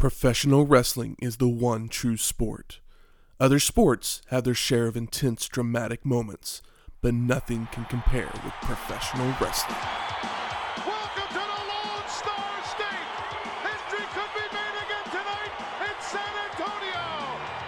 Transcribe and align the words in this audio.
Professional 0.00 0.64
wrestling 0.64 1.14
is 1.20 1.36
the 1.36 1.46
one 1.46 1.86
true 1.90 2.16
sport. 2.16 2.80
Other 3.38 3.58
sports 3.58 4.22
have 4.28 4.44
their 4.44 4.54
share 4.54 4.86
of 4.86 4.96
intense, 4.96 5.46
dramatic 5.46 6.06
moments, 6.06 6.62
but 7.02 7.12
nothing 7.12 7.68
can 7.70 7.84
compare 7.84 8.30
with 8.42 8.54
professional 8.62 9.26
wrestling. 9.38 9.76
Welcome 10.86 11.28
to 11.28 11.34
the 11.34 11.40
Lone 11.44 12.08
Star 12.08 12.64
State. 12.64 13.10
History 13.60 14.06
could 14.14 14.32
be 14.32 14.46
made 14.56 14.76
again 14.80 15.04
tonight 15.12 15.52
in 15.84 15.92
San 16.00 16.32
Antonio. 16.48 17.04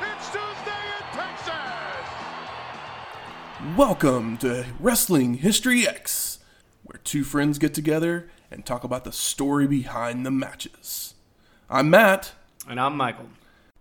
It's 0.00 0.30
Tuesday 0.32 0.84
in 0.88 1.04
Texas. 1.12 2.08
Welcome 3.76 4.38
to 4.38 4.64
Wrestling 4.80 5.34
History 5.34 5.86
X, 5.86 6.38
where 6.82 6.98
two 7.04 7.24
friends 7.24 7.58
get 7.58 7.74
together 7.74 8.30
and 8.50 8.64
talk 8.64 8.84
about 8.84 9.04
the 9.04 9.12
story 9.12 9.66
behind 9.66 10.24
the 10.24 10.30
matches. 10.30 11.12
I'm 11.74 11.88
Matt. 11.88 12.32
And 12.68 12.78
I'm 12.78 12.98
Michael. 12.98 13.24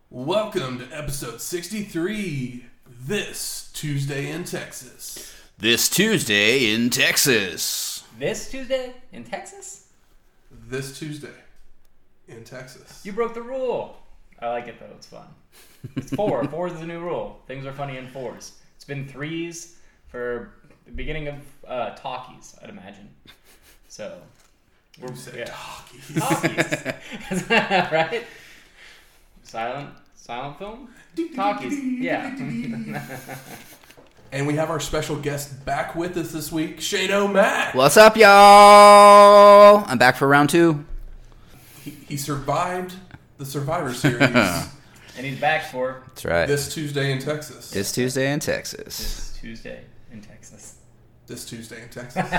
Welcome 0.10 0.80
to 0.80 0.86
episode 0.98 1.42
63, 1.42 2.64
this 2.88 3.70
Tuesday 3.74 4.32
in 4.32 4.46
Texas. 4.46 5.36
This 5.58 5.90
Tuesday 5.90 6.74
in 6.74 6.90
Texas. 6.90 8.06
This 8.18 8.50
Tuesday 8.50 8.94
in 9.12 9.26
Texas? 9.26 9.90
This 10.70 10.98
Tuesday 10.98 11.36
in 12.30 12.46
Texas. 12.46 13.02
You 13.04 13.12
broke 13.12 13.34
the 13.34 13.42
rule. 13.42 13.98
I 14.40 14.48
like 14.48 14.70
it 14.70 14.80
though. 14.80 14.96
It's 14.96 15.08
fun. 15.08 15.28
It's 15.98 16.16
four. 16.16 16.46
four 16.48 16.68
is 16.68 16.80
the 16.80 16.88
new 16.88 17.02
rule. 17.02 17.42
Things 17.46 17.66
are 17.66 17.74
funny 17.74 17.98
in 17.98 18.08
fours. 18.08 18.54
It's 18.78 18.86
been 18.86 19.06
threes 19.06 19.80
for 20.08 20.54
the 20.86 20.92
beginning 20.92 21.28
of 21.28 21.36
uh, 21.68 21.90
talkies, 21.96 22.56
I'd 22.64 22.70
imagine. 22.70 23.10
So 23.90 24.22
You 25.00 25.16
said 25.16 25.36
yeah. 25.36 25.46
talkies. 25.46 26.16
talkies, 26.20 27.50
right? 27.50 28.24
Silent, 29.44 29.90
silent 30.16 30.58
film. 30.58 30.90
Talkies. 31.36 31.84
Yeah. 32.00 32.36
And 34.34 34.48
we 34.48 34.56
have 34.56 34.70
our 34.70 34.80
special 34.80 35.18
guest 35.18 35.66
back 35.66 35.94
with 35.96 36.16
us 36.16 36.32
this 36.32 36.52
week, 36.52 36.80
Shane 36.80 37.12
O'Mac. 37.12 37.76
What's 37.76 37.98
up, 37.98 38.16
y'all? 38.16 39.84
I'm 39.88 39.98
back 39.98 40.16
for 40.16 40.28
round 40.28 40.50
two. 40.50 40.86
He, 41.84 41.92
he 41.92 42.16
survived 42.18 42.94
the 43.38 43.46
Survivor 43.46 43.94
Series 43.94 44.22
and 45.18 45.26
he's 45.26 45.40
back 45.40 45.66
for 45.72 46.04
That's 46.10 46.26
right. 46.26 46.46
This, 46.46 46.66
this 46.66 46.74
Tuesday 46.74 47.12
in 47.12 47.20
Texas. 47.20 47.72
This 47.72 47.92
Tuesday 47.92 48.32
in 48.32 48.40
Texas. 48.40 48.88
this 48.88 49.38
Tuesday 49.42 49.84
in 50.12 50.22
Texas. 50.22 50.76
This 51.28 51.46
Tuesday 51.46 51.82
in 51.82 51.90
Texas. 51.90 52.32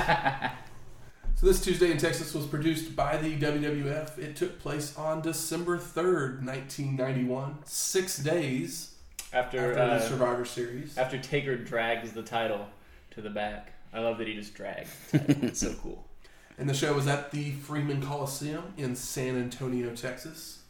So 1.35 1.47
this 1.47 1.63
Tuesday 1.63 1.91
in 1.91 1.99
Texas 1.99 2.35
was 2.35 2.47
produced 2.47 2.95
by 2.95 3.17
the 3.17 3.37
WWF. 3.37 4.19
It 4.19 4.37
took 4.37 4.61
place 4.61 4.97
on 4.97 5.23
December 5.23 5.79
3rd, 5.79 6.45
1991. 6.45 7.59
Six 7.65 8.19
days 8.19 8.95
After, 9.33 9.71
after 9.71 9.81
uh, 9.81 9.99
the 9.99 10.09
Survivor 10.09 10.45
Series. 10.45 10.97
After 10.97 11.19
Taker 11.19 11.57
drags 11.57 12.13
the 12.13 12.23
title 12.23 12.67
to 13.13 13.21
the 13.21 13.31
back. 13.31 13.73
I 13.93 14.01
love 14.01 14.19
that 14.19 14.27
he 14.27 14.35
just 14.35 14.55
drags. 14.55 14.91
It's 15.13 15.61
so 15.61 15.75
cool. 15.75 16.07
And 16.59 16.69
the 16.69 16.75
show 16.75 16.93
was 16.93 17.09
at 17.09 17.31
the 17.31 17.53
Freeman 17.53 18.03
Coliseum 18.03 18.75
in 18.77 18.95
San 18.95 19.37
Antonio, 19.37 19.95
Texas. 19.95 20.61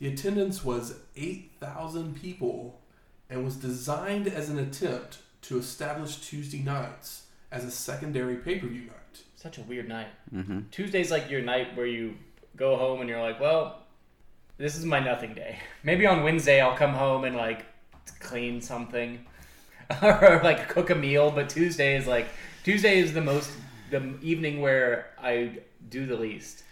The 0.00 0.08
attendance 0.08 0.64
was 0.64 0.96
8,000 1.16 2.20
people 2.20 2.80
and 3.30 3.44
was 3.44 3.56
designed 3.56 4.26
as 4.26 4.48
an 4.48 4.58
attempt 4.58 5.18
to 5.42 5.58
establish 5.58 6.16
Tuesday 6.16 6.58
nights 6.60 7.26
as 7.50 7.64
a 7.64 7.70
secondary 7.70 8.36
pay 8.36 8.58
per 8.58 8.66
view 8.66 8.82
night. 8.82 8.97
Such 9.40 9.58
a 9.58 9.62
weird 9.62 9.88
night. 9.88 10.08
Mm-hmm. 10.34 10.62
Tuesday's 10.72 11.12
like 11.12 11.30
your 11.30 11.40
night 11.40 11.76
where 11.76 11.86
you 11.86 12.16
go 12.56 12.76
home 12.76 13.00
and 13.00 13.08
you're 13.08 13.20
like, 13.22 13.38
well, 13.38 13.82
this 14.56 14.74
is 14.74 14.84
my 14.84 14.98
nothing 14.98 15.32
day. 15.32 15.60
Maybe 15.84 16.06
on 16.06 16.24
Wednesday 16.24 16.60
I'll 16.60 16.76
come 16.76 16.92
home 16.92 17.22
and 17.22 17.36
like 17.36 17.64
clean 18.18 18.60
something 18.60 19.24
or 20.02 20.40
like 20.42 20.68
cook 20.68 20.90
a 20.90 20.94
meal, 20.96 21.30
but 21.30 21.48
Tuesday 21.48 21.96
is 21.96 22.08
like 22.08 22.26
Tuesday 22.64 22.98
is 22.98 23.12
the 23.12 23.20
most 23.20 23.48
the 23.92 24.12
evening 24.22 24.60
where 24.60 25.10
I 25.22 25.52
do 25.88 26.04
the 26.04 26.16
least. 26.16 26.64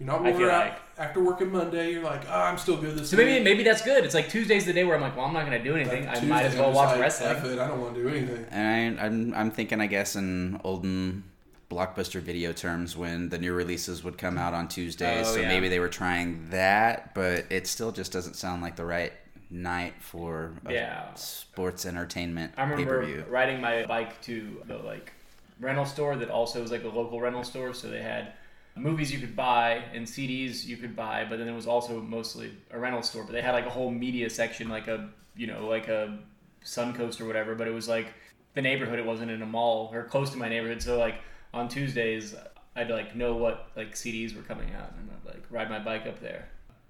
You're 0.00 0.08
not 0.08 0.26
I 0.26 0.32
feel 0.32 0.48
like- 0.48 0.76
after 0.98 1.22
working 1.22 1.52
Monday. 1.52 1.92
You're 1.92 2.02
like, 2.02 2.22
oh, 2.28 2.32
I'm 2.40 2.58
still 2.58 2.76
good 2.78 2.98
this 2.98 3.10
So 3.10 3.16
week. 3.16 3.26
maybe 3.26 3.44
maybe 3.44 3.62
that's 3.62 3.82
good. 3.82 4.04
It's 4.04 4.14
like 4.14 4.28
Tuesday's 4.28 4.66
the 4.66 4.72
day 4.72 4.82
where 4.82 4.96
I'm 4.96 5.02
like, 5.02 5.16
well, 5.16 5.26
I'm 5.26 5.32
not 5.32 5.44
gonna 5.44 5.62
do 5.62 5.76
anything. 5.76 6.08
I 6.08 6.20
might 6.22 6.46
as 6.46 6.56
well 6.56 6.72
watch 6.72 6.98
just 6.98 7.20
like, 7.22 7.34
wrestling. 7.36 7.60
I 7.60 7.68
don't 7.68 7.80
want 7.80 7.94
to 7.94 8.02
do 8.02 8.08
anything. 8.08 8.44
And 8.50 8.98
I, 8.98 9.04
I'm, 9.06 9.34
I'm 9.34 9.50
thinking, 9.52 9.80
I 9.80 9.86
guess, 9.86 10.16
in 10.16 10.60
olden 10.64 11.22
blockbuster 11.70 12.20
video 12.20 12.52
terms, 12.52 12.96
when 12.96 13.28
the 13.28 13.38
new 13.38 13.52
releases 13.52 14.02
would 14.02 14.16
come 14.18 14.38
out 14.38 14.54
on 14.54 14.68
Tuesdays. 14.68 15.26
Oh, 15.28 15.34
so 15.34 15.40
yeah. 15.40 15.48
maybe 15.48 15.68
they 15.68 15.80
were 15.80 15.88
trying 15.88 16.48
that, 16.50 17.14
but 17.14 17.44
it 17.50 17.66
still 17.66 17.92
just 17.92 18.10
doesn't 18.12 18.34
sound 18.34 18.62
like 18.62 18.76
the 18.76 18.84
right 18.86 19.12
night 19.50 19.94
for 20.00 20.52
a 20.66 20.72
Yeah. 20.72 21.14
sports 21.14 21.86
entertainment 21.86 22.52
I 22.56 22.62
remember 22.64 23.00
per 23.00 23.06
view. 23.06 23.24
riding 23.28 23.60
my 23.60 23.84
bike 23.86 24.20
to 24.22 24.62
the 24.66 24.76
like 24.78 25.12
rental 25.58 25.86
store 25.86 26.16
that 26.16 26.28
also 26.30 26.60
was 26.60 26.70
like 26.70 26.84
a 26.84 26.88
local 26.88 27.20
rental 27.20 27.44
store. 27.44 27.72
So 27.74 27.88
they 27.88 28.02
had 28.02 28.32
movies 28.76 29.10
you 29.12 29.18
could 29.18 29.34
buy 29.34 29.82
and 29.94 30.06
CDs 30.06 30.64
you 30.66 30.76
could 30.76 30.94
buy, 30.94 31.26
but 31.28 31.38
then 31.38 31.48
it 31.48 31.54
was 31.54 31.66
also 31.66 32.00
mostly 32.00 32.52
a 32.70 32.78
rental 32.78 33.02
store. 33.02 33.24
But 33.24 33.32
they 33.32 33.42
had 33.42 33.52
like 33.52 33.66
a 33.66 33.70
whole 33.70 33.90
media 33.90 34.28
section, 34.30 34.68
like 34.68 34.86
a 34.88 35.08
you 35.36 35.46
know 35.46 35.66
like 35.66 35.88
a 35.88 36.18
Suncoast 36.64 37.20
or 37.20 37.26
whatever. 37.26 37.54
But 37.54 37.68
it 37.68 37.72
was 37.74 37.88
like 37.88 38.08
the 38.54 38.62
neighborhood. 38.62 38.98
It 38.98 39.06
wasn't 39.06 39.30
in 39.30 39.40
a 39.42 39.46
mall 39.46 39.90
or 39.94 40.04
close 40.04 40.30
to 40.30 40.36
my 40.36 40.48
neighborhood. 40.48 40.82
So 40.82 40.98
like 40.98 41.16
on 41.52 41.68
Tuesdays, 41.68 42.34
I'd 42.76 42.90
like 42.90 43.16
know 43.16 43.34
what 43.34 43.70
like 43.76 43.94
CDs 43.94 44.36
were 44.36 44.42
coming 44.42 44.74
out, 44.74 44.92
and 44.98 45.10
I'd 45.10 45.34
like 45.34 45.44
ride 45.50 45.70
my 45.70 45.78
bike 45.78 46.06
up 46.06 46.20
there, 46.20 46.48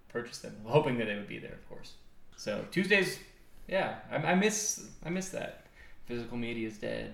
purchase 0.08 0.38
them, 0.38 0.56
hoping 0.64 0.98
that 0.98 1.06
they 1.06 1.14
would 1.14 1.28
be 1.28 1.38
there, 1.38 1.54
of 1.54 1.68
course. 1.68 1.94
So 2.36 2.64
Tuesdays, 2.70 3.18
yeah, 3.66 3.98
I, 4.10 4.16
I 4.16 4.34
miss 4.34 4.88
I 5.04 5.10
miss 5.10 5.28
that. 5.30 5.66
Physical 6.06 6.38
media 6.38 6.68
is 6.68 6.78
dead. 6.78 7.12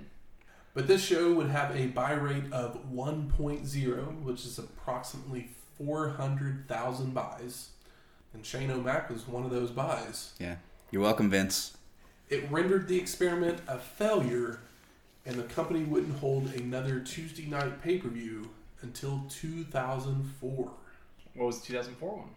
But 0.74 0.88
this 0.88 1.04
show 1.04 1.32
would 1.34 1.48
have 1.48 1.74
a 1.76 1.86
buy 1.86 2.12
rate 2.12 2.52
of 2.52 2.92
1.0, 2.92 4.22
which 4.22 4.44
is 4.44 4.58
approximately 4.58 5.50
400,000 5.78 7.14
buys. 7.14 7.70
And 8.32 8.44
Shane 8.44 8.72
O'Mac 8.72 9.08
was 9.08 9.28
one 9.28 9.44
of 9.44 9.52
those 9.52 9.70
buys. 9.70 10.32
Yeah. 10.40 10.56
You're 10.90 11.02
welcome, 11.02 11.30
Vince. 11.30 11.76
It 12.28 12.50
rendered 12.50 12.88
the 12.88 12.98
experiment 12.98 13.60
a 13.68 13.78
failure, 13.78 14.60
and 15.26 15.36
the 15.36 15.42
company 15.44 15.84
wouldn't 15.84 16.18
hold 16.18 16.52
another 16.54 17.00
Tuesday 17.00 17.46
night 17.46 17.82
pay 17.82 17.98
per 17.98 18.08
view 18.08 18.48
until 18.82 19.22
2004. 19.30 20.70
What 21.34 21.46
was 21.46 21.60
the 21.60 21.66
2004 21.68 22.16
one? 22.16 22.28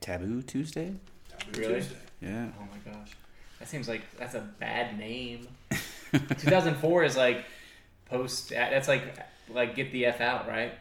Taboo 0.00 0.42
Tuesday? 0.42 0.94
Taboo 1.28 1.60
Really? 1.60 1.74
Tuesday. 1.74 1.96
Yeah. 2.20 2.48
Oh 2.58 2.66
my 2.72 2.92
gosh, 2.92 3.10
that 3.58 3.68
seems 3.68 3.88
like 3.88 4.02
that's 4.18 4.34
a 4.34 4.40
bad 4.58 4.98
name. 4.98 5.48
2004 6.12 7.04
is 7.04 7.16
like 7.16 7.44
post. 8.06 8.50
That's 8.50 8.88
like 8.88 9.02
like 9.52 9.74
get 9.74 9.92
the 9.92 10.06
f 10.06 10.20
out, 10.20 10.48
right? 10.48 10.72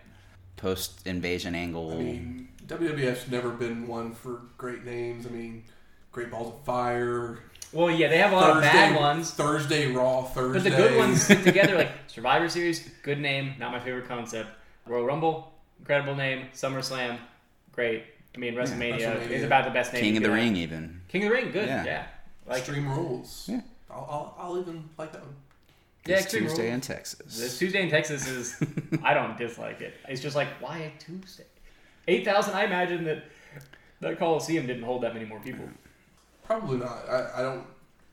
Post 0.58 1.06
invasion 1.06 1.54
angle. 1.56 1.92
I 1.92 1.96
mean, 1.98 2.48
WWF's 2.66 3.30
never 3.30 3.50
been 3.50 3.88
one 3.88 4.14
for 4.14 4.42
great 4.58 4.86
names. 4.86 5.26
I 5.26 5.30
mean, 5.30 5.64
Great 6.12 6.32
Balls 6.32 6.54
of 6.54 6.64
Fire, 6.64 7.40
Well, 7.76 7.92
yeah, 7.92 8.08
they 8.08 8.18
have 8.20 8.32
a 8.32 8.36
lot 8.36 8.56
of 8.56 8.64
bad 8.64 8.96
ones, 8.96 9.32
Thursday 9.32 9.92
Raw, 9.92 10.24
Thursday. 10.24 10.58
but 10.58 10.64
the 10.64 10.82
good 10.82 10.98
ones 10.98 11.22
stick 11.24 11.44
together. 11.44 11.76
Like 11.76 11.92
Survivor 12.08 12.48
Series, 12.48 12.90
good 13.04 13.20
name, 13.20 13.54
not 13.60 13.72
my 13.74 13.80
favorite 13.82 14.08
concept. 14.08 14.50
Royal 14.88 15.04
Rumble, 15.06 15.52
incredible 15.80 16.16
name. 16.16 16.48
SummerSlam, 16.54 17.18
great. 17.74 18.04
I 18.34 18.38
mean, 18.38 18.54
WrestleMania, 18.56 19.00
WrestleMania. 19.00 19.30
is 19.30 19.44
about 19.44 19.66
the 19.66 19.72
best 19.72 19.92
name. 19.92 20.02
King 20.02 20.18
of 20.18 20.24
the 20.24 20.30
have. 20.30 20.38
Ring, 20.38 20.56
even. 20.56 21.02
King 21.10 21.24
of 21.24 21.30
the 21.30 21.36
Ring, 21.36 21.52
good. 21.52 21.68
Yeah, 21.68 21.84
Yeah. 21.84 22.08
like 22.48 22.60
Extreme 22.60 22.88
Rules. 22.90 23.46
Yeah. 23.52 23.62
I'll, 23.90 24.08
I'll, 24.10 24.48
I'll 24.54 24.60
even 24.62 24.88
like 24.98 25.12
that 25.12 25.22
one. 25.22 25.36
yeah, 26.06 26.16
This 26.16 26.24
Extreme 26.26 26.44
Tuesday 26.48 26.64
Rules. 26.64 26.74
in 26.76 26.82
Texas. 26.82 27.38
This 27.40 27.60
Tuesday 27.60 27.82
in 27.82 27.90
Texas 27.90 28.28
is 28.28 28.58
I 29.04 29.14
don't 29.14 29.38
dislike 29.38 29.82
it. 29.82 29.94
It's 30.08 30.22
just 30.22 30.36
like 30.38 30.48
why 30.62 30.78
a 30.78 30.92
Tuesday? 30.98 31.44
Eight 32.08 32.24
thousand. 32.24 32.54
I 32.56 32.64
imagine 32.66 33.04
that 33.06 33.26
that 34.02 34.18
Coliseum 34.20 34.66
didn't 34.68 34.84
hold 34.84 35.04
that 35.04 35.14
many 35.14 35.26
more 35.26 35.40
people. 35.40 35.66
Probably 36.48 36.78
not. 36.78 37.10
I, 37.10 37.40
I 37.40 37.42
don't. 37.42 37.66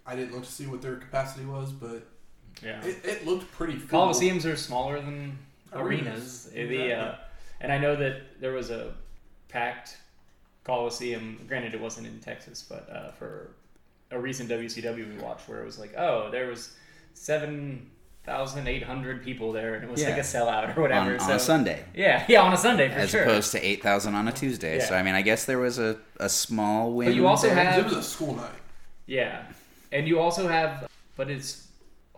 I 0.06 0.16
didn't 0.16 0.34
look 0.34 0.44
to 0.44 0.50
see 0.50 0.66
what 0.66 0.82
their 0.82 0.96
capacity 0.96 1.44
was, 1.44 1.70
but 1.72 2.02
Yeah, 2.62 2.82
it, 2.84 3.04
it 3.04 3.26
looked 3.26 3.50
pretty. 3.52 3.76
Full. 3.76 4.00
Coliseums 4.00 4.50
are 4.50 4.56
smaller 4.56 5.00
than 5.00 5.38
arenas. 5.72 6.50
Arenas, 6.54 6.68
The 6.68 6.92
uh, 6.92 7.14
and 7.60 7.72
I 7.72 7.78
know 7.78 7.94
that 7.96 8.40
there 8.40 8.52
was 8.52 8.70
a 8.70 8.94
packed 9.48 9.96
Coliseum. 10.64 11.44
Granted, 11.46 11.74
it 11.74 11.80
wasn't 11.80 12.06
in 12.06 12.18
Texas, 12.20 12.64
but 12.68 12.88
uh, 12.90 13.12
for 13.12 13.50
a 14.10 14.18
recent 14.18 14.50
WCW 14.50 15.16
we 15.16 15.22
watched, 15.22 15.48
where 15.48 15.62
it 15.62 15.66
was 15.66 15.78
like, 15.78 15.94
oh, 15.96 16.28
there 16.30 16.48
was 16.48 16.74
seven 17.14 17.90
thousand 18.24 18.68
eight 18.68 18.82
hundred 18.84 19.24
people 19.24 19.52
there, 19.52 19.74
and 19.74 19.84
it 19.84 19.90
was 19.90 20.00
Yeah. 20.00 20.10
like 20.10 20.18
a 20.18 20.22
sellout 20.22 20.76
or 20.76 20.80
whatever. 20.80 21.14
on, 21.14 21.18
so, 21.20 21.26
on 21.26 21.32
a 21.32 21.38
Sunday. 21.38 21.84
Yeah, 21.94 22.24
yeah, 22.28 22.42
on 22.42 22.52
a 22.52 22.56
Sunday 22.56 22.88
for 22.88 22.94
as 22.94 23.10
sure. 23.10 23.22
opposed 23.22 23.50
to 23.52 23.60
8,000 23.66 24.14
on 24.14 24.28
a 24.28 24.32
Tuesday. 24.32 24.78
So, 24.80 24.94
I 24.94 25.02
mean, 25.02 25.14
I 25.14 25.22
guess 25.22 25.44
there 25.44 25.58
was 25.58 25.78
a, 25.78 25.96
a 26.20 26.28
small 26.28 26.92
win. 26.92 27.08
But 27.08 27.14
you 27.16 27.26
also 27.26 27.48
there. 27.48 27.56
have- 27.56 27.78
It 27.80 27.84
was 27.84 27.96
a 27.96 28.02
school 28.02 28.34
night. 28.36 28.50
Yeah, 29.06 29.42
and 29.90 30.06
you 30.06 30.20
also 30.20 30.46
have, 30.48 30.86
but 31.16 31.30
it's 31.30 31.66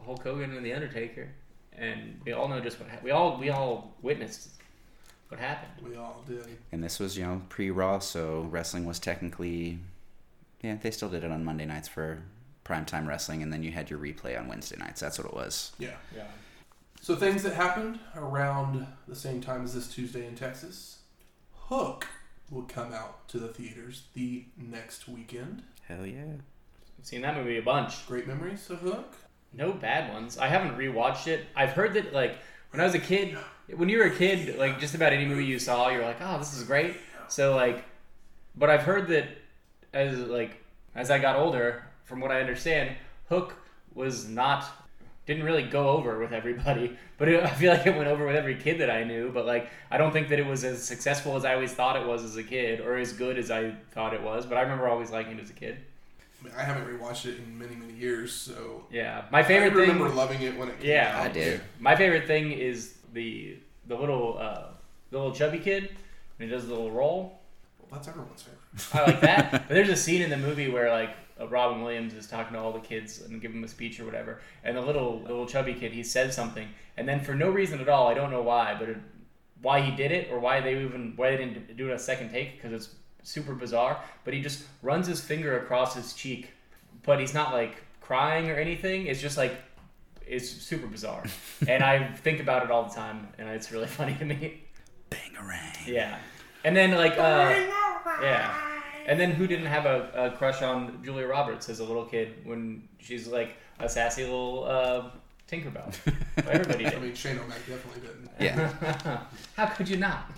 Hulk 0.05 0.23
Hogan 0.23 0.55
and 0.55 0.65
the 0.65 0.75
Undertaker, 0.75 1.29
and 1.77 2.21
we 2.25 2.33
all 2.33 2.49
know 2.49 2.61
just 2.61 2.79
what 2.79 2.89
hap- 2.91 3.03
we 3.03 3.11
all 3.11 3.39
we 3.39 3.49
all 3.49 3.95
witnessed 4.03 4.51
what 5.29 5.41
happened. 5.41 5.89
We 5.91 5.97
all 5.97 6.23
did. 6.29 6.47
And 6.71 6.85
this 6.85 7.01
was, 7.01 7.17
you 7.17 7.25
know, 7.25 7.41
pre 7.49 7.71
Raw, 7.71 7.99
so 8.01 8.43
wrestling 8.51 8.85
was 8.85 8.99
technically, 8.99 9.79
yeah, 10.63 10.77
they 10.81 10.91
still 10.91 11.09
did 11.09 11.25
it 11.25 11.31
on 11.31 11.43
Monday 11.45 11.65
nights 11.65 11.89
for 11.89 12.19
primetime 12.65 13.07
wrestling, 13.07 13.43
and 13.43 13.53
then 13.53 13.63
you 13.63 13.71
had 13.73 13.91
your 13.91 13.99
replay 13.99 14.39
on 14.39 14.49
Wednesday 14.49 14.77
nights. 14.77 15.01
That's 15.01 15.19
what 15.19 15.27
it 15.27 15.35
was. 15.35 15.73
Yeah. 15.79 15.95
Yeah. 16.15 16.25
So 17.01 17.15
things 17.15 17.43
that 17.43 17.55
happened 17.55 17.99
around 18.17 18.87
the 19.07 19.15
same 19.15 19.41
time 19.41 19.65
as 19.65 19.75
this 19.75 19.89
Tuesday 19.89 20.27
in 20.27 20.35
Texas. 20.35 20.99
Hook 21.69 22.07
will 22.51 22.63
come 22.63 22.93
out 22.93 23.29
to 23.29 23.39
the 23.39 23.49
theaters 23.49 24.05
the 24.15 24.45
next 24.57 25.09
weekend. 25.09 25.63
Hell 25.87 26.07
yeah. 26.07 26.25
I've 26.99 27.07
seen 27.07 27.23
that 27.23 27.37
movie 27.37 27.59
a 27.59 27.63
bunch. 27.63 28.07
Great 28.07 28.27
memories 28.27 28.71
of 28.71 28.79
Hook. 28.79 29.15
No 29.53 29.73
bad 29.73 30.13
ones. 30.13 30.39
I 30.39 30.49
haven't 30.49 30.77
rewatched 30.77 31.27
it. 31.27 31.47
I've 31.55 31.73
heard 31.73 31.95
that 31.95 32.13
like 32.13 32.39
when 32.71 32.81
I 32.81 32.85
was 32.85 32.95
a 32.95 32.99
kid, 32.99 33.37
when 33.77 33.89
you 33.89 33.99
were 33.99 34.05
a 34.05 34.15
kid, 34.15 34.59
like 34.59 34.81
just 34.81 34.95
about 34.95 35.13
any 35.13 35.25
movie 35.25 35.45
you 35.45 35.59
saw, 35.59 35.91
you're 35.91 36.05
like, 36.05 36.19
oh, 36.21 36.39
this 36.39 36.57
is 36.57 36.65
great. 36.65 36.97
So 37.29 37.55
like, 37.55 37.85
but 38.57 38.71
I've 38.71 38.83
heard 38.83 39.09
that 39.09 39.29
as 39.93 40.19
like 40.19 40.63
as 40.95 41.11
I 41.11 41.19
got 41.19 41.37
older, 41.37 41.85
from 42.05 42.21
what 42.21 42.31
I 42.31 42.41
understand, 42.41 42.97
Hook 43.29 43.55
was 43.95 44.29
not 44.29 44.65
didn't 45.27 45.45
really 45.45 45.63
go 45.63 45.89
over 45.89 46.19
with 46.19 46.33
everybody, 46.33 46.99
but 47.19 47.29
it, 47.29 47.43
I 47.43 47.49
feel 47.51 47.73
like 47.73 47.87
it 47.87 47.97
went 47.97 48.09
over 48.09 48.27
with 48.27 48.37
every 48.37 48.57
kid 48.57 48.81
that 48.81 48.91
I 48.91 49.05
knew. 49.05 49.31
But 49.33 49.47
like, 49.47 49.71
I 49.91 49.97
don't 49.97 50.13
think 50.13 50.29
that 50.29 50.39
it 50.39 50.47
was 50.47 50.65
as 50.65 50.83
successful 50.83 51.35
as 51.37 51.45
I 51.47 51.55
always 51.55 51.73
thought 51.73 51.97
it 51.97 52.07
was 52.07 52.25
as 52.25 52.37
a 52.37 52.43
kid, 52.43 52.81
or 52.81 52.97
as 52.97 53.13
good 53.13 53.39
as 53.39 53.51
I 53.51 53.75
thought 53.93 54.13
it 54.13 54.23
was. 54.23 54.45
But 54.47 54.59
I 54.59 54.63
remember 54.63 54.87
always 54.89 55.11
liking 55.11 55.39
it 55.39 55.43
as 55.43 55.51
a 55.51 55.55
kid. 55.55 55.79
I, 56.41 56.45
mean, 56.45 56.55
I 56.59 56.63
haven't 56.63 56.87
rewatched 56.87 57.25
it 57.25 57.39
in 57.39 57.59
many, 57.59 57.75
many 57.75 57.95
years, 57.95 58.33
so 58.35 58.85
Yeah, 58.91 59.25
my 59.33 59.43
favorite 59.43 59.73
I 59.73 59.77
remember 59.77 60.09
thing. 60.09 60.17
loving 60.17 60.43
it 60.43 60.59
when 60.59 60.69
it 60.69 60.79
came 60.79 60.91
Yeah, 60.91 61.17
out. 61.19 61.25
I 61.25 61.29
did. 61.29 61.63
My 61.81 61.97
favorite 61.97 62.27
thing 62.27 62.53
is 62.53 62.95
the 63.15 63.57
the 63.87 63.95
little 63.97 64.37
uh, 64.39 64.65
the 65.11 65.17
little 65.19 65.33
chubby 65.33 65.59
kid 65.59 65.89
when 66.37 66.49
he 66.49 66.55
does 66.55 66.67
the 66.67 66.73
little 66.75 66.91
roll. 66.91 67.39
Well, 67.79 67.89
that's 67.93 68.09
everyone's 68.09 68.43
favorite. 68.43 69.07
I 69.07 69.11
like 69.11 69.21
that. 69.23 69.51
but 69.53 69.69
there's 69.69 69.89
a 69.89 69.97
scene 69.97 70.21
in 70.21 70.29
the 70.29 70.37
movie 70.37 70.69
where 70.69 70.91
like 70.91 71.17
uh, 71.41 71.49
Robin 71.49 71.83
Williams 71.83 72.15
is 72.15 72.27
talking 72.27 72.55
to 72.55 72.59
all 72.59 72.73
the 72.73 72.81
kids 72.81 73.21
and 73.21 73.41
giving 73.41 73.57
them 73.57 73.65
a 73.65 73.69
speech 73.69 73.99
or 74.01 74.05
whatever, 74.05 74.41
and 74.63 74.77
the 74.77 74.81
little 74.81 75.21
the 75.21 75.29
little 75.29 75.47
chubby 75.47 75.75
kid 75.75 75.93
he 75.93 76.03
says 76.03 76.35
something, 76.35 76.69
and 76.97 77.09
then 77.09 77.21
for 77.21 77.35
no 77.35 77.51
reason 77.51 77.81
at 77.81 77.89
all, 77.89 78.09
I 78.09 78.15
don't 78.15 78.31
know 78.31 78.43
why, 78.43 78.77
but 78.79 78.89
it, 78.89 78.99
why 79.63 79.81
he 79.81 79.97
did 79.97 80.13
it 80.13 80.31
or 80.31 80.39
why 80.39 80.61
they 80.61 80.83
even 80.83 81.15
why 81.17 81.31
they 81.31 81.39
didn't 81.39 81.77
do 81.77 81.91
it 81.91 81.95
a 81.95 81.99
second 81.99 82.31
take 82.31 82.57
because 82.57 82.73
it's 82.73 82.95
super 83.23 83.55
bizarre. 83.55 84.01
But 84.25 84.35
he 84.35 84.41
just 84.41 84.65
runs 84.83 85.07
his 85.07 85.21
finger 85.21 85.59
across 85.59 85.95
his 85.95 86.13
cheek, 86.13 86.51
but 87.03 87.19
he's 87.19 87.35
not 87.35 87.53
like 87.53 87.77
crying 88.01 88.51
or 88.51 88.55
anything. 88.55 89.07
It's 89.07 89.21
just 89.21 89.37
like 89.37 89.57
it's 90.27 90.49
super 90.49 90.87
bizarre, 90.87 91.25
and 91.69 91.83
I 91.83 92.13
think 92.15 92.41
about 92.41 92.65
it 92.65 92.71
all 92.71 92.85
the 92.85 92.95
time, 92.95 93.29
and 93.39 93.49
it's 93.49 93.73
really 93.73 93.87
funny 93.99 94.15
to 94.17 94.25
me. 94.25 94.63
Bangarang. 95.11 95.87
Yeah, 95.87 96.19
and 96.65 96.77
then 96.77 96.93
like 96.93 97.19
uh, 97.19 97.67
yeah, 98.23 98.74
and 99.07 99.19
then 99.19 99.33
who 99.33 99.47
didn't 99.47 99.67
have 99.67 99.87
a, 99.87 100.11
a 100.15 100.31
crush 100.37 100.63
on 100.63 101.03
Julia 101.05 101.27
Roberts 101.27 101.69
as 101.69 101.81
a 101.81 101.85
little 101.85 102.05
kid 102.05 102.35
when 102.45 102.89
she's 102.99 103.27
like 103.27 103.57
a 103.79 103.89
sassy 103.89 104.23
little 104.23 104.65
uh, 104.65 105.05
Tinkerbell? 105.51 105.95
Everybody 106.47 106.87
I 106.87 106.91
did. 106.91 107.03
mean, 107.03 107.15
Shane 107.15 107.39
O'Mac 107.39 107.59
definitely 107.67 108.01
didn't. 108.01 108.31
Yeah. 108.41 109.21
How 109.57 109.67
could 109.67 109.89
you 109.89 109.97
not? 109.97 110.31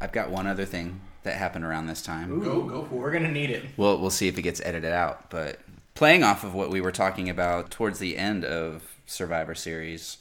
I've 0.00 0.12
got 0.12 0.30
one 0.30 0.46
other 0.46 0.64
thing 0.64 1.00
that 1.22 1.36
happened 1.36 1.64
around 1.64 1.86
this 1.86 2.02
time. 2.02 2.40
Go, 2.40 2.62
go 2.62 2.84
for 2.84 2.94
it. 2.94 2.98
We're 2.98 3.10
gonna 3.12 3.30
need 3.30 3.50
it. 3.50 3.64
We'll 3.76 3.98
we'll 4.00 4.10
see 4.10 4.28
if 4.28 4.38
it 4.38 4.42
gets 4.42 4.60
edited 4.64 4.92
out. 4.92 5.30
But 5.30 5.60
playing 5.94 6.22
off 6.22 6.44
of 6.44 6.54
what 6.54 6.70
we 6.70 6.80
were 6.80 6.92
talking 6.92 7.28
about 7.28 7.70
towards 7.70 7.98
the 7.98 8.16
end 8.16 8.44
of 8.44 8.94
Survivor 9.06 9.54
Series, 9.54 10.18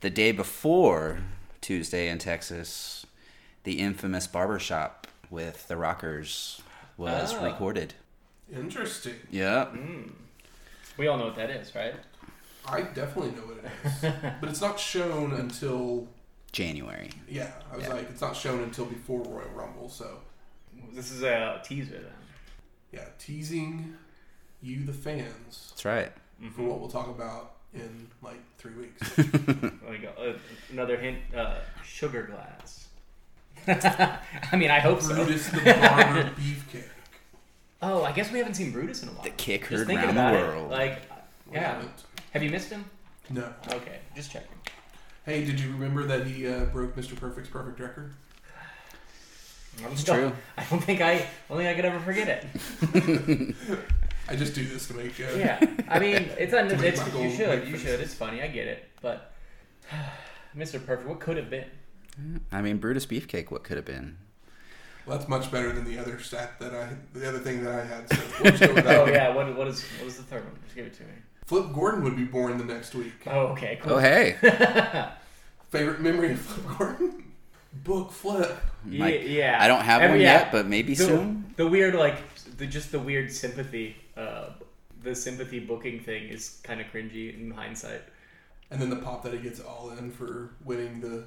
the 0.00 0.10
day 0.10 0.32
before 0.32 1.20
Tuesday 1.60 2.08
in 2.08 2.18
Texas, 2.18 3.04
the 3.64 3.80
infamous 3.80 4.26
barbershop 4.26 4.99
with 5.30 5.66
the 5.68 5.76
Rockers 5.76 6.60
was 6.96 7.32
Ah. 7.34 7.44
recorded. 7.44 7.94
Interesting. 8.52 9.14
Yep. 9.30 9.74
We 10.96 11.06
all 11.06 11.16
know 11.18 11.26
what 11.26 11.36
that 11.36 11.50
is, 11.50 11.74
right? 11.74 11.94
I 12.66 12.82
definitely 12.82 13.30
know 13.32 13.46
what 13.46 13.58
it 13.58 13.70
is, 13.84 14.12
but 14.40 14.50
it's 14.50 14.60
not 14.60 14.78
shown 14.78 15.32
until 15.32 16.08
January. 16.52 17.10
yeah. 17.28 17.52
I 17.72 17.76
was 17.76 17.86
Yeah. 17.86 17.94
like, 17.94 18.10
it's 18.10 18.20
not 18.20 18.36
shown 18.36 18.62
until 18.62 18.84
before 18.86 19.22
Royal 19.22 19.48
Rumble. 19.50 19.88
So 19.88 20.20
This 20.92 21.10
is 21.12 21.22
a 21.22 21.60
teaser 21.64 22.00
then. 22.00 22.12
yeah, 22.92 23.06
teasing 23.18 23.96
you, 24.60 24.84
the 24.84 24.92
fans, 24.92 25.68
That's 25.70 25.84
right. 25.84 26.12
for 26.54 26.62
what 26.62 26.80
we'll 26.80 26.90
talk 26.90 27.08
about 27.08 27.52
in 27.72 28.08
like 28.20 28.40
three 28.58 28.74
weeks. 28.74 29.16
Like 29.88 30.04
uh, 30.18 30.34
another 30.70 30.96
hint, 30.98 31.18
uh, 31.34 31.60
sugar 31.84 32.22
glass. 32.24 32.88
I 34.52 34.56
mean, 34.56 34.70
I 34.70 34.78
hope 34.80 35.00
so. 35.02 35.14
Brutus 35.14 35.48
the 35.48 35.60
Barber 35.60 36.30
Beefcake. 36.38 36.84
Oh, 37.82 38.04
I 38.04 38.12
guess 38.12 38.30
we 38.30 38.38
haven't 38.38 38.54
seen 38.54 38.72
Brutus 38.72 39.02
in 39.02 39.08
a 39.08 39.12
while. 39.12 39.22
The 39.24 39.30
kick 39.30 39.62
Just 39.62 39.72
heard 39.72 39.86
thinking 39.86 40.06
round 40.06 40.16
the 40.16 40.20
about 40.22 40.34
it, 40.34 40.46
world. 40.56 40.70
Like, 40.70 41.02
We 41.48 41.54
yeah. 41.56 41.74
haven't. 41.74 41.90
Have 42.32 42.42
you 42.42 42.50
missed 42.50 42.70
him? 42.70 42.84
No. 43.30 43.52
Okay, 43.68 43.98
just 44.14 44.30
checking. 44.30 44.48
Hey, 45.24 45.44
did 45.44 45.58
you 45.60 45.70
remember 45.72 46.04
that 46.04 46.26
he 46.26 46.46
uh, 46.48 46.64
broke 46.66 46.94
Mr. 46.96 47.16
Perfect's 47.16 47.48
perfect 47.50 47.78
record? 47.80 48.12
It's 49.92 50.04
true. 50.04 50.32
I 50.58 50.64
don't 50.64 50.82
think 50.82 51.00
I, 51.00 51.12
I 51.12 51.26
don't 51.48 51.58
think 51.58 51.68
I 51.70 51.74
could 51.74 51.84
ever 51.84 52.00
forget 52.00 52.28
it. 52.28 53.54
I 54.28 54.36
just 54.36 54.54
do 54.54 54.64
this 54.66 54.86
to 54.88 54.94
make. 54.94 55.18
Uh, 55.18 55.36
Yeah, 55.36 55.58
I 55.88 55.98
mean, 55.98 56.28
it's 56.38 56.52
un- 56.52 56.68
make 56.68 56.80
it's 56.82 57.00
my 57.14 57.20
you 57.20 57.30
should, 57.34 57.66
you 57.68 57.78
should. 57.78 58.00
It's 58.00 58.14
funny, 58.14 58.42
I 58.42 58.48
get 58.48 58.66
it, 58.66 58.84
but 59.00 59.32
Mr. 60.56 60.84
Perfect, 60.84 61.08
what 61.08 61.20
could 61.20 61.36
have 61.36 61.48
been? 61.50 61.64
I 62.52 62.62
mean, 62.62 62.78
Brutus 62.78 63.06
Beefcake. 63.06 63.50
What 63.50 63.64
could 63.64 63.76
have 63.76 63.86
been? 63.86 64.16
Well, 65.06 65.16
that's 65.16 65.28
much 65.28 65.50
better 65.50 65.72
than 65.72 65.84
the 65.84 65.98
other 65.98 66.18
stat 66.20 66.58
that 66.60 66.74
I, 66.74 66.88
the 67.14 67.28
other 67.28 67.38
thing 67.38 67.64
that 67.64 67.72
I 67.72 67.84
had. 67.84 68.08
So 68.12 68.22
we'll 68.42 68.52
just 68.52 68.62
go 68.62 68.74
with 68.74 68.84
that. 68.84 68.98
Oh 68.98 69.02
one. 69.04 69.12
yeah, 69.12 69.34
what 69.34 69.56
what 69.56 69.68
is 69.68 69.82
what 69.82 70.06
is 70.06 70.16
the 70.16 70.22
third 70.22 70.44
one? 70.44 70.54
Just 70.64 70.76
give 70.76 70.86
it 70.86 70.94
to 70.94 71.02
me. 71.04 71.12
Flip 71.46 71.72
Gordon 71.72 72.04
would 72.04 72.16
be 72.16 72.24
born 72.24 72.58
the 72.58 72.64
next 72.64 72.94
week. 72.94 73.26
Oh 73.26 73.48
okay, 73.48 73.78
cool. 73.82 73.94
Oh 73.94 73.98
hey, 73.98 74.36
Favorite 75.70 76.00
memory 76.00 76.32
of 76.32 76.40
Flip 76.40 76.78
Gordon? 76.78 77.24
Book 77.72 78.12
Flip. 78.12 78.56
Yeah, 78.88 78.98
Mike, 78.98 79.22
yeah. 79.24 79.58
I 79.60 79.68
don't 79.68 79.82
have 79.82 80.02
Every- 80.02 80.18
one 80.18 80.20
yeah. 80.20 80.40
yet, 80.40 80.52
but 80.52 80.66
maybe 80.66 80.94
the, 80.94 81.04
soon. 81.04 81.54
The 81.56 81.66
weird 81.66 81.94
like 81.94 82.16
the 82.56 82.66
just 82.66 82.92
the 82.92 82.98
weird 82.98 83.32
sympathy, 83.32 83.96
uh, 84.16 84.50
the 85.02 85.14
sympathy 85.14 85.60
booking 85.60 86.00
thing 86.00 86.28
is 86.28 86.60
kind 86.62 86.80
of 86.80 86.86
cringy 86.88 87.34
in 87.34 87.50
hindsight. 87.50 88.02
And 88.70 88.80
then 88.80 88.90
the 88.90 88.96
pop 88.96 89.22
that 89.24 89.32
he 89.32 89.38
gets 89.40 89.60
all 89.60 89.90
in 89.98 90.10
for 90.12 90.50
winning 90.64 91.00
the 91.00 91.24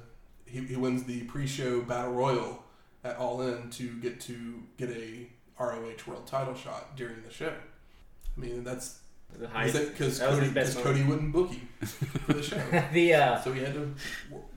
he, 0.54 0.66
he 0.66 0.76
wins 0.76 1.04
the 1.04 1.22
pre-show 1.24 1.82
battle 1.82 2.12
royal 2.12 2.62
at 3.02 3.16
all 3.16 3.42
in 3.42 3.70
to 3.70 3.88
get 4.00 4.20
to 4.22 4.62
get 4.78 4.90
a 4.90 5.28
ROH 5.60 5.92
world 6.06 6.26
title 6.26 6.54
shot 6.54 6.96
during 6.96 7.22
the 7.22 7.30
show. 7.32 7.52
I 8.36 8.40
mean 8.40 8.64
that's 8.64 8.98
The 9.38 9.48
highest. 9.48 9.74
because 9.92 10.18
that 10.18 10.28
was 10.30 10.36
Cody, 10.38 10.46
his 10.46 10.54
best 10.54 10.74
'cause 10.76 10.82
Cody 10.84 11.02
wouldn't 11.04 11.32
book 11.32 11.50
him 11.52 11.68
for 12.26 12.32
the 12.32 12.42
show, 12.42 12.60
the 12.92 13.14
uh, 13.14 13.40
so 13.40 13.52
he 13.52 13.60
had 13.60 13.74
to. 13.74 13.94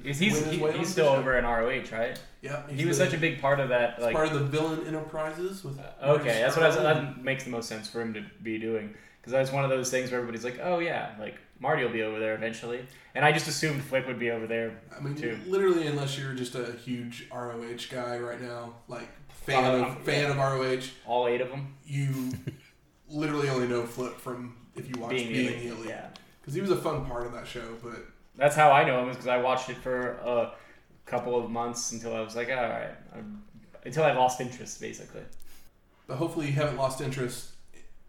he's 0.03 0.19
win 0.21 0.29
he's, 0.29 0.39
his 0.45 0.51
he- 0.51 0.57
way 0.63 0.77
he's 0.77 0.89
still 0.89 1.09
over 1.09 1.37
in 1.37 1.43
ROH, 1.45 1.83
right? 1.91 2.19
Yeah, 2.41 2.65
He 2.69 2.85
was 2.85 2.97
such 2.97 3.13
a 3.13 3.17
big 3.17 3.41
part 3.41 3.59
of 3.59 3.69
that. 3.69 4.01
Like 4.01 4.15
part 4.15 4.27
of 4.29 4.33
the 4.35 4.45
villain 4.45 4.85
enterprises 4.87 5.63
with. 5.63 5.79
Okay, 6.01 6.39
that's 6.41 6.55
what 6.55 6.63
I 6.63 6.67
was, 6.67 6.77
that 6.77 7.21
makes 7.23 7.43
the 7.43 7.49
most 7.49 7.67
sense 7.67 7.89
for 7.89 7.99
him 8.01 8.13
to 8.13 8.23
be 8.43 8.57
doing 8.59 8.93
because 9.27 9.33
that's 9.45 9.51
one 9.51 9.65
of 9.65 9.69
those 9.69 9.91
things 9.91 10.09
where 10.09 10.21
everybody's 10.21 10.45
like, 10.45 10.57
"Oh 10.63 10.79
yeah, 10.79 11.11
like 11.19 11.35
Marty 11.59 11.83
will 11.83 11.91
be 11.91 12.01
over 12.01 12.17
there 12.17 12.33
eventually," 12.33 12.85
and 13.13 13.25
I 13.25 13.33
just 13.33 13.47
assumed 13.49 13.83
Flip 13.83 14.07
would 14.07 14.17
be 14.19 14.31
over 14.31 14.47
there. 14.47 14.79
I 14.95 15.01
mean, 15.01 15.15
too. 15.15 15.37
literally, 15.45 15.85
unless 15.87 16.17
you're 16.17 16.33
just 16.33 16.55
a 16.55 16.71
huge 16.71 17.27
ROH 17.29 17.89
guy 17.91 18.17
right 18.19 18.39
now, 18.41 18.75
like 18.87 19.09
fan 19.29 19.65
Uh, 19.65 19.85
of 19.87 20.01
fan 20.03 20.31
of 20.31 20.37
ROH, 20.37 20.83
All 21.05 21.27
eight 21.27 21.41
of 21.41 21.49
them 21.49 21.75
you 21.85 22.31
literally 23.09 23.49
only 23.49 23.67
know 23.67 23.85
Flip 23.85 24.17
from 24.17 24.55
if 24.77 24.87
you 24.87 24.95
watch 25.01 25.09
being 25.11 25.27
Being, 25.27 25.47
the 25.47 25.53
the 25.55 25.59
elite. 25.67 25.71
Elite. 25.79 25.89
Yeah, 25.89 26.07
Because 26.39 26.53
he 26.53 26.61
was 26.61 26.71
a 26.71 26.77
fun 26.77 27.05
part 27.05 27.25
of 27.25 27.33
that 27.33 27.45
show, 27.47 27.75
but 27.83 28.05
that's 28.37 28.55
how 28.55 28.71
I 28.71 28.85
know 28.85 29.03
him 29.03 29.09
is 29.09 29.17
because 29.17 29.27
I 29.27 29.37
watched 29.37 29.69
it 29.69 29.75
for 29.77 30.11
a 30.23 30.53
couple 31.05 31.37
of 31.37 31.51
months 31.51 31.91
until 31.91 32.15
I 32.15 32.21
was 32.21 32.35
like, 32.37 32.47
"All 32.49 32.55
right," 32.55 32.95
I'm, 33.13 33.43
until 33.83 34.03
I 34.05 34.13
lost 34.13 34.39
interest, 34.39 34.79
basically. 34.79 35.23
but 36.07 36.15
hopefully 36.15 36.45
you 36.45 36.53
haven't 36.53 36.77
lost 36.77 37.01
interest 37.01 37.51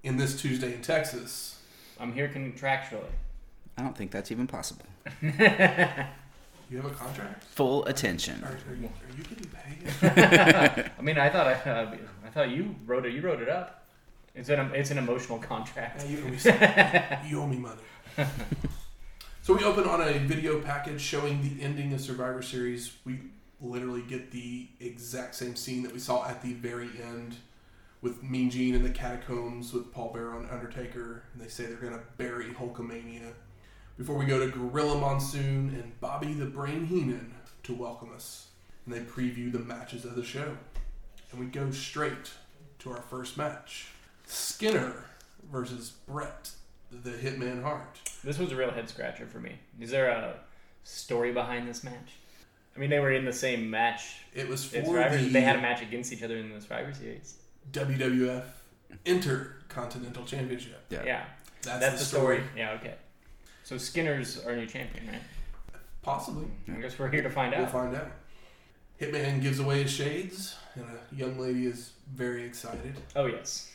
in 0.02 0.16
this 0.16 0.40
Tuesday 0.40 0.74
in 0.74 0.82
Texas. 0.82 1.60
I'm 1.98 2.12
here 2.12 2.28
contractually. 2.28 3.10
I 3.76 3.82
don't 3.82 3.96
think 3.96 4.10
that's 4.10 4.30
even 4.30 4.46
possible. 4.46 4.86
You 6.70 6.76
have 6.82 6.92
a 6.92 6.94
contract? 6.94 7.44
Full 7.44 7.86
attention. 7.86 8.44
Are, 8.44 8.48
are, 8.48 8.74
you, 8.74 8.86
are 8.86 9.16
you 9.16 9.24
getting 9.24 9.50
paid? 9.50 10.90
I 10.98 11.02
mean, 11.02 11.16
I 11.16 11.30
thought 11.30 11.46
I, 11.46 11.52
uh, 11.54 11.96
I 12.26 12.28
thought 12.28 12.50
you 12.50 12.74
wrote 12.84 13.06
it. 13.06 13.14
You 13.14 13.22
wrote 13.22 13.40
it 13.40 13.48
up. 13.48 13.86
It's 14.34 14.50
an 14.50 14.70
it's 14.74 14.90
an 14.90 14.98
emotional 14.98 15.38
contract. 15.38 16.04
Yeah, 16.04 16.10
you, 16.10 16.24
owe 16.24 16.28
me 16.28 17.28
you 17.28 17.40
owe 17.40 17.46
me 17.46 17.56
money. 17.56 17.80
so 19.42 19.54
we 19.54 19.64
open 19.64 19.84
on 19.84 20.02
a 20.02 20.18
video 20.18 20.60
package 20.60 21.00
showing 21.00 21.42
the 21.42 21.64
ending 21.64 21.92
of 21.94 22.02
Survivor 22.02 22.42
Series. 22.42 22.92
We 23.06 23.20
literally 23.62 24.02
get 24.02 24.30
the 24.30 24.68
exact 24.78 25.36
same 25.36 25.56
scene 25.56 25.82
that 25.84 25.92
we 25.92 25.98
saw 25.98 26.28
at 26.28 26.42
the 26.42 26.52
very 26.52 26.90
end 27.02 27.36
with 28.00 28.22
Mean 28.22 28.50
Gene 28.50 28.74
in 28.74 28.82
the 28.82 28.90
catacombs 28.90 29.72
with 29.72 29.92
Paul 29.92 30.12
Bearer 30.12 30.38
and 30.38 30.50
Undertaker, 30.50 31.24
and 31.32 31.42
they 31.42 31.48
say 31.48 31.66
they're 31.66 31.76
gonna 31.76 32.02
bury 32.16 32.46
Hulkamania. 32.46 33.32
Before 33.96 34.16
we 34.16 34.26
go 34.26 34.38
to 34.38 34.50
Gorilla 34.52 34.98
Monsoon 34.98 35.70
and 35.74 35.98
Bobby 36.00 36.32
the 36.32 36.46
Brain 36.46 36.86
Heenan 36.86 37.34
to 37.64 37.74
welcome 37.74 38.12
us. 38.14 38.44
and 38.86 38.94
they 38.94 39.00
preview 39.00 39.52
the 39.52 39.58
matches 39.58 40.04
of 40.06 40.14
the 40.14 40.24
show. 40.24 40.56
And 41.30 41.38
we 41.40 41.46
go 41.46 41.70
straight 41.70 42.30
to 42.78 42.90
our 42.90 43.02
first 43.02 43.36
match 43.36 43.88
Skinner 44.24 45.04
versus 45.52 45.90
Bret, 46.06 46.50
the 46.90 47.10
Hitman 47.10 47.62
Hart. 47.62 47.98
This 48.24 48.38
was 48.38 48.50
a 48.52 48.56
real 48.56 48.70
head 48.70 48.88
scratcher 48.88 49.26
for 49.26 49.40
me. 49.40 49.58
Is 49.78 49.90
there 49.90 50.08
a 50.08 50.36
story 50.84 51.32
behind 51.32 51.68
this 51.68 51.84
match? 51.84 52.12
I 52.74 52.78
mean, 52.78 52.88
they 52.90 52.98
were 53.00 53.12
in 53.12 53.24
the 53.24 53.32
same 53.32 53.68
match. 53.68 54.22
It 54.34 54.48
was 54.48 54.64
for 54.64 54.80
the 54.80 55.28
They 55.32 55.40
had 55.40 55.56
a 55.56 55.60
match 55.60 55.82
against 55.82 56.12
each 56.12 56.22
other 56.22 56.36
in 56.36 56.50
the 56.50 56.60
Survivor 56.60 56.94
Series. 56.94 57.34
WWF 57.72 58.44
Intercontinental 59.04 60.24
Championship. 60.24 60.84
Yeah. 60.90 61.04
Yeah, 61.04 61.24
That's, 61.62 61.80
that's, 61.80 61.98
the 62.00 62.04
story. 62.04 62.42
Yeah, 62.56 62.72
okay. 62.72 62.94
So 63.64 63.76
Skinner's 63.76 64.44
our 64.46 64.56
new 64.56 64.66
champion, 64.66 65.06
right? 65.08 65.22
Possibly. 66.02 66.46
I 66.70 66.80
guess 66.80 66.98
we're 66.98 67.10
here 67.10 67.22
to 67.22 67.30
find 67.30 67.52
We'll 67.54 67.64
out. 67.66 67.72
find 67.72 67.94
out. 67.94 68.10
Hitman 69.00 69.42
gives 69.42 69.60
away 69.60 69.82
his 69.82 69.92
shades, 69.92 70.56
and 70.74 70.84
a 70.84 71.14
young 71.14 71.38
lady 71.38 71.66
is 71.66 71.92
very 72.14 72.44
excited. 72.44 72.94
Oh 73.14 73.26
yes, 73.26 73.70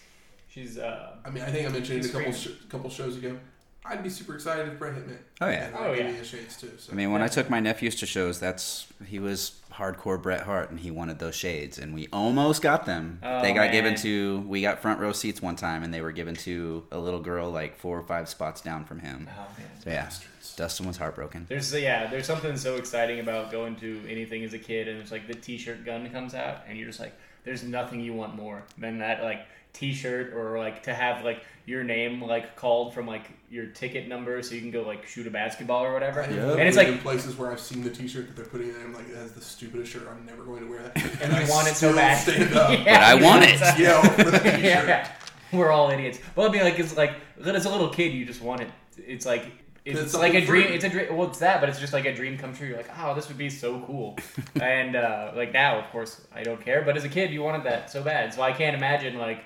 she's 0.50 0.78
uh, 0.78 1.16
I 1.24 1.30
mean, 1.30 1.44
I 1.44 1.52
think 1.52 1.70
I 1.70 1.72
mentioned 1.72 2.04
it 2.04 2.10
a 2.10 2.12
couple 2.14 2.32
sh- 2.34 2.48
couple 2.70 2.90
shows 2.90 3.18
ago. 3.18 3.38
I'd 3.86 4.02
be 4.04 4.10
super 4.10 4.34
excited 4.36 4.68
if 4.70 4.80
Bret 4.80 4.96
Hitman. 4.96 5.18
Oh, 5.42 5.50
yeah. 5.50 5.66
And, 5.68 5.76
Oh, 5.76 5.94
give 5.94 6.06
yeah. 6.06 6.12
me 6.14 6.18
his 6.18 6.28
shades 6.28 6.58
too. 6.60 6.72
So. 6.78 6.92
I 6.94 6.96
mean, 6.96 7.12
when 7.12 7.22
I 7.22 7.28
took 7.28 7.50
my 7.50 7.60
nephews 7.60 7.96
to 7.98 8.06
shows, 8.06 8.40
that's 8.40 8.88
he 9.06 9.20
was 9.20 9.62
hardcore 9.78 10.22
Bret 10.22 10.42
Hart, 10.42 10.70
and 10.70 10.80
he 10.80 10.92
wanted 10.92 11.20
those 11.20 11.36
shades, 11.36 11.78
and 11.80 11.94
we 11.94 12.08
almost 12.14 12.62
got 12.62 12.86
them. 12.86 13.20
Oh, 13.24 13.42
they 13.42 13.54
got 13.54 13.72
given 13.72 13.96
to 13.96 14.40
we 14.48 14.62
got 14.62 14.82
front 14.82 15.00
row 15.00 15.12
seats 15.12 15.42
one 15.42 15.56
time, 15.56 15.84
and 15.84 15.94
they 15.94 16.02
were 16.02 16.12
given 16.12 16.36
to 16.36 16.86
a 16.92 16.98
little 17.00 17.20
girl 17.20 17.50
like 17.50 17.78
four 17.78 17.98
or 18.00 18.04
five 18.04 18.30
spots 18.30 18.62
down 18.62 18.86
from 18.86 19.00
him. 19.00 19.30
oh 19.32 19.48
man. 19.58 19.68
So 19.84 19.90
yeah, 19.90 20.04
Bastards. 20.04 20.56
Dustin 20.56 20.88
was 20.88 20.98
heartbroken. 20.98 21.46
There's 21.50 21.74
uh, 21.74 21.78
yeah, 21.78 22.08
there's 22.08 22.28
something 22.28 22.56
so 22.58 22.76
exciting 22.76 23.20
about 23.20 23.52
going 23.52 23.76
to 23.78 24.02
anything 24.08 24.44
as 24.44 24.54
a 24.54 24.60
kid, 24.60 24.88
and 24.88 25.00
it's 25.00 25.12
like 25.12 25.28
the 25.28 25.34
T-shirt 25.34 25.86
gun 25.86 26.10
comes 26.10 26.34
out, 26.36 26.62
and 26.68 26.78
you're 26.78 26.88
just 26.88 27.00
like, 27.00 27.14
there's 27.44 27.64
nothing 27.64 28.00
you 28.00 28.14
want 28.14 28.36
more 28.36 28.64
than 28.78 29.00
that 29.00 29.24
like 29.24 29.46
T-shirt 29.74 30.34
or 30.34 30.58
like 30.60 30.84
to 30.84 30.94
have 30.94 31.24
like 31.26 31.44
your 31.66 31.84
name 31.84 32.22
like 32.22 32.56
called 32.56 32.94
from 32.94 33.08
like 33.08 33.30
your 33.50 33.68
ticket 33.68 34.08
number, 34.08 34.42
so 34.44 34.54
you 34.56 34.62
can 34.62 34.72
go 34.72 34.82
like 34.84 35.08
shoot 35.08 35.26
a 35.28 35.30
basketball 35.32 35.84
or 35.84 35.94
whatever. 35.94 36.22
I 36.22 36.28
have 36.28 36.52
And 36.60 36.68
it's 36.68 36.78
like 36.78 36.88
in 36.90 36.98
places 37.00 37.36
where 37.38 37.52
I've 37.52 37.60
seen 37.60 37.84
the 37.84 37.90
T-shirt 37.90 38.28
that 38.28 38.36
they're 38.36 38.46
putting 38.46 38.70
in. 38.70 38.76
I'm 38.76 38.94
like, 38.94 39.08
it 39.10 39.16
has 39.16 39.32
the 39.32 39.42
stupidest 39.42 39.92
shirt. 39.92 40.08
I'm 40.10 40.26
never 40.26 40.44
going 40.44 40.64
to 40.64 40.70
wear 40.70 40.82
that. 40.84 41.22
And 41.22 41.34
I 41.36 41.50
want 41.50 41.68
it 41.68 41.76
so 41.76 41.94
bad. 41.94 42.18
Stand 42.22 42.54
up. 42.56 42.70
Yeah, 42.72 42.84
But 42.84 43.04
I 43.04 43.16
want 43.16 43.44
it. 43.46 43.60
so- 43.60 43.76
Yell 43.82 44.02
for 44.04 44.24
the 44.32 44.40
T-shirt. 44.40 44.62
yeah, 44.64 45.12
we're 45.52 45.72
all 45.72 45.90
idiots. 45.90 46.20
But 46.36 46.50
I 46.50 46.52
mean, 46.54 46.64
like 46.64 46.80
it's 46.80 46.96
like 46.98 47.14
as 47.44 47.66
a 47.66 47.70
little 47.70 47.90
kid, 47.90 48.14
you 48.14 48.26
just 48.26 48.42
want 48.42 48.62
it. 48.62 48.70
It's 48.98 49.26
like 49.26 49.46
it's, 49.86 50.00
It's 50.00 50.14
like 50.14 50.34
a 50.34 50.46
dream. 50.46 50.66
free. 50.68 50.76
It's 50.76 50.86
a 50.86 50.90
dream. 50.90 51.16
Well, 51.16 51.28
it's 51.30 51.40
that, 51.40 51.60
but 51.60 51.68
it's 51.70 51.80
just 51.80 51.92
like 51.94 52.06
a 52.06 52.14
dream 52.16 52.38
come 52.38 52.54
true. 52.56 52.68
You're 52.68 52.78
like, 52.78 52.90
oh, 53.00 53.14
this 53.16 53.28
would 53.28 53.38
be 53.38 53.50
so 53.50 53.82
cool. 53.82 54.18
and 54.62 54.96
uh, 54.96 55.32
like 55.36 55.52
now, 55.54 55.80
of 55.80 55.86
course, 55.92 56.22
I 56.34 56.44
don't 56.44 56.60
care. 56.64 56.84
But 56.84 56.96
as 56.98 57.04
a 57.04 57.10
kid, 57.10 57.32
you 57.32 57.42
wanted 57.44 57.64
that 57.66 57.90
so 57.92 58.02
bad. 58.04 58.34
So 58.34 58.42
I 58.42 58.52
can't 58.54 58.76
imagine 58.78 59.18
like 59.18 59.44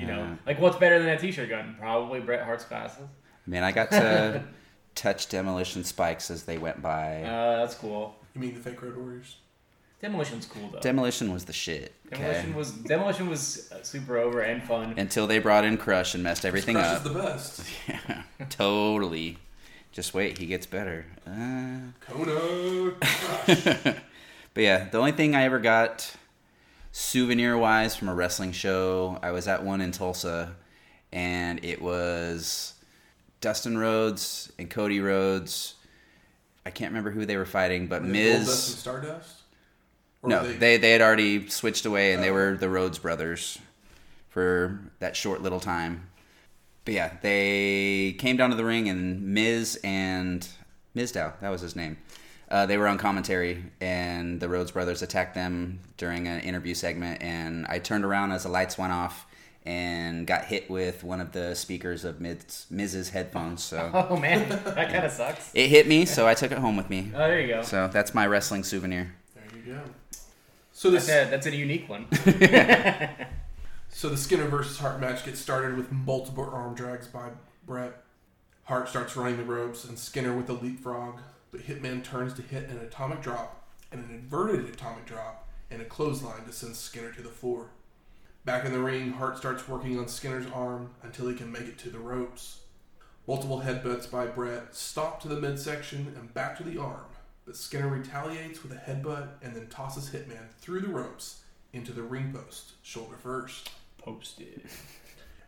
you 0.00 0.06
Yeah. 0.06 0.16
know 0.16 0.38
like 0.46 0.60
what's 0.60 0.76
better 0.76 0.98
than 0.98 1.08
a 1.08 1.18
T-shirt 1.18 1.48
gun? 1.48 1.76
Probably 1.78 2.20
Bret 2.20 2.44
Hart's 2.44 2.64
glasses. 2.64 3.04
I 3.46 3.50
mean, 3.50 3.62
I 3.62 3.72
got 3.72 3.90
to 3.92 4.42
touch 4.94 5.28
demolition 5.28 5.84
spikes 5.84 6.30
as 6.30 6.44
they 6.44 6.58
went 6.58 6.82
by. 6.82 7.22
Uh, 7.22 7.56
that's 7.58 7.74
cool. 7.74 8.16
You 8.34 8.40
mean 8.40 8.54
the 8.54 8.60
fake 8.60 8.82
Road 8.82 8.96
Warriors? 8.96 9.36
Demolition's 10.00 10.44
cool 10.46 10.68
though. 10.72 10.80
Demolition 10.80 11.32
was 11.32 11.46
the 11.46 11.52
shit. 11.54 11.94
Okay? 12.12 12.18
Demolition 12.22 12.54
was 12.54 12.70
Demolition 12.72 13.28
was 13.30 13.72
uh, 13.72 13.82
super 13.82 14.18
over 14.18 14.40
and 14.42 14.62
fun. 14.62 14.94
Until 14.98 15.26
they 15.26 15.38
brought 15.38 15.64
in 15.64 15.78
Crush 15.78 16.14
and 16.14 16.22
messed 16.22 16.44
everything 16.44 16.74
Crush 16.76 16.86
up. 16.96 17.02
Crush 17.04 17.06
is 17.06 17.56
the 17.56 17.62
best. 17.62 17.62
Yeah, 18.38 18.46
totally. 18.50 19.38
Just 19.92 20.12
wait, 20.12 20.36
he 20.36 20.44
gets 20.46 20.66
better. 20.66 21.06
Uh, 21.26 21.78
Kona 22.00 22.90
Crush. 23.00 23.64
but 24.54 24.62
yeah, 24.62 24.88
the 24.90 24.98
only 24.98 25.12
thing 25.12 25.34
I 25.34 25.44
ever 25.44 25.58
got 25.58 26.14
souvenir 27.00 27.58
wise 27.58 27.94
from 27.94 28.08
a 28.08 28.14
wrestling 28.14 28.52
show, 28.52 29.18
I 29.22 29.30
was 29.30 29.46
at 29.46 29.62
one 29.62 29.82
in 29.82 29.92
Tulsa, 29.92 30.56
and 31.12 31.62
it 31.62 31.82
was 31.82 32.72
Dustin 33.42 33.76
Rhodes 33.76 34.50
and 34.58 34.70
Cody 34.70 35.00
Rhodes. 35.00 35.74
I 36.64 36.70
can't 36.70 36.90
remember 36.90 37.10
who 37.10 37.26
they 37.26 37.36
were 37.36 37.44
fighting, 37.44 37.86
but 37.86 38.00
Were 38.00 38.08
they 38.08 38.32
Goldust 38.32 38.68
and 38.70 38.78
Stardust. 38.78 39.42
Or 40.22 40.30
No, 40.30 40.42
were 40.42 40.52
they 40.54 40.78
they 40.78 40.92
had 40.92 41.02
already 41.02 41.50
switched 41.50 41.84
away, 41.84 42.14
and 42.14 42.22
they 42.22 42.30
Oh. 42.30 42.34
were 42.34 42.56
the 42.56 42.70
Rhodes 42.70 42.98
brothers 42.98 43.58
for 44.30 44.80
that 44.98 45.16
short 45.16 45.42
little 45.42 45.60
time. 45.60 46.08
But 46.86 46.94
yeah, 46.94 47.12
they 47.20 48.16
came 48.18 48.38
down 48.38 48.48
to 48.50 48.56
the 48.56 48.64
ring, 48.64 48.88
and 48.88 49.34
Miz 49.34 49.78
and 49.84 50.48
Mizdow, 50.96 51.34
that 51.42 51.50
was 51.50 51.60
his 51.60 51.76
name. 51.76 51.98
Uh, 52.48 52.64
they 52.66 52.78
were 52.78 52.86
on 52.86 52.96
commentary, 52.98 53.64
and 53.80 54.38
the 54.40 54.48
Rhodes 54.48 54.70
brothers 54.70 55.02
attacked 55.02 55.34
them 55.34 55.80
during 55.96 56.28
an 56.28 56.40
interview 56.40 56.74
segment. 56.74 57.22
And 57.22 57.66
I 57.68 57.78
turned 57.80 58.04
around 58.04 58.32
as 58.32 58.44
the 58.44 58.48
lights 58.48 58.78
went 58.78 58.92
off 58.92 59.26
and 59.64 60.28
got 60.28 60.44
hit 60.44 60.70
with 60.70 61.02
one 61.02 61.20
of 61.20 61.32
the 61.32 61.54
speakers 61.56 62.04
of 62.04 62.20
Miz, 62.20 62.66
Miz's 62.70 63.10
headphones. 63.10 63.64
So 63.64 63.90
Oh 64.10 64.16
man, 64.16 64.48
that 64.64 64.90
kind 64.92 65.04
of 65.04 65.10
sucks. 65.10 65.50
it 65.54 65.68
hit 65.68 65.88
me, 65.88 66.04
so 66.04 66.26
I 66.28 66.34
took 66.34 66.52
it 66.52 66.58
home 66.58 66.76
with 66.76 66.88
me. 66.88 67.10
Oh, 67.14 67.18
there 67.18 67.40
you 67.40 67.48
go. 67.48 67.62
So 67.62 67.88
that's 67.88 68.14
my 68.14 68.26
wrestling 68.26 68.62
souvenir. 68.62 69.12
There 69.34 69.58
you 69.58 69.72
go. 69.74 69.80
So 70.72 70.90
this 70.90 71.06
That's 71.06 71.26
a, 71.26 71.30
that's 71.30 71.46
a 71.46 71.56
unique 71.56 71.88
one. 71.88 72.06
So 73.88 74.10
the 74.10 74.16
Skinner 74.18 74.46
versus 74.46 74.76
Hart 74.76 75.00
match 75.00 75.24
gets 75.24 75.40
started 75.40 75.74
with 75.74 75.90
multiple 75.90 76.44
arm 76.52 76.74
drags 76.74 77.06
by 77.06 77.30
Bret. 77.66 77.94
Hart 78.64 78.90
starts 78.90 79.16
running 79.16 79.38
the 79.38 79.42
ropes 79.42 79.86
and 79.86 79.98
Skinner 79.98 80.36
with 80.36 80.50
a 80.50 80.52
leapfrog, 80.52 81.18
but 81.56 81.64
Hitman 81.64 82.04
turns 82.04 82.34
to 82.34 82.42
hit 82.42 82.68
an 82.68 82.78
atomic 82.78 83.22
drop 83.22 83.64
and 83.90 84.04
an 84.04 84.14
inverted 84.14 84.66
atomic 84.66 85.06
drop 85.06 85.48
and 85.70 85.80
a 85.80 85.86
clothesline 85.86 86.44
to 86.44 86.52
send 86.52 86.76
Skinner 86.76 87.12
to 87.12 87.22
the 87.22 87.30
floor. 87.30 87.70
Back 88.44 88.66
in 88.66 88.72
the 88.72 88.78
ring, 88.78 89.12
Hart 89.12 89.38
starts 89.38 89.66
working 89.66 89.98
on 89.98 90.06
Skinner's 90.06 90.50
arm 90.52 90.90
until 91.02 91.28
he 91.28 91.34
can 91.34 91.50
make 91.50 91.62
it 91.62 91.78
to 91.78 91.90
the 91.90 91.98
ropes. 91.98 92.60
Multiple 93.26 93.62
headbutts 93.62 94.10
by 94.10 94.26
Bret 94.26 94.74
stop 94.74 95.22
to 95.22 95.28
the 95.28 95.40
midsection 95.40 96.12
and 96.18 96.34
back 96.34 96.58
to 96.58 96.62
the 96.62 96.78
arm, 96.78 97.06
but 97.46 97.56
Skinner 97.56 97.88
retaliates 97.88 98.62
with 98.62 98.72
a 98.72 98.76
headbutt 98.76 99.28
and 99.42 99.56
then 99.56 99.68
tosses 99.68 100.10
Hitman 100.10 100.50
through 100.58 100.80
the 100.80 100.88
ropes 100.88 101.42
into 101.72 101.92
the 101.92 102.02
ring 102.02 102.34
post, 102.34 102.72
shoulder 102.82 103.16
first. 103.16 103.70
Posted. 103.96 104.60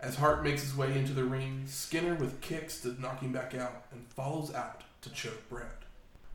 As 0.01 0.17
Hart 0.17 0.43
makes 0.43 0.63
his 0.63 0.75
way 0.75 0.99
into 0.99 1.13
the 1.13 1.25
ring, 1.25 1.65
Skinner 1.67 2.15
with 2.15 2.41
kicks 2.41 2.81
to 2.81 2.99
knock 2.99 3.21
him 3.21 3.33
back 3.33 3.55
out 3.55 3.85
and 3.93 4.07
follows 4.09 4.55
out 4.55 4.85
to 5.03 5.11
choke 5.11 5.49
Bret. 5.51 5.78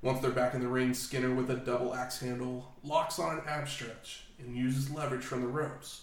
Once 0.04 0.20
they're 0.20 0.32
back 0.32 0.54
in 0.54 0.60
the 0.60 0.68
ring, 0.68 0.94
Skinner 0.94 1.34
with 1.34 1.50
a 1.50 1.56
double 1.56 1.96
axe 1.96 2.20
handle 2.20 2.74
locks 2.84 3.20
on 3.20 3.38
an 3.38 3.44
ab 3.48 3.70
stretch 3.70 4.26
and 4.38 4.54
uses 4.54 4.92
leverage 4.92 5.24
from 5.24 5.40
the 5.40 5.48
ropes, 5.48 6.02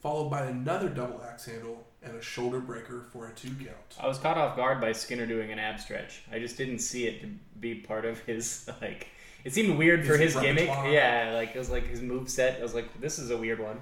followed 0.00 0.28
by 0.28 0.44
another 0.44 0.90
double 0.90 1.22
axe 1.24 1.46
handle 1.46 1.86
and 2.02 2.14
a 2.14 2.20
shoulder 2.20 2.60
breaker 2.60 3.06
for 3.10 3.26
a 3.26 3.32
two 3.32 3.48
count. 3.48 3.96
I 3.98 4.06
was 4.06 4.18
caught 4.18 4.36
off 4.36 4.54
guard 4.54 4.82
by 4.82 4.92
Skinner 4.92 5.24
doing 5.24 5.50
an 5.50 5.58
ab 5.58 5.80
stretch. 5.80 6.24
I 6.30 6.38
just 6.38 6.58
didn't 6.58 6.80
see 6.80 7.06
it 7.06 7.22
to 7.22 7.28
be 7.58 7.74
part 7.74 8.04
of 8.04 8.20
his 8.20 8.68
like. 8.82 9.08
It 9.44 9.54
seemed 9.54 9.78
weird 9.78 10.04
for 10.04 10.18
His 10.18 10.34
his 10.34 10.42
gimmick. 10.42 10.68
Yeah, 10.68 11.32
like 11.34 11.54
it 11.54 11.58
was 11.58 11.70
like 11.70 11.86
his 11.86 12.02
move 12.02 12.28
set. 12.28 12.58
I 12.60 12.62
was 12.62 12.74
like, 12.74 13.00
this 13.00 13.18
is 13.18 13.30
a 13.30 13.36
weird 13.36 13.60
one. 13.60 13.80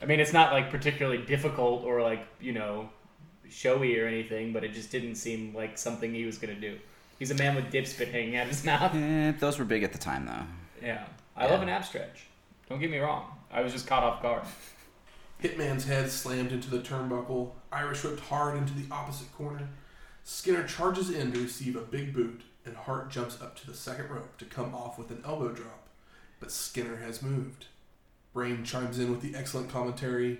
I 0.00 0.06
mean, 0.06 0.20
it's 0.20 0.32
not 0.32 0.52
like 0.52 0.70
particularly 0.70 1.18
difficult 1.18 1.84
or 1.84 2.00
like 2.00 2.26
you 2.40 2.52
know 2.52 2.88
showy 3.50 4.00
or 4.00 4.06
anything, 4.06 4.54
but 4.54 4.64
it 4.64 4.72
just 4.72 4.90
didn't 4.90 5.16
seem 5.16 5.54
like 5.54 5.76
something 5.76 6.14
he 6.14 6.24
was 6.24 6.38
gonna 6.38 6.54
do. 6.54 6.78
He's 7.18 7.30
a 7.30 7.34
man 7.34 7.54
with 7.54 7.70
dip 7.70 7.86
spit 7.86 8.08
hanging 8.08 8.36
out 8.36 8.44
of 8.44 8.48
his 8.50 8.64
mouth. 8.64 8.94
Eh, 8.94 9.32
those 9.38 9.58
were 9.58 9.64
big 9.64 9.82
at 9.82 9.92
the 9.92 9.98
time, 9.98 10.26
though. 10.26 10.86
Yeah, 10.86 11.04
I 11.36 11.46
love 11.46 11.62
an 11.62 11.68
ab 11.68 11.84
stretch. 11.84 12.26
Don't 12.68 12.80
get 12.80 12.90
me 12.90 12.98
wrong. 12.98 13.24
I 13.50 13.62
was 13.62 13.72
just 13.72 13.86
caught 13.86 14.02
off 14.02 14.22
guard. 14.22 14.42
Hitman's 15.42 15.84
head 15.86 16.10
slammed 16.10 16.52
into 16.52 16.70
the 16.70 16.78
turnbuckle, 16.78 17.50
Irish 17.70 18.02
whipped 18.04 18.20
hard 18.20 18.56
into 18.56 18.72
the 18.74 18.86
opposite 18.90 19.32
corner. 19.34 19.68
Skinner 20.24 20.66
charges 20.66 21.10
in 21.10 21.30
to 21.32 21.40
receive 21.42 21.76
a 21.76 21.80
big 21.82 22.12
boot, 22.12 22.42
and 22.64 22.74
Hart 22.76 23.10
jumps 23.10 23.40
up 23.40 23.54
to 23.56 23.66
the 23.66 23.74
second 23.74 24.10
rope 24.10 24.36
to 24.38 24.44
come 24.44 24.74
off 24.74 24.98
with 24.98 25.10
an 25.10 25.22
elbow 25.24 25.50
drop. 25.50 25.86
But 26.40 26.50
Skinner 26.50 26.96
has 26.96 27.22
moved. 27.22 27.66
Brain 28.32 28.64
chimes 28.64 28.98
in 28.98 29.10
with 29.10 29.20
the 29.22 29.36
excellent 29.38 29.70
commentary. 29.70 30.38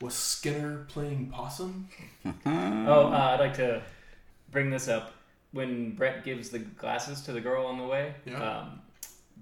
Was 0.00 0.14
Skinner 0.14 0.84
playing 0.88 1.30
possum? 1.30 1.88
Oh, 2.46 3.06
uh, 3.12 3.30
I'd 3.34 3.40
like 3.40 3.54
to 3.56 3.82
bring 4.50 4.70
this 4.70 4.86
up. 4.88 5.12
When 5.56 5.96
Bret 5.96 6.24
gives 6.24 6.50
the 6.50 6.60
glasses 6.60 7.22
to 7.22 7.32
the 7.32 7.40
girl 7.40 7.66
on 7.66 7.78
the 7.78 7.84
way, 7.84 8.14
Yeah. 8.24 8.60
um, 8.60 8.80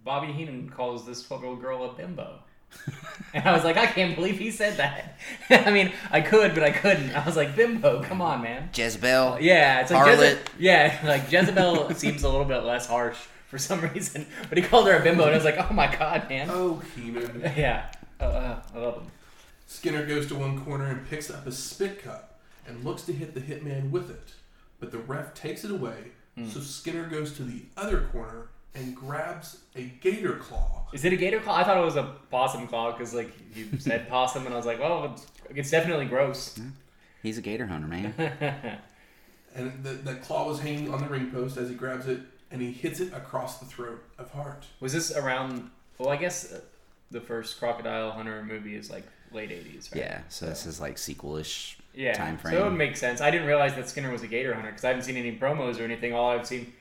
Bobby 0.04 0.32
Heenan 0.32 0.70
calls 0.70 1.04
this 1.06 1.22
12 1.26 1.42
year 1.42 1.50
old 1.50 1.60
girl 1.60 1.84
a 1.90 1.92
bimbo. 1.94 2.38
and 3.34 3.44
I 3.46 3.52
was 3.52 3.62
like, 3.64 3.76
I 3.76 3.86
can't 3.86 4.16
believe 4.16 4.38
he 4.38 4.50
said 4.50 4.76
that. 4.78 5.18
I 5.66 5.70
mean, 5.70 5.92
I 6.10 6.20
could, 6.20 6.54
but 6.54 6.62
I 6.64 6.70
couldn't. 6.70 7.10
I 7.14 7.24
was 7.24 7.36
like, 7.36 7.54
bimbo, 7.54 8.02
come 8.02 8.20
on, 8.20 8.42
man. 8.42 8.70
Jezebel. 8.74 9.38
Yeah, 9.40 9.80
it's 9.80 9.90
like 9.92 10.04
Harlot. 10.04 10.18
Jeze- 10.36 10.38
yeah, 10.58 10.98
like 11.04 11.30
Jezebel 11.30 11.94
seems 11.94 12.22
a 12.24 12.28
little 12.28 12.44
bit 12.46 12.64
less 12.64 12.86
harsh 12.86 13.16
for 13.48 13.58
some 13.58 13.80
reason, 13.80 14.26
but 14.48 14.58
he 14.58 14.64
called 14.64 14.88
her 14.88 14.96
a 14.96 15.02
bimbo, 15.02 15.22
and 15.24 15.32
I 15.32 15.36
was 15.36 15.44
like, 15.44 15.58
oh 15.58 15.72
my 15.72 15.94
god, 15.94 16.28
man. 16.28 16.48
Oh, 16.50 16.82
Heenan. 16.96 17.40
Yeah, 17.56 17.86
uh, 18.20 18.24
uh, 18.24 18.62
I 18.74 18.78
love 18.78 18.94
him. 19.02 19.06
Skinner 19.66 20.04
goes 20.06 20.26
to 20.28 20.34
one 20.34 20.64
corner 20.64 20.86
and 20.86 21.08
picks 21.08 21.30
up 21.30 21.46
a 21.46 21.52
spit 21.52 22.02
cup 22.02 22.40
and 22.66 22.84
looks 22.84 23.02
to 23.02 23.12
hit 23.12 23.34
the 23.34 23.40
hitman 23.40 23.90
with 23.90 24.10
it, 24.10 24.32
but 24.84 24.92
the 24.92 24.98
ref 24.98 25.32
takes 25.32 25.64
it 25.64 25.70
away, 25.70 25.96
so 26.50 26.60
Skinner 26.60 27.06
goes 27.06 27.32
to 27.36 27.42
the 27.42 27.62
other 27.76 28.02
corner, 28.12 28.48
and 28.74 28.94
grabs 28.94 29.60
a 29.76 29.84
gator 30.00 30.34
claw. 30.36 30.86
Is 30.92 31.04
it 31.04 31.12
a 31.12 31.16
gator 31.16 31.40
claw? 31.40 31.56
I 31.56 31.64
thought 31.64 31.78
it 31.78 31.84
was 31.84 31.96
a 31.96 32.16
possum 32.30 32.66
claw 32.66 32.92
because 32.92 33.14
like 33.14 33.30
you 33.54 33.68
said 33.78 34.08
possum, 34.08 34.44
and 34.44 34.52
I 34.52 34.56
was 34.56 34.66
like, 34.66 34.80
well, 34.80 35.12
it's, 35.12 35.26
it's 35.50 35.70
definitely 35.70 36.06
gross. 36.06 36.58
He's 37.22 37.38
a 37.38 37.40
gator 37.40 37.66
hunter, 37.66 37.86
man. 37.86 38.78
And 39.56 39.84
the, 39.84 39.90
the 39.90 40.14
claw 40.16 40.48
was 40.48 40.58
hanging 40.58 40.92
on 40.92 41.00
the 41.00 41.08
ring 41.08 41.30
post 41.30 41.56
as 41.56 41.68
he 41.68 41.76
grabs 41.76 42.08
it, 42.08 42.18
and 42.50 42.60
he 42.60 42.72
hits 42.72 42.98
it 42.98 43.12
across 43.12 43.60
the 43.60 43.66
throat 43.66 44.02
of 44.18 44.28
Hart. 44.32 44.64
Was 44.80 44.92
this 44.92 45.14
around? 45.14 45.70
Well, 45.96 46.08
I 46.08 46.16
guess 46.16 46.52
uh, 46.52 46.60
the 47.12 47.20
first 47.20 47.60
Crocodile 47.60 48.10
Hunter 48.10 48.42
movie 48.42 48.74
is 48.74 48.90
like 48.90 49.04
late 49.30 49.50
'80s, 49.50 49.94
right? 49.94 50.02
Yeah, 50.02 50.20
so 50.28 50.46
this 50.46 50.66
is 50.66 50.80
like 50.80 50.98
sequel-ish 50.98 51.78
Yeah. 51.94 52.12
time 52.14 52.38
So 52.42 52.48
it 52.50 52.62
would 52.64 52.72
make 52.78 52.96
sense. 52.96 53.20
I 53.20 53.30
didn't 53.30 53.46
realize 53.46 53.74
that 53.76 53.88
Skinner 53.88 54.10
was 54.10 54.22
a 54.22 54.26
gator 54.26 54.52
hunter 54.54 54.70
because 54.70 54.84
I 54.84 54.88
haven't 54.88 55.04
seen 55.04 55.16
any 55.16 55.36
promos 55.38 55.78
or 55.80 55.84
anything. 55.84 56.12
All 56.12 56.30
I've 56.30 56.46
seen 56.46 56.72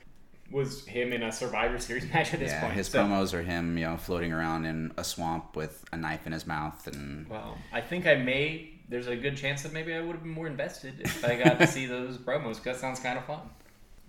was 0.51 0.85
him 0.85 1.13
in 1.13 1.23
a 1.23 1.31
Survivor 1.31 1.79
Series 1.79 2.07
match 2.13 2.33
at 2.33 2.39
this 2.39 2.51
yeah, 2.51 2.61
point. 2.61 2.73
his 2.73 2.87
So- 2.87 3.03
promos 3.03 3.33
are 3.33 3.41
him, 3.43 3.77
you 3.77 3.85
know, 3.85 3.97
floating 3.97 4.31
around 4.33 4.65
in 4.65 4.91
a 4.97 5.03
swamp 5.03 5.55
with 5.55 5.83
a 5.91 5.97
knife 5.97 6.25
in 6.27 6.33
his 6.33 6.45
mouth, 6.47 6.85
and 6.87 7.27
Well, 7.29 7.57
I 7.71 7.81
think 7.81 8.05
I 8.07 8.15
may. 8.15 8.69
There's 8.89 9.07
a 9.07 9.15
good 9.15 9.37
chance 9.37 9.63
that 9.63 9.71
maybe 9.73 9.93
I 9.93 10.01
would 10.01 10.11
have 10.13 10.23
been 10.23 10.31
more 10.33 10.45
invested 10.47 10.99
if 10.99 11.23
I 11.25 11.35
got 11.41 11.57
to 11.59 11.65
see 11.67 11.85
those 11.85 12.17
promos. 12.17 12.55
'cause 12.55 12.63
that 12.65 12.77
sounds 12.77 12.99
kind 12.99 13.17
of 13.17 13.25
fun. 13.25 13.49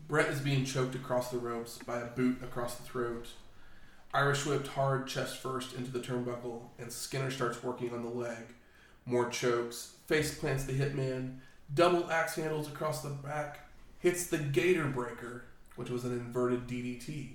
Bret 0.09 0.29
is 0.29 0.41
being 0.41 0.65
choked 0.65 0.95
across 0.95 1.31
the 1.31 1.39
ropes 1.39 1.79
by 1.79 2.01
a 2.01 2.07
boot 2.07 2.43
across 2.43 2.75
the 2.75 2.83
throat. 2.83 3.29
Irish 4.13 4.45
whipped 4.47 4.69
hard 4.69 5.07
chest 5.07 5.39
first 5.39 5.75
into 5.75 5.91
the 5.91 5.99
turnbuckle, 6.01 6.69
and 6.79 6.93
Skinner 6.93 7.31
starts 7.31 7.63
working 7.63 7.93
on 7.93 8.03
the 8.03 8.09
leg. 8.11 8.54
More 9.07 9.29
chokes, 9.29 9.95
face 10.07 10.39
plants 10.39 10.65
the 10.65 10.73
hitman, 10.73 11.39
double 11.73 12.11
axe 12.11 12.37
handles 12.37 12.69
across 12.69 13.03
the 13.03 13.11
back, 13.11 13.69
hits 13.99 14.27
the 14.27 14.39
gator 14.39 14.87
breaker, 14.87 15.45
which 15.77 15.91
was 15.91 16.05
an 16.05 16.13
inverted 16.13 16.67
DDT, 16.67 17.31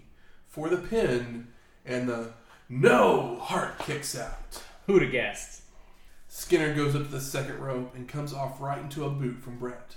for 0.47 0.69
the 0.69 0.77
pin, 0.77 1.47
and 1.85 2.09
the 2.09 2.33
no 2.67 3.39
Hart 3.41 3.79
kicks 3.79 4.17
out. 4.17 4.63
Who'd 4.87 5.03
have 5.03 5.11
guessed? 5.11 5.63
Skinner 6.27 6.75
goes 6.75 6.95
up 6.95 7.03
to 7.03 7.07
the 7.07 7.21
second 7.21 7.59
rope 7.59 7.95
and 7.95 8.07
comes 8.07 8.33
off 8.33 8.61
right 8.61 8.79
into 8.79 9.05
a 9.05 9.09
boot 9.09 9.41
from 9.41 9.57
Bret. 9.57 9.95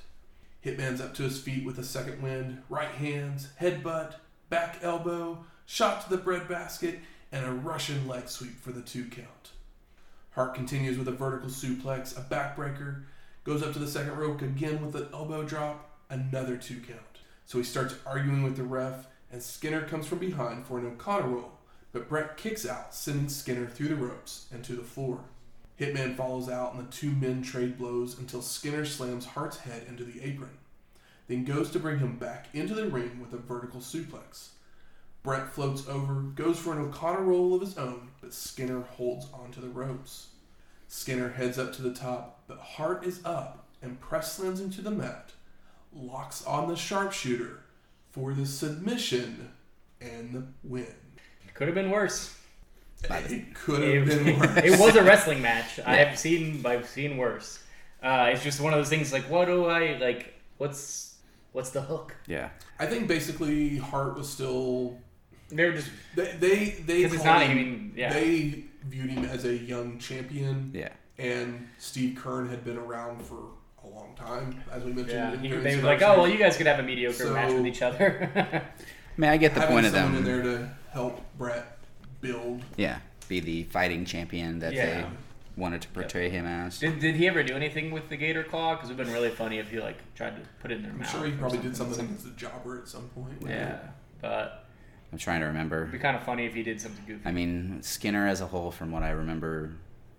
Hitman's 0.64 1.00
up 1.00 1.14
to 1.14 1.24
his 1.24 1.40
feet 1.40 1.64
with 1.64 1.78
a 1.78 1.84
second 1.84 2.22
wind, 2.22 2.62
right 2.68 2.90
hands, 2.90 3.48
headbutt, 3.60 4.14
back 4.48 4.78
elbow, 4.82 5.44
shot 5.66 6.04
to 6.04 6.10
the 6.10 6.22
breadbasket, 6.22 7.00
and 7.30 7.44
a 7.44 7.52
Russian 7.52 8.06
leg 8.06 8.28
sweep 8.28 8.60
for 8.60 8.72
the 8.72 8.80
two 8.80 9.06
count. 9.06 9.50
Hart 10.32 10.54
continues 10.54 10.98
with 10.98 11.08
a 11.08 11.12
vertical 11.12 11.50
suplex, 11.50 12.16
a 12.16 12.22
backbreaker, 12.22 13.02
goes 13.44 13.62
up 13.62 13.72
to 13.74 13.78
the 13.78 13.86
second 13.86 14.16
rope 14.16 14.40
again 14.40 14.84
with 14.84 14.94
an 14.94 15.08
elbow 15.12 15.42
drop, 15.42 15.98
another 16.08 16.56
two 16.56 16.80
count. 16.80 17.00
So 17.44 17.58
he 17.58 17.64
starts 17.64 17.94
arguing 18.06 18.42
with 18.42 18.56
the 18.56 18.62
ref, 18.62 19.06
and 19.30 19.42
Skinner 19.42 19.82
comes 19.82 20.06
from 20.06 20.18
behind 20.18 20.66
for 20.66 20.78
an 20.78 20.86
O'Connor 20.86 21.28
roll, 21.28 21.52
but 21.92 22.08
Bret 22.08 22.36
kicks 22.36 22.66
out, 22.66 22.94
sending 22.94 23.28
Skinner 23.28 23.66
through 23.66 23.88
the 23.88 23.96
ropes 23.96 24.46
and 24.50 24.64
to 24.64 24.74
the 24.74 24.82
floor. 24.82 25.20
Hitman 25.78 26.16
follows 26.16 26.48
out, 26.48 26.74
and 26.74 26.86
the 26.86 26.92
two 26.92 27.10
men 27.10 27.42
trade 27.42 27.76
blows 27.76 28.18
until 28.18 28.40
Skinner 28.40 28.86
slams 28.86 29.26
Hart's 29.26 29.58
head 29.58 29.84
into 29.88 30.04
the 30.04 30.22
apron, 30.22 30.56
then 31.28 31.44
goes 31.44 31.70
to 31.72 31.78
bring 31.78 31.98
him 31.98 32.16
back 32.16 32.46
into 32.54 32.74
the 32.74 32.86
ring 32.86 33.20
with 33.20 33.34
a 33.34 33.42
vertical 33.42 33.80
suplex. 33.80 34.50
Bret 35.22 35.52
floats 35.52 35.86
over, 35.88 36.14
goes 36.14 36.58
for 36.58 36.72
an 36.72 36.78
O'Connor 36.78 37.22
roll 37.22 37.54
of 37.54 37.60
his 37.60 37.76
own, 37.76 38.08
but 38.22 38.32
Skinner 38.32 38.80
holds 38.82 39.26
onto 39.34 39.60
the 39.60 39.68
ropes. 39.68 40.28
Skinner 40.88 41.30
heads 41.30 41.58
up 41.58 41.72
to 41.74 41.82
the 41.82 41.92
top, 41.92 42.44
but 42.46 42.58
Hart 42.58 43.04
is 43.04 43.20
up 43.24 43.66
and 43.82 44.00
press 44.00 44.32
slams 44.34 44.60
him 44.60 44.70
to 44.70 44.80
the 44.82 44.90
mat, 44.90 45.32
locks 45.94 46.44
on 46.46 46.68
the 46.68 46.76
sharpshooter 46.76 47.60
for 48.10 48.32
the 48.32 48.46
submission 48.46 49.50
and 50.00 50.32
the 50.32 50.44
win. 50.62 50.86
It 51.46 51.54
could 51.54 51.66
have 51.68 51.74
been 51.74 51.90
worse. 51.90 52.38
It 53.04 53.54
could 53.54 53.82
have 53.82 54.08
It, 54.08 54.24
been 54.24 54.38
worse. 54.38 54.56
it 54.64 54.78
was 54.78 54.94
a 54.96 55.02
wrestling 55.02 55.42
match. 55.42 55.80
I 55.84 55.96
have 55.96 56.18
seen. 56.18 56.64
I've 56.64 56.86
seen 56.86 57.16
worse. 57.16 57.58
Uh, 58.02 58.30
it's 58.32 58.44
just 58.44 58.60
one 58.60 58.72
of 58.72 58.78
those 58.78 58.88
things. 58.88 59.12
Like, 59.12 59.28
what 59.28 59.46
do 59.46 59.66
I 59.66 59.96
like? 59.98 60.34
What's 60.58 61.16
what's 61.52 61.70
the 61.70 61.82
hook? 61.82 62.14
yeah, 62.28 62.50
I 62.78 62.86
think 62.86 63.08
basically 63.08 63.78
Hart 63.78 64.16
was 64.16 64.28
still 64.28 64.98
They're 65.52 65.72
just 65.72 65.90
they 66.14 66.32
they 66.38 66.64
they, 66.86 67.02
'Cause 67.04 67.14
it's 67.14 67.22
called 67.22 67.40
not 67.40 67.46
him- 67.46 67.58
even- 67.58 67.92
yeah. 67.96 68.12
they 68.12 68.64
viewed 68.88 69.10
him 69.10 69.24
as 69.26 69.44
a 69.44 69.54
young 69.56 69.98
champion 69.98 70.70
yeah. 70.74 70.88
and 71.18 71.68
Steve 71.78 72.18
Keirn 72.18 72.50
had 72.50 72.64
been 72.64 72.76
around 72.78 73.22
for 73.24 73.36
a 73.84 73.86
long 73.86 74.14
time 74.16 74.60
as 74.72 74.82
we 74.82 74.92
mentioned 74.92 75.18
yeah. 75.18 75.32
in 75.34 75.40
He, 75.40 75.48
they 75.50 75.76
were 75.76 75.82
like, 75.82 76.02
oh 76.02 76.18
well, 76.18 76.28
you 76.28 76.38
guys 76.38 76.56
could 76.56 76.66
have 76.66 76.78
a 76.80 76.82
mediocre 76.82 77.14
So- 77.26 77.32
match 77.34 77.52
with 77.52 77.66
each 77.66 77.82
other. 77.82 78.30
I 79.14 79.20
mean, 79.20 79.30
I 79.30 79.36
get 79.36 79.54
the 79.54 79.60
point 79.62 79.86
of 79.86 79.92
someone 79.92 80.24
them. 80.24 80.24
in 80.24 80.24
there 80.24 80.42
to 80.42 80.68
help 80.90 81.20
Bret 81.36 81.78
build 82.22 82.62
Yeah, 82.76 82.98
be 83.28 83.40
the 83.40 83.64
fighting 83.64 84.04
champion 84.06 84.58
that 84.60 84.72
Yeah. 84.72 84.86
they 84.86 85.06
wanted 85.54 85.82
to 85.82 85.88
portray 85.88 86.30
him 86.30 86.46
as. 86.46 86.78
did, 86.78 86.98
did 86.98 87.14
he 87.16 87.28
ever 87.28 87.42
do 87.42 87.54
anything 87.54 87.90
with 87.90 88.08
the 88.08 88.16
gator 88.16 88.42
claw? 88.42 88.74
Because 88.74 88.88
it 88.88 88.94
would 88.96 89.00
have 89.06 89.14
been 89.14 89.22
really 89.22 89.34
funny 89.34 89.58
if 89.58 89.70
he 89.70 89.80
like 89.80 89.98
tried 90.14 90.34
to 90.36 90.42
put 90.60 90.72
it 90.72 90.76
in 90.76 90.82
their 90.84 90.92
mouth. 90.94 91.14
I'm 91.14 91.20
sure 91.20 91.26
he 91.28 91.34
or 91.34 91.36
probably 91.36 91.58
did 91.58 91.76
something. 91.76 91.94
something 92.08 92.32
a 92.32 92.36
jobber 92.40 92.78
at 92.78 92.88
some 92.88 93.08
point 93.10 93.34
Yeah, 93.46 93.78
but 94.22 94.64
I'm 95.12 95.18
trying 95.18 95.40
to 95.40 95.46
remember. 95.46 95.80
it'd 95.82 95.92
be 95.92 95.98
kind 95.98 96.16
of 96.16 96.22
funny 96.22 96.46
if 96.46 96.54
he 96.54 96.62
did 96.62 96.80
something 96.80 97.04
goofy. 97.06 97.22
I 97.28 97.32
mean, 97.32 97.82
Skinner 97.82 98.26
as 98.26 98.40
a 98.40 98.46
whole, 98.46 98.70
from 98.70 98.90
what 98.90 99.02
I 99.02 99.10
remember, 99.10 99.72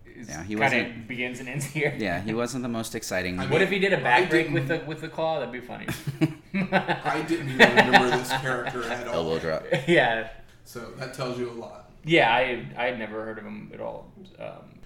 It's 0.06 0.28
yeah, 0.28 0.44
he 0.44 0.54
kind 0.54 0.60
wasn't- 0.60 0.96
of 1.02 1.08
begins 1.08 1.40
and 1.40 1.48
ends 1.48 1.64
here. 1.64 1.92
yeah, 1.98 2.20
he 2.20 2.32
wasn't 2.32 2.62
the 2.62 2.68
most 2.68 2.94
exciting. 2.94 3.40
I 3.40 3.46
What 3.50 3.60
if 3.62 3.70
he 3.70 3.78
did 3.80 3.92
a 3.92 3.98
I 3.98 4.02
back 4.02 4.30
break 4.30 4.50
with 4.50 4.68
the 4.68 4.74
didn't- 4.76 4.88
with 4.88 5.00
the 5.00 5.08
claw? 5.08 5.40
That'd 5.40 5.52
be 5.52 5.60
funny. 5.60 5.86
I 6.54 7.24
didn't 7.26 7.48
even 7.50 7.76
remember 7.76 8.16
this 8.16 8.28
character 8.30 8.84
at 8.84 9.08
all 9.08 9.14
elbow 9.30 9.38
drop. 9.40 9.64
yeah, 9.88 10.28
so 10.64 10.92
that 10.98 11.14
tells 11.14 11.38
you 11.38 11.50
a 11.50 11.52
lot 11.52 11.90
yeah. 12.04 12.32
I 12.32 12.64
I 12.76 12.84
had 12.86 12.98
never 12.98 13.24
heard 13.24 13.38
of 13.38 13.44
him 13.44 13.70
at 13.74 13.80
all. 13.80 14.12
Um, 14.38 14.78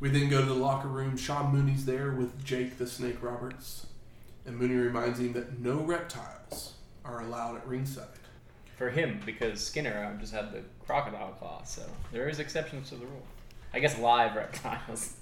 we 0.00 0.08
then 0.08 0.28
go 0.28 0.40
to 0.40 0.46
the 0.46 0.54
locker 0.54 0.88
room 0.88 1.16
Sean 1.16 1.52
Mooney's 1.52 1.84
there 1.84 2.10
with 2.12 2.44
Jake 2.44 2.78
the 2.78 2.86
Snake 2.88 3.22
Roberts 3.22 3.86
and 4.44 4.56
Mooney 4.58 4.74
reminds 4.74 5.20
him 5.20 5.32
that 5.34 5.60
no 5.60 5.76
reptiles 5.76 6.72
are 7.04 7.20
allowed 7.20 7.56
at 7.56 7.66
ringside 7.68 8.06
for 8.82 8.90
him, 8.90 9.20
because 9.24 9.60
Skinner 9.60 10.16
just 10.20 10.34
had 10.34 10.50
the 10.50 10.60
crocodile 10.84 11.30
claw, 11.38 11.62
so 11.62 11.82
there 12.10 12.28
is 12.28 12.40
exceptions 12.40 12.88
to 12.88 12.96
the 12.96 13.06
rule. 13.06 13.22
I 13.72 13.78
guess 13.78 13.96
live 13.96 14.34
reptiles. 14.34 15.14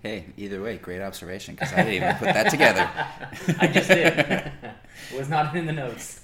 Hey, 0.00 0.26
either 0.36 0.60
way, 0.60 0.76
great 0.76 1.00
observation 1.00 1.54
because 1.54 1.72
I 1.72 1.76
didn't 1.76 1.94
even 1.94 2.14
put 2.16 2.26
that 2.26 2.50
together. 2.50 2.88
I 3.58 3.66
just 3.66 3.88
did. 3.88 4.52
Was 5.16 5.30
not 5.30 5.56
in 5.56 5.64
the 5.64 5.72
notes. 5.72 6.20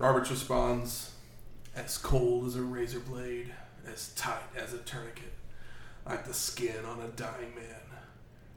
Roberts 0.00 0.28
responds, 0.28 1.12
as 1.76 1.96
cold 1.96 2.44
as 2.46 2.56
a 2.56 2.62
razor 2.62 3.00
blade, 3.00 3.54
as 3.90 4.08
tight 4.16 4.42
as 4.56 4.74
a 4.74 4.78
tourniquet, 4.78 5.32
like 6.04 6.26
the 6.26 6.34
skin 6.34 6.84
on 6.84 7.00
a 7.00 7.08
dying 7.08 7.54
man. 7.54 7.80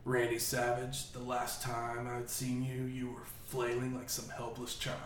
Randy 0.06 0.40
Savage, 0.40 1.12
the 1.12 1.20
last 1.20 1.62
time 1.62 2.08
I'd 2.08 2.32
seen 2.32 2.64
you, 2.64 2.86
you 2.86 3.12
were 3.12 3.26
flailing 3.46 3.96
like 3.96 4.10
some 4.10 4.28
helpless 4.30 4.76
child, 4.76 4.98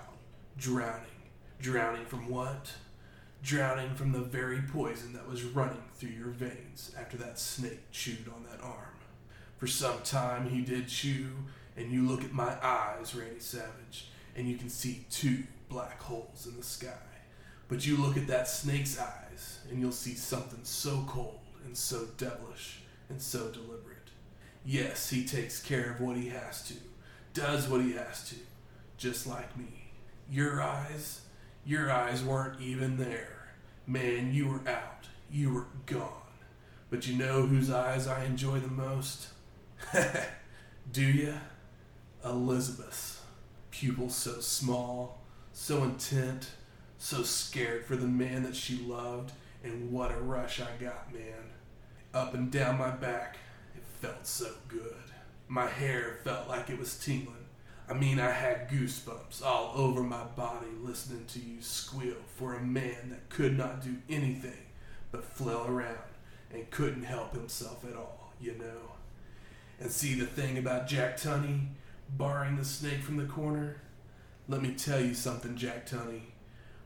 drowning. 0.58 1.13
Drowning 1.64 2.04
from 2.04 2.28
what? 2.28 2.74
Drowning 3.42 3.96
from 3.96 4.12
the 4.12 4.20
very 4.20 4.60
poison 4.74 5.14
that 5.14 5.30
was 5.30 5.44
running 5.44 5.82
through 5.96 6.10
your 6.10 6.28
veins 6.28 6.94
after 7.00 7.16
that 7.16 7.40
snake 7.40 7.90
chewed 7.90 8.28
on 8.28 8.44
that 8.52 8.62
arm. 8.62 8.98
For 9.60 9.68
some 9.68 10.02
time 10.04 10.50
he 10.50 10.60
did 10.60 10.90
chew, 10.90 11.30
and 11.78 11.90
you 11.90 12.06
look 12.06 12.22
at 12.22 12.34
my 12.34 12.58
eyes, 12.62 13.16
Randy 13.16 13.40
Savage, 13.40 14.12
and 14.36 14.46
you 14.46 14.58
can 14.58 14.68
see 14.68 15.06
two 15.10 15.44
black 15.70 16.02
holes 16.02 16.46
in 16.46 16.58
the 16.58 16.64
sky. 16.64 16.90
But 17.70 17.88
you 17.88 17.96
look 17.96 18.18
at 18.18 18.28
that 18.28 18.50
snake's 18.50 19.00
eyes, 19.00 19.60
and 19.72 19.80
you'll 19.80 19.94
see 19.94 20.16
something 20.16 20.66
so 20.66 21.06
cold 21.08 21.40
and 21.64 21.78
so 21.78 22.08
devilish 22.18 22.82
and 23.08 23.22
so 23.22 23.48
deliberate. 23.52 24.10
Yes, 24.66 25.10
he 25.10 25.24
takes 25.24 25.64
care 25.64 25.92
of 25.92 26.02
what 26.02 26.18
he 26.18 26.28
has 26.28 26.68
to, 26.68 26.74
does 27.34 27.70
what 27.70 27.80
he 27.80 27.94
has 27.94 28.28
to, 28.32 28.36
just 28.98 29.26
like 29.26 29.58
me. 29.58 29.92
Your 30.30 30.62
eyes, 30.62 31.22
your 31.66 31.92
eyes 31.92 32.24
weren't 32.24 32.60
even 32.62 32.98
there. 32.98 33.48
Man, 33.88 34.34
you 34.34 34.48
were 34.48 34.70
out. 34.70 35.08
You 35.32 35.54
were 35.54 35.68
gone. 35.86 36.10
But 36.90 37.08
you 37.08 37.18
know 37.18 37.46
whose 37.46 37.72
eyes 37.72 38.08
I 38.08 38.26
enjoy 38.26 38.60
the 38.60 38.68
most? 38.68 39.28
Do 40.92 41.02
ya? 41.02 41.34
Elizabeth's. 42.24 43.22
Pupils 43.72 44.16
so 44.16 44.40
small, 44.40 45.20
so 45.52 45.84
intent, 45.84 46.52
so 47.00 47.24
scared 47.24 47.86
for 47.86 47.96
the 47.96 48.08
man 48.08 48.44
that 48.44 48.56
she 48.56 48.78
loved, 48.78 49.32
and 49.64 49.92
what 49.92 50.12
a 50.12 50.18
rush 50.18 50.62
I 50.62 50.84
got, 50.84 51.12
man. 51.12 51.50
Up 52.14 52.36
and 52.36 52.52
down 52.52 52.78
my 52.78 52.92
back, 52.92 53.38
it 53.76 53.84
felt 54.00 54.28
so 54.28 54.52
good. 54.68 54.96
My 55.48 55.68
hair 55.68 56.18
felt 56.24 56.48
like 56.48 56.70
it 56.70 56.78
was 56.80 56.98
tingling. 57.00 57.43
I 57.90 57.94
mean, 57.94 58.20
I 58.20 58.32
had 58.32 58.70
goosebumps 58.70 59.44
all 59.44 59.74
over 59.76 60.04
my 60.04 60.24
body 60.24 60.68
listening 60.82 61.26
to 61.26 61.40
you 61.40 61.62
squeal 61.62 62.16
for 62.38 62.56
a 62.56 62.62
man 62.62 63.10
that 63.10 63.30
could 63.30 63.58
not 63.58 63.84
do 63.84 63.96
anything 64.10 64.68
but 65.12 65.26
flail 65.26 65.66
around 65.68 65.98
and 66.52 66.70
couldn't 66.72 67.04
help 67.04 67.34
himself 67.34 67.84
at 67.86 67.96
all, 67.96 68.34
you 68.40 68.54
know. 68.58 68.94
And 69.80 69.92
see 69.92 70.14
the 70.14 70.26
thing 70.26 70.58
about 70.58 70.88
Jack 70.88 71.18
Tunney 71.18 71.68
barring 72.10 72.56
the 72.56 72.66
snake 72.66 73.02
from 73.02 73.18
the 73.18 73.26
corner? 73.26 73.82
Let 74.48 74.62
me 74.62 74.74
tell 74.74 75.02
you 75.02 75.14
something, 75.14 75.56
Jack 75.58 75.88
Tunney. 75.88 76.22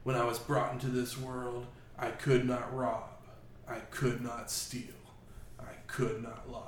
When 0.04 0.16
I 0.16 0.24
was 0.24 0.40
brought 0.40 0.74
into 0.74 0.88
this 0.88 1.18
world, 1.18 1.68
I 1.98 2.10
could 2.10 2.46
not 2.48 2.76
rob. 2.76 3.10
I 3.68 3.80
could 3.92 4.22
not 4.22 4.50
steal. 4.50 4.96
I 5.60 5.74
could 5.88 6.24
not 6.24 6.50
lie. 6.50 6.64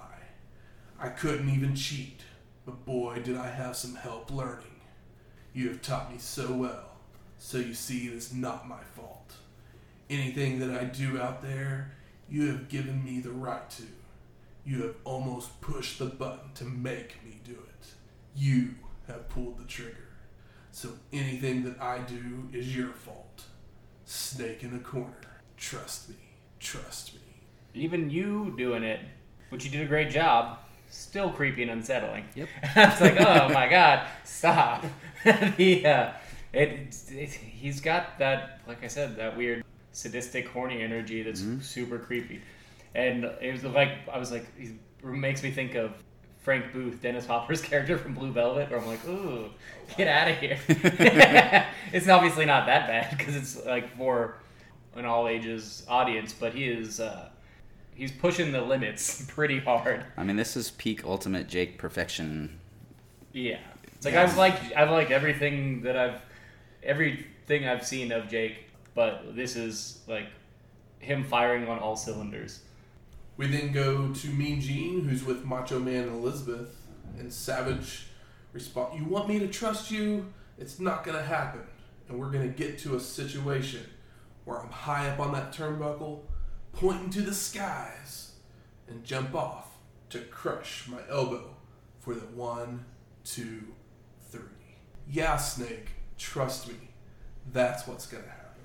I 0.99 1.09
couldn't 1.09 1.49
even 1.49 1.75
cheat. 1.75 2.21
But 2.69 2.85
boy, 2.85 3.19
did 3.23 3.35
I 3.35 3.49
have 3.49 3.75
some 3.75 3.95
help 3.95 4.29
learning. 4.29 4.81
You 5.53 5.69
have 5.69 5.81
taught 5.81 6.11
me 6.11 6.19
so 6.19 6.53
well. 6.53 6.91
So 7.39 7.57
you 7.57 7.73
see, 7.73 8.05
it 8.05 8.13
is 8.13 8.31
not 8.31 8.69
my 8.69 8.83
fault. 8.95 9.33
Anything 10.07 10.59
that 10.59 10.79
I 10.79 10.83
do 10.83 11.19
out 11.19 11.41
there, 11.41 11.93
you 12.29 12.45
have 12.45 12.69
given 12.69 13.03
me 13.03 13.21
the 13.21 13.31
right 13.31 13.67
to. 13.71 13.83
You 14.63 14.83
have 14.83 14.93
almost 15.03 15.59
pushed 15.61 15.97
the 15.97 16.05
button 16.05 16.51
to 16.53 16.63
make 16.63 17.15
me 17.25 17.39
do 17.43 17.53
it. 17.53 17.87
You 18.35 18.75
have 19.07 19.29
pulled 19.29 19.57
the 19.57 19.65
trigger. 19.65 20.09
So 20.71 20.89
anything 21.11 21.63
that 21.63 21.81
I 21.81 21.97
do 21.97 22.49
is 22.53 22.77
your 22.77 22.89
fault. 22.89 23.45
Snake 24.05 24.61
in 24.61 24.73
the 24.73 24.83
corner. 24.83 25.41
Trust 25.57 26.09
me. 26.09 26.17
Trust 26.59 27.15
me. 27.15 27.21
Even 27.73 28.11
you 28.11 28.53
doing 28.59 28.83
it, 28.83 28.99
which 29.49 29.65
you 29.65 29.71
did 29.71 29.81
a 29.81 29.87
great 29.87 30.11
job, 30.11 30.59
still 30.89 31.31
creepy 31.31 31.63
and 31.63 31.71
unsettling. 31.71 32.25
Yep. 32.35 32.47
it's 32.63 33.01
like, 33.01 33.19
oh 33.19 33.49
my 33.49 33.67
god, 33.69 34.07
stop. 34.23 34.85
the, 35.57 35.85
uh, 35.85 36.11
it, 36.53 36.95
it, 37.09 37.29
he's 37.29 37.81
got 37.81 38.17
that, 38.19 38.61
like 38.67 38.83
I 38.83 38.87
said, 38.87 39.15
that 39.17 39.37
weird 39.37 39.63
sadistic, 39.91 40.47
horny 40.47 40.81
energy 40.81 41.23
that's 41.23 41.43
super 41.61 41.99
creepy. 41.99 42.41
And 42.95 43.25
it 43.41 43.51
was 43.51 43.63
like, 43.63 43.91
I 44.11 44.17
was 44.17 44.31
like, 44.31 44.47
he 44.57 44.71
makes 45.03 45.43
me 45.43 45.51
think 45.51 45.75
of 45.75 45.93
Frank 46.41 46.73
Booth, 46.73 47.01
Dennis 47.01 47.25
Hopper's 47.25 47.61
character 47.69 47.97
from 47.97 48.13
Blue 48.13 48.31
Velvet, 48.31 48.69
where 48.69 48.79
I'm 48.79 48.87
like, 48.87 49.07
ooh, 49.07 49.49
get 49.97 50.07
out 50.07 50.29
of 50.29 50.37
here. 50.37 50.57
it's 51.93 52.07
obviously 52.07 52.45
not 52.45 52.65
that 52.65 52.87
bad 52.87 53.17
because 53.17 53.35
it's 53.35 53.65
like 53.65 53.95
for 53.97 54.35
an 54.95 55.05
all 55.05 55.27
ages 55.27 55.85
audience, 55.87 56.33
but 56.33 56.53
he 56.53 56.65
is, 56.65 56.99
uh, 56.99 57.29
he's 57.99 58.11
pushing 58.11 58.51
the 58.51 58.61
limits 58.61 59.25
pretty 59.27 59.59
hard. 59.59 60.03
I 60.17 60.23
mean, 60.23 60.37
this 60.37 60.55
is 60.55 60.71
peak 60.71 61.03
ultimate 61.03 61.47
Jake 61.47 61.77
perfection. 61.77 62.59
Yeah. 63.33 63.59
It's 63.95 64.05
like 64.05 64.15
Yeah. 64.15 64.23
I've 64.23 64.37
liked 64.37 64.63
I've 64.75 64.89
liked 64.89 65.11
everything 65.11 65.81
that 65.83 65.97
I've 65.97 66.21
everything 66.81 67.67
I've 67.67 67.85
seen 67.85 68.11
of 68.11 68.29
Jake, 68.29 68.65
but 68.95 69.35
this 69.35 69.55
is 69.55 69.99
like 70.07 70.27
him 70.99 71.23
firing 71.23 71.67
on 71.67 71.79
all 71.79 71.95
cylinders. 71.95 72.61
We 73.37 73.47
then 73.47 73.71
go 73.71 74.13
to 74.13 74.27
Mean 74.27 74.59
Gene, 74.61 75.05
who's 75.07 75.23
with 75.23 75.45
Macho 75.45 75.79
Man 75.79 76.07
Elizabeth, 76.09 76.75
and 77.19 77.31
Savage 77.31 78.07
respond, 78.53 78.99
"You 78.99 79.05
want 79.05 79.29
me 79.29 79.39
to 79.39 79.47
trust 79.47 79.91
you? 79.91 80.33
It's 80.57 80.79
not 80.79 81.03
gonna 81.03 81.21
happen, 81.21 81.61
and 82.07 82.19
we're 82.19 82.31
gonna 82.31 82.47
get 82.47 82.79
to 82.79 82.95
a 82.95 82.99
situation 82.99 83.81
where 84.45 84.59
I'm 84.59 84.69
high 84.69 85.09
up 85.09 85.19
on 85.19 85.31
that 85.33 85.53
turnbuckle, 85.53 86.21
pointing 86.79 87.09
to 87.09 87.21
the 87.21 87.33
skies, 87.33 88.31
and 88.87 89.03
jump 89.03 89.35
off 89.35 89.67
to 90.09 90.19
crush 90.19 90.87
my 90.87 90.99
elbow 91.09 91.53
for 91.99 92.13
the 92.13 92.25
one, 92.27 92.85
two, 93.25 93.61
three. 94.29 94.41
Yeah, 95.11 95.35
Snake, 95.35 95.89
trust 96.17 96.69
me, 96.69 96.75
that's 97.51 97.85
what's 97.85 98.07
gonna 98.07 98.23
happen." 98.23 98.61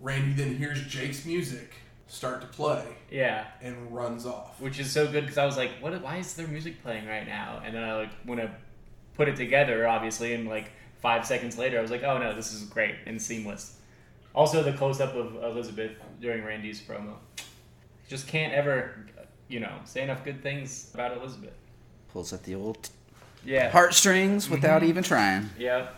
Randy 0.00 0.32
then 0.32 0.56
hears 0.56 0.82
Jake's 0.86 1.24
music 1.24 1.74
start 2.08 2.40
to 2.40 2.46
play 2.48 2.84
Yeah. 3.10 3.46
and 3.62 3.94
runs 3.94 4.26
off. 4.26 4.60
Which 4.60 4.80
is 4.80 4.90
so 4.90 5.06
good 5.06 5.22
because 5.22 5.38
I 5.38 5.46
was 5.46 5.56
like, 5.56 5.70
what 5.80 5.98
why 6.02 6.16
is 6.16 6.34
there 6.34 6.48
music 6.48 6.82
playing 6.82 7.06
right 7.06 7.26
now? 7.26 7.62
And 7.64 7.74
then 7.74 7.84
I 7.84 7.94
like 7.94 8.10
when 8.24 8.40
I 8.40 8.50
put 9.14 9.28
it 9.28 9.36
together, 9.36 9.86
obviously, 9.86 10.34
and 10.34 10.48
like 10.48 10.72
five 11.00 11.24
seconds 11.24 11.56
later 11.56 11.78
I 11.78 11.82
was 11.82 11.90
like, 11.92 12.02
oh 12.02 12.18
no, 12.18 12.34
this 12.34 12.52
is 12.52 12.64
great 12.64 12.96
and 13.06 13.22
seamless. 13.22 13.78
Also 14.34 14.62
the 14.62 14.72
close 14.72 15.00
up 15.00 15.14
of 15.14 15.36
Elizabeth 15.36 15.92
during 16.20 16.44
Randy's 16.44 16.80
promo. 16.82 17.14
Just 18.08 18.26
can't 18.28 18.52
ever 18.52 19.06
you 19.52 19.60
know, 19.60 19.72
say 19.84 20.02
enough 20.02 20.24
good 20.24 20.42
things 20.42 20.90
about 20.94 21.16
Elizabeth. 21.16 21.52
Pulls 22.10 22.32
at 22.32 22.42
the 22.44 22.54
old 22.54 22.88
Yeah. 23.44 23.70
heartstrings 23.70 24.48
without 24.48 24.80
mm-hmm. 24.80 24.88
even 24.88 25.02
trying. 25.04 25.50
Yeah. 25.58 25.88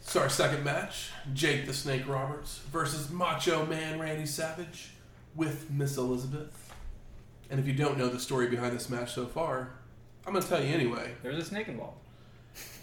So 0.00 0.20
our 0.20 0.28
second 0.28 0.62
match, 0.62 1.10
Jake 1.32 1.66
the 1.66 1.74
Snake 1.74 2.06
Roberts 2.06 2.58
versus 2.70 3.10
Macho 3.10 3.66
Man 3.66 3.98
Randy 3.98 4.26
Savage 4.26 4.90
with 5.34 5.70
Miss 5.70 5.96
Elizabeth. 5.96 6.72
And 7.50 7.58
if 7.58 7.66
you 7.66 7.72
don't 7.74 7.98
know 7.98 8.08
the 8.08 8.20
story 8.20 8.48
behind 8.48 8.74
this 8.76 8.88
match 8.88 9.14
so 9.14 9.26
far, 9.26 9.70
I'm 10.26 10.32
going 10.32 10.42
to 10.42 10.48
tell 10.48 10.62
you 10.62 10.72
anyway. 10.72 11.12
There's 11.22 11.38
a 11.38 11.44
snake 11.44 11.68
involved. 11.68 11.98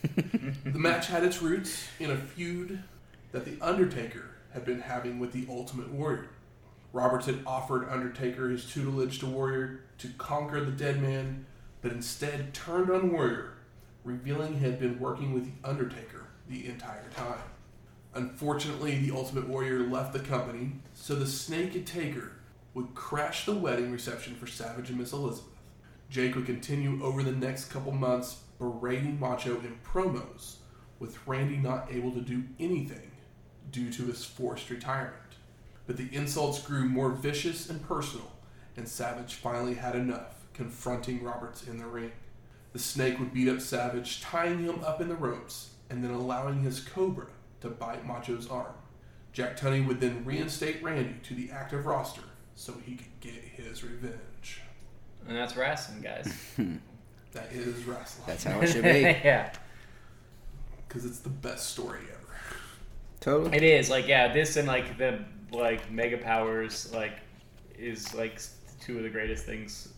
The 0.01 0.77
match 0.79 1.07
had 1.07 1.23
its 1.23 1.41
roots 1.41 1.85
in 1.99 2.11
a 2.11 2.17
feud 2.17 2.83
that 3.31 3.45
The 3.45 3.57
Undertaker 3.61 4.31
had 4.53 4.65
been 4.65 4.81
having 4.81 5.19
with 5.19 5.31
the 5.31 5.45
Ultimate 5.49 5.89
Warrior. 5.89 6.29
Roberts 6.93 7.25
had 7.25 7.43
offered 7.45 7.89
Undertaker 7.89 8.49
his 8.49 8.65
tutelage 8.65 9.19
to 9.19 9.25
Warrior 9.25 9.81
to 9.99 10.09
conquer 10.17 10.63
the 10.63 10.71
dead 10.71 11.01
man, 11.01 11.45
but 11.81 11.91
instead 11.91 12.53
turned 12.53 12.89
on 12.89 13.11
Warrior, 13.11 13.53
revealing 14.03 14.59
he 14.59 14.65
had 14.65 14.79
been 14.79 14.99
working 14.99 15.33
with 15.33 15.45
The 15.45 15.67
Undertaker 15.67 16.27
the 16.49 16.67
entire 16.67 17.09
time. 17.15 17.43
Unfortunately, 18.13 18.99
the 18.99 19.15
Ultimate 19.15 19.47
Warrior 19.47 19.87
left 19.87 20.11
the 20.11 20.19
company, 20.19 20.73
so 20.93 21.15
the 21.15 21.25
Snake 21.25 21.75
and 21.75 21.87
Taker 21.87 22.33
would 22.73 22.93
crash 22.93 23.45
the 23.45 23.55
wedding 23.55 23.91
reception 23.91 24.35
for 24.35 24.47
Savage 24.47 24.89
and 24.89 24.99
Miss 24.99 25.13
Elizabeth. 25.13 25.47
Jake 26.09 26.35
would 26.35 26.45
continue 26.45 27.01
over 27.01 27.23
the 27.23 27.31
next 27.31 27.65
couple 27.65 27.93
months 27.93 28.41
berating 28.59 29.17
Macho 29.17 29.55
in 29.61 29.79
promos, 29.83 30.55
with 30.99 31.25
Randy 31.25 31.55
not 31.55 31.87
able 31.89 32.11
to 32.11 32.19
do 32.19 32.43
anything 32.59 33.11
due 33.71 33.91
to 33.93 34.03
his 34.03 34.25
forced 34.25 34.69
retirement. 34.69 35.15
But 35.91 35.97
the 35.97 36.15
insults 36.15 36.61
grew 36.61 36.85
more 36.85 37.09
vicious 37.09 37.69
and 37.69 37.85
personal, 37.85 38.31
and 38.77 38.87
Savage 38.87 39.33
finally 39.33 39.73
had 39.73 39.93
enough, 39.93 40.45
confronting 40.53 41.21
Roberts 41.21 41.67
in 41.67 41.79
the 41.79 41.85
ring. 41.85 42.13
The 42.71 42.79
snake 42.79 43.19
would 43.19 43.33
beat 43.33 43.49
up 43.49 43.59
Savage, 43.59 44.21
tying 44.21 44.63
him 44.63 44.85
up 44.85 45.01
in 45.01 45.09
the 45.09 45.17
ropes, 45.17 45.71
and 45.89 46.01
then 46.01 46.11
allowing 46.11 46.61
his 46.61 46.79
cobra 46.79 47.27
to 47.59 47.67
bite 47.67 48.07
Macho's 48.07 48.47
arm. 48.47 48.71
Jack 49.33 49.59
Tunney 49.59 49.85
would 49.85 49.99
then 49.99 50.23
reinstate 50.23 50.81
Randy 50.81 51.15
to 51.23 51.33
the 51.33 51.51
active 51.51 51.85
roster 51.85 52.21
so 52.55 52.73
he 52.85 52.95
could 52.95 53.19
get 53.19 53.33
his 53.33 53.83
revenge. 53.83 54.61
And 55.27 55.35
that's 55.35 55.57
wrestling, 55.57 56.03
guys. 56.03 56.33
That 57.33 57.51
is 57.51 57.83
wrestling. 57.85 58.27
That's 58.27 58.43
how 58.45 58.61
it 58.61 58.67
should 58.67 58.83
be. 58.83 58.89
yeah. 59.23 59.53
Because 60.87 61.05
it's 61.05 61.19
the 61.19 61.29
best 61.29 61.69
story 61.69 61.99
ever. 62.09 62.21
Totally. 63.21 63.55
It 63.55 63.63
is 63.63 63.89
like 63.89 64.07
yeah, 64.07 64.33
this 64.33 64.57
and 64.57 64.67
like 64.67 64.97
the 64.97 65.23
like 65.51 65.91
mega 65.91 66.17
powers 66.17 66.91
like 66.93 67.19
is 67.77 68.13
like 68.13 68.41
two 68.79 68.97
of 68.97 69.03
the 69.03 69.09
greatest 69.09 69.45
things 69.45 69.89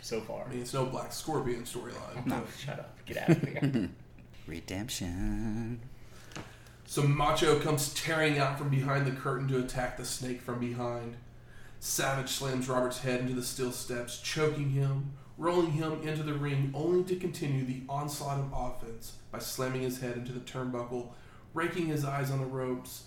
so 0.00 0.20
far. 0.20 0.44
I 0.44 0.50
mean, 0.50 0.60
it's 0.60 0.74
no 0.74 0.86
Black 0.86 1.12
Scorpion 1.12 1.62
storyline. 1.62 2.26
No, 2.26 2.42
shut 2.58 2.78
up. 2.78 2.96
Get 3.04 3.18
out 3.18 3.30
of 3.30 3.42
here. 3.42 3.90
Redemption. 4.46 5.80
So 6.86 7.02
Macho 7.02 7.58
comes 7.60 7.92
tearing 7.92 8.38
out 8.38 8.58
from 8.58 8.70
behind 8.70 9.06
the 9.06 9.10
curtain 9.10 9.46
to 9.48 9.58
attack 9.58 9.96
the 9.96 10.04
snake 10.04 10.40
from 10.40 10.58
behind. 10.58 11.16
Savage 11.80 12.30
slams 12.30 12.68
Robert's 12.68 13.00
head 13.00 13.20
into 13.20 13.34
the 13.34 13.42
steel 13.42 13.70
steps, 13.70 14.20
choking 14.20 14.70
him, 14.70 15.12
rolling 15.36 15.72
him 15.72 16.00
into 16.02 16.22
the 16.22 16.32
ring, 16.32 16.72
only 16.74 17.04
to 17.04 17.16
continue 17.16 17.64
the 17.64 17.82
onslaught 17.88 18.38
of 18.38 18.52
offense 18.52 19.12
by 19.30 19.38
slamming 19.38 19.82
his 19.82 20.00
head 20.00 20.16
into 20.16 20.32
the 20.32 20.40
turnbuckle, 20.40 21.10
raking 21.54 21.86
his 21.86 22.04
eyes 22.04 22.30
on 22.30 22.40
the 22.40 22.46
ropes, 22.46 23.04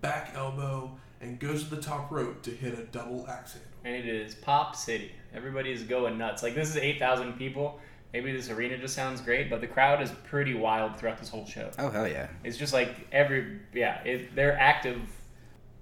back 0.00 0.32
elbow, 0.34 0.96
and 1.20 1.38
goes 1.38 1.64
to 1.64 1.74
the 1.74 1.82
top 1.82 2.10
rope 2.10 2.42
to 2.42 2.50
hit 2.50 2.78
a 2.78 2.82
double 2.84 3.26
axe 3.28 3.52
handle. 3.54 3.68
and 3.84 3.94
it 3.94 4.06
is 4.06 4.34
Pop 4.34 4.76
City. 4.76 5.12
Everybody 5.34 5.72
is 5.72 5.82
going 5.82 6.16
nuts. 6.18 6.42
Like 6.42 6.54
this 6.54 6.68
is 6.70 6.76
eight 6.76 6.98
thousand 6.98 7.34
people. 7.34 7.80
Maybe 8.12 8.32
this 8.32 8.48
arena 8.48 8.78
just 8.78 8.94
sounds 8.94 9.20
great, 9.20 9.50
but 9.50 9.60
the 9.60 9.66
crowd 9.66 10.00
is 10.00 10.10
pretty 10.24 10.54
wild 10.54 10.96
throughout 10.96 11.18
this 11.18 11.28
whole 11.28 11.44
show. 11.46 11.70
Oh 11.78 11.90
hell 11.90 12.08
yeah. 12.08 12.28
It's 12.44 12.56
just 12.56 12.72
like 12.72 12.94
every 13.12 13.58
yeah, 13.74 14.02
it, 14.04 14.34
they're 14.34 14.58
active. 14.58 15.00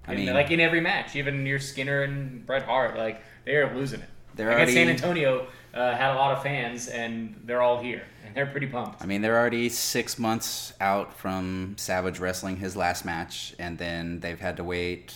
I 0.07 0.13
in- 0.13 0.25
mean- 0.25 0.33
like 0.33 0.51
in 0.51 0.59
every 0.59 0.81
match, 0.81 1.15
even 1.15 1.45
your 1.45 1.59
Skinner 1.59 2.01
and 2.03 2.45
Bret 2.45 2.63
Hart, 2.63 2.97
like 2.97 3.21
they 3.45 3.55
are 3.55 3.73
losing 3.75 4.01
it. 4.01 4.09
They're 4.35 4.51
I 4.51 4.65
guess 4.65 4.73
San 4.73 4.87
Antonio 4.89 5.47
uh, 5.73 5.95
had 5.95 6.11
a 6.11 6.15
lot 6.15 6.35
of 6.37 6.43
fans, 6.43 6.87
and 6.89 7.41
they're 7.45 7.61
all 7.61 7.81
here, 7.81 8.03
and 8.25 8.35
they're 8.35 8.45
pretty 8.45 8.67
pumped. 8.67 9.01
I 9.01 9.07
mean, 9.07 9.21
they're 9.21 9.37
already 9.39 9.67
six 9.69 10.19
months 10.19 10.73
out 10.79 11.17
from 11.17 11.73
Savage 11.77 12.19
wrestling 12.19 12.57
his 12.57 12.75
last 12.75 13.03
match, 13.03 13.55
and 13.57 13.79
then 13.79 14.19
they've 14.19 14.39
had 14.39 14.57
to 14.57 14.63
wait 14.63 15.15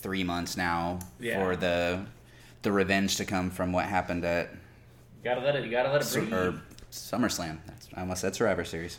three 0.00 0.24
months 0.24 0.56
now 0.56 0.98
Yeah. 1.18 1.42
for 1.44 1.56
the 1.56 2.04
the 2.62 2.72
revenge 2.72 3.16
to 3.16 3.24
come 3.24 3.50
from 3.50 3.72
what 3.72 3.86
happened 3.86 4.24
at 4.24 4.50
You 4.52 5.24
gotta 5.24 5.40
let 5.40 5.56
it. 5.56 5.64
You 5.64 5.70
gotta 5.70 5.90
let 5.92 6.02
it 6.02 6.04
Su- 6.04 6.20
breathe. 6.20 6.32
or 6.34 6.60
SummerSlam. 6.90 7.58
That's, 7.66 7.88
I 7.94 8.00
almost 8.00 8.20
said 8.20 8.34
Survivor 8.34 8.64
Series. 8.64 8.98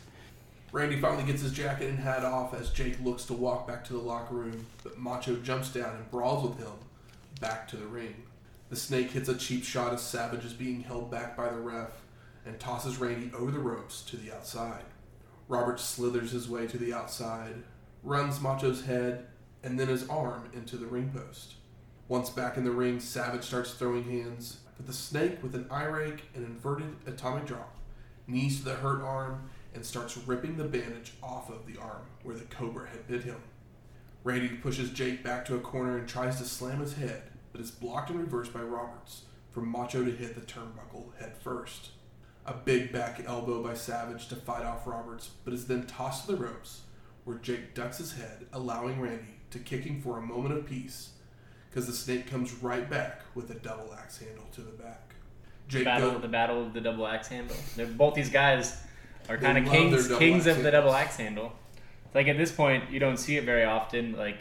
Randy 0.72 0.98
finally 0.98 1.24
gets 1.24 1.42
his 1.42 1.52
jacket 1.52 1.90
and 1.90 1.98
hat 1.98 2.24
off 2.24 2.54
as 2.54 2.70
Jake 2.70 2.98
looks 3.04 3.24
to 3.26 3.34
walk 3.34 3.68
back 3.68 3.84
to 3.84 3.92
the 3.92 3.98
locker 3.98 4.34
room, 4.34 4.66
but 4.82 4.98
Macho 4.98 5.36
jumps 5.36 5.68
down 5.72 5.94
and 5.96 6.10
brawls 6.10 6.48
with 6.48 6.58
him 6.58 6.72
back 7.40 7.68
to 7.68 7.76
the 7.76 7.86
ring. 7.86 8.14
The 8.70 8.76
snake 8.76 9.10
hits 9.10 9.28
a 9.28 9.36
cheap 9.36 9.64
shot 9.64 9.92
as 9.92 10.00
Savage 10.00 10.44
is 10.46 10.54
being 10.54 10.82
held 10.82 11.10
back 11.10 11.36
by 11.36 11.50
the 11.50 11.58
ref 11.60 11.90
and 12.46 12.58
tosses 12.58 12.96
Randy 12.96 13.30
over 13.36 13.50
the 13.50 13.58
ropes 13.58 14.00
to 14.04 14.16
the 14.16 14.32
outside. 14.32 14.84
Robert 15.46 15.78
slithers 15.78 16.30
his 16.32 16.48
way 16.48 16.66
to 16.66 16.78
the 16.78 16.94
outside, 16.94 17.62
runs 18.02 18.40
Macho's 18.40 18.86
head 18.86 19.26
and 19.62 19.78
then 19.78 19.88
his 19.88 20.08
arm 20.08 20.48
into 20.52 20.76
the 20.76 20.86
ring 20.86 21.10
post. 21.14 21.54
Once 22.08 22.30
back 22.30 22.56
in 22.56 22.64
the 22.64 22.70
ring, 22.70 23.00
Savage 23.00 23.44
starts 23.44 23.74
throwing 23.74 24.04
hands, 24.04 24.58
but 24.76 24.86
the 24.86 24.92
snake, 24.92 25.42
with 25.42 25.54
an 25.54 25.66
eye 25.70 25.84
rake 25.84 26.24
and 26.34 26.44
inverted 26.44 26.96
atomic 27.06 27.46
drop, 27.46 27.76
knees 28.26 28.58
to 28.58 28.64
the 28.64 28.74
hurt 28.74 29.02
arm 29.02 29.48
and 29.74 29.84
starts 29.84 30.16
ripping 30.26 30.56
the 30.56 30.64
bandage 30.64 31.12
off 31.22 31.48
of 31.48 31.66
the 31.66 31.80
arm 31.80 32.02
where 32.22 32.36
the 32.36 32.44
cobra 32.44 32.88
had 32.88 33.06
bit 33.06 33.22
him. 33.22 33.40
Randy 34.24 34.48
pushes 34.48 34.90
Jake 34.90 35.24
back 35.24 35.44
to 35.46 35.56
a 35.56 35.60
corner 35.60 35.96
and 35.98 36.08
tries 36.08 36.38
to 36.38 36.44
slam 36.44 36.80
his 36.80 36.94
head, 36.94 37.22
but 37.50 37.60
is 37.60 37.70
blocked 37.70 38.10
in 38.10 38.18
reverse 38.18 38.48
by 38.48 38.60
Roberts 38.60 39.22
for 39.50 39.60
Macho 39.60 40.04
to 40.04 40.10
hit 40.10 40.34
the 40.34 40.40
turnbuckle 40.40 41.16
head 41.18 41.36
first. 41.42 41.90
A 42.46 42.54
big 42.54 42.92
back 42.92 43.22
elbow 43.26 43.62
by 43.62 43.74
Savage 43.74 44.28
to 44.28 44.36
fight 44.36 44.64
off 44.64 44.86
Roberts, 44.86 45.30
but 45.44 45.54
is 45.54 45.66
then 45.66 45.86
tossed 45.86 46.26
to 46.26 46.32
the 46.32 46.42
ropes, 46.42 46.82
where 47.24 47.38
Jake 47.38 47.74
ducks 47.74 47.98
his 47.98 48.14
head, 48.14 48.46
allowing 48.52 49.00
Randy 49.00 49.38
to 49.52 49.58
kick 49.58 49.84
him 49.84 50.00
for 50.00 50.18
a 50.18 50.22
moment 50.22 50.54
of 50.56 50.66
peace, 50.66 51.10
because 51.70 51.86
the 51.86 51.92
snake 51.92 52.28
comes 52.28 52.52
right 52.54 52.88
back 52.88 53.22
with 53.34 53.50
a 53.50 53.54
double 53.54 53.94
axe 53.94 54.18
handle 54.18 54.44
to 54.52 54.60
the 54.60 54.72
back. 54.72 55.14
Jake 55.68 55.84
battle 55.84 56.10
go- 56.10 56.16
of 56.16 56.22
the 56.22 56.28
battle 56.28 56.62
of 56.62 56.72
the 56.74 56.80
double 56.80 57.06
axe 57.06 57.28
handle. 57.28 57.56
They're, 57.76 57.86
both 57.86 58.14
these 58.14 58.30
guys 58.30 58.76
are 59.28 59.38
kind 59.38 59.58
of 59.58 59.70
kings 59.72 60.08
kings 60.18 60.46
of 60.46 60.62
the 60.62 60.70
double 60.70 60.92
axe 60.92 61.16
handle. 61.16 61.52
Like 62.14 62.28
at 62.28 62.36
this 62.36 62.52
point, 62.52 62.90
you 62.90 62.98
don't 62.98 63.16
see 63.16 63.36
it 63.36 63.44
very 63.44 63.64
often. 63.64 64.12
Like 64.12 64.38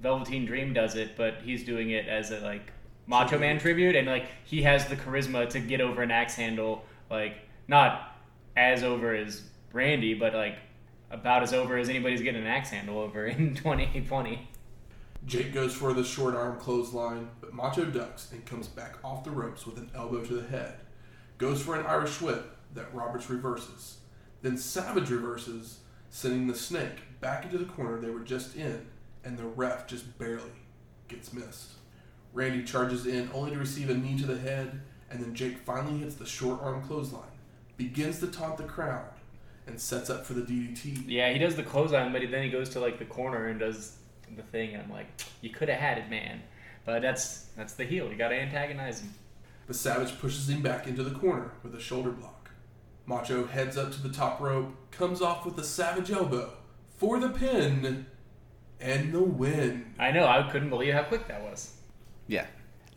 Velveteen 0.00 0.46
Dream 0.46 0.72
does 0.72 0.94
it, 0.94 1.16
but 1.16 1.38
he's 1.44 1.64
doing 1.64 1.90
it 1.90 2.06
as 2.08 2.30
a 2.30 2.40
like 2.40 2.72
Macho 3.06 3.38
Man 3.38 3.58
tribute, 3.58 3.96
and 3.96 4.06
like 4.06 4.26
he 4.44 4.62
has 4.62 4.86
the 4.86 4.96
charisma 4.96 5.48
to 5.50 5.60
get 5.60 5.80
over 5.80 6.02
an 6.02 6.10
axe 6.10 6.34
handle. 6.34 6.84
Like 7.10 7.36
not 7.68 8.16
as 8.56 8.82
over 8.82 9.14
as 9.14 9.42
Randy, 9.72 10.14
but 10.14 10.32
like 10.32 10.56
about 11.14 11.42
as 11.42 11.52
over 11.52 11.78
as 11.78 11.88
anybody's 11.88 12.20
getting 12.20 12.42
an 12.42 12.46
axe 12.46 12.70
handle 12.70 12.98
over 12.98 13.26
in 13.26 13.54
2020. 13.54 14.48
Jake 15.24 15.54
goes 15.54 15.72
for 15.72 15.94
the 15.94 16.04
short 16.04 16.34
arm 16.34 16.58
clothesline, 16.58 17.30
but 17.40 17.54
Macho 17.54 17.86
ducks 17.86 18.30
and 18.32 18.44
comes 18.44 18.68
back 18.68 18.96
off 19.02 19.24
the 19.24 19.30
ropes 19.30 19.64
with 19.64 19.78
an 19.78 19.90
elbow 19.94 20.22
to 20.22 20.34
the 20.34 20.48
head. 20.48 20.74
Goes 21.38 21.62
for 21.62 21.78
an 21.78 21.86
Irish 21.86 22.20
whip 22.20 22.56
that 22.74 22.92
Roberts 22.94 23.30
reverses. 23.30 23.98
Then 24.42 24.58
Savage 24.58 25.08
reverses, 25.08 25.78
sending 26.10 26.46
the 26.46 26.54
snake 26.54 27.20
back 27.20 27.44
into 27.44 27.56
the 27.56 27.64
corner 27.64 27.98
they 27.98 28.10
were 28.10 28.20
just 28.20 28.56
in, 28.56 28.86
and 29.24 29.38
the 29.38 29.44
ref 29.44 29.86
just 29.86 30.18
barely 30.18 30.52
gets 31.08 31.32
missed. 31.32 31.70
Randy 32.34 32.64
charges 32.64 33.06
in 33.06 33.30
only 33.32 33.52
to 33.52 33.58
receive 33.58 33.88
a 33.88 33.94
knee 33.94 34.18
to 34.18 34.26
the 34.26 34.38
head, 34.38 34.82
and 35.10 35.22
then 35.22 35.34
Jake 35.34 35.58
finally 35.58 36.00
hits 36.00 36.16
the 36.16 36.26
short 36.26 36.60
arm 36.60 36.82
clothesline, 36.82 37.22
begins 37.78 38.18
to 38.20 38.26
taunt 38.26 38.58
the 38.58 38.64
crowd, 38.64 39.13
and 39.66 39.80
sets 39.80 40.10
up 40.10 40.26
for 40.26 40.34
the 40.34 40.42
DDT. 40.42 41.04
Yeah, 41.06 41.32
he 41.32 41.38
does 41.38 41.56
the 41.56 41.62
clothesline, 41.62 42.12
but 42.12 42.22
then 42.30 42.42
he 42.42 42.50
goes 42.50 42.68
to 42.70 42.80
like 42.80 42.98
the 42.98 43.04
corner 43.04 43.46
and 43.46 43.58
does 43.58 43.96
the 44.36 44.42
thing, 44.42 44.74
and 44.74 44.82
I'm 44.82 44.90
like, 44.90 45.06
you 45.40 45.50
could 45.50 45.68
have 45.68 45.80
had 45.80 45.98
it, 45.98 46.10
man. 46.10 46.42
But 46.84 47.02
that's 47.02 47.46
that's 47.56 47.74
the 47.74 47.84
heel. 47.84 48.10
You 48.10 48.16
got 48.16 48.28
to 48.28 48.36
antagonize 48.36 49.00
him. 49.00 49.14
but 49.66 49.76
Savage 49.76 50.18
pushes 50.18 50.48
him 50.48 50.60
back 50.60 50.86
into 50.86 51.02
the 51.02 51.18
corner 51.18 51.52
with 51.62 51.74
a 51.74 51.80
shoulder 51.80 52.10
block. 52.10 52.50
Macho 53.06 53.46
heads 53.46 53.76
up 53.76 53.92
to 53.92 54.02
the 54.02 54.08
top 54.08 54.40
rope, 54.40 54.74
comes 54.90 55.20
off 55.22 55.44
with 55.44 55.58
a 55.58 55.64
Savage 55.64 56.10
elbow 56.10 56.52
for 56.96 57.18
the 57.18 57.28
pin, 57.28 58.06
and 58.80 59.12
the 59.12 59.22
win. 59.22 59.94
I 59.98 60.10
know. 60.10 60.26
I 60.26 60.50
couldn't 60.50 60.70
believe 60.70 60.94
how 60.94 61.04
quick 61.04 61.28
that 61.28 61.42
was. 61.42 61.74
Yeah. 62.26 62.46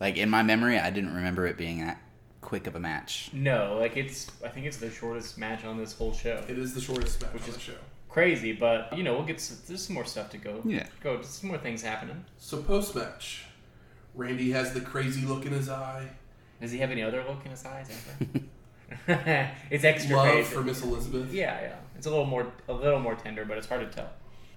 Like 0.00 0.16
in 0.16 0.30
my 0.30 0.42
memory, 0.42 0.78
I 0.78 0.90
didn't 0.90 1.14
remember 1.14 1.46
it 1.46 1.56
being 1.56 1.80
that 1.84 2.00
quick 2.48 2.66
of 2.66 2.74
a 2.74 2.80
match. 2.80 3.28
No, 3.34 3.76
like 3.78 3.96
it's. 3.98 4.30
I 4.42 4.48
think 4.48 4.64
it's 4.66 4.78
the 4.78 4.90
shortest 4.90 5.36
match 5.36 5.64
on 5.66 5.76
this 5.76 5.92
whole 5.92 6.14
show. 6.14 6.42
It 6.48 6.58
is 6.58 6.74
the 6.74 6.80
shortest 6.80 7.20
match 7.20 7.34
Which 7.34 7.42
on 7.42 7.48
is- 7.50 7.54
the 7.56 7.60
show. 7.60 7.74
Crazy, 8.08 8.52
but 8.52 8.96
you 8.96 9.02
know 9.04 9.12
we'll 9.12 9.26
get. 9.26 9.36
s- 9.36 9.62
There's 9.68 9.84
some 9.84 9.94
more 9.94 10.06
stuff 10.06 10.30
to 10.30 10.38
go. 10.38 10.62
Yeah. 10.64 10.86
Go. 11.02 11.14
There's 11.16 11.28
some 11.28 11.50
more 11.50 11.58
things 11.58 11.82
happening. 11.82 12.24
So 12.38 12.62
post 12.62 12.94
match, 12.96 13.44
Randy 14.14 14.50
has 14.52 14.72
the 14.72 14.80
crazy 14.80 15.26
look 15.26 15.44
in 15.44 15.52
his 15.52 15.68
eye, 15.68 16.08
Does 16.60 16.72
he 16.72 16.78
have 16.78 16.90
any 16.90 17.02
other 17.02 17.22
look 17.28 17.44
in 17.44 17.50
his 17.50 17.64
eyes? 17.66 17.90
it's 19.70 19.84
extra 19.84 20.16
love 20.16 20.26
crazy. 20.32 20.54
for 20.54 20.62
Miss 20.62 20.82
Elizabeth. 20.82 21.32
Yeah, 21.32 21.60
yeah. 21.60 21.74
It's 21.96 22.06
a 22.06 22.10
little 22.10 22.24
more, 22.24 22.50
a 22.68 22.72
little 22.72 22.98
more 23.00 23.14
tender, 23.14 23.44
but 23.44 23.58
it's 23.58 23.66
hard 23.68 23.82
to 23.82 23.94
tell. 23.94 24.08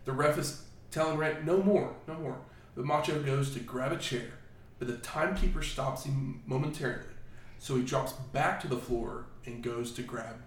The 0.06 0.13
ref 0.13 0.38
is 0.38 0.63
telling 0.89 1.17
Randy, 1.17 1.41
no 1.45 1.58
more, 1.62 1.93
no 2.08 2.13
more. 2.15 2.38
But 2.75 2.86
Macho 2.86 3.21
goes 3.21 3.51
to 3.56 3.60
grab 3.60 3.91
a 3.91 3.97
chair, 3.97 4.32
but 4.80 4.88
the 4.88 4.97
timekeeper 4.97 5.62
stops 5.62 6.06
him 6.06 6.41
momentarily. 6.45 7.11
So 7.62 7.76
he 7.76 7.84
drops 7.84 8.13
back 8.34 8.60
to 8.62 8.67
the 8.67 8.76
floor 8.76 9.28
and 9.45 9.62
goes 9.62 9.91
to 9.91 10.02
grab 10.02 10.38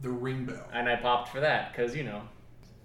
the 0.00 0.10
ring 0.10 0.44
bell. 0.44 0.68
And 0.72 0.88
I 0.88 0.94
popped 0.94 1.30
for 1.30 1.40
that 1.40 1.72
because 1.72 1.96
you 1.96 2.04
know, 2.04 2.22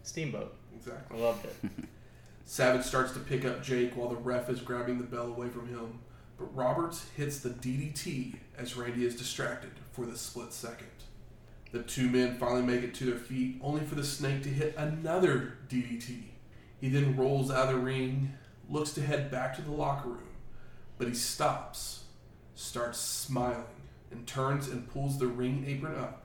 Steamboat. 0.02 0.56
Exactly. 0.76 1.16
I 1.16 1.22
loved 1.22 1.46
it. 1.46 1.54
Savage 2.46 2.84
starts 2.84 3.12
to 3.12 3.20
pick 3.20 3.46
up 3.46 3.62
Jake 3.62 3.96
while 3.96 4.10
the 4.10 4.16
ref 4.16 4.50
is 4.50 4.62
grabbing 4.62 4.98
the 4.98 5.04
bell 5.04 5.28
away 5.28 5.50
from 5.50 5.68
him, 5.68 6.00
but 6.40 6.56
Roberts 6.56 7.06
hits 7.16 7.40
the 7.40 7.52
DDT 7.52 8.38
as 8.58 8.76
Randy 8.76 9.06
is 9.06 9.16
distracted 9.16 9.74
for 9.92 10.08
the 10.08 10.18
split 10.18 10.54
second. 10.54 10.88
The 11.72 11.84
two 11.84 12.10
men 12.10 12.40
finally 12.40 12.64
make 12.64 12.82
it 12.82 12.96
to 12.96 13.06
their 13.06 13.20
feet, 13.20 13.60
only 13.62 13.86
for 13.86 13.94
the 13.94 14.04
snake 14.04 14.42
to 14.42 14.50
hit 14.50 14.74
another 14.76 15.60
DDT. 15.70 16.24
He 16.82 16.90
then 16.90 17.16
rolls 17.16 17.52
out 17.52 17.70
of 17.70 17.76
the 17.76 17.80
ring, 17.80 18.34
looks 18.68 18.92
to 18.94 19.02
head 19.02 19.30
back 19.30 19.56
to 19.58 19.62
the 19.62 19.72
locker 19.72 20.10
room, 20.10 20.34
but 20.98 21.08
he 21.08 21.14
stops, 21.14 22.06
starts 22.58 22.98
smiling, 22.98 23.64
and 24.12 24.26
turns 24.28 24.68
and 24.68 24.90
pulls 24.90 25.18
the 25.20 25.28
ring 25.28 25.64
apron 25.68 25.96
up, 25.96 26.24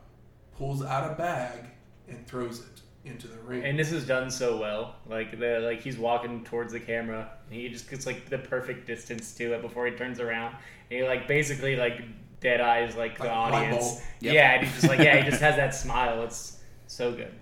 pulls 0.56 0.82
out 0.82 1.10
a 1.10 1.14
bag, 1.14 1.66
and 2.08 2.26
throws 2.26 2.60
it 2.60 2.80
into 3.04 3.28
the 3.28 3.38
ring. 3.38 3.64
And 3.64 3.78
this 3.78 3.92
is 3.92 4.06
done 4.06 4.30
so 4.30 4.56
well. 4.56 4.96
Like 5.06 5.38
the 5.38 5.60
like 5.60 5.82
he's 5.82 5.98
walking 5.98 6.42
towards 6.44 6.72
the 6.72 6.80
camera, 6.80 7.30
and 7.46 7.60
he 7.60 7.68
just 7.68 7.88
gets 7.90 8.06
like 8.06 8.28
the 8.28 8.38
perfect 8.38 8.86
distance 8.86 9.34
to 9.34 9.52
it 9.52 9.62
before 9.62 9.86
he 9.86 9.92
turns 9.92 10.20
around. 10.20 10.56
And 10.90 11.00
he 11.00 11.04
like 11.04 11.28
basically 11.28 11.76
like 11.76 12.00
dead 12.40 12.60
eyes 12.60 12.96
like 12.96 13.20
the 13.20 13.24
Like 13.24 13.32
audience. 13.32 14.00
Yep. 14.20 14.34
Yeah, 14.34 14.52
and 14.54 14.64
he's 14.64 14.74
just 14.74 14.88
like 14.88 15.00
yeah, 15.00 15.22
he 15.22 15.24
just 15.30 15.42
has 15.42 15.56
that 15.56 15.74
smile. 15.74 16.22
It's 16.22 16.58
so 16.86 17.12
good. 17.12 17.32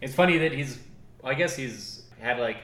It's 0.00 0.14
funny 0.14 0.38
that 0.38 0.52
he's 0.52 0.78
I 1.22 1.34
guess 1.34 1.54
he's 1.54 2.02
had 2.20 2.38
like 2.38 2.58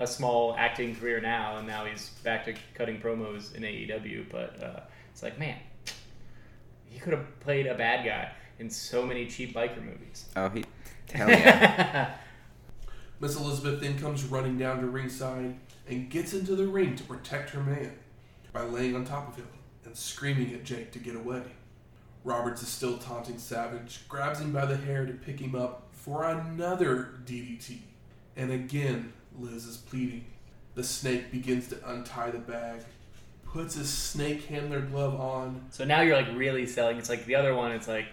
a 0.00 0.06
small 0.06 0.54
acting 0.56 0.94
career 0.96 1.20
now, 1.20 1.58
and 1.58 1.66
now 1.66 1.84
he's 1.84 2.10
back 2.22 2.44
to 2.46 2.54
cutting 2.74 3.00
promos 3.00 3.54
in 3.54 3.62
AEW. 3.62 4.30
But 4.30 4.62
uh, 4.62 4.80
it's 5.18 5.22
like 5.24 5.36
man, 5.36 5.56
he 6.84 7.00
could 7.00 7.12
have 7.12 7.40
played 7.40 7.66
a 7.66 7.74
bad 7.74 8.06
guy 8.06 8.30
in 8.60 8.70
so 8.70 9.04
many 9.04 9.26
cheap 9.26 9.52
biker 9.52 9.84
movies. 9.84 10.26
Oh, 10.36 10.48
he. 10.48 10.64
Hell 11.12 11.28
yeah. 11.28 12.12
Miss 13.18 13.34
Elizabeth 13.34 13.80
then 13.80 13.98
comes 13.98 14.22
running 14.22 14.56
down 14.58 14.78
to 14.78 14.86
ringside 14.86 15.56
and 15.88 16.08
gets 16.08 16.34
into 16.34 16.54
the 16.54 16.68
ring 16.68 16.94
to 16.94 17.02
protect 17.02 17.50
her 17.50 17.60
man 17.60 17.98
by 18.52 18.62
laying 18.62 18.94
on 18.94 19.04
top 19.04 19.26
of 19.26 19.34
him 19.34 19.48
and 19.84 19.96
screaming 19.96 20.54
at 20.54 20.62
Jake 20.62 20.92
to 20.92 21.00
get 21.00 21.16
away. 21.16 21.42
Roberts 22.22 22.62
is 22.62 22.68
still 22.68 22.96
taunting 22.96 23.38
Savage, 23.38 24.06
grabs 24.08 24.38
him 24.38 24.52
by 24.52 24.66
the 24.66 24.76
hair 24.76 25.04
to 25.04 25.14
pick 25.14 25.40
him 25.40 25.56
up 25.56 25.88
for 25.90 26.26
another 26.26 27.14
DDT. 27.24 27.78
And 28.36 28.52
again, 28.52 29.12
Liz 29.36 29.64
is 29.64 29.78
pleading. 29.78 30.26
The 30.76 30.84
snake 30.84 31.32
begins 31.32 31.66
to 31.70 31.90
untie 31.90 32.30
the 32.30 32.38
bag, 32.38 32.82
puts 33.52 33.76
a 33.76 33.84
snake 33.84 34.46
handler 34.46 34.80
glove 34.80 35.18
on, 35.20 35.62
So 35.70 35.84
now 35.84 36.02
you're 36.02 36.16
like 36.16 36.28
really 36.34 36.66
selling. 36.66 36.98
It's 36.98 37.08
like 37.08 37.24
the 37.26 37.34
other 37.34 37.54
one. 37.54 37.72
It's 37.72 37.88
like 37.88 38.06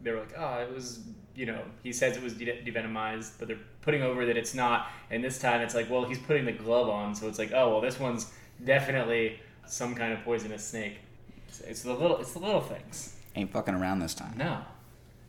they 0.00 0.10
were 0.10 0.20
like, 0.20 0.34
oh, 0.36 0.58
it 0.58 0.72
was. 0.74 1.00
You 1.34 1.46
know, 1.46 1.62
he 1.82 1.92
says 1.92 2.16
it 2.16 2.22
was 2.22 2.34
de- 2.34 2.62
devenomized, 2.64 3.32
but 3.38 3.48
they're 3.48 3.56
putting 3.80 4.02
over 4.02 4.26
that 4.26 4.36
it's 4.36 4.54
not. 4.54 4.88
And 5.10 5.24
this 5.24 5.38
time 5.38 5.60
it's 5.62 5.74
like, 5.74 5.88
well, 5.88 6.04
he's 6.04 6.18
putting 6.18 6.44
the 6.44 6.52
glove 6.52 6.88
on, 6.88 7.14
so 7.14 7.28
it's 7.28 7.38
like, 7.38 7.52
oh, 7.54 7.70
well, 7.70 7.80
this 7.80 7.98
one's 7.98 8.30
definitely 8.64 9.40
some 9.66 9.94
kind 9.94 10.12
of 10.12 10.22
poisonous 10.22 10.66
snake. 10.66 10.98
It's, 11.48 11.60
it's 11.60 11.82
the 11.82 11.94
little, 11.94 12.18
it's 12.18 12.32
the 12.32 12.40
little 12.40 12.60
things. 12.60 13.16
Ain't 13.36 13.52
fucking 13.52 13.74
around 13.74 14.00
this 14.00 14.12
time. 14.12 14.34
No, 14.36 14.58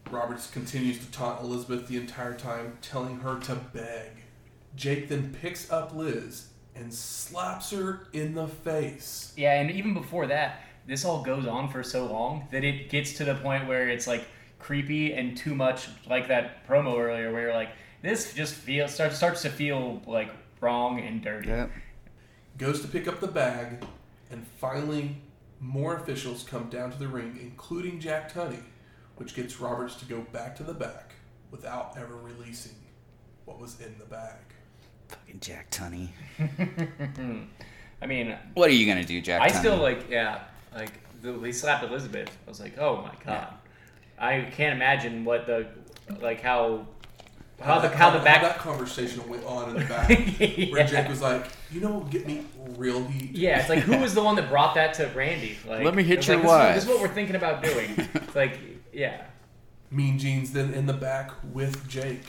Roberts 0.09 0.49
continues 0.49 0.99
to 0.99 1.09
taunt 1.11 1.41
Elizabeth 1.41 1.87
the 1.87 1.97
entire 1.97 2.33
time, 2.33 2.77
telling 2.81 3.19
her 3.19 3.39
to 3.41 3.55
beg. 3.55 4.09
Jake 4.75 5.07
then 5.07 5.33
picks 5.39 5.71
up 5.71 5.93
Liz 5.95 6.47
and 6.75 6.93
slaps 6.93 7.71
her 7.71 8.07
in 8.13 8.33
the 8.33 8.47
face. 8.47 9.33
yeah, 9.35 9.59
and 9.59 9.71
even 9.71 9.93
before 9.93 10.27
that, 10.27 10.61
this 10.87 11.05
all 11.05 11.23
goes 11.23 11.45
on 11.45 11.69
for 11.69 11.83
so 11.83 12.05
long 12.05 12.47
that 12.51 12.63
it 12.63 12.89
gets 12.89 13.13
to 13.13 13.25
the 13.25 13.35
point 13.35 13.67
where 13.67 13.89
it's 13.89 14.07
like 14.07 14.25
creepy 14.59 15.13
and 15.13 15.35
too 15.37 15.53
much 15.55 15.89
like 16.09 16.27
that 16.27 16.67
promo 16.67 16.97
earlier, 16.99 17.31
where 17.31 17.43
you're 17.43 17.53
like, 17.53 17.69
this 18.01 18.33
just 18.33 18.53
feels 18.53 18.93
starts 18.93 19.17
starts 19.17 19.41
to 19.43 19.49
feel 19.49 20.01
like 20.07 20.31
wrong 20.59 20.99
and 20.99 21.21
dirty. 21.21 21.49
Yep. 21.49 21.71
Goes 22.57 22.81
to 22.81 22.87
pick 22.87 23.07
up 23.07 23.19
the 23.19 23.27
bag, 23.27 23.83
and 24.29 24.45
finally, 24.59 25.17
more 25.59 25.95
officials 25.95 26.43
come 26.43 26.69
down 26.69 26.91
to 26.91 26.97
the 26.97 27.07
ring, 27.07 27.37
including 27.41 27.99
Jack 27.99 28.33
Tunney, 28.33 28.63
which 29.17 29.35
gets 29.35 29.59
Roberts 29.59 29.95
to 29.95 30.05
go 30.05 30.21
back 30.31 30.55
to 30.57 30.63
the 30.63 30.73
back 30.73 31.13
without 31.51 31.95
ever 31.97 32.15
releasing 32.15 32.75
what 33.45 33.59
was 33.59 33.79
in 33.79 33.95
the 33.99 34.05
bag. 34.05 34.37
Fucking 35.11 35.39
Jack 35.39 35.69
Tunney. 35.71 36.09
I 38.01 38.05
mean, 38.07 38.35
What 38.55 38.69
are 38.69 38.73
you 38.73 38.87
gonna 38.87 39.03
do, 39.05 39.21
Jack? 39.21 39.41
I 39.41 39.49
Tunney? 39.49 39.59
still 39.59 39.77
like, 39.77 40.09
yeah, 40.09 40.39
like 40.75 40.91
the, 41.21 41.33
he 41.39 41.51
slapped 41.51 41.83
Elizabeth. 41.83 42.29
I 42.45 42.49
was 42.49 42.59
like, 42.59 42.77
oh 42.79 43.01
my 43.01 43.13
god, 43.25 43.47
I 44.17 44.41
can't 44.51 44.75
imagine 44.75 45.23
what 45.25 45.45
the 45.45 45.67
like 46.19 46.41
how 46.41 46.87
how 47.61 47.79
the 47.79 47.89
that 47.89 47.95
how 47.97 48.09
the 48.09 48.15
con- 48.17 48.25
back 48.25 48.41
that 48.41 48.57
conversation 48.57 49.27
went 49.29 49.45
on 49.45 49.69
in 49.69 49.75
the 49.81 49.85
back, 49.85 50.09
Yeah. 50.39 50.65
where 50.71 50.87
Jake 50.87 51.07
was 51.07 51.21
like, 51.21 51.45
"You 51.71 51.81
know, 51.81 51.91
what 51.91 52.03
would 52.05 52.11
get 52.11 52.25
me 52.25 52.43
real 52.75 53.03
heat." 53.05 53.31
Yeah, 53.35 53.59
it's 53.59 53.69
like 53.69 53.79
who 53.79 53.97
was 54.01 54.15
the 54.15 54.23
one 54.23 54.35
that 54.37 54.49
brought 54.49 54.73
that 54.75 54.95
to 54.95 55.05
Randy? 55.15 55.57
Like, 55.67 55.83
Let 55.85 55.93
me 55.93 56.01
hit 56.03 56.19
it's 56.19 56.27
your 56.27 56.37
like, 56.37 56.43
this 56.45 56.51
is- 56.51 56.57
wife. 56.57 56.75
This 56.75 56.83
is 56.85 56.89
what 56.89 56.99
we're 57.01 57.13
thinking 57.13 57.35
about 57.35 57.61
doing. 57.63 57.93
It's 58.15 58.35
like, 58.35 58.57
yeah, 58.91 59.25
Mean 59.91 60.17
Gene's 60.17 60.53
then 60.53 60.73
in 60.73 60.87
the 60.87 60.93
back 60.93 61.29
with 61.53 61.87
Jake, 61.87 62.23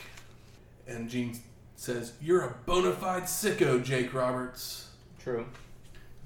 and 0.87 1.09
Gene 1.09 1.39
says, 1.83 2.13
"You're 2.21 2.43
a 2.43 2.55
bona 2.65 2.93
fide 2.93 3.25
sicko, 3.25 3.83
Jake 3.83 4.15
Roberts." 4.15 4.89
true. 5.23 5.47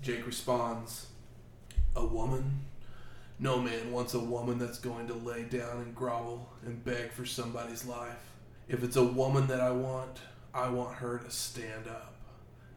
Jake 0.01 0.27
responds, 0.27 1.07
A 1.95 2.05
woman? 2.05 2.63
No 3.39 3.61
man 3.61 3.93
wants 3.93 4.15
a 4.15 4.21
woman 4.21 4.59
that's 4.59 4.79
going 4.79 5.07
to 5.09 5.15
lay 5.15 5.43
down 5.43 5.83
and 5.83 5.95
grovel 5.95 6.49
and 6.65 6.83
beg 6.83 7.13
for 7.13 7.27
somebody's 7.27 7.85
life. 7.85 8.33
If 8.69 8.83
it's 8.83 8.97
a 8.97 9.05
woman 9.05 9.49
that 9.49 9.61
I 9.61 9.71
want, 9.71 10.21
I 10.55 10.71
want 10.71 10.97
her 10.97 11.19
to 11.19 11.31
stand 11.31 11.87
up. 11.87 12.15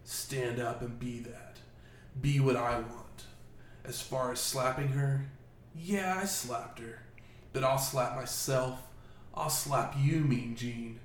Stand 0.03 0.59
up 0.59 0.81
and 0.81 0.99
be 0.99 1.19
that. 1.19 1.57
Be 2.19 2.41
what 2.41 2.57
I 2.57 2.79
want. 2.79 3.23
As 3.85 4.01
far 4.01 4.33
as 4.33 4.41
slapping 4.41 4.89
her, 4.89 5.27
yeah, 5.73 6.19
I 6.21 6.25
slapped 6.25 6.79
her. 6.79 7.03
But 7.53 7.63
I'll 7.63 7.77
slap 7.77 8.15
myself. 8.15 8.81
I'll 9.33 9.49
slap 9.49 9.95
you, 9.97 10.19
Mean 10.19 10.55
Gene. 10.57 10.99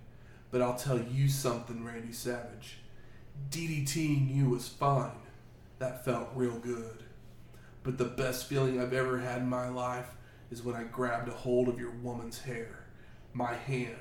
But 0.55 0.62
I'll 0.62 0.77
tell 0.77 1.01
you 1.01 1.29
something, 1.29 1.85
Randy 1.85 2.12
Savage. 2.12 2.77
DDTing 3.51 4.33
you 4.33 4.51
was 4.51 4.69
fine. 4.69 5.19
That 5.81 6.05
felt 6.05 6.29
real 6.33 6.61
good. 6.61 7.03
But 7.83 7.99
the 7.99 8.05
best 8.05 8.47
feeling 8.47 8.81
I've 8.81 8.93
ever 8.93 9.19
had 9.19 9.38
in 9.38 9.49
my 9.49 9.69
life 9.69 10.14
is 10.53 10.62
when 10.62 10.77
I 10.77 10.85
grabbed 10.85 11.29
a 11.29 11.33
hold 11.33 11.69
of 11.69 11.81
your 11.81 11.90
woman's 11.90 12.43
hair, 12.43 12.85
my 13.33 13.55
hand, 13.55 13.97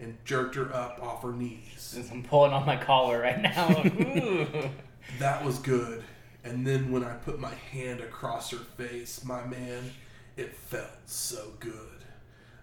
and 0.00 0.16
jerked 0.24 0.54
her 0.54 0.74
up 0.74 0.98
off 1.02 1.24
her 1.24 1.32
knees. 1.34 1.74
Since 1.76 2.10
I'm 2.10 2.22
pulling 2.22 2.54
on 2.54 2.64
my 2.64 2.78
collar 2.78 3.20
right 3.20 3.42
now. 3.42 4.70
That 5.18 5.44
was 5.44 5.58
good. 5.58 6.04
And 6.42 6.66
then 6.66 6.90
when 6.90 7.04
I 7.04 7.12
put 7.16 7.38
my 7.38 7.52
hand 7.70 8.00
across 8.00 8.50
her 8.52 8.64
face, 8.78 9.22
my 9.26 9.44
man, 9.44 9.90
it 10.38 10.56
felt 10.56 10.88
so 11.04 11.52
good. 11.60 12.01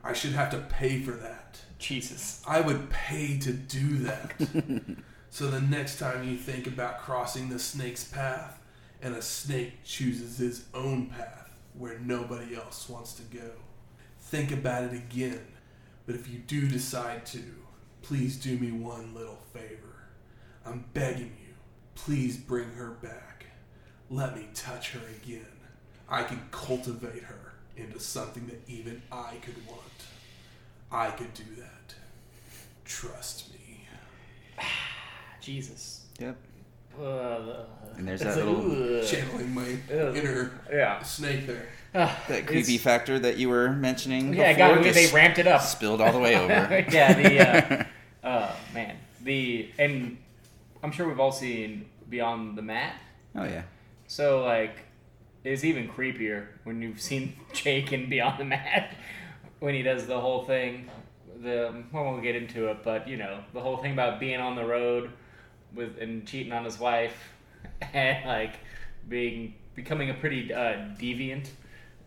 I 0.03 0.13
should 0.13 0.31
have 0.31 0.49
to 0.51 0.59
pay 0.59 1.01
for 1.01 1.11
that. 1.11 1.59
Jesus. 1.77 2.41
I 2.47 2.61
would 2.61 2.89
pay 2.89 3.37
to 3.39 3.53
do 3.53 3.97
that. 3.99 4.33
so 5.29 5.47
the 5.47 5.61
next 5.61 5.99
time 5.99 6.27
you 6.27 6.37
think 6.37 6.67
about 6.67 6.99
crossing 6.99 7.49
the 7.49 7.59
snake's 7.59 8.03
path, 8.03 8.61
and 9.01 9.15
a 9.15 9.21
snake 9.21 9.83
chooses 9.83 10.37
his 10.37 10.65
own 10.73 11.07
path 11.07 11.55
where 11.73 11.99
nobody 11.99 12.55
else 12.55 12.89
wants 12.89 13.13
to 13.13 13.23
go, 13.23 13.51
think 14.19 14.51
about 14.51 14.83
it 14.83 14.93
again. 14.93 15.45
But 16.05 16.15
if 16.15 16.29
you 16.29 16.39
do 16.39 16.67
decide 16.67 17.25
to, 17.27 17.43
please 18.01 18.37
do 18.37 18.57
me 18.57 18.71
one 18.71 19.13
little 19.13 19.39
favor. 19.53 20.07
I'm 20.65 20.85
begging 20.93 21.37
you, 21.39 21.53
please 21.95 22.37
bring 22.37 22.71
her 22.71 22.91
back. 23.01 23.45
Let 24.09 24.35
me 24.35 24.47
touch 24.53 24.91
her 24.91 25.01
again. 25.23 25.45
I 26.09 26.23
can 26.23 26.41
cultivate 26.51 27.23
her 27.23 27.48
into 27.79 27.99
something 27.99 28.45
that 28.47 28.61
even 28.67 29.01
I 29.11 29.35
could 29.41 29.55
want. 29.67 29.79
I 30.91 31.11
could 31.11 31.33
do 31.33 31.43
that. 31.57 31.93
Trust 32.85 33.51
me. 33.53 33.85
Jesus. 35.41 36.05
Yep. 36.19 36.35
Uh, 36.99 37.63
And 37.97 38.07
there's 38.07 38.21
it's 38.21 38.35
that 38.35 38.45
like, 38.45 38.57
little- 38.57 38.99
ugh. 38.99 39.05
Channeling 39.07 39.53
my 39.53 39.77
Ugh. 39.93 40.15
inner 40.17 40.51
Yeah. 40.71 41.01
snake 41.03 41.47
there. 41.47 41.67
Ah, 41.95 42.21
That 42.27 42.45
creepy 42.45 42.75
it's- 42.75 42.81
factor 42.83 43.17
that 43.19 43.37
you 43.37 43.49
were 43.49 43.69
mentioning 43.71 44.33
Yeah, 44.33 44.53
before 44.53 44.83
God, 44.83 44.93
they 44.93 45.07
ramped 45.11 45.39
it 45.39 45.47
up. 45.47 45.61
spilled 45.61 46.01
all 46.01 46.11
the 46.11 46.19
way 46.19 46.35
over. 46.35 46.53
yeah, 46.91 47.13
the 47.13 47.83
uh, 48.23 48.27
uh, 48.27 48.55
man, 48.73 48.95
the 49.23 49.69
and 49.79 50.17
I'm 50.83 50.91
sure 50.91 51.07
we've 51.07 51.19
all 51.19 51.31
seen 51.31 51.85
Beyond 52.09 52.57
the 52.57 52.61
Mat. 52.61 52.95
oh 53.35 53.43
yeah. 53.45 53.63
So 54.07 54.43
like, 54.43 54.75
it's 55.43 55.63
even 55.63 55.87
creepier 55.87 56.47
when 56.63 56.81
you've 56.81 57.01
seen 57.01 57.33
Jake 57.53 57.93
in 57.93 58.09
Beyond 58.09 58.39
the 58.39 58.45
Mat 58.45 58.95
when 59.59 59.73
he 59.73 59.81
does 59.81 60.07
the 60.07 60.19
whole 60.19 60.43
thing. 60.43 60.89
The 61.41 61.73
I 61.93 62.01
won't 62.01 62.21
get 62.21 62.35
into 62.35 62.67
it, 62.67 62.83
but 62.83 63.07
you 63.07 63.17
know 63.17 63.43
the 63.53 63.61
whole 63.61 63.77
thing 63.77 63.93
about 63.93 64.19
being 64.19 64.39
on 64.39 64.55
the 64.55 64.65
road 64.65 65.11
with 65.73 65.97
and 65.99 66.27
cheating 66.27 66.51
on 66.51 66.65
his 66.65 66.79
wife 66.79 67.15
and 67.93 68.25
like 68.27 68.55
being 69.07 69.53
becoming 69.75 70.09
a 70.09 70.13
pretty 70.13 70.53
uh, 70.53 70.73
deviant 70.99 71.47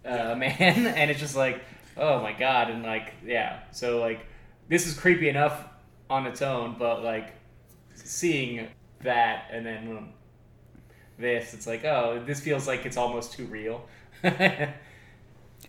uh, 0.04 0.34
man, 0.34 0.52
and 0.60 1.10
it's 1.10 1.20
just 1.20 1.36
like 1.36 1.62
oh 1.96 2.20
my 2.20 2.32
god, 2.32 2.70
and 2.70 2.82
like 2.82 3.14
yeah, 3.24 3.60
so 3.70 4.00
like 4.00 4.26
this 4.68 4.86
is 4.86 4.98
creepy 4.98 5.28
enough 5.28 5.64
on 6.10 6.26
its 6.26 6.42
own, 6.42 6.76
but 6.78 7.02
like 7.02 7.32
seeing 7.94 8.68
that 9.02 9.46
and 9.50 9.64
then 9.64 10.12
this, 11.22 11.54
it's 11.54 11.66
like, 11.66 11.84
oh, 11.86 12.22
this 12.26 12.40
feels 12.40 12.66
like 12.66 12.84
it's 12.84 12.98
almost 12.98 13.32
too 13.32 13.46
real. 13.46 13.86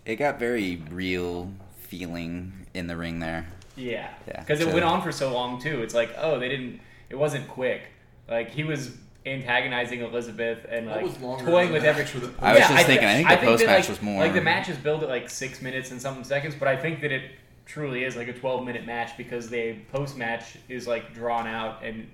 It 0.04 0.16
got 0.16 0.38
very 0.38 0.82
real 0.90 1.50
feeling 1.78 2.66
in 2.74 2.86
the 2.88 2.96
ring 2.96 3.20
there. 3.20 3.46
yeah, 3.76 4.08
Yeah, 4.28 4.40
because 4.40 4.60
it 4.60 4.64
so- 4.64 4.72
went 4.72 4.84
on 4.84 5.00
for 5.02 5.12
so 5.12 5.32
long 5.32 5.60
too. 5.60 5.82
It's 5.82 5.94
like, 5.94 6.10
oh, 6.18 6.38
they 6.38 6.48
didn't. 6.48 6.80
It 7.08 7.16
wasn't 7.16 7.48
quick. 7.48 7.82
Like 8.28 8.50
he 8.50 8.64
was 8.64 8.96
antagonizing 9.26 10.00
Elizabeth 10.00 10.66
and 10.68 10.86
What 10.88 11.02
like 11.04 11.44
toying 11.44 11.72
with 11.72 11.84
every. 11.84 12.02
match 12.04 12.14
or 12.14 12.20
the 12.20 12.34
I 12.40 12.52
was 12.52 12.60
Yeah, 12.60 12.68
just 12.68 12.86
thi- 12.86 12.96
thinking, 12.98 13.08
I 13.08 13.14
think 13.14 13.28
the 13.28 13.34
that, 13.36 13.44
post-match 13.44 13.80
like, 13.80 13.88
was 13.88 14.02
more- 14.02 14.20
Like 14.20 14.34
the 14.34 14.40
match 14.42 14.68
is 14.68 14.76
billed 14.76 15.02
at 15.02 15.08
like 15.08 15.30
six 15.30 15.62
minutes 15.62 15.90
and 15.90 16.00
something 16.02 16.24
seconds, 16.24 16.54
but 16.54 16.68
I 16.68 16.76
think 16.76 17.00
that 17.00 17.10
it 17.12 17.30
truly 17.64 18.04
is 18.04 18.14
like 18.16 18.28
a 18.28 18.34
twelve 18.34 18.64
minute 18.66 18.84
match 18.84 19.16
because 19.16 19.48
the 19.48 19.76
post 19.92 20.18
match 20.18 20.56
is 20.68 20.86
like 20.86 21.14
drawn 21.14 21.46
out 21.46 21.82
and 21.82 22.10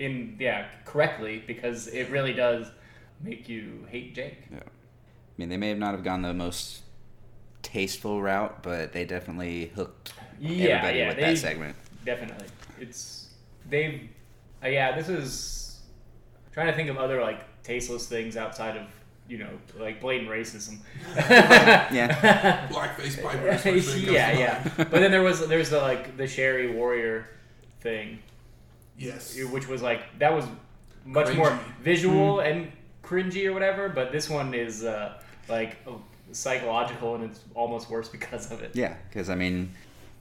in 0.00 0.34
yeah 0.40 0.66
correctly 0.84 1.44
because 1.46 1.86
it 1.88 2.10
really 2.10 2.32
does 2.32 2.66
make 3.22 3.48
you 3.48 3.86
hate 3.90 4.14
Jake. 4.14 4.38
Yeah, 4.50 4.58
I 4.58 4.62
mean, 5.36 5.48
they 5.50 5.56
may 5.58 5.68
have 5.68 5.78
not 5.78 5.92
have 5.94 6.02
gone 6.02 6.22
the 6.22 6.34
most 6.34 6.80
tasteful 7.62 8.20
route, 8.22 8.62
but 8.62 8.92
they 8.92 9.04
definitely 9.04 9.66
hooked 9.76 10.12
Yeah, 10.40 10.76
everybody 10.76 10.98
yeah, 10.98 11.08
with 11.08 11.16
they- 11.18 11.22
that 11.22 11.38
segment. 11.38 11.76
Definitely. 12.04 12.46
It's 12.80 13.28
they've 13.68 14.08
uh, 14.64 14.68
yeah, 14.68 14.96
this 14.96 15.08
is 15.08 15.80
trying 16.52 16.66
to 16.68 16.72
think 16.72 16.88
of 16.88 16.96
other 16.96 17.20
like 17.20 17.40
tasteless 17.62 18.06
things 18.08 18.36
outside 18.38 18.76
of, 18.78 18.86
you 19.28 19.36
know, 19.38 19.50
like 19.78 20.00
blatant 20.00 20.30
racism. 20.30 20.78
Yeah. 21.92 22.66
Blackface 22.72 23.22
Piper. 23.22 23.48
is 23.48 23.62
the 23.62 23.70
first 23.72 23.88
thing 23.90 24.06
that 24.06 24.12
yeah, 24.12 24.38
yeah. 24.38 24.68
But 24.76 24.90
then 24.92 25.10
there 25.10 25.22
was 25.22 25.46
there's 25.46 25.68
the 25.70 25.78
like 25.80 26.16
the 26.16 26.26
Sherry 26.26 26.72
Warrior 26.74 27.26
thing, 27.82 28.18
Yes. 29.00 29.36
which 29.50 29.66
was 29.66 29.82
like 29.82 30.02
that 30.18 30.32
was 30.32 30.44
much 31.04 31.26
Cringy. 31.28 31.36
more 31.36 31.58
visual 31.82 32.40
and 32.40 32.70
cringy 33.02 33.46
or 33.46 33.52
whatever, 33.52 33.88
but 33.88 34.12
this 34.12 34.28
one 34.30 34.52
is 34.54 34.84
uh, 34.84 35.18
like 35.48 35.76
psychological 36.32 37.14
and 37.16 37.24
it's 37.24 37.40
almost 37.54 37.90
worse 37.90 38.08
because 38.16 38.50
of 38.52 38.62
it. 38.62 38.72
Yeah, 38.74 38.94
because 39.08 39.30
I 39.30 39.34
mean, 39.34 39.72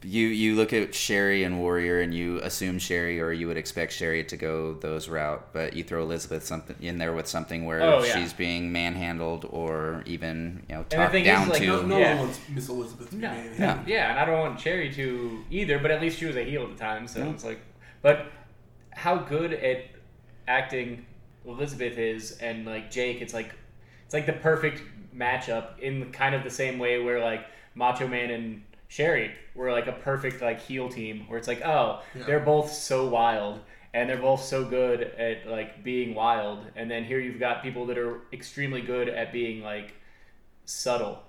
you 0.01 0.27
you 0.27 0.55
look 0.55 0.71
at 0.71 0.95
Sherry 0.95 1.43
and 1.43 1.59
Warrior, 1.59 1.99
and 1.99 2.13
you 2.13 2.39
assume 2.41 2.79
Sherry, 2.79 3.19
or 3.21 3.33
you 3.33 3.47
would 3.47 3.57
expect 3.57 3.91
Sherry 3.91 4.23
to 4.23 4.37
go 4.37 4.73
those 4.75 5.09
route, 5.09 5.51
but 5.51 5.73
you 5.73 5.83
throw 5.83 6.01
Elizabeth 6.03 6.45
something 6.45 6.77
in 6.81 6.97
there 6.97 7.11
with 7.11 7.27
something 7.27 7.65
where 7.65 7.81
Oh, 7.81 8.01
yeah. 8.03 8.13
she's 8.15 8.31
being 8.31 8.71
manhandled 8.71 9.45
or 9.49 10.01
even 10.05 10.63
you 10.69 10.75
know 10.75 10.83
talked 10.83 11.11
thing 11.11 11.23
is, 11.25 11.27
down 11.27 11.49
like, 11.49 11.59
to. 11.59 11.67
No, 11.67 11.81
no 11.81 11.97
Yeah. 11.97 12.15
one 12.15 12.19
wants 12.27 12.39
Miss 12.49 12.69
Elizabeth 12.69 13.09
to 13.09 13.15
be 13.17 13.21
No. 13.21 13.27
manhandled. 13.27 13.59
Yeah. 13.59 13.83
Yeah, 13.95 14.09
and 14.11 14.19
I 14.19 14.25
don't 14.25 14.39
want 14.39 14.57
Sherry 14.59 14.89
to 14.93 15.43
either, 15.51 15.79
but 15.79 15.91
at 15.91 15.99
least 16.01 16.17
she 16.17 16.25
was 16.25 16.37
a 16.37 16.45
heel 16.45 16.63
at 16.63 16.69
the 16.77 16.81
time, 16.81 17.05
so 17.07 17.19
Yeah. 17.19 17.31
it's 17.31 17.43
like. 17.43 17.59
But 18.01 18.27
how 19.03 19.15
good 19.17 19.53
at 19.53 19.85
acting 20.47 21.05
Elizabeth 21.45 21.97
is, 21.97 22.37
and 22.39 22.65
like 22.65 22.91
Jake, 22.91 23.21
it's 23.21 23.33
like 23.33 23.51
it's 24.05 24.13
like 24.13 24.25
the 24.25 24.33
perfect 24.33 24.81
matchup 25.15 25.79
in 25.79 26.11
kind 26.11 26.35
of 26.35 26.43
the 26.43 26.49
same 26.49 26.79
way 26.79 27.01
where 27.01 27.19
like 27.19 27.45
Macho 27.75 28.07
Man 28.07 28.29
and 28.31 28.63
Sherry 28.87 29.31
were 29.55 29.71
like 29.71 29.87
a 29.87 29.93
perfect 29.93 30.41
like 30.41 30.59
heel 30.61 30.89
team, 30.89 31.25
where 31.27 31.37
it's 31.39 31.47
like 31.47 31.61
oh 31.63 32.01
Yeah. 32.15 32.23
they're 32.25 32.39
both 32.53 32.71
so 32.71 33.07
wild. 33.07 33.59
And 33.91 34.07
they're 34.07 34.21
both 34.21 34.43
so 34.43 34.63
good 34.63 35.01
at 35.01 35.47
like 35.47 35.83
being 35.83 36.13
wild, 36.13 36.59
and 36.75 36.91
then 36.91 37.03
here 37.05 37.19
you've 37.19 37.39
got 37.39 37.63
people 37.63 37.87
that 37.87 37.97
are 37.97 38.21
extremely 38.31 38.81
good 38.83 39.09
at 39.09 39.33
being 39.33 39.63
like 39.63 39.95
subtle, 40.65 41.23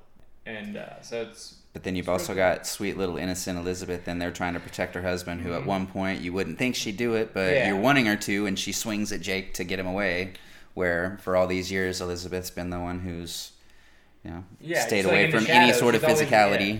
and 0.44 0.76
uh, 0.76 1.00
so 1.00 1.22
it's 1.22 1.59
But 1.72 1.84
then 1.84 1.94
you've 1.94 2.08
also 2.08 2.34
got 2.34 2.66
sweet 2.66 2.96
little 2.96 3.16
innocent 3.16 3.56
Elizabeth, 3.58 4.08
and 4.08 4.20
they're 4.20 4.32
trying 4.32 4.54
to 4.54 4.60
protect 4.60 4.94
her 4.96 5.02
husband, 5.02 5.42
who 5.42 5.52
at 5.52 5.64
one 5.64 5.86
point 5.86 6.20
you 6.20 6.32
wouldn't 6.32 6.58
think 6.58 6.74
she'd 6.74 6.96
do 6.96 7.14
it, 7.14 7.32
but 7.32 7.40
Mm-hmm. 7.46 7.54
Yeah. 7.54 7.68
you're 7.68 7.80
wanting 7.80 8.06
her 8.06 8.16
to, 8.16 8.46
and 8.46 8.58
she 8.58 8.72
swings 8.72 9.12
at 9.12 9.20
Jake 9.20 9.54
to 9.54 9.64
get 9.64 9.78
him 9.78 9.86
away. 9.86 10.32
Where 10.74 11.18
for 11.22 11.36
all 11.36 11.46
these 11.46 11.70
years, 11.70 12.00
Elizabeth's 12.00 12.50
been 12.50 12.70
the 12.70 12.78
one 12.80 13.00
who's, 13.00 13.52
you 14.24 14.30
know, 14.30 14.44
Yeah, 14.60 14.80
stayed 14.86 15.02
just 15.02 15.08
like 15.08 15.12
away 15.14 15.24
in 15.26 15.30
from 15.32 15.46
any 15.48 15.72
sort 15.72 15.94
of 15.94 16.00
she's 16.02 16.10
always- 16.10 16.22
physicality, 16.28 16.74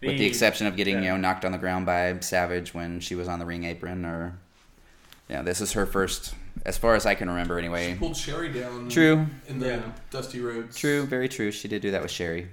yeah. 0.00 0.08
with 0.10 0.18
the 0.18 0.26
exception 0.26 0.66
of 0.66 0.76
getting 0.76 0.96
yeah. 0.96 1.00
you 1.02 1.08
know 1.08 1.16
knocked 1.16 1.44
on 1.44 1.52
the 1.52 1.58
ground 1.58 1.84
by 1.86 2.16
Savage 2.20 2.72
when 2.74 3.00
she 3.00 3.14
was 3.14 3.28
on 3.28 3.38
the 3.38 3.46
ring 3.46 3.64
apron, 3.64 4.04
or 4.06 4.38
yeah, 5.28 5.42
this 5.42 5.60
is 5.62 5.72
her 5.72 5.84
first, 5.86 6.34
as 6.66 6.76
far 6.78 6.94
as 6.94 7.04
I 7.06 7.14
can 7.14 7.28
remember, 7.28 7.58
She 7.58 7.64
anyway. 7.64 7.96
pulled 7.98 8.16
Sherry 8.16 8.50
down. 8.52 8.88
True, 8.90 9.26
In 9.48 9.58
the 9.58 9.68
Yeah. 9.68 9.82
dusty 10.10 10.40
roads. 10.40 10.76
true, 10.78 11.04
very 11.06 11.28
true. 11.28 11.50
She 11.50 11.66
did 11.68 11.80
do 11.82 11.90
that 11.92 12.02
with 12.02 12.10
Sherry. 12.10 12.48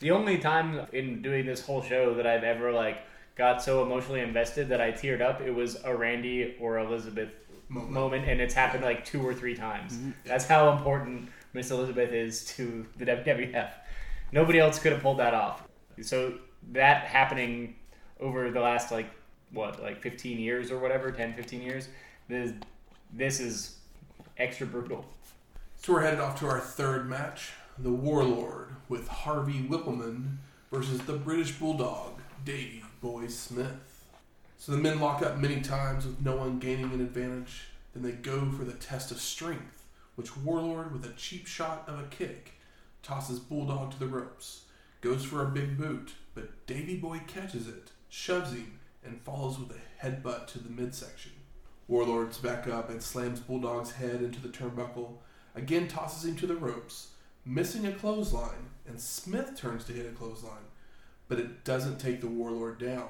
The 0.00 0.10
only 0.10 0.38
time 0.38 0.86
in 0.92 1.22
doing 1.22 1.46
this 1.46 1.60
whole 1.60 1.82
show 1.82 2.14
that 2.14 2.26
I've 2.26 2.44
ever 2.44 2.72
like 2.72 2.98
got 3.36 3.62
so 3.62 3.82
emotionally 3.82 4.20
invested 4.20 4.68
that 4.68 4.80
I 4.80 4.92
teared 4.92 5.20
up. 5.20 5.40
It 5.40 5.50
was 5.50 5.76
a 5.84 5.94
Randy 5.94 6.56
or 6.60 6.78
Elizabeth 6.78 7.30
Moment. 7.68 7.92
moment, 7.92 8.28
and 8.28 8.40
it's 8.40 8.54
happened 8.54 8.84
like 8.84 9.04
two 9.04 9.26
or 9.26 9.34
three 9.34 9.54
times. 9.54 9.94
Mm-hmm. 9.94 10.10
That's 10.26 10.44
how 10.44 10.70
important 10.72 11.28
Miss 11.54 11.70
Elizabeth 11.70 12.12
is 12.12 12.44
to 12.56 12.86
the 12.98 13.06
WWF. 13.06 13.70
Nobody 14.32 14.58
else 14.58 14.78
could 14.78 14.92
have 14.92 15.00
pulled 15.00 15.18
that 15.18 15.34
off. 15.34 15.62
So 16.02 16.34
that 16.72 17.04
happening 17.04 17.76
over 18.20 18.50
the 18.50 18.60
last 18.60 18.90
like 18.90 19.06
what 19.52 19.82
like 19.82 20.00
15 20.00 20.38
years 20.38 20.70
or 20.70 20.78
whatever 20.78 21.12
10 21.12 21.34
15 21.34 21.62
years 21.62 21.88
this 22.28 22.52
this 23.12 23.40
is 23.40 23.76
extra 24.38 24.66
brutal 24.66 25.04
So 25.76 25.92
we're 25.92 26.02
headed 26.02 26.20
off 26.20 26.38
to 26.40 26.46
our 26.46 26.60
third 26.60 27.08
match 27.08 27.52
the 27.76 27.90
Warlord 27.90 28.68
with 28.88 29.08
Harvey 29.08 29.66
Whippleman 29.68 30.36
versus 30.70 31.00
the 31.00 31.14
British 31.14 31.58
Bulldog, 31.58 32.20
Davey 32.44 32.84
Boy 33.00 33.26
Smith. 33.26 34.06
So 34.58 34.70
the 34.70 34.78
men 34.78 35.00
lock 35.00 35.22
up 35.22 35.38
many 35.38 35.60
times 35.60 36.06
with 36.06 36.20
no 36.20 36.36
one 36.36 36.60
gaining 36.60 36.92
an 36.92 37.00
advantage. 37.00 37.62
Then 37.92 38.04
they 38.04 38.12
go 38.12 38.48
for 38.52 38.64
the 38.64 38.74
test 38.74 39.10
of 39.10 39.20
strength, 39.20 39.82
which 40.14 40.36
Warlord, 40.36 40.92
with 40.92 41.04
a 41.04 41.14
cheap 41.14 41.48
shot 41.48 41.82
of 41.88 41.98
a 41.98 42.04
kick, 42.04 42.52
tosses 43.02 43.40
Bulldog 43.40 43.90
to 43.90 43.98
the 43.98 44.06
ropes. 44.06 44.66
Goes 45.00 45.24
for 45.24 45.42
a 45.42 45.50
big 45.50 45.76
boot, 45.76 46.12
but 46.34 46.66
Davy 46.66 46.96
Boy 46.96 47.22
catches 47.26 47.66
it, 47.66 47.90
shoves 48.08 48.52
him, 48.52 48.78
and 49.04 49.20
follows 49.22 49.58
with 49.58 49.76
a 49.76 50.06
headbutt 50.06 50.46
to 50.48 50.60
the 50.60 50.70
midsection. 50.70 51.32
Warlord's 51.88 52.38
back 52.38 52.68
up 52.68 52.88
and 52.88 53.02
slams 53.02 53.40
Bulldog's 53.40 53.92
head 53.92 54.22
into 54.22 54.40
the 54.40 54.48
turnbuckle, 54.48 55.14
again 55.56 55.88
tosses 55.88 56.24
him 56.24 56.36
to 56.36 56.46
the 56.46 56.56
ropes, 56.56 57.08
missing 57.44 57.86
a 57.86 57.92
clothesline, 57.92 58.70
and 58.86 59.00
Smith 59.00 59.56
turns 59.56 59.84
to 59.84 59.92
hit 59.92 60.06
a 60.06 60.10
clothesline, 60.10 60.68
but 61.28 61.38
it 61.38 61.64
doesn't 61.64 61.98
take 61.98 62.20
the 62.20 62.26
Warlord 62.26 62.78
down. 62.78 63.08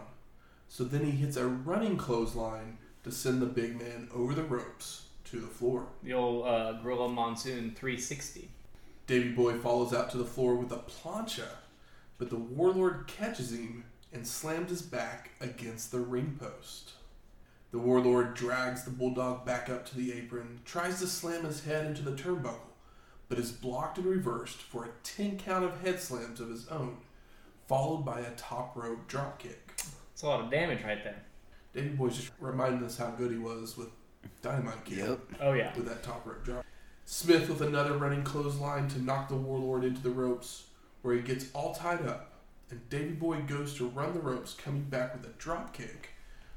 So 0.68 0.84
then 0.84 1.04
he 1.04 1.12
hits 1.12 1.36
a 1.36 1.46
running 1.46 1.96
clothesline 1.96 2.78
to 3.04 3.12
send 3.12 3.40
the 3.40 3.46
big 3.46 3.78
man 3.78 4.08
over 4.14 4.34
the 4.34 4.42
ropes 4.42 5.06
to 5.26 5.40
the 5.40 5.46
floor. 5.46 5.86
the 6.02 6.12
old 6.12 6.46
uh, 6.46 6.72
gorilla 6.82 7.08
monsoon 7.08 7.74
360 7.74 8.48
Davy 9.06 9.30
Boy 9.30 9.54
follows 9.58 9.92
out 9.92 10.10
to 10.10 10.16
the 10.16 10.24
floor 10.24 10.54
with 10.54 10.72
a 10.72 10.78
plancha, 10.78 11.48
but 12.16 12.30
the 12.30 12.36
Warlord 12.36 13.06
catches 13.06 13.52
him 13.52 13.84
and 14.12 14.26
slams 14.26 14.70
his 14.70 14.80
back 14.80 15.32
against 15.40 15.90
the 15.90 15.98
ring 15.98 16.38
post. 16.40 16.92
The 17.70 17.78
Warlord 17.78 18.34
drags 18.34 18.84
the 18.84 18.90
Bulldog 18.90 19.44
back 19.44 19.68
up 19.68 19.84
to 19.86 19.96
the 19.96 20.12
apron, 20.12 20.60
tries 20.64 21.00
to 21.00 21.06
slam 21.06 21.44
his 21.44 21.64
head 21.64 21.86
into 21.86 22.02
the 22.02 22.16
turnbuckle, 22.16 22.73
but 23.34 23.42
is 23.42 23.50
blocked 23.50 23.98
and 23.98 24.06
reversed 24.06 24.58
for 24.58 24.84
a 24.84 24.88
10 25.02 25.38
count 25.38 25.64
of 25.64 25.80
head 25.80 25.98
slams 25.98 26.38
of 26.38 26.48
his 26.48 26.68
own, 26.68 26.98
followed 27.66 28.04
by 28.04 28.20
a 28.20 28.30
top 28.36 28.76
rope 28.76 29.08
dropkick. 29.08 29.56
it's 30.12 30.22
a 30.22 30.26
lot 30.26 30.40
of 30.40 30.52
damage 30.52 30.84
right 30.84 31.02
there 31.02 31.20
Davy 31.72 31.88
Boy's 31.88 32.16
just 32.16 32.30
reminding 32.38 32.84
us 32.84 32.96
how 32.96 33.10
good 33.10 33.32
he 33.32 33.36
was 33.36 33.76
with 33.76 33.88
Dynamite 34.40 34.84
Kid 34.84 35.18
oh 35.40 35.52
yeah 35.52 35.74
with 35.74 35.86
that 35.86 36.04
top 36.04 36.24
rope 36.24 36.44
drop. 36.44 36.64
Smith 37.06 37.48
with 37.48 37.60
another 37.60 37.98
running 37.98 38.22
clothesline 38.22 38.86
to 38.90 39.02
knock 39.02 39.28
the 39.28 39.34
Warlord 39.34 39.82
into 39.82 40.00
the 40.00 40.10
ropes, 40.10 40.66
where 41.02 41.16
he 41.16 41.20
gets 41.20 41.46
all 41.54 41.74
tied 41.74 42.06
up, 42.06 42.34
and 42.70 42.88
Davy 42.88 43.14
Boy 43.14 43.40
goes 43.40 43.74
to 43.74 43.88
run 43.88 44.14
the 44.14 44.20
ropes, 44.20 44.54
coming 44.54 44.84
back 44.84 45.12
with 45.12 45.26
a 45.26 45.36
drop 45.38 45.72
kick, 45.72 46.10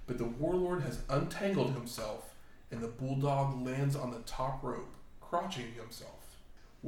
but 0.06 0.20
the 0.20 0.26
Warlord 0.26 0.84
has 0.84 1.02
untangled 1.10 1.74
himself, 1.74 2.36
and 2.70 2.82
the 2.82 2.88
Bulldog 2.88 3.66
lands 3.66 3.96
on 3.96 4.12
the 4.12 4.20
top 4.20 4.64
rope, 4.64 4.94
crotching 5.20 5.74
himself. 5.74 6.17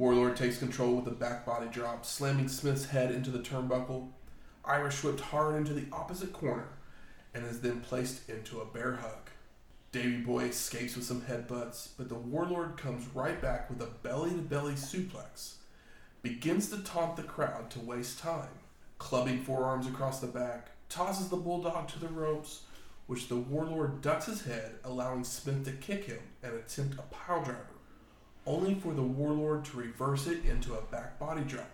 Warlord 0.00 0.34
takes 0.34 0.56
control 0.56 0.94
with 0.94 1.06
a 1.08 1.10
back 1.14 1.44
body 1.44 1.66
drop, 1.70 2.06
slamming 2.06 2.48
Smith's 2.48 2.86
head 2.86 3.10
into 3.10 3.30
the 3.30 3.40
turnbuckle. 3.40 4.08
Irish 4.64 5.04
whipped 5.04 5.20
hard 5.20 5.56
into 5.56 5.74
the 5.74 5.84
opposite 5.92 6.32
corner, 6.32 6.68
and 7.34 7.44
is 7.44 7.60
then 7.60 7.82
placed 7.82 8.26
into 8.30 8.62
a 8.62 8.64
bear 8.64 8.94
hug. 8.94 9.28
Davy 9.92 10.22
Boy 10.22 10.44
escapes 10.44 10.96
with 10.96 11.04
some 11.04 11.20
headbutts, 11.20 11.88
but 11.98 12.08
the 12.08 12.14
Warlord 12.14 12.78
comes 12.78 13.14
right 13.14 13.38
back 13.42 13.68
with 13.68 13.82
a 13.82 13.90
belly 14.02 14.30
to 14.30 14.38
belly 14.38 14.72
suplex. 14.72 15.56
Begins 16.22 16.70
to 16.70 16.78
taunt 16.78 17.16
the 17.16 17.22
crowd 17.22 17.70
to 17.72 17.80
waste 17.80 18.20
time, 18.20 18.48
clubbing 18.96 19.42
forearms 19.42 19.86
across 19.86 20.18
the 20.18 20.28
back, 20.28 20.70
tosses 20.88 21.28
the 21.28 21.36
Bulldog 21.36 21.88
to 21.88 21.98
the 21.98 22.08
ropes, 22.08 22.62
which 23.06 23.28
the 23.28 23.36
Warlord 23.36 24.00
ducks 24.00 24.24
his 24.24 24.46
head, 24.46 24.76
allowing 24.82 25.24
Smith 25.24 25.66
to 25.66 25.72
kick 25.72 26.04
him 26.04 26.20
and 26.42 26.54
attempt 26.54 26.98
a 26.98 27.02
pile 27.02 27.44
driver, 27.44 27.69
only 28.46 28.74
for 28.74 28.92
the 28.94 29.02
Warlord 29.02 29.64
to 29.66 29.76
reverse 29.76 30.26
it 30.26 30.44
into 30.44 30.74
a 30.74 30.82
back 30.82 31.18
body 31.18 31.42
drop. 31.42 31.70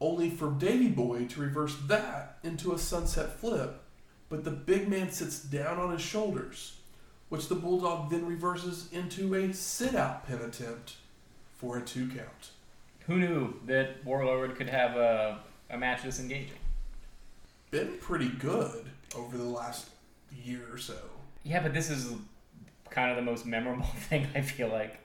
Only 0.00 0.30
for 0.30 0.50
Davy 0.52 0.88
Boy 0.88 1.26
to 1.26 1.40
reverse 1.40 1.76
that 1.86 2.38
into 2.44 2.72
a 2.72 2.78
sunset 2.78 3.38
flip, 3.40 3.82
but 4.28 4.44
the 4.44 4.50
big 4.50 4.88
man 4.88 5.10
sits 5.10 5.40
down 5.40 5.78
on 5.78 5.90
his 5.92 6.02
shoulders 6.02 6.74
which 7.28 7.48
the 7.48 7.54
Bulldog 7.54 8.10
then 8.10 8.26
reverses 8.26 8.88
into 8.92 9.34
a 9.34 9.52
sit 9.52 9.94
out 9.94 10.26
pin 10.26 10.38
attempt 10.40 10.96
for 11.56 11.76
a 11.76 11.82
two 11.82 12.08
count. 12.08 12.50
who 13.06 13.16
knew 13.18 13.54
that 13.66 14.02
warlord 14.04 14.54
could 14.56 14.68
have 14.68 14.96
a, 14.96 15.38
a 15.70 15.76
match 15.76 16.02
this 16.02 16.20
engaging 16.20 16.56
Been 17.70 17.98
pretty 18.00 18.28
good 18.28 18.86
over 19.14 19.36
the 19.36 19.44
last 19.44 19.90
year 20.44 20.62
or 20.72 20.78
so. 20.78 20.96
yeah 21.42 21.60
but 21.62 21.74
this 21.74 21.90
is 21.90 22.12
kind 22.90 23.10
of 23.10 23.16
the 23.16 23.22
most 23.30 23.44
memorable 23.44 23.84
thing 24.08 24.26
i 24.34 24.40
feel 24.40 24.68
like 24.68 24.98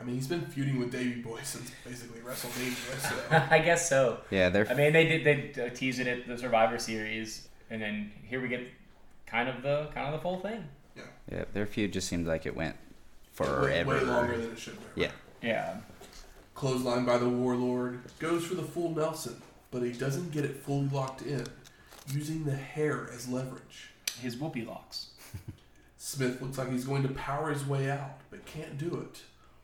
I 0.00 0.04
mean, 0.04 0.14
he's 0.14 0.28
been 0.28 0.42
feuding 0.46 0.78
with 0.78 0.92
Davey 0.92 1.20
Boy 1.20 1.40
since 1.42 1.70
basically 1.84 2.20
WrestleMania, 2.20 2.98
so. 3.00 3.42
i 3.50 3.58
guess 3.58 3.88
so 3.88 4.20
Yeah, 4.30 4.48
they're 4.48 4.68
I 4.70 4.74
mean, 4.74 4.92
they 4.92 5.06
did 5.06 5.24
they 5.56 5.62
uh, 5.66 5.70
teased 5.70 5.98
it 6.00 6.06
at 6.06 6.26
the 6.28 6.38
Survivor 6.38 6.78
Series, 6.78 7.48
and 7.70 7.82
then 7.82 8.12
here 8.24 8.40
we 8.40 8.48
get 8.48 8.66
kind 9.26 9.48
of 9.48 9.62
the 9.62 9.88
kind 9.94 10.06
of 10.06 10.12
the 10.14 10.20
full 10.20 10.38
thing. 10.40 10.64
yeah 10.96 11.02
Yeah, 11.30 11.44
their 11.52 11.66
feud 11.66 11.92
just 11.92 12.08
seemed 12.08 12.26
like 12.26 12.46
it 12.46 12.54
went 12.56 12.74
way, 12.76 13.46
forever. 13.46 13.90
way 13.90 14.00
longer 14.02 14.36
than 14.36 14.52
it 14.52 14.58
should 14.58 14.74
have. 14.74 14.82
Yeah. 14.94 15.10
Yeah, 15.42 15.76
Clothesline 16.54 17.04
by 17.04 17.18
the 17.18 17.28
Warlord 17.28 18.00
goes 18.18 18.44
for 18.44 18.56
the 18.56 18.62
full 18.64 18.90
Nelson, 18.90 19.40
but 19.70 19.82
he 19.82 19.92
doesn't 19.92 20.32
get 20.32 20.44
it 20.44 20.56
fully 20.56 20.88
locked 20.88 21.22
in, 21.22 21.46
using 22.08 22.42
the 22.44 22.56
hair 22.56 23.08
as 23.14 23.28
leverage. 23.28 23.90
his 24.20 24.36
whoopee 24.36 24.64
locks. 24.64 25.10
Smith 25.98 26.40
looks 26.42 26.58
like 26.58 26.72
he's 26.72 26.84
going 26.84 27.02
to 27.04 27.10
power 27.10 27.50
his 27.50 27.64
way 27.64 27.88
out, 27.88 28.18
but 28.30 28.44
can't 28.46 28.76
do 28.78 29.06
it. 29.08 29.20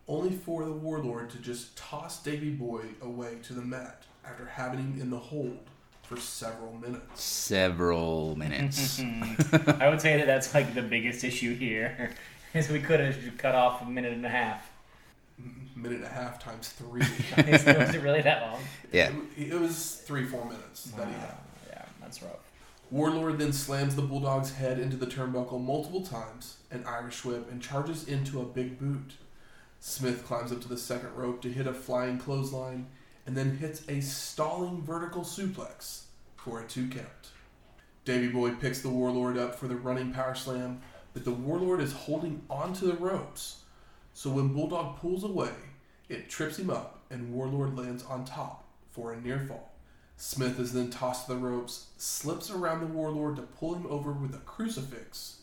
Only 0.07 0.33
for 0.37 0.65
the 0.65 0.73
Warlord 0.73 1.31
to 1.31 1.39
just 1.39 1.77
toss 1.77 2.23
Davy 2.23 2.51
Boy 2.51 2.83
away 3.01 3.37
to 3.45 3.55
the 3.55 3.63
mat 3.63 4.03
after 4.25 4.45
having 4.45 4.81
him 4.81 5.01
in 5.01 5.11
the 5.11 5.19
hold 5.19 5.59
for 6.03 6.19
several 6.19 6.75
minutes. 6.75 7.23
Several 7.23 8.37
minutes. 8.37 9.01
I 9.01 9.89
would 9.89 10.01
say 10.01 10.19
that 10.19 10.27
that's 10.27 10.53
like 10.53 10.75
the 10.75 10.83
biggest 10.83 11.25
issue 11.25 11.55
here, 11.55 12.11
is 12.55 12.69
we 12.69 12.81
could 12.81 13.01
have 13.01 13.17
cut 13.39 13.55
off 13.55 13.81
a 13.83 13.87
minute 13.87 14.13
and 14.13 14.27
a 14.27 14.29
half. 14.29 14.71
Minute 15.75 15.99
and 15.99 16.05
a 16.05 16.09
half 16.09 16.39
times 16.39 16.69
three. 16.69 17.03
It- 17.39 17.47
was 17.79 17.95
it 17.95 18.03
really 18.03 18.23
that 18.23 18.43
long? 18.43 18.61
yeah. 18.93 19.11
It 19.37 19.53
it 19.53 19.59
was 19.59 20.03
three, 20.05 20.27
four 20.27 20.45
minutes 20.45 20.85
that 20.97 21.09
he 21.09 21.15
had. 21.15 21.35
Yeah, 21.71 21.85
that's 22.01 22.23
rough. 22.23 22.33
Warlord 22.91 23.39
then 23.39 23.53
slams 23.53 23.97
the 23.97 24.03
Bulldog's 24.03 24.53
head 24.53 24.79
into 24.79 24.97
the 24.97 25.07
turnbuckle 25.07 25.61
multiple 25.65 26.03
times, 26.03 26.59
an 26.71 26.85
Irish 26.87 27.25
whip, 27.25 27.51
and 27.51 27.61
charges 27.61 28.07
into 28.07 28.41
a 28.41 28.45
big 28.45 28.79
boot. 28.79 29.15
Smith 29.87 30.24
climbs 30.24 30.51
up 30.51 30.62
to 30.62 30.68
the 30.68 30.78
second 30.78 31.14
rope 31.14 31.43
to 31.43 31.53
hit 31.53 31.66
a 31.66 31.74
flying 31.74 32.16
clothesline, 32.16 32.87
and 33.26 33.37
then 33.37 33.59
hits 33.59 33.87
a 33.87 34.01
stalling 34.01 34.80
vertical 34.80 35.20
suplex 35.20 36.05
for 36.37 36.59
a 36.59 36.66
two 36.66 36.89
count. 36.89 37.32
Davy 38.07 38.28
Boy 38.28 38.53
picks 38.53 38.80
the 38.80 38.89
Warlord 38.89 39.37
up 39.37 39.55
for 39.55 39.68
the 39.68 39.76
running 39.76 40.11
power 40.11 40.35
slam, 40.35 40.80
but 41.12 41.26
the 41.26 41.32
Warlord 41.32 41.82
is 41.82 41.93
holding 41.93 42.41
onto 42.49 42.87
the 42.87 42.95
ropes. 42.95 43.59
So 44.14 44.30
when 44.30 44.55
Bulldog 44.55 44.97
pulls 45.01 45.22
away, 45.22 45.53
it 46.09 46.30
trips 46.30 46.59
him 46.59 46.70
up, 46.70 47.03
and 47.11 47.35
Warlord 47.35 47.76
lands 47.76 48.07
on 48.07 48.24
top 48.24 48.64
for 48.91 49.12
a 49.12 49.20
near 49.20 49.39
fall. 49.39 49.74
Smith 50.16 50.59
is 50.59 50.72
then 50.72 50.89
tossed 50.89 51.26
to 51.26 51.35
the 51.35 51.39
ropes, 51.39 51.89
slips 51.99 52.51
around 52.51 52.80
the 52.80 52.87
warlord 52.87 53.37
to 53.37 53.43
pull 53.43 53.74
him 53.74 53.87
over 53.91 54.12
with 54.12 54.35
a 54.35 54.39
crucifix 54.39 55.41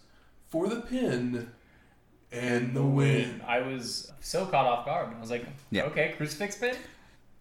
for 0.49 0.67
the 0.67 0.81
pin 0.81 1.51
and 2.31 2.73
the 2.75 2.83
win. 2.83 3.41
I 3.47 3.61
was 3.61 4.11
so 4.21 4.45
caught 4.45 4.65
off 4.65 4.85
guard. 4.85 5.09
I 5.15 5.19
was 5.19 5.29
like, 5.31 5.45
Yeah. 5.69 5.83
okay, 5.83 6.13
crucifix 6.17 6.55
pin. 6.57 6.75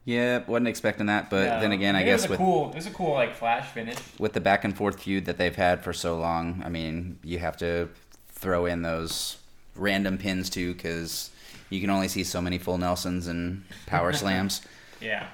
Yeah, 0.05 0.43
wasn't 0.47 0.68
expecting 0.68 1.07
that, 1.07 1.28
but 1.30 1.45
No. 1.47 1.61
then 1.61 1.72
again, 1.72 1.95
I 1.95 1.99
Maybe 2.01 2.11
it 2.11 2.12
was 2.14 2.22
guess 2.22 2.28
a 2.28 2.32
with 2.32 2.38
cool, 2.38 2.70
it 2.70 2.74
was 2.76 2.86
a 2.86 2.91
cool 2.91 3.12
like 3.12 3.34
flash 3.34 3.66
finish. 3.68 3.99
with 4.18 4.32
the 4.32 4.41
back 4.41 4.64
and 4.64 4.76
forth 4.76 5.03
feud 5.03 5.26
that 5.26 5.36
they've 5.38 5.55
had 5.55 5.84
for 5.84 5.93
so 5.93 6.18
long, 6.18 6.62
I 6.64 6.68
mean, 6.70 7.18
you 7.22 7.38
have 7.38 7.57
to 7.59 7.88
throw 8.28 8.64
in 8.66 8.82
those 8.82 9.36
random 9.76 10.16
pins 10.18 10.49
too, 10.51 10.72
because 10.74 11.30
you 11.68 11.80
can 11.80 11.91
only 11.91 12.09
see 12.09 12.24
so 12.24 12.41
many 12.41 12.59
full 12.59 12.78
Nelsons 12.78 13.26
and 13.26 13.64
power 13.86 14.12
slams. 14.14 14.62
Yeah, 15.01 15.26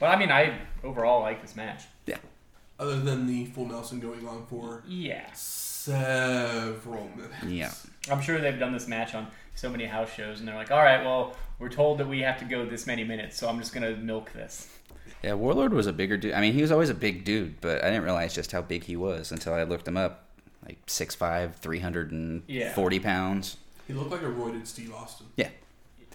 but 0.00 0.06
I 0.06 0.16
mean, 0.18 0.30
I 0.32 0.58
overall 0.82 1.20
like 1.22 1.40
this 1.40 1.54
match. 1.56 1.84
Yeah. 2.06 2.18
Other 2.80 2.98
than 3.00 3.26
the 3.26 3.44
full 3.46 3.66
Nelson 3.66 4.00
going 4.00 4.26
on 4.26 4.44
for 4.46 4.82
Yeah, 4.88 5.30
several 5.32 7.08
minutes. 7.16 7.44
Yeah, 7.46 7.72
I'm 8.10 8.20
sure 8.20 8.40
they've 8.40 8.58
done 8.58 8.72
this 8.72 8.86
match 8.88 9.14
on 9.14 9.26
so 9.54 9.68
many 9.68 9.84
house 9.84 10.12
shows, 10.12 10.38
and 10.38 10.48
they're 10.48 10.54
like, 10.54 10.70
all 10.70 10.82
right, 10.82 11.04
well, 11.04 11.36
we're 11.58 11.68
told 11.68 11.98
that 11.98 12.08
we 12.08 12.20
have 12.20 12.38
to 12.38 12.44
go 12.44 12.64
this 12.64 12.86
many 12.86 13.04
minutes, 13.04 13.36
so 13.36 13.48
I'm 13.48 13.58
just 13.58 13.74
gonna 13.74 13.96
milk 13.96 14.32
this. 14.32 14.68
yeah. 15.22 15.34
Warlord 15.34 15.72
was 15.74 15.86
a 15.86 15.92
bigger 15.92 16.16
dude. 16.16 16.32
I 16.32 16.40
mean, 16.40 16.54
he 16.54 16.62
was 16.62 16.72
always 16.72 16.88
a 16.88 16.94
big 16.94 17.24
dude, 17.24 17.60
but 17.60 17.82
I 17.84 17.88
didn't 17.90 18.04
realize 18.04 18.34
just 18.34 18.52
how 18.52 18.62
big 18.62 18.84
he 18.84 18.96
was 18.96 19.32
until 19.32 19.52
I 19.54 19.64
looked 19.64 19.86
him 19.86 19.96
up. 19.96 20.26
like 20.66 20.84
6'5", 20.86 21.54
340 21.54 23.00
pounds. 23.00 23.56
He 23.86 23.92
looked 23.94 24.10
like 24.10 24.22
a 24.22 24.26
roided 24.26 24.66
Steve 24.66 24.92
Austin. 24.94 25.26
Yeah, 25.36 25.48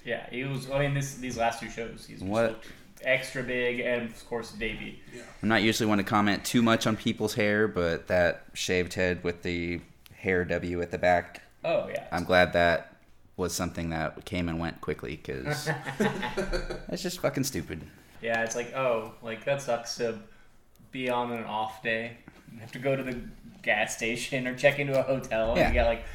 Yeah, 0.05 0.27
he 0.29 0.43
was. 0.45 0.69
I 0.69 0.79
mean, 0.79 0.93
this 0.93 1.15
these 1.15 1.35
last 1.37 1.59
two 1.59 1.69
shows, 1.69 2.05
he's 2.07 2.19
just 2.19 2.29
What- 2.31 2.49
looked 2.51 2.67
extra 3.03 3.43
big, 3.43 3.79
and 3.81 4.03
of 4.09 4.25
course, 4.29 4.51
Davey. 4.51 5.01
Yeah. 5.13 5.21
I'm 5.43 5.49
not 5.49 5.61
usually 5.61 5.87
one 5.87 5.97
to 5.99 6.03
comment 6.03 6.43
too 6.45 6.61
much 6.63 6.87
on 6.87 6.95
people's 6.95 7.33
hair, 7.35 7.67
but 7.67 8.07
that 8.07 8.45
shaved 8.53 8.93
head 8.95 9.23
with 9.23 9.43
the 9.43 9.81
hair 10.15 10.45
W 10.45 10.81
at 10.81 10.89
the 10.91 10.97
back, 10.97 11.41
Oh 11.65 11.87
yeah, 11.89 12.05
I'm 12.11 12.23
glad 12.23 12.53
that 12.53 12.95
was 13.37 13.53
something 13.53 13.89
that 13.89 14.23
came 14.25 14.47
and 14.47 14.59
went 14.59 14.79
quickly 14.81 15.15
because 15.17 15.69
it's 16.89 17.01
just 17.03 17.19
fucking 17.19 17.43
stupid. 17.43 17.81
yeah. 18.21 18.43
It's 18.43 18.55
like, 18.55 18.73
oh, 18.75 19.11
like 19.21 19.43
that 19.45 19.61
sucks 19.61 19.97
to 19.97 20.19
be 20.91 21.09
on 21.09 21.31
an 21.31 21.43
off 21.43 21.83
day. 21.83 22.17
You 22.53 22.59
have 22.59 22.71
to 22.71 22.79
go 22.79 22.95
to 22.95 23.03
the 23.03 23.19
gas 23.61 23.97
station 23.97 24.47
or 24.47 24.55
check 24.55 24.79
into 24.79 24.97
a 24.97 25.01
hotel 25.03 25.49
and 25.49 25.57
Yeah. 25.59 25.67
you 25.69 25.73
got 25.73 25.87
like 25.87 26.05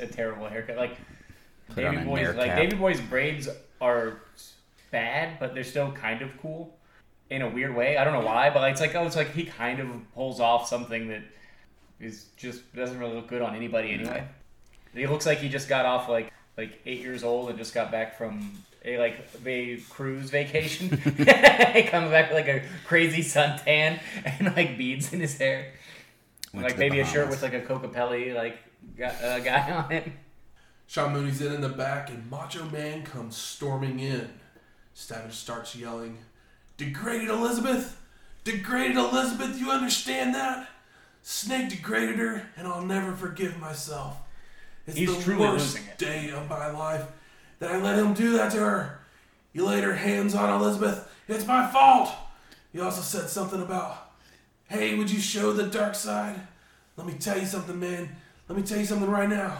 a 0.00 0.06
terrible 0.06 0.48
haircut. 0.48 0.76
Like 0.76 0.96
Put 1.68 2.04
Boy's, 2.04 2.34
like 2.34 2.50
cap. 2.50 2.78
Boy's 2.78 3.00
braids 3.00 3.48
are 3.80 4.20
bad, 4.90 5.38
but 5.38 5.54
they're 5.54 5.64
still 5.64 5.92
kind 5.92 6.22
of 6.22 6.30
cool 6.42 6.76
in 7.30 7.42
a 7.42 7.48
weird 7.48 7.74
way. 7.74 7.96
I 7.96 8.04
don't 8.04 8.12
know 8.14 8.26
why, 8.26 8.50
but 8.50 8.60
like, 8.62 8.72
it's 8.72 8.80
like 8.80 8.94
oh, 8.94 9.06
it's 9.06 9.16
like 9.16 9.32
he 9.32 9.44
kind 9.44 9.78
of 9.80 9.88
pulls 10.14 10.40
off 10.40 10.66
something 10.68 11.08
that 11.08 11.22
is 12.00 12.26
just 12.36 12.74
doesn't 12.74 12.98
really 12.98 13.14
look 13.14 13.28
good 13.28 13.42
on 13.42 13.54
anybody 13.54 13.92
anyway. 13.92 14.24
He 14.94 15.06
looks 15.06 15.26
like 15.26 15.38
he 15.38 15.48
just 15.48 15.68
got 15.68 15.86
off 15.86 16.08
like 16.08 16.32
like 16.56 16.80
eight 16.86 17.00
years 17.00 17.24
old 17.24 17.50
and 17.50 17.58
just 17.58 17.74
got 17.74 17.90
back 17.90 18.16
from 18.16 18.52
a 18.84 18.98
like 18.98 19.28
a 19.44 19.76
cruise 19.90 20.30
vacation. 20.30 20.88
he 21.16 21.82
comes 21.82 22.10
back 22.10 22.30
with 22.30 22.46
like 22.46 22.48
a 22.48 22.62
crazy 22.86 23.22
suntan 23.22 24.00
and 24.24 24.56
like 24.56 24.76
beads 24.76 25.12
in 25.12 25.20
his 25.20 25.36
hair, 25.36 25.72
Went 26.52 26.64
like 26.64 26.72
to 26.72 26.78
the 26.78 26.88
maybe 26.88 27.00
a 27.00 27.06
shirt 27.06 27.28
with 27.28 27.42
like 27.42 27.54
a 27.54 27.60
Coca 27.60 27.88
Pelli 27.88 28.34
like 28.34 28.58
gu- 28.96 29.04
uh, 29.04 29.40
guy 29.40 29.70
on 29.84 29.92
it. 29.92 30.12
Sean 30.86 31.12
Mooney's 31.12 31.40
in 31.40 31.52
in 31.52 31.60
the 31.60 31.68
back, 31.68 32.10
and 32.10 32.30
Macho 32.30 32.64
Man 32.66 33.02
comes 33.02 33.36
storming 33.36 34.00
in. 34.00 34.28
Savage 34.92 35.32
starts 35.32 35.74
yelling, 35.74 36.18
Degraded 36.76 37.28
Elizabeth! 37.28 38.00
Degraded 38.44 38.96
Elizabeth, 38.96 39.58
you 39.58 39.70
understand 39.70 40.34
that? 40.34 40.68
Snake 41.22 41.70
degraded 41.70 42.16
her, 42.16 42.50
and 42.56 42.68
I'll 42.68 42.84
never 42.84 43.12
forgive 43.12 43.58
myself. 43.58 44.18
It's 44.86 44.96
He's 44.96 45.16
the 45.16 45.22
truly 45.22 45.40
worst 45.40 45.74
losing 45.76 45.88
it. 45.90 45.98
day 45.98 46.30
of 46.30 46.48
my 46.48 46.70
life 46.70 47.06
that 47.58 47.70
I 47.70 47.78
let 47.80 47.98
him 47.98 48.14
do 48.14 48.32
that 48.36 48.52
to 48.52 48.58
her. 48.58 49.00
You 49.52 49.66
laid 49.66 49.84
her 49.84 49.94
hands 49.94 50.34
on 50.34 50.50
Elizabeth. 50.60 51.10
It's 51.28 51.46
my 51.46 51.66
fault. 51.70 52.10
He 52.72 52.80
also 52.80 53.00
said 53.00 53.30
something 53.30 53.62
about, 53.62 54.12
hey, 54.68 54.94
would 54.96 55.10
you 55.10 55.20
show 55.20 55.52
the 55.52 55.64
dark 55.64 55.94
side? 55.94 56.38
Let 56.96 57.06
me 57.06 57.14
tell 57.14 57.38
you 57.38 57.46
something, 57.46 57.78
man. 57.78 58.14
Let 58.48 58.58
me 58.58 58.64
tell 58.64 58.78
you 58.78 58.84
something 58.84 59.08
right 59.08 59.28
now. 59.28 59.56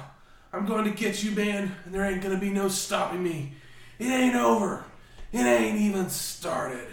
I'm 0.53 0.67
going 0.67 0.85
to 0.85 0.91
get 0.91 1.23
you, 1.25 1.31
man, 1.33 1.75
and 1.85 1.95
there 1.95 2.05
ain't 2.05 2.23
gonna 2.23 2.39
be 2.39 2.51
no 2.51 2.69
stopping 2.69 3.23
me. 3.23 3.55
It 3.99 4.07
ain't 4.07 4.37
over. 4.37 4.85
It 5.33 5.41
ain't 5.41 5.79
even 5.81 6.09
started. 6.11 6.87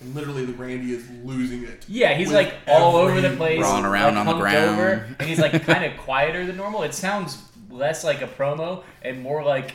And 0.00 0.14
literally, 0.14 0.44
the 0.44 0.54
Randy 0.54 0.92
is 0.92 1.08
losing 1.22 1.62
it. 1.64 1.84
Yeah, 1.86 2.14
he's 2.14 2.32
like 2.32 2.54
all 2.66 2.96
over 2.96 3.20
the 3.20 3.36
place, 3.36 3.60
Rolling 3.60 3.84
around 3.84 4.14
like, 4.14 4.26
on 4.26 4.34
the 4.34 4.40
ground. 4.40 4.70
over, 4.70 5.06
and 5.18 5.28
he's 5.28 5.38
like 5.38 5.62
kind 5.64 5.84
of 5.84 5.96
quieter 6.04 6.46
than 6.46 6.56
normal. 6.56 6.82
It 6.82 6.94
sounds 6.94 7.36
less 7.70 8.04
like 8.04 8.22
a 8.22 8.26
promo 8.26 8.82
and 9.02 9.22
more 9.22 9.42
like 9.44 9.72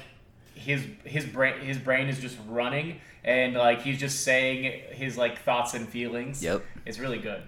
his 0.53 0.83
his 1.03 1.25
brain 1.25 1.59
his 1.59 1.77
brain 1.77 2.07
is 2.07 2.19
just 2.19 2.37
running 2.47 2.99
and 3.23 3.53
like 3.55 3.81
he's 3.81 3.99
just 3.99 4.21
saying 4.23 4.81
his 4.91 5.17
like 5.17 5.39
thoughts 5.43 5.73
and 5.73 5.87
feelings. 5.87 6.43
Yep. 6.43 6.63
it's 6.85 6.99
really 6.99 7.17
good, 7.17 7.41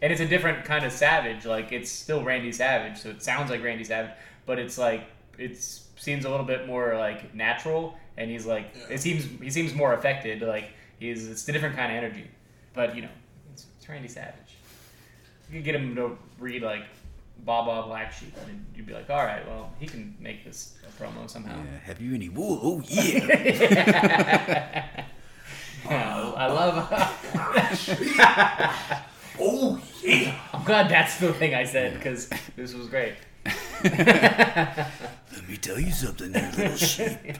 and 0.00 0.12
it's 0.12 0.20
a 0.20 0.26
different 0.26 0.64
kind 0.64 0.84
of 0.84 0.92
Savage. 0.92 1.44
Like 1.44 1.72
it's 1.72 1.90
still 1.90 2.22
Randy 2.22 2.52
Savage, 2.52 2.98
so 2.98 3.10
it 3.10 3.22
sounds 3.22 3.50
like 3.50 3.62
Randy 3.62 3.84
Savage, 3.84 4.12
but 4.46 4.58
it's 4.58 4.78
like 4.78 5.04
it 5.38 5.58
seems 5.96 6.24
a 6.24 6.30
little 6.30 6.46
bit 6.46 6.66
more 6.66 6.96
like 6.96 7.34
natural, 7.34 7.96
and 8.16 8.30
he's 8.30 8.46
like 8.46 8.66
Yeah. 8.76 8.94
it 8.94 9.00
seems 9.00 9.24
he 9.40 9.50
seems 9.50 9.74
more 9.74 9.94
affected. 9.94 10.42
Like 10.42 10.70
he's 11.00 11.28
it's 11.28 11.48
a 11.48 11.52
different 11.52 11.74
kind 11.76 11.90
of 11.90 12.02
energy, 12.04 12.30
but 12.72 12.94
you 12.94 13.02
know 13.02 13.08
it's, 13.52 13.66
it's 13.76 13.88
Randy 13.88 14.08
Savage. 14.08 14.32
You 15.50 15.56
could 15.58 15.64
get 15.64 15.74
him 15.74 15.94
to 15.96 16.16
read 16.38 16.62
like 16.62 16.84
Baba 17.44 17.86
Black 17.86 18.12
Sheep, 18.12 18.34
and 18.46 18.64
you'd 18.74 18.86
be 18.86 18.92
like, 18.92 19.08
all 19.10 19.24
right, 19.24 19.46
well 19.46 19.72
he 19.78 19.86
can 19.86 20.14
make 20.20 20.44
this 20.44 20.74
a 20.86 21.02
promo 21.02 21.28
somehow. 21.28 21.56
Yeah, 21.56 21.78
have 21.84 22.00
you 22.00 22.14
any 22.14 22.28
wool? 22.28 22.60
Oh 22.62 22.82
yeah. 22.86 25.02
Yeah, 25.88 26.32
I 26.36 26.46
love. 26.48 26.76
Oh, 29.38 29.78
yeah. 30.02 30.34
I'm 30.54 30.64
glad 30.64 30.88
that's 30.90 31.18
the 31.18 31.30
thing 31.34 31.54
I 31.54 31.64
said 31.64 31.92
because 31.94 32.30
this 32.56 32.72
was 32.72 32.88
great. 32.88 33.12
Let 33.84 34.88
me 35.46 35.58
tell 35.58 35.78
you 35.78 35.90
something, 35.92 36.32
there, 36.32 36.50
little 36.56 36.74
sheep. 36.76 37.36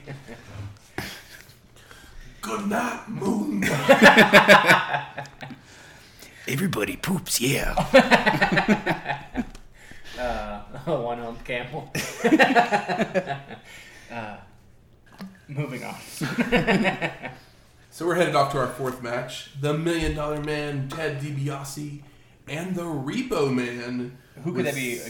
Good 2.41 2.67
night, 2.69 3.09
Moon. 3.09 3.63
Everybody 6.47 6.97
poops, 6.97 7.41
yeah. 7.41 7.73
Uh, 10.17 10.59
one 10.85 11.19
hump 11.19 11.43
camel. 11.43 11.91
uh, 14.11 14.37
moving 15.47 15.83
on. 15.83 15.95
So 17.89 18.05
we're 18.05 18.13
headed 18.13 18.35
off 18.35 18.51
to 18.51 18.59
our 18.59 18.67
fourth 18.67 19.01
match. 19.01 19.59
The 19.59 19.73
Million 19.73 20.13
Dollar 20.13 20.39
Man, 20.39 20.87
Ted 20.87 21.19
DiBiase, 21.19 22.03
and 22.47 22.75
the 22.75 22.83
Repo 22.83 23.51
Man. 23.51 24.15
Who 24.43 24.53
could 24.53 24.67
that 24.67 24.75
be? 24.75 24.99
Uh, 25.01 25.05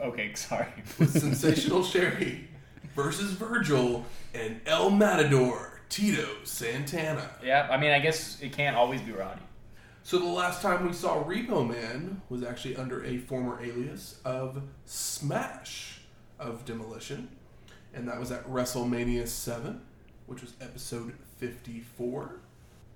Okay, 0.00 0.32
sorry. 0.34 0.68
With 0.98 1.18
Sensational 1.18 1.82
Sherry 1.82 2.46
versus 2.94 3.32
Virgil 3.32 4.04
and 4.34 4.60
El 4.66 4.90
Matador, 4.90 5.80
Tito 5.88 6.28
Santana. 6.44 7.30
Yeah, 7.42 7.66
I 7.70 7.76
mean, 7.76 7.90
I 7.90 7.98
guess 7.98 8.40
it 8.40 8.52
can't 8.52 8.76
always 8.76 9.00
be 9.00 9.12
Roddy. 9.12 9.40
So 10.08 10.18
the 10.18 10.24
last 10.24 10.62
time 10.62 10.86
we 10.86 10.94
saw 10.94 11.22
Repo 11.22 11.68
Man 11.68 12.22
was 12.30 12.42
actually 12.42 12.76
under 12.76 13.04
a 13.04 13.18
former 13.18 13.62
alias 13.62 14.18
of 14.24 14.62
Smash 14.86 16.00
of 16.38 16.64
Demolition, 16.64 17.28
and 17.92 18.08
that 18.08 18.18
was 18.18 18.32
at 18.32 18.48
WrestleMania 18.48 19.28
7, 19.28 19.82
which 20.24 20.40
was 20.40 20.54
episode 20.62 21.12
54. 21.36 22.36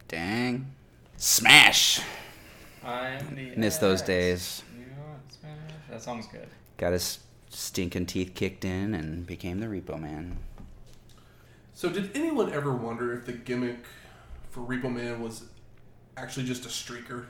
Dang. 0.08 0.72
Smash. 1.18 2.00
I'm 2.82 3.52
Miss 3.58 3.76
those 3.76 4.00
days. 4.00 4.62
You 4.74 4.86
know 4.86 5.10
what, 5.10 5.34
Smash? 5.38 5.72
That 5.90 6.00
song's 6.00 6.26
good. 6.28 6.48
Got 6.78 6.94
his 6.94 7.18
stinking 7.50 8.06
teeth 8.06 8.32
kicked 8.34 8.64
in 8.64 8.94
and 8.94 9.26
became 9.26 9.60
the 9.60 9.66
Repo 9.66 10.00
Man. 10.00 10.38
So 11.74 11.90
did 11.90 12.16
anyone 12.16 12.50
ever 12.50 12.72
wonder 12.72 13.12
if 13.12 13.26
the 13.26 13.34
gimmick 13.34 13.84
for 14.48 14.60
Repo 14.60 14.90
Man 14.90 15.22
was 15.22 15.44
actually 16.16 16.46
just 16.46 16.64
a 16.64 16.68
streaker? 16.68 17.26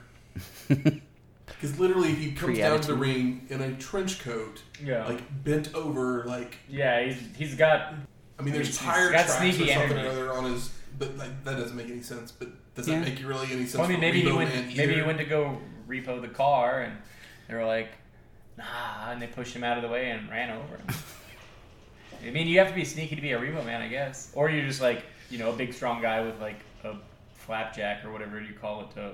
Because 1.45 1.77
literally 1.79 2.13
he 2.13 2.31
comes 2.33 2.57
down 2.57 2.81
to 2.81 2.87
the 2.87 2.93
ring 2.95 3.45
in 3.49 3.61
a 3.61 3.73
trench 3.75 4.19
coat, 4.21 4.61
Yeah. 4.83 5.05
like 5.05 5.21
bent 5.45 5.73
over, 5.73 6.23
like 6.25 6.57
yeah, 6.69 7.01
he's 7.03 7.17
he's 7.37 7.55
got. 7.55 7.93
I 8.37 8.41
mean, 8.41 8.53
there's 8.53 8.67
He's 8.67 8.77
tire 8.79 9.11
got 9.11 9.25
tracks 9.27 9.35
or 9.35 9.37
sneaky 9.39 9.71
something 9.73 9.97
energy. 9.97 10.07
or 10.07 10.09
other 10.11 10.33
on 10.33 10.51
his, 10.51 10.71
but 10.99 11.15
like 11.17 11.43
that 11.45 11.57
doesn't 11.57 11.75
make 11.77 11.87
any 11.89 12.01
sense. 12.01 12.31
But 12.33 12.49
does 12.75 12.87
Yeah. 12.87 12.99
that 12.99 13.07
make 13.07 13.19
you 13.19 13.27
really 13.27 13.47
any 13.51 13.65
sense? 13.65 13.75
Well, 13.75 13.85
I 13.85 13.87
mean, 13.87 13.97
for 13.97 14.01
maybe 14.01 14.21
he 14.21 14.31
went. 14.31 14.53
Man 14.53 14.73
Maybe 14.75 14.95
he 14.95 15.01
went 15.03 15.17
to 15.19 15.25
go 15.25 15.57
repo 15.87 16.19
the 16.21 16.27
car, 16.27 16.81
and 16.81 16.97
they 17.47 17.55
were 17.55 17.65
like, 17.65 17.89
"Nah," 18.57 19.11
and 19.11 19.21
they 19.21 19.27
pushed 19.27 19.55
him 19.55 19.63
out 19.63 19.77
of 19.77 19.83
the 19.83 19.89
way 19.89 20.09
and 20.11 20.29
ran 20.29 20.49
over 20.49 20.75
him. 20.77 20.87
I 22.27 22.29
mean, 22.31 22.47
you 22.47 22.59
have 22.59 22.69
to 22.69 22.75
be 22.75 22.83
sneaky 22.85 23.15
to 23.15 23.21
be 23.21 23.31
a 23.33 23.39
repo 23.39 23.65
man, 23.65 23.81
I 23.81 23.87
guess, 23.87 24.31
or 24.33 24.49
you're 24.49 24.65
just 24.65 24.81
like 24.81 25.05
you 25.29 25.37
know 25.37 25.51
a 25.51 25.55
big 25.55 25.73
strong 25.73 26.01
guy 26.01 26.21
with 26.25 26.39
like 26.41 26.59
a 26.83 26.95
flapjack 27.45 28.03
or 28.05 28.11
whatever 28.11 28.41
you 28.41 28.53
call 28.53 28.81
it 28.81 28.91
to 28.95 29.11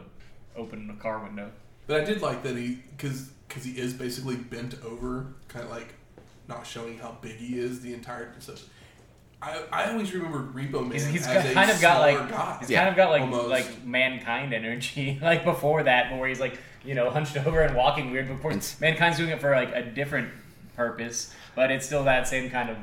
open 0.56 0.88
the 0.88 0.94
car 0.94 1.20
window. 1.24 1.52
But 1.88 2.02
I 2.02 2.04
did 2.06 2.22
like 2.22 2.44
that 2.44 2.56
he 2.56 2.80
because 2.98 3.30
because 3.48 3.64
he 3.64 3.72
is 3.80 3.94
basically 3.94 4.36
bent 4.36 4.76
over, 4.86 5.28
kind 5.48 5.66
of 5.66 5.72
like 5.72 5.94
not 6.48 6.66
showing 6.66 6.98
how 6.98 7.18
big 7.22 7.36
he 7.38 7.58
is 7.60 7.82
the 7.82 7.94
entire. 7.94 8.34
So 8.40 8.54
I 9.42 9.64
I 9.72 9.92
always 9.92 10.14
remember 10.14 10.40
Repo 10.54 10.82
Man 10.84 10.92
He's, 10.92 11.06
he's 11.08 11.28
as 11.28 11.44
got, 11.44 11.46
a 11.46 11.54
kind 11.54 11.72
of 11.72 11.82
got 11.82 12.00
like 12.02 12.30
guy. 12.30 12.58
he's 12.60 12.70
Yeah, 12.70 12.80
kind 12.80 12.90
of 12.90 12.96
got 12.96 13.10
like 13.10 13.22
almost. 13.22 13.48
like 13.50 13.86
mankind 13.86 14.54
energy 14.54 15.18
like 15.22 15.44
before 15.44 15.84
that, 15.84 16.18
where 16.18 16.28
he's 16.30 16.40
like 16.40 16.60
you 16.86 16.94
know 16.96 17.10
hunched 17.10 17.36
over 17.38 17.62
and 17.62 17.76
walking 17.76 18.12
weird. 18.12 18.28
But 18.28 18.36
of 18.36 18.42
course, 18.42 18.80
mankind's 18.80 19.18
doing 19.18 19.30
it 19.32 19.42
for 19.42 19.52
like 19.56 19.74
a 19.74 19.82
different 19.84 20.30
purpose, 20.76 21.34
but 21.56 21.72
it's 21.72 21.86
still 21.86 22.04
that 22.04 22.28
same 22.28 22.50
kind 22.52 22.70
of 22.70 22.78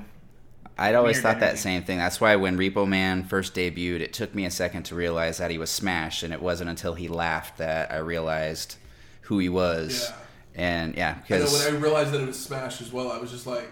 I'd 0.79 0.95
always 0.95 1.17
Weird 1.17 1.23
thought 1.23 1.41
that 1.41 1.59
same 1.59 1.85
thing. 1.85 1.99
That's 1.99 2.21
why 2.21 2.37
when 2.37 2.59
Repo 2.59 2.87
Man 2.87 3.25
first 3.25 3.55
debuted, 3.55 4.01
it 4.01 4.13
took 4.13 4.35
me 4.35 4.45
a 4.45 4.51
second 4.51 4.83
to 4.85 4.95
realize 4.95 5.39
that 5.39 5.51
he 5.51 5.57
was 5.59 5.71
Smash, 5.71 6.23
and 6.23 6.33
it 6.33 6.43
wasn't 6.43 6.69
until 6.71 6.95
he 6.95 7.09
laughed 7.09 7.59
that 7.59 7.91
I 7.91 7.97
realized 7.99 8.77
who 9.23 9.39
he 9.39 9.49
was. 9.49 10.09
Yeah. 10.11 10.17
And 10.63 10.95
yeah, 10.97 11.15
I 11.19 11.23
because 11.29 11.65
when 11.67 11.75
I 11.75 11.79
realized 11.79 12.13
that 12.13 12.21
it 12.21 12.27
was 12.27 12.39
Smash 12.39 12.81
as 12.83 12.93
well, 12.93 13.11
I 13.11 13.19
was 13.19 13.31
just 13.31 13.47
like, 13.47 13.71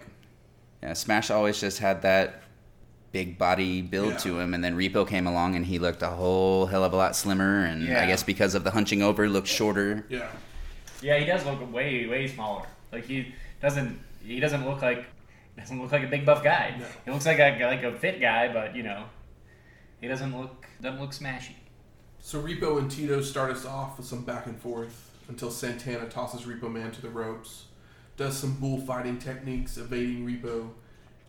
yeah, 0.82 0.92
Smash 0.94 1.30
always 1.30 1.60
just 1.60 1.78
had 1.78 2.02
that 2.02 2.42
big 3.12 3.38
body 3.38 3.80
build 3.82 4.12
Yeah. 4.12 4.18
to 4.18 4.38
him, 4.40 4.54
and 4.54 4.64
then 4.64 4.74
Repo 4.76 5.06
came 5.06 5.26
along 5.26 5.54
and 5.56 5.64
he 5.66 5.78
looked 5.78 6.02
a 6.02 6.08
whole 6.08 6.66
hell 6.66 6.84
of 6.84 6.92
a 6.92 6.96
lot 6.96 7.14
slimmer, 7.14 7.64
and 7.64 7.82
Yeah. 7.86 8.02
I 8.02 8.06
guess 8.06 8.22
because 8.22 8.54
of 8.54 8.64
the 8.64 8.70
hunching 8.70 9.02
over, 9.02 9.28
looked 9.28 9.48
shorter. 9.48 10.04
yeah. 10.08 10.28
Yeah, 11.02 11.18
he 11.18 11.26
does 11.26 11.44
look 11.44 11.70
way 11.72 12.06
way 12.06 12.26
smaller. 12.28 12.64
Like 12.90 13.04
he 13.04 13.34
doesn't 13.60 14.00
he 14.24 14.40
doesn't 14.40 14.66
look 14.66 14.80
like 14.80 15.04
doesn't 15.58 15.80
look 15.80 15.92
like 15.92 16.02
a 16.04 16.08
big 16.08 16.24
buff 16.26 16.42
guy. 16.42 16.76
No. 16.78 16.86
He 17.04 17.10
looks 17.10 17.26
like 17.26 17.38
a 17.38 17.58
like 17.64 17.82
a 17.82 17.92
fit 17.98 18.20
guy, 18.20 18.52
but 18.52 18.74
you 18.76 18.82
know, 18.82 19.04
he 20.00 20.08
doesn't 20.08 20.36
look 20.36 20.66
doesn't 20.80 21.00
look 21.00 21.10
smashy. 21.12 21.54
So 22.20 22.42
Repo 22.42 22.78
and 22.78 22.90
Tito 22.90 23.20
start 23.20 23.50
us 23.50 23.64
off 23.66 23.98
with 23.98 24.06
some 24.06 24.22
back 24.24 24.46
and 24.46 24.58
forth 24.60 25.10
until 25.28 25.50
Santana 25.50 26.08
tosses 26.08 26.42
Repo 26.42 26.70
Man 26.72 26.90
to 26.92 27.02
the 27.02 27.08
ropes, 27.10 27.66
does 28.16 28.36
some 28.36 28.54
bullfighting 28.54 29.18
techniques, 29.18 29.76
evading 29.76 30.26
Repo, 30.26 30.70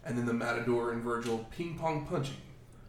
and 0.05 0.17
then 0.17 0.26
the 0.26 0.34
Matador 0.34 0.91
and 0.93 1.03
Virgil 1.03 1.45
ping 1.51 1.78
pong 1.78 2.05
punching. 2.05 2.36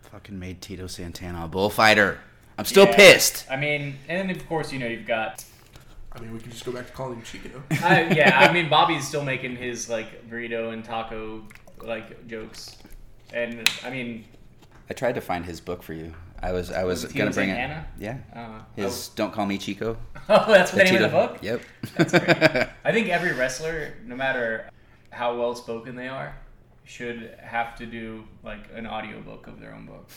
Fucking 0.03 0.39
made 0.39 0.61
Tito 0.62 0.87
Santana 0.87 1.45
a 1.45 1.49
bullfighter. 1.49 2.18
I'm 2.59 2.64
still 2.64 2.87
Yeah. 2.87 2.97
pissed. 2.97 3.45
I 3.51 3.57
mean, 3.57 3.99
and 4.09 4.30
then 4.30 4.37
of 4.37 4.49
course 4.49 4.72
you 4.72 4.78
know 4.78 4.87
you've 4.87 5.07
got 5.07 5.45
I 6.17 6.21
mean, 6.21 6.33
we 6.33 6.39
can 6.41 6.51
just 6.51 6.64
go 6.64 6.73
back 6.73 6.87
to 6.87 6.93
calling 6.93 7.17
him 7.19 7.25
Chico. 7.25 7.62
I, 7.85 8.03
yeah, 8.14 8.39
I 8.41 8.53
mean 8.53 8.69
Bobby's 8.71 9.07
still 9.07 9.25
making 9.25 9.57
his 9.57 9.89
like 9.91 10.29
burrito 10.31 10.73
and 10.73 10.85
taco 10.85 11.43
like 11.83 12.27
jokes, 12.27 12.77
and 13.33 13.69
I 13.85 13.91
mean, 13.91 14.25
I 14.89 14.95
tried 14.95 15.17
to 15.17 15.21
find 15.21 15.45
his 15.45 15.61
book 15.61 15.83
for 15.83 15.93
you. 15.93 16.14
I 16.43 16.53
was 16.53 16.71
I 16.71 16.85
was 16.85 17.03
Was 17.05 17.12
gonna 17.12 17.31
bring 17.31 17.49
Santana? 17.51 17.87
it. 17.99 18.03
Yeah. 18.03 18.19
uh, 18.35 18.61
His 18.77 19.09
Don't 19.09 19.33
Call 19.33 19.47
Me 19.47 19.59
Chico. 19.59 19.97
oh, 20.29 20.45
that's 20.53 20.71
the 20.71 20.79
name 20.85 20.87
Tito- 20.95 21.05
of 21.07 21.11
the 21.11 21.17
book. 21.17 21.39
Yep. 21.43 21.61
That's 21.97 22.11
great. 22.12 22.69
I 22.85 22.93
think 22.93 23.09
every 23.09 23.33
wrestler, 23.33 23.95
no 24.05 24.14
matter 24.17 24.69
how 25.11 25.37
well 25.39 25.55
spoken 25.55 25.97
they 25.97 26.09
are, 26.09 26.37
should 26.85 27.35
have 27.43 27.75
to 27.77 27.87
do 27.87 28.25
like 28.45 28.61
an 28.75 28.87
audiobook 28.87 29.47
of 29.47 29.61
their 29.61 29.75
own 29.75 29.87
book. 29.87 30.09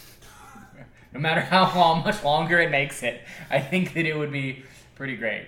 no 1.14 1.20
matter 1.20 1.42
how 1.42 1.74
long, 1.76 2.04
much 2.04 2.22
longer 2.24 2.60
it 2.60 2.70
makes 2.70 3.02
it, 3.02 3.22
I 3.50 3.60
think 3.60 3.94
that 3.94 4.06
it 4.06 4.16
would 4.18 4.32
be 4.32 4.64
pretty 4.96 5.16
great. 5.16 5.46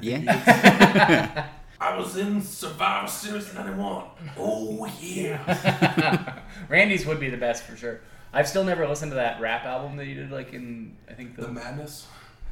Yeah. 0.00 1.46
I 1.80 1.96
was 1.96 2.16
in 2.16 2.42
Survivor 2.42 3.06
Series 3.06 3.54
91. 3.54 4.04
Oh, 4.36 4.90
yeah. 5.00 6.40
Randy's 6.68 7.06
would 7.06 7.20
be 7.20 7.30
the 7.30 7.36
best 7.36 7.62
for 7.64 7.76
sure. 7.76 8.00
I've 8.32 8.48
still 8.48 8.64
never 8.64 8.86
listened 8.88 9.12
to 9.12 9.16
that 9.16 9.40
rap 9.40 9.64
album 9.64 9.96
that 9.96 10.06
you 10.06 10.14
did, 10.16 10.30
like 10.32 10.52
in 10.52 10.96
I 11.08 11.12
think 11.14 11.36
the, 11.36 11.42
The 11.42 11.52
Madness. 11.52 12.06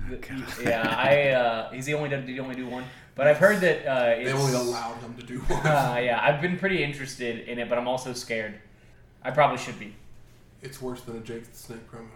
the- 0.08 0.62
yeah 0.62 0.94
I 0.96 1.28
uh, 1.30 1.70
he's 1.72 1.86
the 1.86 1.94
only 1.94 2.08
did 2.08 2.28
he 2.28 2.38
only 2.38 2.54
do 2.54 2.66
one, 2.68 2.84
but 3.14 3.26
I've 3.26 3.38
heard 3.38 3.60
that 3.62 3.86
uh, 3.86 4.04
They 4.24 4.32
only 4.32 4.52
allowed 4.54 4.98
him 5.00 5.14
to 5.16 5.22
do 5.26 5.38
one. 5.40 5.60
Uh, 5.66 5.98
yeah, 6.00 6.20
I've 6.22 6.40
been 6.40 6.58
pretty 6.58 6.82
interested 6.84 7.48
in 7.48 7.58
it, 7.58 7.68
but 7.68 7.78
I'm 7.78 7.88
also 7.88 8.12
scared. 8.12 8.54
I 9.22 9.30
probably 9.32 9.58
should 9.58 9.78
be. 9.78 9.94
It's 10.62 10.80
worse 10.80 11.00
than 11.02 11.16
a 11.16 11.20
Jake 11.20 11.50
the 11.50 11.56
Snake 11.56 11.80
promo 11.90 12.10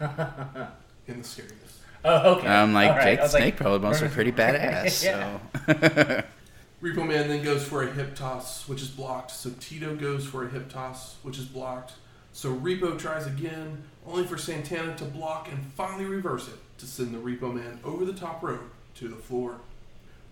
in 1.06 1.18
the 1.18 1.24
scariness. 1.28 1.71
Oh, 2.04 2.36
okay. 2.36 2.48
I'm 2.48 2.72
like 2.72 2.90
All 2.90 2.96
right. 2.96 3.04
Jake 3.04 3.18
I 3.20 3.22
was 3.22 3.32
the 3.32 3.38
like, 3.38 3.56
Snake 3.56 3.68
promos 3.68 4.02
are 4.02 4.08
pretty 4.08 4.32
badass. 4.32 5.04
Yeah. 5.04 5.38
So 5.66 6.24
Repo 6.82 7.06
Man 7.06 7.28
then 7.28 7.44
goes 7.44 7.64
for 7.64 7.84
a 7.84 7.92
hip 7.92 8.16
toss, 8.16 8.68
which 8.68 8.82
is 8.82 8.88
blocked. 8.88 9.30
So 9.30 9.50
Tito 9.60 9.94
goes 9.94 10.26
for 10.26 10.44
a 10.44 10.50
hip 10.50 10.68
toss, 10.68 11.16
which 11.22 11.38
is 11.38 11.44
blocked. 11.44 11.92
So 12.32 12.54
Repo 12.54 12.98
tries 12.98 13.26
again, 13.26 13.84
only 14.06 14.24
for 14.24 14.36
Santana 14.36 14.96
to 14.96 15.04
block 15.04 15.48
and 15.52 15.64
finally 15.74 16.06
reverse 16.06 16.48
it 16.48 16.58
to 16.78 16.86
send 16.86 17.14
the 17.14 17.18
Repo 17.18 17.54
Man 17.54 17.78
over 17.84 18.04
the 18.04 18.12
top 18.12 18.42
rope 18.42 18.72
to 18.96 19.06
the 19.06 19.16
floor. 19.16 19.60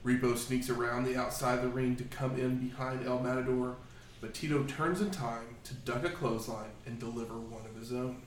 Repo 0.05 0.37
sneaks 0.37 0.71
around 0.71 1.05
the 1.05 1.17
outside 1.17 1.59
of 1.59 1.63
the 1.63 1.69
ring 1.69 1.95
to 1.97 2.05
come 2.05 2.37
in 2.39 2.57
behind 2.57 3.07
El 3.07 3.21
Matador, 3.21 3.77
but 4.21 4.35
Tito 4.35 4.65
turns 4.65 5.01
in 5.01 5.11
time 5.11 5.57
to 5.65 5.75
duck 5.75 6.05
a 6.05 6.11
clothesline 6.11 6.71
and 6.87 6.99
deliver 6.99 7.35
one 7.35 7.67
of 7.67 7.79
his 7.79 7.93
own. 7.93 8.23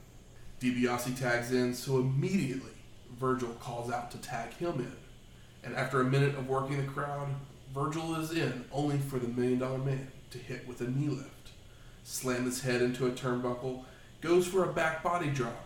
DiBiase 0.62 1.20
tags 1.20 1.52
in, 1.52 1.74
so 1.74 1.98
immediately 1.98 2.73
Virgil 3.20 3.50
calls 3.60 3.92
out 3.92 4.12
to 4.12 4.18
tag 4.18 4.54
him 4.54 4.80
in. 4.80 4.96
And 5.64 5.76
after 5.76 6.02
a 6.02 6.06
minute 6.06 6.36
of 6.36 6.50
working 6.50 6.78
the 6.78 6.92
crowd, 6.92 7.30
Virgil 7.74 8.16
is 8.16 8.32
in 8.32 8.66
only 8.72 8.98
for 8.98 9.18
the 9.20 9.28
Million 9.28 9.60
Dollar 9.60 9.78
Man 9.78 10.08
to 10.32 10.38
hit 10.38 10.68
with 10.68 10.82
a 10.82 10.88
knee 10.88 11.08
lift. 11.08 11.30
Slam 12.04 12.46
his 12.46 12.62
head 12.62 12.82
into 12.82 13.08
a 13.08 13.12
turnbuckle, 13.12 13.84
goes 14.22 14.46
for 14.46 14.64
a 14.64 14.74
back 14.74 15.04
body 15.04 15.30
drop, 15.30 15.66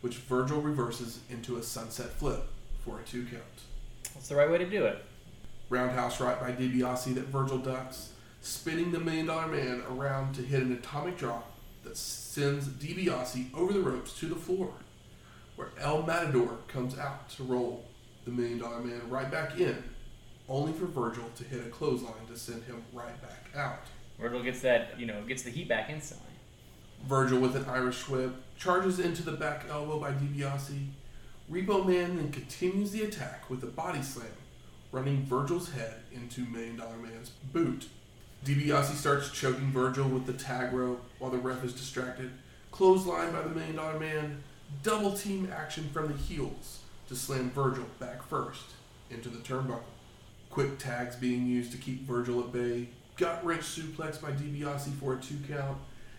which 0.00 0.16
Virgil 0.16 0.60
reverses 0.60 1.20
into 1.30 1.56
a 1.56 1.62
sunset 1.62 2.10
flip 2.10 2.46
for 2.84 3.00
a 3.00 3.02
two 3.02 3.24
count. 3.24 3.42
That's 4.14 4.28
the 4.28 4.36
right 4.36 4.50
way 4.50 4.58
to 4.58 4.68
do 4.68 4.84
it. 4.84 5.04
Roundhouse 5.70 6.20
right 6.20 6.40
by 6.40 6.52
DiBiase 6.52 7.14
that 7.14 7.26
Virgil 7.26 7.58
ducks, 7.58 8.12
spinning 8.40 8.92
the 8.92 9.00
Million 9.00 9.26
Dollar 9.26 9.48
Man 9.48 9.82
around 9.90 10.34
to 10.34 10.42
hit 10.42 10.62
an 10.62 10.72
atomic 10.72 11.18
drop 11.18 11.52
that 11.84 11.96
sends 11.96 12.66
DiBiase 12.68 13.54
over 13.54 13.72
the 13.72 13.80
ropes 13.80 14.12
to 14.20 14.26
the 14.26 14.34
floor, 14.34 14.72
where 15.58 15.70
El 15.80 16.04
Matador 16.04 16.56
comes 16.68 16.96
out 16.96 17.28
to 17.30 17.42
roll 17.42 17.84
the 18.24 18.30
Million 18.30 18.58
Dollar 18.58 18.78
Man 18.78 19.00
right 19.10 19.28
back 19.28 19.58
in, 19.58 19.82
only 20.48 20.72
for 20.72 20.86
Virgil 20.86 21.24
to 21.34 21.42
hit 21.42 21.66
a 21.66 21.68
clothesline 21.68 22.26
to 22.30 22.38
send 22.38 22.62
him 22.62 22.80
right 22.92 23.20
back 23.20 23.50
out. 23.56 23.82
Virgil 24.20 24.40
gets 24.40 24.60
that, 24.60 24.98
you 25.00 25.06
know, 25.06 25.20
gets 25.24 25.42
the 25.42 25.50
heat 25.50 25.68
back 25.68 25.90
instantly. 25.90 26.30
Virgil 27.08 27.40
with 27.40 27.56
an 27.56 27.64
Irish 27.64 28.08
whip 28.08 28.36
charges 28.56 29.00
into 29.00 29.24
the 29.24 29.32
back 29.32 29.64
elbow 29.68 29.98
by 29.98 30.12
DiBiase. 30.12 30.86
Repo 31.50 31.84
Man 31.84 32.16
then 32.16 32.30
continues 32.30 32.92
the 32.92 33.02
attack 33.02 33.50
with 33.50 33.60
a 33.64 33.66
body 33.66 34.02
slam, 34.02 34.28
running 34.92 35.24
Virgil's 35.24 35.72
head 35.72 36.02
into 36.12 36.42
Million 36.42 36.76
Dollar 36.76 36.98
Man's 36.98 37.30
boot. 37.52 37.88
DiBiase 38.44 38.94
starts 38.94 39.32
choking 39.32 39.72
Virgil 39.72 40.08
with 40.08 40.26
the 40.26 40.34
tag 40.34 40.72
rope 40.72 41.02
while 41.18 41.32
the 41.32 41.38
ref 41.38 41.64
is 41.64 41.72
distracted. 41.72 42.30
Clothesline 42.70 43.32
by 43.32 43.42
the 43.42 43.50
Million 43.50 43.74
Dollar 43.74 43.98
Man. 43.98 44.44
Double 44.82 45.12
team 45.12 45.52
action 45.54 45.88
from 45.92 46.08
the 46.08 46.16
heels 46.16 46.80
to 47.08 47.16
slam 47.16 47.50
Virgil 47.50 47.86
back 47.98 48.22
first 48.22 48.64
into 49.10 49.28
the 49.28 49.38
turnbuckle. 49.38 49.82
Quick 50.50 50.78
tags 50.78 51.16
being 51.16 51.46
used 51.46 51.72
to 51.72 51.78
keep 51.78 52.06
Virgil 52.06 52.40
at 52.40 52.52
bay. 52.52 52.88
Gut 53.16 53.44
wrench 53.44 53.62
suplex 53.62 54.20
by 54.20 54.30
DiBiase 54.30 54.94
for 54.94 55.14
a 55.14 55.16
two 55.16 55.38
count 55.48 55.78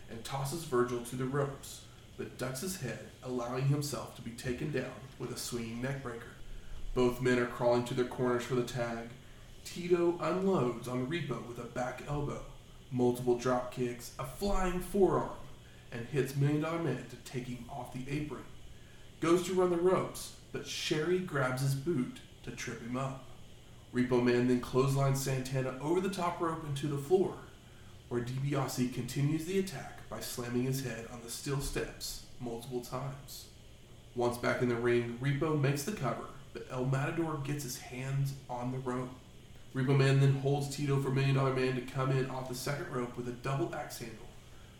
and 0.10 0.24
tosses 0.24 0.66
Virgil 0.66 1.02
to 1.06 1.16
the 1.16 1.26
ropes, 1.26 1.82
but 2.18 2.38
ducks 2.38 2.62
his 2.62 2.82
head, 2.82 3.00
allowing 3.24 3.68
himself 3.68 4.16
to 4.16 4.22
be 4.22 4.32
taken 4.32 4.72
down 4.72 4.92
with 5.20 5.32
a 5.32 5.38
swinging 5.38 5.82
neckbreaker. 5.82 6.34
Both 6.94 7.22
men 7.22 7.40
are 7.40 7.46
crawling 7.46 7.86
to 7.86 7.94
their 7.94 8.06
corners 8.06 8.44
for 8.44 8.56
the 8.56 8.64
tag. 8.64 9.10
Tito 9.64 10.18
unloads 10.22 10.88
on 10.88 11.08
Repo 11.08 11.48
with 11.48 11.60
a 11.60 11.64
back 11.64 12.04
elbow, 12.08 12.42
multiple 12.92 13.38
drop 13.38 13.72
kicks, 13.72 14.14
a 14.20 14.26
flying 14.26 14.80
forearm, 14.80 15.30
and 15.92 16.06
hits 16.08 16.36
Million 16.36 16.62
Dollar 16.62 16.80
Man 16.80 17.06
to 17.10 17.32
take 17.32 17.48
him 17.48 17.66
off 17.70 17.94
the 17.94 18.10
apron. 18.10 18.44
Goes 19.20 19.46
to 19.48 19.54
run 19.54 19.72
the 19.72 19.78
ropes, 19.78 20.34
but 20.52 20.68
Sherry 20.68 21.20
grabs 21.20 21.62
his 21.62 21.76
boot 21.76 22.20
to 22.44 22.52
trip 22.52 22.82
him 22.82 22.96
up. 22.96 23.26
Repo 23.94 24.24
Man 24.24 24.48
then 24.48 24.62
clotheslines 24.62 25.22
Santana 25.22 25.78
over 25.82 26.00
the 26.00 26.10
top 26.10 26.40
rope 26.40 26.64
into 26.66 26.88
the 26.88 26.98
floor, 26.98 27.34
where 28.08 28.22
DiBiase 28.22 28.94
continues 28.94 29.46
the 29.46 29.60
attack 29.60 30.08
by 30.10 30.20
slamming 30.20 30.64
his 30.64 30.84
head 30.84 31.08
on 31.12 31.22
the 31.24 31.30
steel 31.30 31.60
steps 31.60 32.26
multiple 32.40 32.82
times. 32.82 33.46
Once 34.16 34.38
back 34.38 34.62
in 34.62 34.70
the 34.70 34.76
ring, 34.76 35.18
Repo 35.22 35.60
makes 35.60 35.84
the 35.84 35.92
cover, 35.92 36.26
but 36.54 36.66
El 36.72 36.86
Matador 36.86 37.38
gets 37.44 37.64
his 37.64 37.78
hands 37.78 38.34
on 38.50 38.72
the 38.72 38.80
rope. 38.80 39.10
Repo 39.76 39.98
Man 39.98 40.20
then 40.20 40.34
holds 40.34 40.76
Tito 40.76 41.00
for 41.00 41.12
Million 41.12 41.36
Dollar 41.36 41.54
Man 41.54 41.76
to 41.76 41.82
come 41.82 42.12
in 42.12 42.30
off 42.30 42.50
the 42.50 42.56
second 42.56 42.92
rope 42.92 43.16
with 43.18 43.28
a 43.28 43.34
double 43.34 43.74
axe 43.76 44.00
handle, 44.00 44.26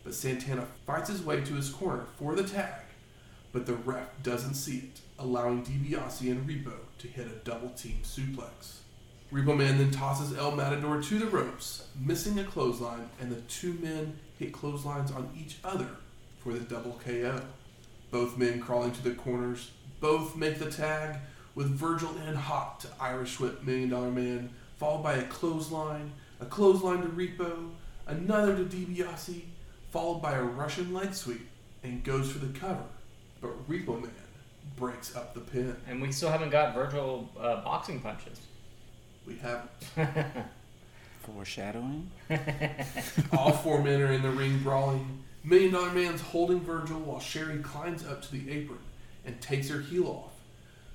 but 0.04 0.14
Santana 0.14 0.66
fights 0.86 1.10
his 1.10 1.22
way 1.22 1.40
to 1.42 1.54
his 1.54 1.70
corner 1.70 2.04
for 2.18 2.34
the 2.34 2.42
tag, 2.42 2.82
but 3.52 3.66
the 3.66 3.74
ref 3.74 4.08
doesn't 4.22 4.54
see 4.54 4.78
it, 4.78 5.00
allowing 5.18 5.64
DiBiase 5.64 6.30
and 6.30 6.48
Repo 6.48 6.74
to 6.98 7.08
hit 7.08 7.26
a 7.26 7.44
double 7.44 7.70
team 7.70 7.98
suplex. 8.02 8.78
Repo 9.32 9.56
Man 9.56 9.78
then 9.78 9.90
tosses 9.90 10.36
El 10.36 10.52
Matador 10.52 11.00
to 11.00 11.18
the 11.18 11.26
ropes, 11.26 11.86
missing 11.98 12.38
a 12.38 12.44
clothesline, 12.44 13.08
and 13.20 13.30
the 13.30 13.40
two 13.42 13.74
men 13.74 14.18
hit 14.38 14.52
clotheslines 14.52 15.12
on 15.12 15.30
each 15.38 15.58
other 15.62 15.88
for 16.40 16.52
the 16.52 16.60
double 16.60 16.98
KO. 17.04 17.40
Both 18.10 18.36
men 18.36 18.60
crawling 18.60 18.90
to 18.92 19.02
the 19.04 19.14
corners, 19.14 19.70
both 20.00 20.34
make 20.34 20.58
the 20.58 20.70
tag, 20.70 21.18
with 21.54 21.68
Virgil 21.68 22.10
and 22.26 22.36
hot 22.36 22.80
to 22.80 22.88
Irish 22.98 23.38
Whip 23.38 23.62
Million 23.62 23.90
Dollar 23.90 24.10
Man, 24.10 24.50
followed 24.78 25.02
by 25.02 25.14
a 25.14 25.22
clothesline, 25.24 26.12
a 26.40 26.46
clothesline 26.46 27.02
to 27.02 27.08
Repo, 27.08 27.70
another 28.06 28.56
to 28.56 28.64
DiBiase, 28.64 29.42
followed 29.90 30.20
by 30.20 30.32
a 30.32 30.42
Russian 30.42 30.92
leg 30.92 31.14
sweep, 31.14 31.48
and 31.82 32.04
goes 32.04 32.30
for 32.30 32.38
the 32.38 32.58
cover. 32.58 32.84
But 33.40 33.68
Repo 33.68 34.00
Man 34.00 34.12
breaks 34.76 35.16
up 35.16 35.34
the 35.34 35.40
pin. 35.40 35.76
And 35.86 36.00
we 36.00 36.12
still 36.12 36.30
haven't 36.30 36.50
got 36.50 36.74
Virgil 36.74 37.30
uh, 37.38 37.62
boxing 37.62 38.00
punches. 38.00 38.40
We 39.26 39.36
haven't. 39.36 39.70
foreshadowing. 41.22 42.10
All 43.32 43.52
four 43.52 43.82
men 43.82 44.00
are 44.00 44.12
in 44.12 44.22
the 44.22 44.30
ring 44.30 44.58
brawling. 44.62 45.22
Million 45.44 45.72
Dollar 45.72 45.92
Man's 45.92 46.20
holding 46.20 46.60
Virgil 46.60 46.98
while 47.00 47.20
Sherry 47.20 47.58
climbs 47.58 48.04
up 48.06 48.22
to 48.22 48.32
the 48.32 48.50
apron 48.50 48.78
and 49.24 49.40
takes 49.40 49.68
her 49.68 49.80
heel 49.80 50.06
off 50.06 50.32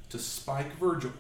to 0.10 0.20
spike 0.20 0.78
Virgil, 0.78 1.14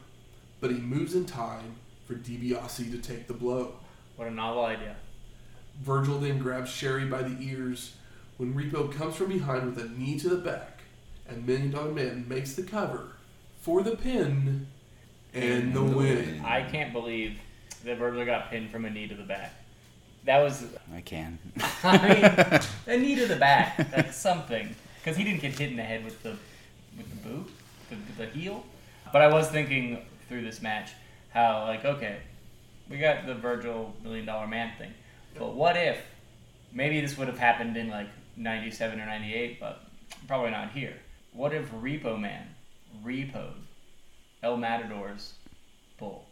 but 0.59 0.71
he 0.71 0.78
moves 0.78 1.15
in 1.15 1.26
time 1.26 1.76
for 2.05 2.13
DiBiase 2.13 2.91
to 2.91 2.97
take 2.97 3.28
the 3.28 3.34
blow. 3.34 3.73
What 4.15 4.28
a 4.28 4.32
novel 4.32 4.65
idea. 4.65 4.95
Virgil 5.82 6.19
then 6.19 6.39
grabs 6.39 6.69
Sherry 6.71 7.05
by 7.05 7.21
the 7.23 7.36
ears 7.43 7.93
when 8.38 8.53
Repo 8.53 8.91
comes 8.91 9.15
from 9.15 9.30
behind 9.30 9.65
with 9.76 9.84
a 9.84 9.89
knee 9.89 10.19
to 10.19 10.30
the 10.30 10.38
back, 10.38 10.82
and 11.28 11.45
Million 11.45 11.71
Dollar 11.71 11.91
Man 11.91 12.26
makes 12.28 12.53
the 12.53 12.63
cover 12.63 13.07
for 13.61 13.82
the 13.84 13.95
pin 13.95 14.67
and 15.34 15.43
the 15.43 15.55
And 15.57 15.73
the 15.73 15.82
win. 15.84 15.95
win. 15.97 16.41
I 16.45 16.61
can't 16.63 16.91
believe 16.93 17.39
that 17.84 17.97
Virgil 17.97 18.26
got 18.26 18.49
pinned 18.49 18.71
from 18.71 18.86
a 18.86 18.89
knee 18.89 19.07
to 19.07 19.15
the 19.15 19.23
back. 19.23 19.53
That 20.26 20.39
was 20.41 20.65
I 20.93 21.01
can. 21.01 21.38
I 21.84 21.97
mean, 22.07 22.61
a 22.95 22.99
knee 22.99 23.15
to 23.15 23.28
the 23.28 23.36
back. 23.36 23.78
That's 23.91 24.17
something, 24.17 24.76
because 24.99 25.15
he 25.17 25.23
didn't 25.23 25.41
get 25.41 25.57
hit 25.57 25.69
in 25.69 25.78
the 25.78 25.84
head 25.84 26.03
with 26.03 26.21
the 26.23 26.36
with 26.97 27.09
the 27.09 27.30
boot, 27.30 27.51
the, 27.89 28.23
the 28.26 28.30
heel. 28.32 28.63
But 29.13 29.21
I 29.21 29.28
was 29.32 29.47
thinking 29.49 30.01
through 30.28 30.41
this 30.41 30.61
match 30.63 30.91
how 31.32 31.65
like 31.67 31.86
okay, 31.86 32.17
we 32.89 32.97
got 32.97 33.28
the 33.28 33.36
Virgil 33.36 33.93
Million 34.03 34.26
Dollar 34.26 34.47
Man 34.47 34.71
thing, 34.80 34.91
but 35.38 35.53
what 35.53 35.77
if 35.77 35.97
maybe 36.73 37.01
this 37.01 37.17
would 37.17 37.27
have 37.27 37.39
happened 37.39 37.77
in 37.77 37.89
like 37.89 38.07
'97 38.38 38.99
or 38.99 39.05
'98, 39.05 39.59
but 39.59 39.83
probably 40.27 40.51
not 40.51 40.71
here. 40.71 40.93
What 41.33 41.53
if 41.53 41.69
Repo 41.71 42.19
Man 42.19 42.47
repoed 43.03 43.55
El 44.43 44.57
Matador's 44.57 45.33
bull, 45.97 46.25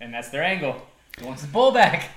and 0.00 0.12
that's 0.12 0.30
their 0.30 0.42
angle. 0.42 0.86
He 1.18 1.24
wants 1.24 1.42
his 1.42 1.50
bull 1.50 1.72
back. 1.72 2.10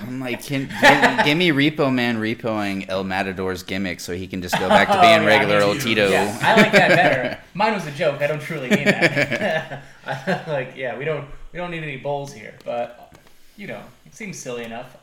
I'm 0.00 0.20
like, 0.20 0.42
can, 0.42 0.62
give, 0.62 1.24
give 1.24 1.36
me 1.36 1.50
Repo 1.50 1.92
Man 1.92 2.18
repoing 2.18 2.86
El 2.88 3.04
Matador's 3.04 3.62
gimmick 3.62 4.00
so 4.00 4.14
he 4.14 4.26
can 4.26 4.40
just 4.40 4.58
go 4.58 4.68
back 4.68 4.88
to 4.88 4.94
oh, 4.98 5.00
being 5.00 5.20
Oh, 5.20 5.22
yeah, 5.22 5.26
regular 5.26 5.60
old. 5.62 5.80
Tito. 5.80 6.08
Yeah, 6.08 6.38
I 6.40 6.56
like 6.56 6.72
that 6.72 6.88
better. 6.88 7.38
Mine 7.54 7.74
was 7.74 7.86
a 7.86 7.90
joke. 7.90 8.22
I 8.22 8.26
don't 8.26 8.40
truly 8.40 8.70
mean 8.70 8.84
that. 8.84 9.82
like, 10.48 10.74
yeah, 10.76 10.96
we 10.96 11.04
don't 11.04 11.28
we 11.52 11.58
don't 11.58 11.70
need 11.70 11.82
any 11.82 11.96
bowls 11.96 12.32
here, 12.32 12.54
but 12.64 13.12
you 13.56 13.66
know, 13.66 13.82
it 14.06 14.14
seems 14.14 14.38
silly 14.38 14.64
enough. 14.64 14.96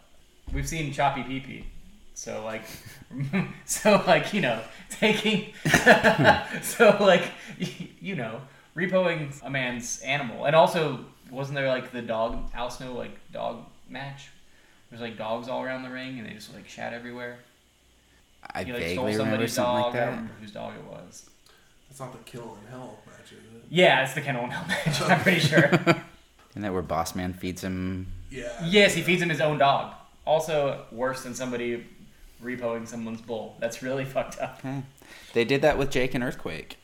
We've 0.53 0.67
seen 0.67 0.91
choppy 0.93 1.23
pee 1.23 1.39
pee, 1.39 1.65
so 2.13 2.43
like, 2.43 2.63
so 3.65 4.01
like 4.07 4.33
you 4.33 4.41
know, 4.41 4.61
taking, 4.89 5.53
so 6.61 6.97
like 6.99 7.23
you 8.01 8.15
know, 8.15 8.41
repoing 8.75 9.31
a 9.43 9.49
man's 9.49 9.99
animal, 10.01 10.45
and 10.45 10.55
also 10.55 11.05
wasn't 11.29 11.55
there 11.55 11.67
like 11.67 11.91
the 11.91 12.01
dog 12.01 12.49
Al 12.53 12.69
Snow 12.69 12.93
like 12.93 13.11
dog 13.31 13.65
match? 13.89 14.29
There's 14.89 15.01
like 15.01 15.17
dogs 15.17 15.49
all 15.49 15.63
around 15.63 15.83
the 15.83 15.89
ring, 15.89 16.17
and 16.19 16.27
they 16.27 16.33
just 16.33 16.53
like 16.53 16.67
shat 16.69 16.93
everywhere. 16.93 17.39
I 18.53 18.63
He 18.63 18.71
like 18.71 18.81
stole 18.89 19.05
vaguely 19.05 19.17
remember 19.17 19.47
something 19.47 19.73
dog. 19.83 19.93
like 19.93 20.01
I 20.01 20.05
don't 20.05 20.05
that. 20.05 20.11
remember 20.11 20.33
whose 20.39 20.51
dog 20.51 20.73
it 20.75 20.83
was. 20.85 21.29
That's 21.89 21.99
not 21.99 22.13
the 22.13 22.19
kill 22.29 22.57
in 22.63 22.71
hell 22.71 22.99
match, 23.05 23.31
is 23.33 23.37
it? 23.53 23.63
Yeah, 23.69 24.03
it's 24.03 24.13
the 24.13 24.21
Kennel 24.21 24.43
and 24.43 24.53
Hell 24.53 24.65
match. 24.67 25.01
I'm 25.01 25.19
pretty 25.21 25.39
sure. 25.41 25.65
Isn't 26.51 26.61
that 26.61 26.71
where 26.71 26.81
Boss 26.81 27.15
Man 27.15 27.33
feeds 27.33 27.63
him? 27.63 28.07
Yeah. 28.29 28.49
yes, 28.65 28.93
he 28.93 29.01
feeds 29.01 29.21
him 29.21 29.29
his 29.29 29.41
own 29.41 29.57
dog. 29.57 29.93
Also, 30.28 30.86
worse 30.91 31.23
than 31.23 31.34
somebody 31.34 31.86
repoing 32.43 32.88
someone's 32.88 33.21
bull. 33.21 33.55
That's 33.59 33.82
really 33.82 34.05
fucked 34.15 34.39
up. 34.39 34.59
Eh. 34.63 34.82
They 35.34 35.45
did 35.45 35.61
that 35.61 35.78
with 35.78 35.89
Jake 35.89 36.13
and 36.13 36.23
Earthquake. 36.23 36.78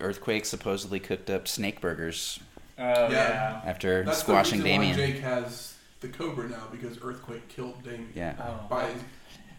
Earthquake 0.00 0.44
supposedly 0.46 0.98
cooked 0.98 1.30
up 1.30 1.46
snake 1.46 1.80
burgers 1.80 2.40
Oh 2.78 2.82
Yeah. 2.82 3.08
yeah. 3.10 3.60
after 3.64 4.02
That's 4.04 4.18
squashing 4.18 4.58
the 4.60 4.64
reason 4.64 4.80
Damien. 4.80 4.98
why 4.98 5.06
Jake 5.12 5.20
has 5.22 5.74
the 6.00 6.08
Cobra 6.08 6.48
now 6.48 6.64
because 6.72 6.98
Earthquake 7.02 7.46
killed 7.48 7.82
Damien 7.84 8.10
Yeah. 8.14 8.34
Oh. 8.40 8.66
by 8.68 8.88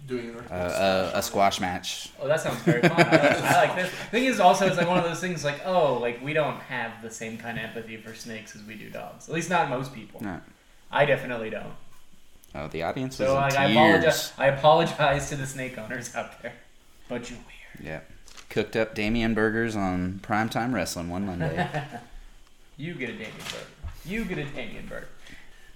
doing 0.07 0.29
an 0.31 0.35
Uh, 0.35 0.39
Earthquake. 0.39 0.59
uh, 0.59 0.67
splash 0.69 1.13
on 1.13 1.19
a 1.19 1.21
squash 1.21 1.61
match. 1.61 2.09
Oh, 2.19 2.27
that 2.27 2.41
sounds 2.41 2.59
very 2.63 2.81
fun. 2.81 2.91
I 2.91 3.03
like, 3.03 3.41
I 3.43 3.65
like 3.67 3.75
this. 3.77 3.89
Thing 4.11 4.25
is, 4.25 4.39
also, 4.41 4.65
it's 4.67 4.75
like 4.75 4.87
one 4.89 4.97
of 4.97 5.05
those 5.05 5.21
things. 5.21 5.45
Like, 5.45 5.61
oh, 5.65 5.93
like 5.99 6.21
we 6.21 6.33
don't 6.33 6.59
have 6.61 7.01
the 7.01 7.09
same 7.11 7.37
kind 7.37 7.57
of 7.57 7.63
empathy 7.63 7.95
for 7.97 8.13
snakes 8.13 8.55
as 8.55 8.63
we 8.63 8.73
do 8.75 8.89
dogs. 8.89 9.29
At 9.29 9.35
least 9.35 9.49
not 9.49 9.69
most 9.69 9.93
people. 9.93 10.21
No. 10.21 10.41
I 10.91 11.05
definitely 11.05 11.49
don't. 11.51 11.73
Oh, 12.55 12.67
the 12.67 12.83
audience 12.83 13.17
was 13.19 13.27
So 13.29 13.35
in 13.35 13.41
like, 13.41 13.55
I 13.55 13.67
tears. 13.67 13.75
apologize. 13.75 14.33
I 14.37 14.47
apologize 14.47 15.29
to 15.29 15.35
the 15.35 15.47
snake 15.47 15.77
owners 15.77 16.13
out 16.15 16.41
there. 16.41 16.53
But 17.09 17.29
you're 17.29 17.39
weird. 17.39 17.85
Yeah. 17.85 17.99
Cooked 18.49 18.75
up 18.75 18.93
Damien 18.93 19.33
burgers 19.33 19.75
on 19.75 20.19
primetime 20.23 20.73
wrestling 20.73 21.09
one 21.09 21.25
Monday. 21.25 21.67
You 22.75 22.95
get 22.95 23.09
a 23.09 23.13
Damien 23.13 23.31
burger. 23.37 23.65
You 24.03 24.25
get 24.25 24.37
a 24.39 24.45
Damien 24.45 24.87
burger. 24.87 25.07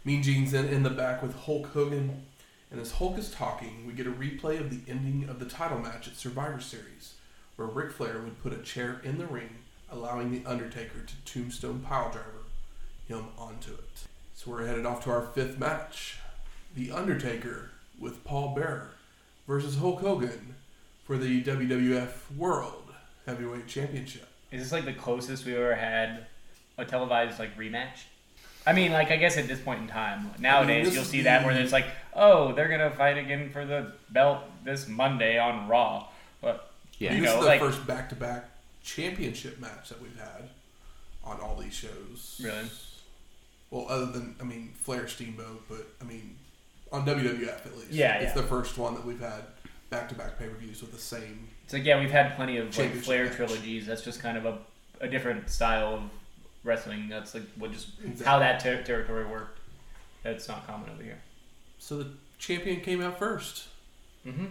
Mean 0.03 0.23
Gene's 0.23 0.53
in, 0.53 0.65
in 0.65 0.81
the 0.81 0.89
back 0.89 1.21
with 1.21 1.35
Hulk 1.35 1.67
Hogan, 1.67 2.23
and 2.71 2.81
as 2.81 2.93
Hulk 2.93 3.19
is 3.19 3.29
talking, 3.29 3.85
we 3.85 3.93
get 3.93 4.07
a 4.07 4.11
replay 4.11 4.59
of 4.59 4.71
the 4.71 4.91
ending 4.91 5.29
of 5.29 5.39
the 5.39 5.45
title 5.45 5.77
match 5.79 6.07
at 6.07 6.15
Survivor 6.15 6.59
Series, 6.59 7.13
where 7.55 7.67
Ric 7.67 7.91
Flair 7.91 8.19
would 8.19 8.41
put 8.41 8.51
a 8.51 8.57
chair 8.63 8.99
in 9.03 9.19
the 9.19 9.27
ring, 9.27 9.57
allowing 9.91 10.31
the 10.31 10.43
Undertaker 10.49 11.01
to 11.05 11.13
tombstone 11.31 11.85
piledriver 11.87 12.45
him 13.07 13.25
onto 13.37 13.73
it. 13.73 14.07
So 14.35 14.49
we're 14.51 14.65
headed 14.65 14.85
off 14.87 15.03
to 15.03 15.11
our 15.11 15.21
fifth 15.21 15.59
match: 15.59 16.17
The 16.77 16.91
Undertaker 16.91 17.71
with 17.99 18.23
Paul 18.23 18.53
Bearer 18.53 18.91
versus 19.47 19.77
Hulk 19.77 19.99
Hogan 20.01 20.53
for 21.05 21.17
the 21.17 21.43
WWF 21.43 22.11
World 22.37 22.93
Heavyweight 23.25 23.65
Championship. 23.65 24.27
Is 24.51 24.61
this 24.61 24.71
like 24.71 24.85
the 24.85 24.93
closest 24.93 25.43
we 25.43 25.55
ever 25.55 25.73
had 25.73 26.27
a 26.77 26.85
televised 26.85 27.39
like 27.39 27.57
rematch? 27.57 28.03
I 28.67 28.73
mean, 28.73 28.91
like 28.91 29.09
I 29.09 29.17
guess 29.17 29.37
at 29.37 29.47
this 29.47 29.59
point 29.59 29.81
in 29.81 29.87
time, 29.87 30.29
nowadays 30.37 30.85
this 30.85 30.93
you'll 30.93 31.01
is 31.03 31.09
see 31.09 31.21
that 31.23 31.43
where 31.43 31.55
the- 31.55 31.61
it's 31.61 31.71
like, 31.73 31.87
oh, 32.13 32.53
they're 32.53 32.67
gonna 32.69 32.91
fight 32.91 33.17
again 33.17 33.49
for 33.49 33.65
the 33.65 33.93
belt 34.11 34.43
this 34.63 34.87
Monday 34.87 35.39
on 35.39 35.67
Raw, 35.67 36.07
but 36.41 36.71
Yeah. 36.99 37.15
you 37.15 37.21
this 37.21 37.31
know, 37.31 37.37
is 37.39 37.43
the 37.43 37.47
like 37.49 37.59
first 37.59 37.87
back-to-back 37.87 38.45
championship 38.83 39.59
match 39.59 39.89
that 39.89 39.99
we've 39.99 40.19
had 40.19 40.49
on 41.23 41.39
all 41.39 41.55
these 41.55 41.73
shows. 41.73 42.39
Really? 42.43 42.69
Well, 43.71 43.87
other 43.89 44.05
than 44.05 44.35
I 44.39 44.43
mean 44.43 44.73
Flair 44.77 45.07
Steamboat, 45.07 45.65
but 45.67 45.87
I 45.99 46.03
mean 46.03 46.36
on 46.91 47.05
WWF 47.05 47.65
at 47.65 47.75
least. 47.77 47.91
Yeah, 47.91 48.15
it's 48.15 48.35
yeah. 48.35 48.41
the 48.41 48.47
first 48.47 48.77
one 48.77 48.93
that 48.95 49.05
we've 49.05 49.19
had 49.19 49.43
back-to-back 49.89 50.37
pay-per-views 50.37 50.81
with 50.81 50.91
the 50.91 50.97
same. 50.97 51.47
it's 51.63 51.73
like 51.73 51.85
yeah, 51.85 51.99
we've 51.99 52.11
had 52.11 52.35
plenty 52.35 52.57
of 52.57 52.77
like 52.77 52.93
Flair 52.95 53.25
match. 53.25 53.35
trilogies. 53.35 53.85
That's 53.85 54.01
just 54.01 54.21
kind 54.21 54.37
of 54.37 54.45
a, 54.45 54.57
a 55.01 55.07
different 55.07 55.49
style 55.49 55.95
of 55.95 56.01
wrestling. 56.63 57.07
That's 57.09 57.33
like 57.33 57.43
what 57.57 57.71
just 57.71 57.89
how 58.23 58.39
that 58.39 58.59
ter- 58.59 58.83
territory 58.83 59.25
worked. 59.25 59.59
That's 60.23 60.47
not 60.47 60.67
common 60.67 60.89
over 60.89 61.03
here. 61.03 61.19
So 61.79 61.97
the 61.99 62.09
champion 62.37 62.81
came 62.81 63.01
out 63.01 63.17
first. 63.19 63.67
mm-hmm. 64.25 64.45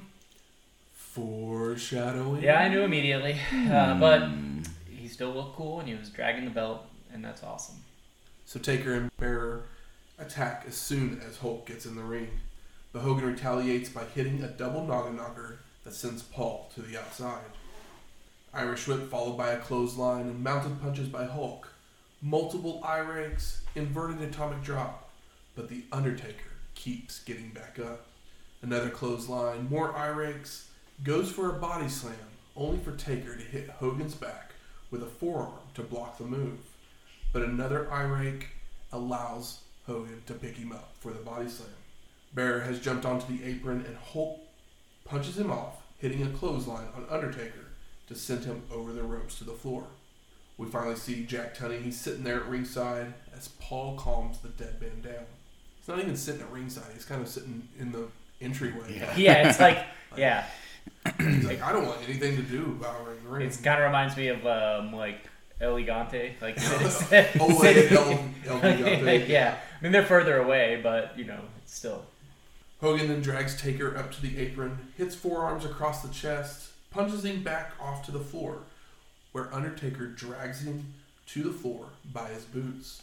Foreshadowing. 0.94 2.42
Yeah, 2.42 2.60
I 2.60 2.68
knew 2.68 2.82
immediately, 2.82 3.38
uh, 3.70 3.98
but 3.98 4.28
he 4.90 5.08
still 5.08 5.30
looked 5.32 5.56
cool 5.56 5.80
and 5.80 5.88
he 5.88 5.94
was 5.94 6.10
dragging 6.10 6.44
the 6.44 6.50
belt, 6.50 6.84
and 7.12 7.24
that's 7.24 7.42
awesome. 7.42 7.76
So 8.44 8.60
Taker 8.60 8.92
and 8.92 9.10
Bearer 9.16 9.64
attack 10.18 10.64
as 10.66 10.74
soon 10.76 11.20
as 11.26 11.38
Hulk 11.38 11.66
gets 11.66 11.86
in 11.86 11.94
the 11.94 12.02
ring. 12.02 12.28
But 12.92 13.00
Hogan 13.00 13.26
retaliates 13.26 13.88
by 13.88 14.04
hitting 14.04 14.42
a 14.42 14.48
double 14.48 14.84
noggin 14.84 15.16
knocker 15.16 15.58
that 15.84 15.94
sends 15.94 16.22
Paul 16.22 16.70
to 16.74 16.82
the 16.82 16.98
outside. 16.98 17.44
Irish 18.54 18.86
whip 18.88 19.10
followed 19.10 19.36
by 19.36 19.50
a 19.50 19.58
clothesline 19.58 20.22
and 20.22 20.42
mounted 20.42 20.80
punches 20.80 21.08
by 21.08 21.26
Hulk. 21.26 21.68
Multiple 22.22 22.80
eye 22.82 22.98
rakes, 22.98 23.62
inverted 23.74 24.20
atomic 24.22 24.62
drop, 24.62 25.10
but 25.54 25.68
the 25.68 25.84
Undertaker 25.92 26.50
keeps 26.74 27.22
getting 27.24 27.50
back 27.50 27.78
up. 27.78 28.06
Another 28.62 28.88
clothesline, 28.88 29.68
more 29.68 29.94
eye 29.94 30.08
rakes, 30.08 30.68
goes 31.04 31.30
for 31.30 31.50
a 31.50 31.58
body 31.60 31.88
slam, 31.88 32.14
only 32.56 32.78
for 32.78 32.92
Taker 32.92 33.36
to 33.36 33.44
hit 33.44 33.68
Hogan's 33.68 34.14
back 34.14 34.52
with 34.90 35.02
a 35.02 35.06
forearm 35.06 35.52
to 35.74 35.82
block 35.82 36.16
the 36.16 36.24
move 36.24 36.58
but 37.36 37.44
another 37.44 37.92
eye 37.92 38.04
rake 38.04 38.48
allows 38.92 39.60
Hogan 39.86 40.22
to 40.26 40.34
pick 40.34 40.56
him 40.56 40.72
up 40.72 40.92
for 41.00 41.12
the 41.12 41.20
body 41.20 41.48
slam. 41.48 41.68
Bearer 42.34 42.60
has 42.60 42.80
jumped 42.80 43.04
onto 43.04 43.26
the 43.26 43.44
apron 43.44 43.84
and 43.86 43.96
Hulk 43.96 44.40
punches 45.04 45.38
him 45.38 45.50
off, 45.50 45.82
hitting 45.98 46.22
a 46.22 46.28
clothesline 46.30 46.88
on 46.94 47.06
Undertaker 47.08 47.66
to 48.08 48.14
send 48.14 48.44
him 48.44 48.62
over 48.72 48.92
the 48.92 49.02
ropes 49.02 49.38
to 49.38 49.44
the 49.44 49.52
floor. 49.52 49.84
We 50.58 50.68
finally 50.68 50.96
see 50.96 51.24
Jack 51.24 51.56
Tunney. 51.56 51.82
He's 51.82 52.00
sitting 52.00 52.24
there 52.24 52.40
at 52.40 52.48
ringside 52.48 53.14
as 53.36 53.48
Paul 53.60 53.96
calms 53.96 54.38
the 54.38 54.48
dead 54.48 54.80
man 54.80 55.02
down. 55.02 55.26
He's 55.78 55.88
not 55.88 55.98
even 55.98 56.16
sitting 56.16 56.40
at 56.40 56.50
ringside. 56.50 56.92
He's 56.94 57.04
kind 57.04 57.20
of 57.20 57.28
sitting 57.28 57.68
in 57.78 57.92
the 57.92 58.08
entryway. 58.40 59.02
Yeah, 59.16 59.48
it's 59.48 59.60
like 59.60 59.84
yeah, 60.16 60.46
He's 61.18 61.44
like, 61.44 61.62
I 61.62 61.72
don't 61.72 61.86
want 61.86 61.98
anything 62.04 62.36
to 62.36 62.42
do 62.42 62.76
about 62.80 63.04
her 63.04 63.12
in 63.12 63.24
the 63.24 63.30
ring. 63.30 63.46
It 63.46 63.58
kind 63.62 63.80
of 63.80 63.86
reminds 63.86 64.16
me 64.16 64.28
of 64.28 64.46
um, 64.46 64.92
like 64.92 65.20
Elegante, 65.60 66.34
like 66.40 66.56
Oh, 67.40 67.58
wait, 67.60 67.90
El, 67.90 68.10
El 68.46 68.60
Gigante. 68.60 69.28
yeah. 69.28 69.58
I 69.78 69.82
mean 69.82 69.92
they're 69.92 70.04
further 70.04 70.38
away, 70.38 70.80
but 70.82 71.18
you 71.18 71.24
know, 71.24 71.40
it's 71.62 71.74
still. 71.74 72.04
Hogan 72.80 73.08
then 73.08 73.22
drags 73.22 73.60
Taker 73.60 73.96
up 73.96 74.12
to 74.12 74.22
the 74.22 74.38
apron, 74.38 74.78
hits 74.98 75.14
forearms 75.14 75.64
across 75.64 76.02
the 76.02 76.12
chest, 76.12 76.70
punches 76.90 77.24
him 77.24 77.42
back 77.42 77.72
off 77.80 78.04
to 78.04 78.12
the 78.12 78.20
floor, 78.20 78.58
where 79.32 79.52
Undertaker 79.52 80.06
drags 80.06 80.62
him 80.62 80.92
to 81.28 81.42
the 81.42 81.52
floor 81.52 81.86
by 82.12 82.28
his 82.28 82.44
boots. 82.44 83.02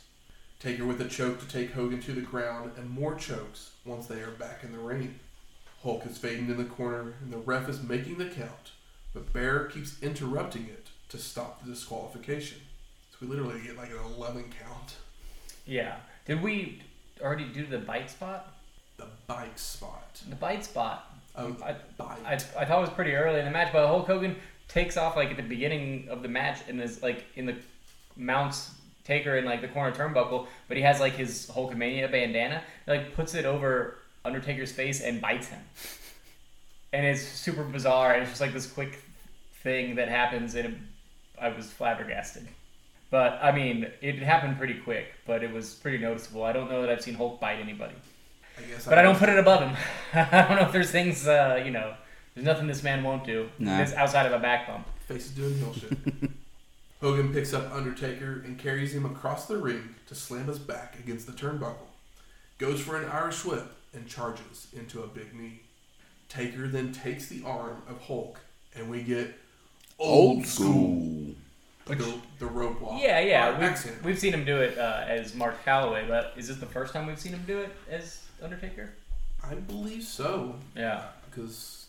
Taker 0.60 0.86
with 0.86 1.02
a 1.02 1.06
choke 1.10 1.40
to 1.42 1.48
take 1.48 1.72
Hogan 1.74 2.02
to 2.02 2.14
the 2.14 2.22
ground, 2.22 2.72
and 2.78 2.90
more 2.90 3.16
chokes 3.16 3.72
once 3.84 4.06
they 4.06 4.22
are 4.22 4.32
back 4.32 4.64
in 4.64 4.72
the 4.72 4.78
ring. 4.80 5.20
Hulk 5.82 6.06
is 6.06 6.18
fading 6.18 6.50
in 6.50 6.58
the 6.58 6.64
corner, 6.64 7.16
and 7.22 7.34
the 7.34 7.38
ref 7.38 7.68
is 7.68 7.82
making 7.82 8.18
the 8.20 8.26
count, 8.30 8.72
but 9.14 9.34
Bearer 9.34 9.66
keeps 9.66 10.02
interrupting 10.02 10.68
it 10.68 10.83
to 11.14 11.20
stop 11.20 11.64
the 11.64 11.70
disqualification. 11.70 12.58
So 13.12 13.18
we 13.22 13.28
literally 13.28 13.62
get 13.62 13.78
like 13.78 13.92
an 13.92 13.98
11 14.18 14.46
count. 14.60 14.96
Yeah. 15.68 15.98
Did 16.26 16.42
we 16.42 16.82
already 17.22 17.46
do 17.46 17.68
the 17.68 17.78
bite 17.78 18.10
spot? 18.10 18.52
The 18.98 19.06
bite 19.28 19.60
spot. 19.60 20.20
The 20.28 20.36
bite 20.36 20.66
spot. 20.66 21.16
Um, 21.36 21.58
I, 21.64 21.76
bite. 21.98 22.18
I, 22.26 22.34
I 22.34 22.66
thought 22.66 22.80
it 22.80 22.82
was 22.82 22.90
pretty 22.90 23.14
early 23.14 23.38
in 23.38 23.46
the 23.46 23.52
match, 23.52 23.72
but 23.72 23.86
Hulk 23.86 24.08
Hogan 24.08 24.36
takes 24.68 24.98
off 24.98 25.16
like 25.16 25.30
at 25.30 25.38
the 25.38 25.44
beginning 25.44 26.08
of 26.10 26.24
the 26.24 26.28
match 26.28 26.62
and 26.68 26.82
is 26.82 27.04
like 27.04 27.26
in 27.36 27.46
the 27.46 27.56
mounts 28.16 28.72
Taker 29.04 29.38
in 29.38 29.46
like 29.46 29.62
the 29.62 29.68
corner 29.68 29.96
turnbuckle, 29.96 30.48
but 30.68 30.78
he 30.78 30.84
has 30.84 31.00
like 31.00 31.14
his 31.14 31.52
Hulkamania 31.54 32.10
bandana, 32.10 32.64
like 32.88 33.14
puts 33.14 33.36
it 33.36 33.46
over 33.46 33.98
Undertaker's 34.26 34.72
face 34.72 35.02
and 35.02 35.22
bites 35.22 35.48
him. 35.48 35.62
And 36.92 37.06
it's 37.06 37.22
super 37.22 37.64
bizarre. 37.64 38.16
It's 38.16 38.30
just 38.30 38.42
like 38.42 38.54
this 38.54 38.66
quick 38.66 39.00
thing 39.62 39.96
that 39.96 40.08
happens, 40.08 40.56
and 40.56 40.68
it, 40.68 40.74
I 41.42 41.50
was 41.50 41.72
flabbergasted. 41.72 42.48
But 43.10 43.40
I 43.44 43.52
mean, 43.52 43.88
it 44.02 44.16
happened 44.20 44.58
pretty 44.58 44.76
quick, 44.76 45.08
but 45.28 45.44
it 45.44 45.52
was 45.52 45.74
pretty 45.76 45.98
noticeable. 46.00 46.44
I 46.44 46.52
don't 46.54 46.70
know 46.72 46.82
that 46.82 46.90
I've 46.90 47.02
seen 47.02 47.14
Hulk 47.14 47.40
bite 47.40 47.60
anybody, 47.60 47.94
I 48.58 48.62
guess. 48.64 48.86
but 48.86 48.98
I 48.98 49.02
don't 49.04 49.18
put 49.18 49.30
it 49.30 49.38
above 49.38 49.62
him. 49.62 49.76
I 50.14 50.48
don't 50.48 50.58
know 50.58 50.66
if 50.66 50.72
there's 50.72 50.90
things, 50.92 51.28
uh, 51.28 51.62
you 51.64 51.70
know, 51.72 51.94
there's 52.34 52.46
nothing 52.46 52.66
this 52.68 52.82
man 52.82 53.04
won't 53.04 53.24
do 53.26 53.50
Nah. 53.60 53.78
this 53.78 53.94
outside 53.94 54.26
of 54.26 54.32
a 54.32 54.40
back 54.40 54.68
bump. 54.68 54.88
Face 55.08 55.26
is 55.26 55.32
doing 55.32 55.56
heel 55.58 55.74
shit. 55.74 55.98
Hogan 57.02 57.34
picks 57.34 57.54
up 57.54 57.72
Undertaker 57.74 58.42
and 58.46 58.58
carries 58.58 58.96
him 58.96 59.06
across 59.06 59.46
the 59.46 59.58
ring 59.58 59.94
to 60.08 60.16
slam 60.16 60.48
his 60.48 60.58
back 60.58 60.98
against 61.00 61.28
the 61.28 61.34
turnbuckle. 61.34 61.88
Goes 62.58 62.80
for 62.80 62.96
an 63.00 63.10
Irish 63.10 63.44
whip 63.44 63.66
and 63.94 64.08
charges 64.08 64.68
into 64.74 65.04
a 65.04 65.08
big 65.08 65.36
knee. 65.36 65.60
Taker 66.30 66.68
then 66.68 66.94
takes 66.94 67.28
the 67.28 67.44
arm 67.46 67.84
of 67.90 68.00
Hulk, 68.02 68.40
and 68.76 68.90
we 68.90 69.04
get 69.04 69.36
Old 70.04 70.46
school. 70.46 71.34
the, 71.86 72.14
the 72.40 72.46
rope 72.46 72.82
walk. 72.82 73.02
Yeah, 73.02 73.20
yeah, 73.20 73.60
we've, 73.60 74.04
we've 74.06 74.20
seen 74.20 74.34
him 74.34 74.44
do 74.46 74.58
it 74.58 74.78
uh, 74.78 75.04
as 75.08 75.34
Mark 75.34 75.64
Callaway, 75.66 76.06
but 76.08 76.34
is 76.38 76.48
this 76.48 76.58
the 76.58 76.66
first 76.66 76.94
time 76.94 77.08
we've 77.08 77.20
seen 77.20 77.32
him 77.34 77.44
do 77.48 77.60
it 77.60 77.70
as 77.90 78.22
Undertaker? 78.42 78.90
I 79.44 79.56
believe 79.56 80.04
so. 80.04 80.56
Yeah, 80.76 81.04
Because 81.30 81.86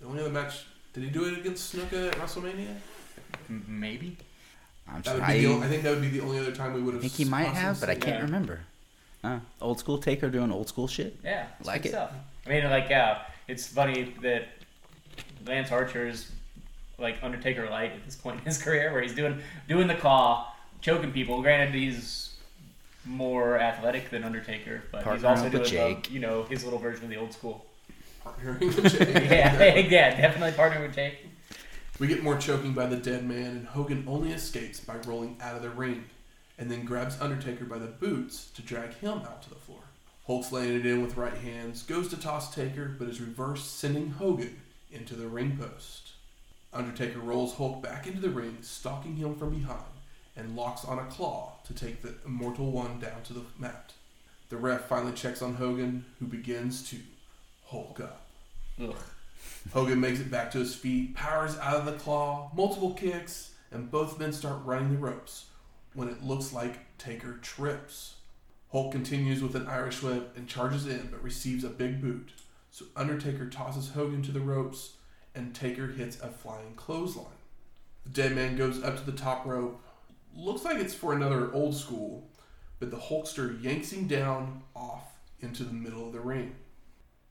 the 0.00 0.06
only 0.06 0.20
other 0.20 0.30
match. 0.30 0.64
Did 0.92 1.04
he 1.04 1.10
do 1.10 1.24
it 1.26 1.38
against 1.38 1.74
Snuka 1.74 2.08
at 2.08 2.14
WrestleMania? 2.18 2.74
Maybe. 3.68 4.16
I'm 4.88 4.96
That 4.96 5.04
just, 5.04 5.16
would 5.16 5.26
be 5.26 5.44
the, 5.46 5.52
I, 5.52 5.56
o- 5.56 5.62
I 5.62 5.68
think 5.68 5.82
that 5.82 5.90
would 5.90 6.00
be 6.00 6.08
the 6.08 6.20
only 6.20 6.38
other 6.38 6.52
time 6.52 6.72
we 6.74 6.80
would 6.82 6.92
I 6.94 6.96
have. 6.96 7.00
think 7.02 7.12
he 7.14 7.24
might 7.24 7.48
have, 7.48 7.80
but 7.80 7.90
I 7.90 7.94
can't 7.94 8.16
Yeah. 8.18 8.22
remember. 8.22 8.60
Uh, 9.24 9.40
old 9.60 9.78
school 9.78 9.98
taker 9.98 10.30
doing 10.30 10.50
old 10.52 10.68
school 10.68 10.86
shit. 10.88 11.16
Yeah, 11.24 11.46
Like 11.64 11.82
good 11.82 11.88
it. 11.88 11.92
Stuff. 11.92 12.12
I 12.46 12.48
mean, 12.50 12.64
like, 12.64 12.88
yeah, 12.88 13.22
it's 13.48 13.66
funny 13.66 14.14
that 14.22 14.46
Lance 15.46 15.70
Archer's 15.72 16.30
like 16.98 17.22
Undertaker 17.22 17.68
light 17.68 17.92
at 17.92 18.04
this 18.04 18.14
point 18.16 18.38
in 18.40 18.44
his 18.44 18.58
career, 18.62 18.92
where 18.92 19.02
he's 19.02 19.14
doing 19.14 19.40
doing 19.68 19.86
the 19.86 19.94
claw, 19.94 20.52
choking 20.80 21.12
people. 21.12 21.42
Granted, 21.42 21.74
he's 21.74 22.34
more 23.04 23.58
athletic 23.58 24.10
than 24.10 24.24
Undertaker, 24.24 24.82
but 24.90 25.04
he's 25.06 25.24
also 25.24 25.48
doing 25.48 25.62
the, 25.62 25.68
Jake. 25.68 26.10
you 26.10 26.20
know 26.20 26.42
his 26.44 26.64
little 26.64 26.78
version 26.78 27.04
of 27.04 27.10
the 27.10 27.16
old 27.16 27.32
school. 27.32 27.64
partnering 28.24 28.60
with 28.74 28.98
Jay. 28.98 29.28
yeah, 29.30 29.74
yeah, 29.76 30.20
definitely 30.20 30.52
partnering 30.52 30.82
with 30.86 30.94
Jake. 30.94 31.18
We 31.98 32.08
get 32.08 32.22
more 32.22 32.36
choking 32.36 32.72
by 32.72 32.86
the 32.86 32.96
dead 32.96 33.24
man, 33.26 33.52
and 33.56 33.66
Hogan 33.68 34.04
only 34.06 34.32
escapes 34.32 34.80
by 34.80 34.96
rolling 35.06 35.36
out 35.40 35.56
of 35.56 35.62
the 35.62 35.70
ring, 35.70 36.04
and 36.58 36.70
then 36.70 36.84
grabs 36.84 37.18
Undertaker 37.20 37.64
by 37.64 37.78
the 37.78 37.86
boots 37.86 38.50
to 38.50 38.60
drag 38.62 38.92
him 38.94 39.18
out 39.20 39.42
to 39.44 39.48
the 39.48 39.54
floor. 39.54 39.80
Hulk's 40.26 40.50
laying 40.52 40.74
it 40.74 40.84
in 40.84 41.00
with 41.02 41.16
right 41.16 41.32
hands, 41.34 41.84
goes 41.84 42.08
to 42.08 42.16
toss 42.16 42.54
Taker, 42.54 42.94
but 42.98 43.08
is 43.08 43.20
reversed, 43.20 43.78
sending 43.78 44.10
Hogan 44.10 44.56
into 44.92 45.14
the 45.14 45.26
ring 45.28 45.56
post. 45.56 46.05
Undertaker 46.76 47.20
rolls 47.20 47.54
Hulk 47.54 47.82
back 47.82 48.06
into 48.06 48.20
the 48.20 48.30
ring, 48.30 48.58
stalking 48.60 49.16
him 49.16 49.34
from 49.34 49.50
behind, 49.50 49.80
and 50.36 50.54
locks 50.54 50.84
on 50.84 50.98
a 50.98 51.04
claw 51.04 51.54
to 51.64 51.74
take 51.74 52.02
the 52.02 52.14
Immortal 52.24 52.70
One 52.70 53.00
down 53.00 53.22
to 53.24 53.32
the 53.32 53.42
mat. 53.58 53.92
The 54.48 54.56
ref 54.56 54.82
finally 54.82 55.12
checks 55.12 55.42
on 55.42 55.54
Hogan, 55.54 56.04
who 56.18 56.26
begins 56.26 56.88
to 56.90 56.98
Hulk 57.66 58.00
up. 58.00 58.22
Ugh. 58.80 58.94
Hogan 59.72 60.00
makes 60.00 60.20
it 60.20 60.30
back 60.30 60.50
to 60.52 60.58
his 60.58 60.74
feet, 60.74 61.14
powers 61.14 61.58
out 61.58 61.76
of 61.76 61.86
the 61.86 61.92
claw, 61.92 62.50
multiple 62.54 62.94
kicks, 62.94 63.52
and 63.72 63.90
both 63.90 64.18
men 64.18 64.32
start 64.32 64.64
running 64.64 64.92
the 64.92 64.98
ropes 64.98 65.46
when 65.94 66.08
it 66.08 66.22
looks 66.22 66.52
like 66.52 66.98
Taker 66.98 67.38
trips. 67.42 68.14
Hulk 68.70 68.92
continues 68.92 69.42
with 69.42 69.56
an 69.56 69.66
Irish 69.66 70.02
whip 70.02 70.36
and 70.36 70.46
charges 70.46 70.86
in, 70.86 71.08
but 71.10 71.22
receives 71.22 71.64
a 71.64 71.68
big 71.68 72.00
boot. 72.00 72.32
So 72.70 72.84
Undertaker 72.94 73.48
tosses 73.48 73.90
Hogan 73.90 74.22
to 74.22 74.32
the 74.32 74.40
ropes, 74.40 74.95
and 75.36 75.54
Taker 75.54 75.88
hits 75.88 76.20
a 76.20 76.28
flying 76.28 76.74
clothesline. 76.74 77.26
The 78.04 78.10
dead 78.10 78.34
man 78.34 78.56
goes 78.56 78.82
up 78.82 78.96
to 78.96 79.04
the 79.04 79.16
top 79.16 79.46
rope. 79.46 79.80
Looks 80.34 80.64
like 80.64 80.78
it's 80.78 80.94
for 80.94 81.12
another 81.12 81.52
old 81.52 81.76
school, 81.76 82.28
but 82.80 82.90
the 82.90 82.96
Hulkster 82.96 83.62
yanks 83.62 83.92
him 83.92 84.06
down 84.06 84.62
off 84.74 85.04
into 85.40 85.64
the 85.64 85.72
middle 85.72 86.06
of 86.06 86.12
the 86.12 86.20
ring. 86.20 86.56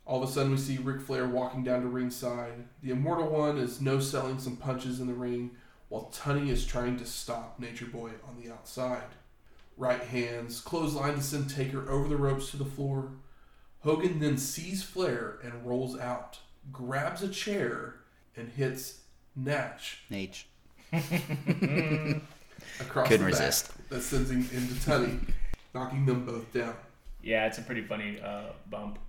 All 0.05 0.21
of 0.21 0.29
a 0.29 0.31
sudden, 0.31 0.51
we 0.51 0.57
see 0.57 0.77
Ric 0.77 1.01
Flair 1.01 1.27
walking 1.27 1.63
down 1.63 1.81
to 1.81 1.87
ringside. 1.87 2.65
The 2.83 2.91
Immortal 2.91 3.27
One 3.29 3.57
is 3.57 3.81
no 3.81 3.99
selling 3.99 4.37
some 4.37 4.55
punches 4.55 4.99
in 4.99 5.07
the 5.07 5.13
ring, 5.13 5.51
while 5.89 6.11
Tunney 6.13 6.49
is 6.49 6.65
trying 6.65 6.97
to 6.97 7.05
stop 7.05 7.59
Nature 7.59 7.87
Boy 7.87 8.11
on 8.27 8.39
the 8.39 8.51
outside. 8.51 9.15
Right 9.77 10.01
hands, 10.01 10.61
clothesline 10.61 11.15
to 11.15 11.21
send 11.21 11.49
Taker 11.49 11.89
over 11.89 12.07
the 12.07 12.17
ropes 12.17 12.51
to 12.51 12.57
the 12.57 12.65
floor. 12.65 13.13
Hogan 13.79 14.19
then 14.19 14.37
sees 14.37 14.83
Flair 14.83 15.39
and 15.43 15.65
rolls 15.65 15.97
out, 15.99 16.39
grabs 16.71 17.21
a 17.23 17.29
chair, 17.29 17.95
and 18.35 18.49
hits 18.49 18.99
Natch 19.35 19.99
H. 20.11 20.47
across 22.79 23.07
Couldn't 23.07 23.25
the 23.25 23.31
back. 23.31 23.39
resist. 23.39 23.71
That 23.89 24.01
sends 24.01 24.31
him 24.31 24.39
into 24.51 24.73
Tunney, 24.75 25.19
knocking 25.73 26.05
them 26.05 26.25
both 26.25 26.51
down. 26.53 26.75
Yeah, 27.21 27.45
it's 27.47 27.57
a 27.57 27.61
pretty 27.61 27.81
funny 27.81 28.19
uh, 28.21 28.51
bump. 28.69 28.99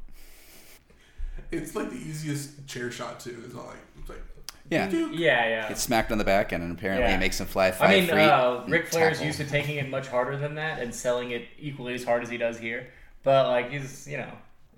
It's 1.53 1.75
like 1.77 1.91
the 1.91 1.97
easiest 1.97 2.67
chair 2.67 2.91
shot 2.91 3.21
too. 3.21 3.43
It's 3.45 3.55
not 3.55 3.67
like 3.67 3.77
it's 4.01 4.09
like 4.09 4.23
Yeah. 4.71 4.89
Duke. 4.89 5.13
Yeah, 5.15 5.47
yeah. 5.49 5.69
Gets 5.69 5.83
smacked 5.83 6.11
on 6.11 6.19
the 6.19 6.25
back, 6.25 6.53
end, 6.53 6.63
and 6.63 6.73
apparently 6.77 7.07
Yeah. 7.09 7.17
it 7.17 7.21
makes 7.21 7.39
him 7.39 7.47
fly 7.47 7.71
five 7.73 7.91
I 7.91 7.93
mean, 7.95 8.07
feet. 8.07 8.13
uh, 8.19 8.61
and 8.65 8.73
Ric 8.73 8.89
Flair's 8.89 9.15
tackle. 9.19 9.27
used 9.27 9.39
to 9.39 9.45
taking 9.47 9.77
it 9.77 9.89
much 9.89 10.09
harder 10.09 10.37
than 10.39 10.55
that 10.57 10.81
and 10.81 10.95
selling 10.95 11.31
it 11.33 11.47
equally 11.59 11.95
as 11.95 12.05
hard 12.05 12.23
as 12.23 12.31
he 12.31 12.37
does 12.39 12.59
here. 12.59 12.89
But 13.23 13.49
like 13.49 13.71
he's, 13.71 14.09
you 14.09 14.17
know, 14.17 14.31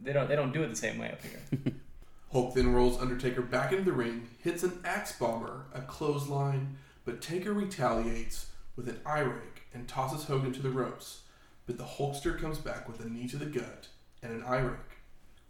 they 0.03 0.13
don't 0.13 0.29
they 0.29 0.37
don't 0.37 0.53
do 0.53 0.63
it 0.63 0.69
the 0.69 0.77
same 0.77 0.99
way 0.99 1.11
up 1.13 1.21
here. 1.23 1.73
Hulk 2.33 2.55
then 2.55 2.73
rolls 2.73 3.01
Undertaker 3.01 3.41
back 3.41 3.73
into 3.73 3.85
the 3.85 3.93
ring, 3.93 4.29
hits 4.43 4.63
an 4.63 4.81
axe 4.85 5.13
bomber, 5.13 5.65
a 5.73 5.81
clothesline, 5.81 6.77
but 7.05 7.23
Taker 7.23 7.55
retaliates 7.55 8.47
with 8.77 8.89
an 8.89 9.01
eye 9.07 9.21
rake 9.21 9.63
and 9.73 9.89
tosses 9.89 10.25
Hogan 10.25 10.53
to 10.53 10.63
the 10.63 10.71
ropes. 10.71 11.23
But 11.67 11.79
the 11.79 11.85
Hulkster 11.85 12.39
comes 12.39 12.59
back 12.59 12.89
with 12.89 13.01
a 13.01 13.09
knee 13.09 13.29
to 13.29 13.37
the 13.37 13.47
gut 13.47 13.89
and 14.23 14.33
an 14.33 14.43
eye 14.43 14.61
rake. 14.61 14.79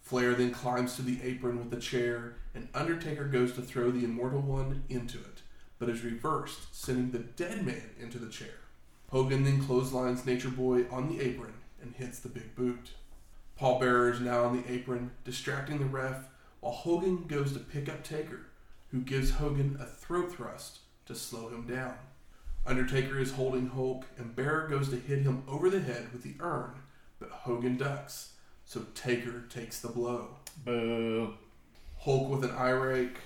Flair 0.01 0.35
then 0.35 0.53
climbs 0.53 0.97
to 0.97 1.03
the 1.03 1.20
apron 1.22 1.59
with 1.59 1.76
a 1.76 1.81
chair, 1.81 2.37
and 2.55 2.68
Undertaker 2.74 3.24
goes 3.24 3.53
to 3.53 3.62
throw 3.62 3.91
the 3.91 4.05
Immortal 4.05 4.41
One 4.41 4.85
into 4.89 5.18
it, 5.18 5.43
but 5.79 5.91
is 5.91 6.03
reversed, 6.03 6.74
sending 6.74 7.11
the 7.11 7.18
dead 7.18 7.66
man 7.66 7.91
into 8.01 8.18
the 8.18 8.31
chair. 8.31 8.55
Hogan 9.11 9.45
then 9.45 9.62
clotheslines 9.64 10.24
Nature 10.24 10.51
Boy 10.51 10.87
on 10.91 11.09
the 11.09 11.20
apron 11.20 11.55
and 11.83 11.95
hits 11.95 12.20
the 12.20 12.29
big 12.29 12.55
boot. 12.55 12.93
Paul 13.57 13.79
Bearer 13.81 14.11
is 14.11 14.20
now 14.20 14.45
on 14.45 14.57
the 14.57 14.72
apron, 14.72 15.11
distracting 15.24 15.79
the 15.79 15.85
ref, 15.85 16.29
while 16.61 16.73
Hogan 16.73 17.25
goes 17.27 17.53
to 17.53 17.59
pick 17.59 17.89
up 17.89 18.03
Taker, 18.03 18.47
who 18.91 19.01
gives 19.01 19.33
Hogan 19.33 19.77
a 19.81 19.87
throat 19.87 20.33
thrust 20.33 20.81
to 21.07 21.15
slow 21.15 21.49
him 21.49 21.67
down. 21.67 21.95
Undertaker 22.67 23.19
is 23.19 23.33
holding 23.33 23.69
Hulk, 23.69 24.05
and 24.19 24.37
Bearer 24.37 24.69
goes 24.69 24.91
to 24.91 24.97
hit 24.97 25.21
him 25.21 25.43
over 25.49 25.71
the 25.71 25.81
head 25.81 26.13
with 26.13 26.23
the 26.23 26.35
urn, 26.41 26.73
but 27.19 27.31
Hogan 27.31 27.77
ducks, 27.77 28.33
so 28.65 28.85
Taker 28.95 29.45
takes 29.49 29.81
the 29.81 29.89
blow. 29.89 30.29
Boo. 30.65 31.35
Hulk 31.99 32.29
with 32.29 32.45
an 32.45 32.57
eye 32.57 32.71
rake 32.71 33.17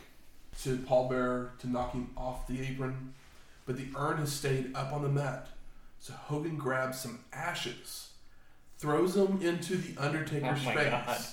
to 0.63 0.79
Paul 0.79 1.09
Bearer 1.09 1.53
to 1.59 1.69
knock 1.69 1.93
him 1.93 2.11
off 2.17 2.47
the 2.47 2.61
apron, 2.61 3.15
but 3.67 3.77
the 3.77 3.89
urn 3.97 4.19
has 4.19 4.33
stayed 4.33 4.75
up 4.77 4.93
on 4.93 5.03
the 5.03 5.09
mat, 5.09 5.49
so 5.99 6.13
Hogan 6.13 6.57
grabs 6.57 7.01
some 7.01 7.21
ashes, 7.33 8.11
throws 8.79 9.15
them 9.15 9.41
into 9.43 9.77
the 9.77 10.01
Undertaker's 10.01 10.61
Oh 10.63 10.65
my 10.65 10.75
face 10.75 10.91
God. 10.91 11.25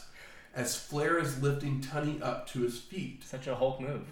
As 0.56 0.76
Flair 0.76 1.20
is 1.20 1.42
lifting 1.42 1.82
Tunney 1.82 2.22
up 2.22 2.48
to 2.50 2.62
his 2.62 2.80
feet. 2.80 3.24
Such 3.24 3.48
a 3.48 3.56
Hulk 3.56 3.80
move. 3.80 4.08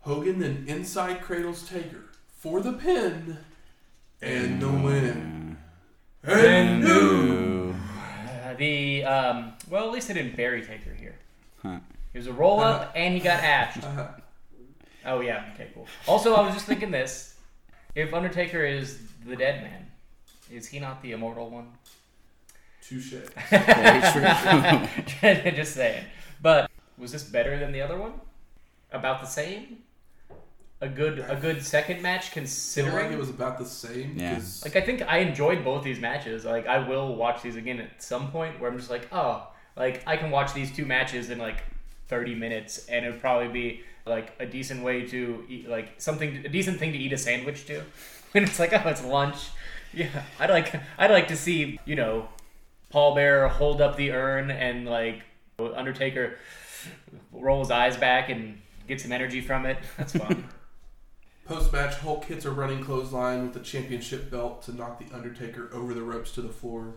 Hogan 0.00 0.38
then 0.40 0.64
inside 0.66 1.22
cradles 1.22 1.68
Taker 1.68 2.10
for 2.38 2.60
the 2.60 2.72
pin 2.72 3.38
and 4.20 4.60
the 4.60 4.68
win. 4.68 5.56
And 6.24 6.84
new. 6.84 7.74
Uh, 8.44 8.54
the 8.54 9.04
um, 9.04 9.52
well, 9.70 9.86
at 9.86 9.92
least 9.92 10.08
they 10.08 10.14
didn't 10.14 10.36
bury 10.36 10.62
Taker 10.62 10.94
here. 10.94 11.16
Huh. 11.62 11.78
It 12.14 12.18
was 12.18 12.26
a 12.26 12.32
roll 12.32 12.60
up, 12.60 12.92
and 12.94 13.14
he 13.14 13.20
got 13.20 13.42
ashed. 13.42 13.82
Uh, 13.82 14.08
Oh 15.04 15.20
yeah, 15.20 15.50
okay, 15.54 15.68
cool. 15.74 15.86
Also, 16.06 16.34
I 16.34 16.42
was 16.42 16.54
just 16.54 16.66
thinking 16.66 16.90
this: 16.90 17.34
if 17.94 18.14
Undertaker 18.14 18.64
is 18.64 19.00
the 19.26 19.36
dead 19.36 19.62
man, 19.62 19.86
is 20.50 20.68
he 20.68 20.78
not 20.78 21.02
the 21.02 21.12
immortal 21.12 21.50
one? 21.50 21.72
Touche. 22.82 23.12
Very 23.50 25.42
true. 25.42 25.50
just 25.52 25.74
saying. 25.74 26.04
But 26.42 26.70
was 26.98 27.12
this 27.12 27.22
better 27.24 27.58
than 27.58 27.72
the 27.72 27.80
other 27.80 27.96
one? 27.98 28.12
About 28.90 29.20
the 29.20 29.26
same? 29.26 29.78
A 30.80 30.88
good 30.88 31.20
a 31.28 31.36
good 31.36 31.64
second 31.64 32.02
match 32.02 32.26
Feel 32.30 32.42
considering. 32.42 32.94
like 33.06 33.12
it 33.12 33.18
was 33.18 33.30
about 33.30 33.56
the 33.58 33.64
same. 33.64 34.18
Yeah. 34.18 34.34
'cause 34.34 34.64
Like 34.64 34.74
I 34.76 34.80
think 34.80 35.02
I 35.02 35.18
enjoyed 35.18 35.64
both 35.64 35.84
these 35.84 36.00
matches. 36.00 36.44
Like 36.44 36.66
I 36.66 36.86
will 36.88 37.14
watch 37.14 37.40
these 37.42 37.54
again 37.56 37.78
at 37.80 38.02
some 38.02 38.30
point 38.32 38.58
where 38.60 38.68
I'm 38.70 38.76
just 38.78 38.90
like, 38.90 39.06
oh, 39.12 39.46
like 39.76 40.02
I 40.06 40.16
can 40.16 40.30
watch 40.32 40.52
these 40.54 40.74
two 40.74 40.84
matches 40.84 41.30
in 41.30 41.38
like 41.38 41.62
30 42.08 42.34
minutes 42.34 42.86
and 42.88 43.06
it'd 43.06 43.20
probably 43.20 43.48
be 43.48 43.82
like 44.04 44.32
a 44.40 44.44
decent 44.46 44.82
way 44.82 45.06
to 45.06 45.44
eat 45.48 45.68
like 45.68 45.94
something 45.98 46.44
a 46.44 46.48
decent 46.48 46.80
thing 46.80 46.92
to 46.92 46.98
eat 46.98 47.12
a 47.12 47.18
sandwich 47.18 47.64
to. 47.66 47.82
When 48.32 48.44
it's 48.44 48.58
like, 48.58 48.72
oh, 48.72 48.88
it's 48.88 49.04
lunch. 49.04 49.50
Yeah, 49.92 50.08
I'd 50.40 50.48
like 50.50 50.74
I'd 50.98 51.10
like 51.10 51.28
to 51.28 51.36
see, 51.36 51.78
you 51.84 51.94
know, 51.94 52.28
Paul 52.92 53.14
Bearer 53.14 53.48
hold 53.48 53.80
up 53.80 53.96
the 53.96 54.12
urn 54.12 54.50
and 54.50 54.86
like 54.86 55.22
Undertaker 55.58 56.36
roll 57.32 57.60
his 57.60 57.70
eyes 57.70 57.96
back 57.96 58.28
and 58.28 58.60
get 58.86 59.00
some 59.00 59.12
energy 59.12 59.40
from 59.40 59.66
it. 59.66 59.78
That's 59.96 60.12
fun. 60.16 60.48
Post 61.46 61.72
match, 61.72 61.94
Hulk 61.96 62.24
hits 62.26 62.44
a 62.44 62.50
running 62.50 62.84
clothesline 62.84 63.42
with 63.42 63.54
the 63.54 63.60
championship 63.60 64.30
belt 64.30 64.62
to 64.64 64.74
knock 64.76 64.98
the 65.00 65.14
Undertaker 65.14 65.70
over 65.72 65.92
the 65.94 66.02
ropes 66.02 66.30
to 66.32 66.42
the 66.42 66.48
floor. 66.52 66.94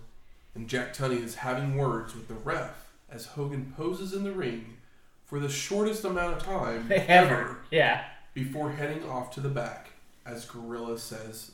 And 0.53 0.67
Jack 0.67 0.93
Tunney 0.93 1.23
is 1.23 1.35
having 1.35 1.75
words 1.77 2.13
with 2.13 2.27
the 2.27 2.35
ref 2.35 2.91
as 3.09 3.25
Hogan 3.27 3.73
poses 3.75 4.13
in 4.13 4.23
the 4.23 4.31
ring 4.31 4.77
for 5.25 5.39
the 5.39 5.49
shortest 5.49 6.03
amount 6.05 6.37
of 6.37 6.43
time 6.43 6.87
ever 6.91 7.57
Yeah. 7.71 8.03
before 8.33 8.71
heading 8.73 9.03
off 9.09 9.31
to 9.35 9.39
the 9.39 9.49
back 9.49 9.89
as 10.25 10.45
Gorilla 10.45 10.97
says 10.99 11.51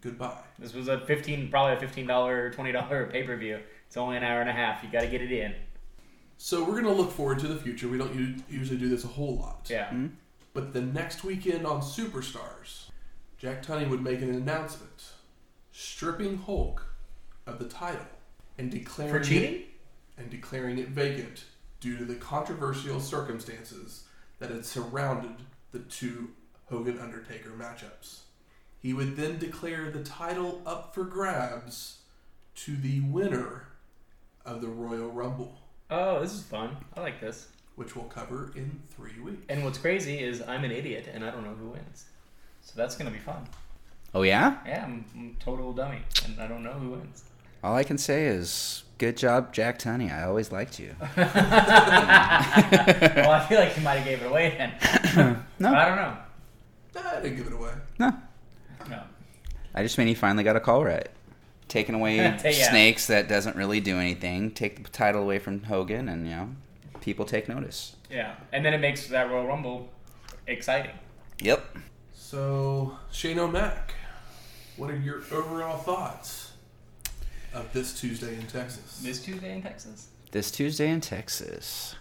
goodbye. 0.00 0.38
This 0.58 0.74
was 0.74 0.88
a 0.88 1.00
fifteen, 1.00 1.48
probably 1.50 1.76
a 1.76 1.80
fifteen 1.80 2.06
dollar, 2.06 2.50
twenty 2.50 2.72
dollar 2.72 3.06
pay 3.06 3.22
per 3.22 3.36
view. 3.36 3.60
It's 3.90 3.96
only 3.96 4.16
an 4.16 4.22
hour 4.22 4.40
and 4.40 4.48
a 4.48 4.52
half. 4.52 4.84
You 4.84 4.88
got 4.88 5.00
to 5.00 5.08
get 5.08 5.20
it 5.20 5.32
in. 5.32 5.52
So 6.38 6.60
we're 6.62 6.80
going 6.80 6.84
to 6.84 6.92
look 6.92 7.10
forward 7.10 7.40
to 7.40 7.48
the 7.48 7.56
future. 7.56 7.88
We 7.88 7.98
don't 7.98 8.14
u- 8.14 8.36
usually 8.48 8.78
do 8.78 8.88
this 8.88 9.02
a 9.02 9.08
whole 9.08 9.34
lot. 9.36 9.66
Yeah. 9.68 9.90
Hmm? 9.90 10.06
But 10.54 10.72
the 10.72 10.80
next 10.80 11.24
weekend 11.24 11.66
on 11.66 11.80
Superstars, 11.80 12.84
Jack 13.36 13.66
Tunney 13.66 13.90
would 13.90 14.00
make 14.00 14.22
an 14.22 14.30
announcement 14.32 15.06
stripping 15.72 16.38
Hulk 16.38 16.86
of 17.48 17.58
the 17.58 17.64
title 17.64 18.06
and 18.58 18.70
declaring 18.70 19.12
For 19.12 19.18
cheating? 19.28 19.54
it, 19.54 19.66
and 20.18 20.30
declaring 20.30 20.78
it 20.78 20.90
vacant 20.90 21.46
due 21.80 21.96
to 21.96 22.04
the 22.04 22.14
controversial 22.14 23.00
circumstances 23.00 24.04
that 24.38 24.52
had 24.52 24.64
surrounded 24.64 25.34
the 25.72 25.80
two 25.80 26.30
Hogan 26.66 27.00
Undertaker 27.00 27.50
matchups. 27.50 28.20
He 28.78 28.92
would 28.92 29.16
then 29.16 29.38
declare 29.38 29.90
the 29.90 30.04
title 30.04 30.62
up 30.64 30.94
for 30.94 31.02
grabs 31.02 32.02
to 32.54 32.76
the 32.76 33.00
winner 33.00 33.64
of 34.50 34.60
the 34.60 34.68
Royal 34.68 35.10
Rumble, 35.10 35.54
Oh, 35.90 36.20
this 36.20 36.32
is 36.34 36.42
fun. 36.42 36.76
I 36.96 37.00
like 37.00 37.20
this. 37.20 37.48
which 37.76 37.96
we'll 37.96 38.04
cover 38.06 38.52
in 38.54 38.80
three 38.94 39.18
weeks. 39.22 39.42
And 39.48 39.64
what's 39.64 39.78
crazy 39.78 40.18
is 40.20 40.42
I'm 40.46 40.64
an 40.64 40.70
idiot 40.70 41.08
and 41.12 41.24
I 41.24 41.30
don't 41.30 41.44
know 41.44 41.54
who 41.54 41.68
wins. 41.70 42.04
So 42.62 42.72
that's 42.76 42.94
gonna 42.96 43.10
be 43.10 43.18
fun. 43.18 43.46
Oh 44.14 44.22
yeah. 44.22 44.58
Yeah, 44.66 44.84
I'm, 44.84 45.04
I'm 45.16 45.36
a 45.40 45.44
total 45.44 45.72
dummy 45.72 46.02
and 46.26 46.38
I 46.40 46.46
don't 46.46 46.62
know 46.62 46.72
who 46.72 46.90
wins. 46.90 47.24
All 47.64 47.74
I 47.74 47.84
can 47.84 47.96
say 47.98 48.26
is 48.26 48.84
good 48.98 49.16
job, 49.16 49.52
Jack 49.52 49.78
Tunney. 49.78 50.12
I 50.12 50.24
always 50.24 50.52
liked 50.52 50.78
you. 50.78 50.94
well, 51.00 51.30
I 53.30 53.46
feel 53.48 53.58
like 53.60 53.76
you 53.76 53.82
might 53.82 53.96
have 53.96 54.04
gave 54.04 54.20
it 54.22 54.26
away 54.26 54.54
then. 54.58 54.72
No. 55.58 55.70
But 55.70 55.78
I 55.78 55.84
don't 55.88 55.96
know. 55.96 56.16
Nah, 57.02 57.10
I 57.18 57.20
didn't 57.20 57.36
give 57.36 57.46
it 57.48 57.52
away. 57.52 57.72
No, 57.98 58.12
No. 58.88 59.02
I 59.74 59.82
just 59.82 59.98
mean 59.98 60.06
he 60.06 60.14
finally 60.14 60.42
got 60.44 60.56
a 60.56 60.60
call 60.60 60.84
right. 60.84 61.08
Taking 61.70 61.94
away 61.94 62.16
Yeah. 62.16 62.36
snakes 62.68 63.06
that 63.06 63.28
doesn't 63.28 63.56
really 63.56 63.80
do 63.80 63.96
anything. 63.98 64.50
Take 64.50 64.82
the 64.84 64.90
title 64.90 65.22
away 65.22 65.38
from 65.38 65.62
Hogan, 65.62 66.08
and 66.08 66.26
you 66.28 66.34
know, 66.34 66.50
people 67.00 67.24
take 67.24 67.48
notice. 67.48 67.96
Yeah, 68.10 68.34
and 68.52 68.64
then 68.64 68.74
it 68.74 68.78
makes 68.78 69.06
that 69.06 69.30
Royal 69.30 69.46
Rumble 69.46 69.88
exciting. 70.46 70.90
Yep. 71.40 71.64
So, 72.12 72.96
Shane 73.12 73.38
O'Mac, 73.38 73.94
what 74.76 74.90
are 74.90 74.96
your 74.96 75.22
overall 75.32 75.78
thoughts 75.78 76.52
of 77.54 77.72
this 77.72 77.98
Tuesday 77.98 78.34
in 78.34 78.46
Texas? 78.48 79.00
This 79.02 79.22
Tuesday 79.22 79.52
in 79.54 79.62
Texas. 79.62 80.08
This 80.32 80.50
Tuesday 80.50 80.90
in 80.90 81.00
Texas. 81.00 81.94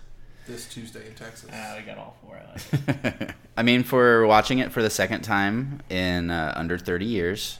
This 0.47 0.67
Tuesday 0.67 1.05
in 1.07 1.13
Texas. 1.13 1.49
Ah, 1.53 1.75
we 1.77 1.83
got 1.83 1.97
all 1.99 2.17
four. 2.23 2.35
I 2.39 3.13
like. 3.19 3.35
I 3.57 3.61
mean, 3.63 3.83
for 3.83 4.25
watching 4.25 4.59
it 4.59 4.71
for 4.71 4.81
the 4.81 4.89
second 4.89 5.21
time 5.21 5.81
in 5.89 6.31
uh, 6.31 6.53
under 6.55 6.77
30 6.79 7.05
years, 7.05 7.59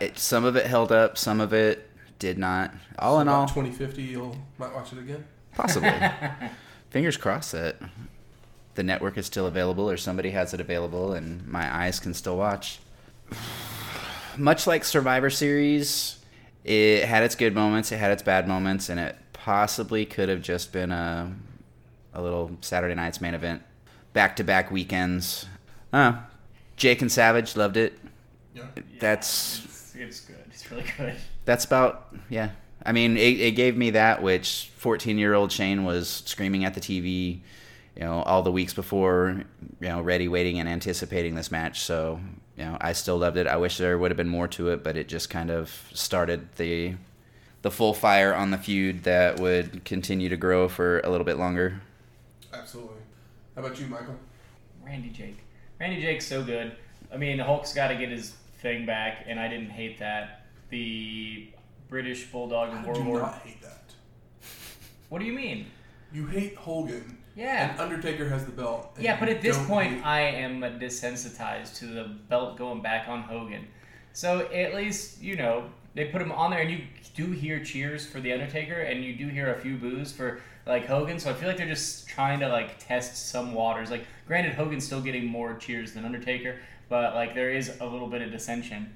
it, 0.00 0.18
some 0.18 0.44
of 0.44 0.56
it 0.56 0.66
held 0.66 0.92
up, 0.92 1.16
some 1.18 1.40
of 1.40 1.52
it 1.52 1.88
did 2.18 2.38
not. 2.38 2.72
All 2.98 3.20
in 3.20 3.28
all, 3.28 3.46
2050, 3.46 4.02
you'll 4.02 4.36
might 4.58 4.74
watch 4.74 4.92
it 4.92 4.98
again. 4.98 5.24
possibly. 5.54 5.92
Fingers 6.90 7.16
crossed 7.16 7.52
that 7.52 7.76
the 8.74 8.82
network 8.82 9.18
is 9.18 9.26
still 9.26 9.46
available 9.46 9.90
or 9.90 9.96
somebody 9.96 10.30
has 10.30 10.54
it 10.54 10.60
available 10.60 11.12
and 11.12 11.46
my 11.46 11.72
eyes 11.84 12.00
can 12.00 12.14
still 12.14 12.36
watch. 12.36 12.78
Much 14.36 14.66
like 14.66 14.84
Survivor 14.84 15.30
Series, 15.30 16.18
it 16.64 17.04
had 17.04 17.22
its 17.22 17.34
good 17.34 17.54
moments, 17.54 17.92
it 17.92 17.96
had 17.98 18.10
its 18.12 18.22
bad 18.22 18.46
moments, 18.46 18.88
and 18.88 19.00
it 19.00 19.16
possibly 19.32 20.06
could 20.06 20.28
have 20.28 20.42
just 20.42 20.72
been 20.72 20.92
a, 20.92 21.34
a 22.14 22.22
little 22.22 22.56
Saturday 22.60 22.94
night's 22.94 23.20
main 23.20 23.34
event. 23.34 23.62
Back 24.12 24.36
to 24.36 24.44
back 24.44 24.70
weekends. 24.70 25.46
Uh, 25.92 26.18
Jake 26.76 27.02
and 27.02 27.10
Savage 27.10 27.56
loved 27.56 27.76
it. 27.76 27.98
Yeah. 28.54 28.64
That's 29.00 29.77
It's, 29.98 30.18
it's 30.18 30.20
good. 30.20 30.44
It's 30.46 30.70
really 30.70 30.84
good. 30.96 31.16
that's 31.44 31.64
about 31.64 32.14
yeah. 32.28 32.50
I 32.84 32.92
mean, 32.92 33.16
it, 33.16 33.40
it 33.40 33.50
gave 33.52 33.76
me 33.76 33.90
that 33.90 34.22
which 34.22 34.70
14 34.76 35.18
year 35.18 35.34
old 35.34 35.50
Shane 35.52 35.84
was 35.84 36.22
screaming 36.26 36.64
at 36.64 36.74
the 36.74 36.80
TV, 36.80 37.40
you 37.96 38.02
know, 38.02 38.22
all 38.22 38.42
the 38.42 38.52
weeks 38.52 38.72
before, 38.72 39.44
you 39.80 39.88
know, 39.88 40.00
ready, 40.00 40.28
waiting, 40.28 40.60
and 40.60 40.68
anticipating 40.68 41.34
this 41.34 41.50
match. 41.50 41.80
So, 41.80 42.20
you 42.56 42.64
know, 42.64 42.78
I 42.80 42.92
still 42.92 43.18
loved 43.18 43.36
it. 43.36 43.46
I 43.46 43.56
wish 43.56 43.78
there 43.78 43.98
would 43.98 44.10
have 44.10 44.16
been 44.16 44.28
more 44.28 44.48
to 44.48 44.68
it, 44.68 44.84
but 44.84 44.96
it 44.96 45.08
just 45.08 45.28
kind 45.28 45.50
of 45.50 45.88
started 45.92 46.48
the 46.56 46.94
the 47.62 47.70
full 47.70 47.92
fire 47.92 48.32
on 48.34 48.52
the 48.52 48.58
feud 48.58 49.02
that 49.02 49.40
would 49.40 49.84
continue 49.84 50.28
to 50.28 50.36
grow 50.36 50.68
for 50.68 51.00
a 51.00 51.10
little 51.10 51.24
bit 51.24 51.36
longer. 51.36 51.80
Absolutely. 52.52 52.96
How 53.56 53.64
about 53.64 53.80
you, 53.80 53.86
Michael? 53.86 54.14
Randy 54.86 55.10
Jake. 55.10 55.38
Randy 55.80 56.00
Jake's 56.00 56.26
so 56.26 56.42
good. 56.42 56.72
I 57.12 57.16
mean, 57.16 57.40
Hulk's 57.40 57.74
got 57.74 57.88
to 57.88 57.96
get 57.96 58.10
his 58.10 58.36
thing 58.58 58.86
back, 58.86 59.24
and 59.26 59.38
I 59.38 59.48
didn't 59.48 59.70
hate 59.70 59.98
that. 59.98 60.46
The 60.70 61.48
British 61.88 62.24
Bulldog 62.26 62.70
and 62.70 62.86
I 62.86 62.92
do 62.92 63.02
War. 63.02 63.20
not 63.20 63.38
hate 63.42 63.60
that. 63.62 63.92
What 65.08 65.20
do 65.20 65.24
you 65.24 65.32
mean? 65.32 65.66
You 66.12 66.26
hate 66.26 66.54
Hogan. 66.56 67.16
Yeah. 67.34 67.70
And 67.70 67.80
Undertaker 67.80 68.28
has 68.28 68.44
the 68.44 68.52
belt. 68.52 68.92
and 68.96 69.04
Yeah, 69.04 69.18
but 69.18 69.28
you 69.30 69.36
at 69.36 69.40
this 69.42 69.56
don't 69.56 69.66
point, 69.66 69.94
hate- 69.94 70.04
I 70.06 70.20
am 70.20 70.60
desensitized 70.78 71.76
to 71.78 71.86
the 71.86 72.04
belt 72.28 72.58
going 72.58 72.82
back 72.82 73.08
on 73.08 73.22
Hogan. 73.22 73.66
So 74.12 74.40
at 74.52 74.74
least 74.74 75.22
you 75.22 75.36
know 75.36 75.64
they 75.94 76.06
put 76.06 76.20
him 76.20 76.32
on 76.32 76.50
there, 76.50 76.60
and 76.60 76.70
you 76.70 76.80
do 77.14 77.26
hear 77.32 77.64
cheers 77.64 78.04
for 78.04 78.20
the 78.20 78.32
Undertaker, 78.32 78.80
and 78.82 79.02
you 79.02 79.14
do 79.16 79.28
hear 79.28 79.54
a 79.54 79.58
few 79.60 79.76
boos 79.76 80.12
for 80.12 80.40
like 80.66 80.84
Hogan. 80.86 81.18
So 81.18 81.30
I 81.30 81.34
feel 81.34 81.48
like 81.48 81.56
they're 81.56 81.66
just 81.66 82.06
trying 82.08 82.40
to 82.40 82.48
like 82.48 82.78
test 82.78 83.30
some 83.30 83.54
waters. 83.54 83.90
Like, 83.90 84.04
granted, 84.26 84.54
Hogan's 84.54 84.84
still 84.84 85.00
getting 85.00 85.24
more 85.26 85.54
cheers 85.54 85.92
than 85.92 86.04
Undertaker, 86.04 86.56
but 86.88 87.14
like 87.14 87.34
there 87.34 87.50
is 87.50 87.72
a 87.80 87.86
little 87.86 88.08
bit 88.08 88.22
of 88.22 88.30
dissension 88.30 88.94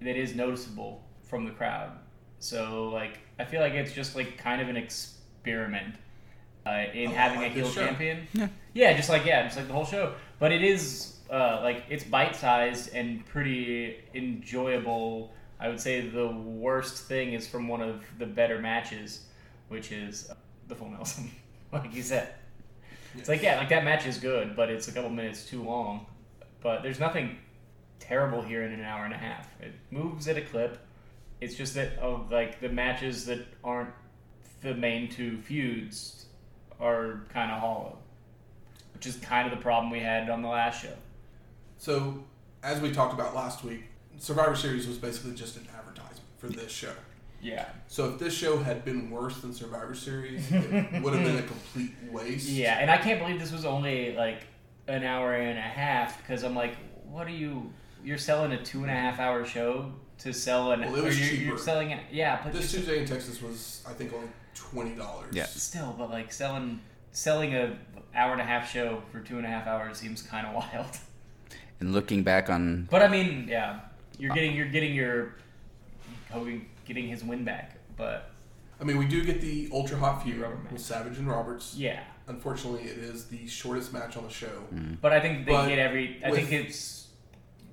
that 0.00 0.16
is 0.16 0.34
noticeable 0.34 1.02
from 1.22 1.44
the 1.44 1.50
crowd. 1.50 1.92
So 2.38 2.90
like 2.92 3.18
I 3.38 3.44
feel 3.44 3.60
like 3.60 3.72
it's 3.74 3.92
just 3.92 4.16
like 4.16 4.38
kind 4.38 4.60
of 4.60 4.68
an 4.68 4.76
experiment 4.76 5.94
uh, 6.66 6.84
in 6.92 7.06
A 7.06 7.06
lot 7.06 7.14
having 7.16 7.40
like 7.40 7.52
a 7.52 7.54
heel 7.54 7.70
champion. 7.70 8.26
Yeah. 8.32 8.48
Yeah, 8.74 8.96
just 8.96 9.08
like 9.10 9.24
yeah, 9.26 9.44
just 9.44 9.56
like 9.56 9.66
the 9.66 9.74
whole 9.74 9.84
show. 9.84 10.14
But 10.38 10.52
it 10.52 10.62
is 10.62 11.16
uh, 11.30 11.60
like 11.62 11.84
it's 11.88 12.04
bite 12.04 12.34
sized 12.36 12.94
and 12.94 13.24
pretty 13.26 13.96
enjoyable. 14.14 15.32
I 15.60 15.68
would 15.68 15.80
say 15.80 16.00
the 16.08 16.26
worst 16.28 17.04
thing 17.04 17.34
is 17.34 17.46
from 17.46 17.68
one 17.68 17.82
of 17.82 18.02
the 18.18 18.26
better 18.26 18.58
matches, 18.58 19.26
which 19.68 19.92
is 19.92 20.30
uh, 20.30 20.34
the 20.68 20.74
full 20.74 20.88
Nelson, 20.88 21.30
like 21.72 21.94
you 21.94 22.02
said. 22.02 22.34
It's 23.16 23.28
like 23.28 23.42
yeah, 23.42 23.58
like 23.58 23.68
that 23.68 23.84
match 23.84 24.06
is 24.06 24.18
good, 24.18 24.56
but 24.56 24.70
it's 24.70 24.88
a 24.88 24.92
couple 24.92 25.10
minutes 25.10 25.44
too 25.44 25.62
long. 25.62 26.06
But 26.62 26.82
there's 26.82 27.00
nothing 27.00 27.38
terrible 27.98 28.42
here 28.42 28.62
in 28.62 28.72
an 28.72 28.82
hour 28.82 29.04
and 29.04 29.14
a 29.14 29.18
half. 29.18 29.48
It 29.60 29.72
moves 29.90 30.28
at 30.28 30.36
a 30.36 30.42
clip. 30.42 30.78
It's 31.40 31.54
just 31.54 31.74
that 31.74 31.98
of 31.98 32.30
like 32.30 32.60
the 32.60 32.68
matches 32.68 33.26
that 33.26 33.46
aren't 33.64 33.90
the 34.60 34.74
main 34.74 35.10
two 35.10 35.38
feuds 35.38 36.26
are 36.80 37.24
kind 37.32 37.50
of 37.50 37.60
hollow, 37.60 37.98
which 38.94 39.06
is 39.06 39.16
kind 39.16 39.50
of 39.50 39.56
the 39.56 39.62
problem 39.62 39.90
we 39.90 40.00
had 40.00 40.30
on 40.30 40.42
the 40.42 40.48
last 40.48 40.82
show. 40.82 40.94
So, 41.78 42.22
as 42.62 42.80
we 42.80 42.92
talked 42.92 43.12
about 43.12 43.34
last 43.34 43.64
week, 43.64 43.84
Survivor 44.18 44.54
Series 44.54 44.86
was 44.86 44.98
basically 44.98 45.34
just 45.34 45.56
an 45.56 45.66
advertisement 45.76 46.28
for 46.38 46.46
this 46.48 46.70
show. 46.70 46.92
Yeah. 47.40 47.66
So 47.88 48.10
if 48.10 48.20
this 48.20 48.32
show 48.32 48.58
had 48.58 48.84
been 48.84 49.10
worse 49.10 49.40
than 49.40 49.52
Survivor 49.52 49.94
Series, 49.94 50.50
it 50.52 51.02
would 51.02 51.12
have 51.12 51.24
been 51.24 51.38
a 51.38 51.42
complete 51.46 51.90
waste. 52.08 52.48
Yeah, 52.48 52.78
and 52.78 52.88
I 52.88 52.98
can't 52.98 53.18
believe 53.20 53.40
this 53.40 53.50
was 53.50 53.64
only 53.64 54.14
like 54.14 54.44
an 54.88 55.04
hour 55.04 55.34
and 55.34 55.58
a 55.58 55.62
half 55.62 56.18
because 56.18 56.42
I'm 56.42 56.54
like, 56.54 56.76
what 57.08 57.26
are 57.26 57.30
you? 57.30 57.72
You're 58.04 58.18
selling 58.18 58.52
a 58.52 58.62
two 58.62 58.82
and 58.82 58.90
a 58.90 58.94
half 58.94 59.18
hour 59.20 59.44
show 59.44 59.92
to 60.18 60.32
sell 60.32 60.72
an. 60.72 60.80
Well, 60.80 60.96
it 60.96 61.04
was 61.04 61.18
you're, 61.20 61.28
cheaper. 61.28 61.44
You're 61.44 61.58
selling 61.58 61.90
it. 61.90 62.00
Yeah, 62.10 62.40
but 62.42 62.52
This 62.52 62.72
you're- 62.72 62.84
Tuesday 62.84 63.00
in 63.02 63.06
Texas 63.08 63.40
was, 63.40 63.82
I 63.88 63.92
think, 63.92 64.12
only 64.12 64.28
twenty 64.54 64.94
dollars. 64.96 65.34
Yeah. 65.34 65.44
still, 65.46 65.94
but 65.96 66.10
like 66.10 66.32
selling 66.32 66.80
selling 67.12 67.54
a 67.54 67.76
hour 68.14 68.32
and 68.32 68.40
a 68.40 68.44
half 68.44 68.70
show 68.70 69.02
for 69.12 69.20
two 69.20 69.36
and 69.36 69.46
a 69.46 69.48
half 69.48 69.66
hours 69.66 69.98
seems 69.98 70.22
kind 70.22 70.46
of 70.46 70.54
wild. 70.72 70.96
And 71.80 71.92
looking 71.92 72.22
back 72.22 72.48
on 72.50 72.88
But 72.90 73.02
I 73.02 73.08
mean, 73.08 73.46
yeah, 73.48 73.80
you're 74.18 74.34
getting 74.34 74.56
you're 74.56 74.68
getting 74.68 74.94
your 74.94 75.34
Hogan 76.30 76.66
getting 76.86 77.06
his 77.08 77.22
win 77.22 77.44
back, 77.44 77.76
but 77.96 78.31
I 78.82 78.84
mean, 78.84 78.98
we 78.98 79.06
do 79.06 79.24
get 79.24 79.40
the 79.40 79.68
ultra 79.72 79.96
hot 79.96 80.24
feud 80.24 80.38
Rubber 80.38 80.56
match. 80.56 80.72
with 80.72 80.82
Savage 80.82 81.16
and 81.18 81.28
Roberts. 81.28 81.74
yeah. 81.76 82.00
Unfortunately, 82.26 82.82
it 82.82 82.98
is 82.98 83.26
the 83.26 83.46
shortest 83.48 83.92
match 83.92 84.16
on 84.16 84.24
the 84.24 84.30
show. 84.30 84.50
Mm. 84.74 84.96
But 85.00 85.12
I 85.12 85.20
think 85.20 85.44
they 85.46 85.52
But 85.52 85.68
get 85.68 85.78
every. 85.78 86.20
I 86.24 86.30
with- 86.30 86.48
think 86.48 86.52
it's 86.52 87.08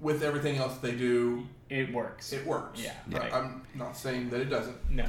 With 0.01 0.23
everything 0.23 0.57
else 0.57 0.77
they 0.77 0.93
do, 0.93 1.45
it 1.69 1.91
works. 1.93 2.31
it 2.33 2.45
works. 2.47 2.79
Yeah, 2.81 2.93
But 3.07 3.21
right. 3.21 3.33
I'm 3.33 3.63
not 3.75 3.97
saying 3.97 4.29
that 4.29 4.39
it 4.41 4.45
doesn't. 4.49 4.77
no. 4.89 5.05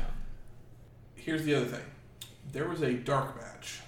here's 1.17 1.45
the 1.45 1.55
other 1.55 1.67
thing. 1.67 1.85
There 2.53 2.67
was 2.69 2.83
a 2.83 2.95
dark 2.95 3.37
match 3.37 3.81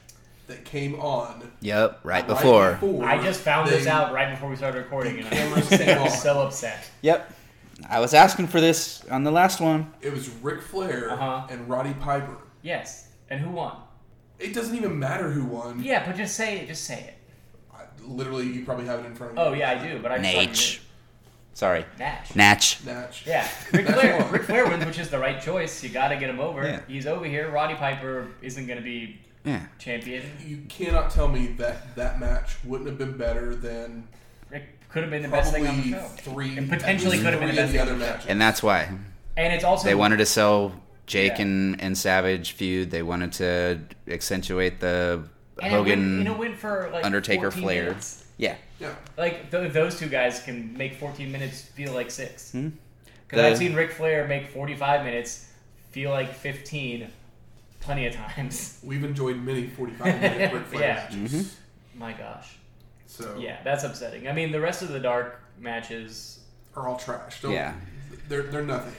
that 0.48 0.64
came 0.66 0.94
on 1.00 1.50
Yep, 1.60 2.00
right 2.04 2.26
before. 2.26 2.78
I 3.04 3.22
just 3.22 3.40
found 3.40 3.68
this 3.70 3.84
they- 3.84 3.90
out 3.90 4.12
right 4.12 4.30
before 4.30 4.50
we 4.50 4.56
started 4.56 4.78
recording, 4.78 5.18
and 5.18 5.26
cameras 5.30 5.72
I 5.72 5.76
came 5.78 5.98
on. 5.98 6.04
was 6.04 6.22
so 6.22 6.40
upset. 6.42 6.88
Yep. 7.00 7.32
I 7.88 8.00
was 8.00 8.14
asking 8.14 8.46
for 8.48 8.60
this 8.60 9.04
on 9.10 9.24
the 9.24 9.30
last 9.30 9.60
one. 9.60 9.92
It 10.00 10.12
was 10.12 10.28
Ric 10.42 10.62
Flair 10.62 11.10
Uh-huh. 11.10 11.46
and 11.50 11.68
Roddy 11.68 11.94
Piper. 11.94 12.38
Yes, 12.62 13.08
and 13.30 13.40
who 13.40 13.50
won? 13.50 13.76
It 14.38 14.54
doesn't 14.54 14.76
even 14.76 14.98
matter 14.98 15.30
who 15.30 15.44
won. 15.44 15.82
Yeah, 15.82 16.04
but 16.06 16.16
just 16.16 16.34
say 16.36 16.58
it. 16.60 16.66
Just 16.68 16.84
say 16.84 17.00
it. 17.00 17.14
I, 17.74 17.82
literally, 18.04 18.46
you 18.46 18.64
probably 18.64 18.86
have 18.86 19.00
it 19.00 19.06
in 19.06 19.14
front 19.14 19.36
of 19.36 19.38
you. 19.38 19.52
Oh 19.52 19.54
yeah, 19.56 19.70
I 19.70 19.86
do. 19.86 20.00
But 20.00 20.12
I 20.12 20.18
just 20.18 20.34
Natch. 20.36 20.80
Sorry. 21.54 21.84
Natch. 21.98 22.34
Natch. 22.34 22.84
Natch. 22.86 23.26
Yeah, 23.26 23.46
Ric 23.72 23.86
That's 23.86 24.00
Flair. 24.00 24.20
one. 24.22 24.30
Ric 24.32 24.42
Flair 24.44 24.66
wins, 24.68 24.84
which 24.86 24.98
is 24.98 25.10
the 25.10 25.18
right 25.18 25.40
choice. 25.40 25.82
You 25.82 25.90
got 25.90 26.08
to 26.08 26.16
get 26.16 26.30
him 26.30 26.40
over. 26.40 26.64
Yeah. 26.64 26.80
He's 26.88 27.06
over 27.06 27.24
here. 27.26 27.50
Roddy 27.50 27.74
Piper 27.74 28.28
isn't 28.40 28.66
going 28.66 28.78
to 28.78 28.84
be 28.84 29.20
Yeah. 29.44 29.66
champion. 29.78 30.24
You 30.44 30.62
cannot 30.68 31.10
tell 31.10 31.28
me 31.28 31.48
that 31.58 31.94
that 31.96 32.18
match 32.18 32.56
wouldn't 32.64 32.88
have 32.88 32.96
been 32.98 33.16
better 33.18 33.54
than 33.54 34.08
Ric 34.08 34.08
could 34.92 35.02
have 35.02 35.10
been 35.10 35.22
the 35.22 35.28
best 35.28 35.52
thing 35.52 35.66
on 35.66 35.76
the 35.82 35.90
show, 35.90 35.98
three. 36.18 36.56
and 36.58 36.68
potentially 36.68 37.16
could 37.18 37.32
have 37.32 37.40
been 37.40 37.48
the 37.48 37.54
best 37.56 37.72
thing 37.72 37.80
on 37.80 37.86
the 37.88 37.94
the 37.94 38.04
other 38.04 38.04
show. 38.06 38.12
matches. 38.14 38.26
And 38.28 38.40
that's 38.40 38.62
why 38.62 38.88
And 39.36 39.52
it's 39.52 39.64
also 39.64 39.88
they 39.88 39.94
wanted 39.94 40.18
to 40.18 40.26
sell 40.26 40.72
Jake 41.06 41.32
Yeah. 41.36 41.42
and, 41.42 41.80
and 41.82 41.96
Savage 41.98 42.52
feud. 42.52 42.90
They 42.90 43.02
wanted 43.02 43.32
to 43.34 43.80
accentuate 44.08 44.80
the 44.80 45.24
and 45.62 45.72
Hogan 45.72 46.18
and 46.20 46.28
it 46.28 46.38
went 46.38 46.56
for 46.58 46.90
like 46.92 47.04
Undertaker 47.04 47.50
14 47.50 47.62
Flair. 47.62 47.82
minutes. 47.84 48.24
Yeah. 48.38 48.56
Yeah. 48.80 48.94
Like 49.16 49.50
th- 49.50 49.72
those 49.72 49.98
two 49.98 50.08
guys 50.08 50.40
can 50.42 50.76
make 50.76 50.94
14 50.96 51.30
minutes 51.32 51.62
feel 51.62 51.92
like 51.92 52.10
six. 52.10 52.50
Because 52.52 52.70
Hmm. 53.30 53.38
I've 53.38 53.58
seen 53.58 53.74
Ric 53.74 53.92
Flair 53.92 54.26
make 54.26 54.48
45 54.48 55.04
minutes 55.04 55.46
feel 55.90 56.10
like 56.10 56.34
15 56.34 57.08
plenty 57.80 58.06
of 58.06 58.14
times. 58.14 58.78
We've 58.82 59.04
enjoyed 59.04 59.36
many 59.36 59.66
45 59.68 60.20
minute 60.20 60.52
Ric 60.54 60.64
Flair 60.66 61.08
Yeah. 61.10 61.16
matches. 61.16 61.56
My 61.94 62.12
gosh. 62.12 62.56
So 63.12 63.36
Yeah, 63.38 63.58
that's 63.62 63.84
upsetting. 63.84 64.26
I 64.26 64.32
mean, 64.32 64.52
the 64.52 64.60
rest 64.60 64.82
of 64.82 64.88
the 64.88 65.00
dark 65.00 65.40
matches. 65.58 66.40
are 66.74 66.88
all 66.88 66.96
trash. 66.96 67.42
Don't, 67.42 67.52
Yeah. 67.52 67.74
They're 68.28 68.42
they're 68.44 68.64
nothing. 68.64 68.94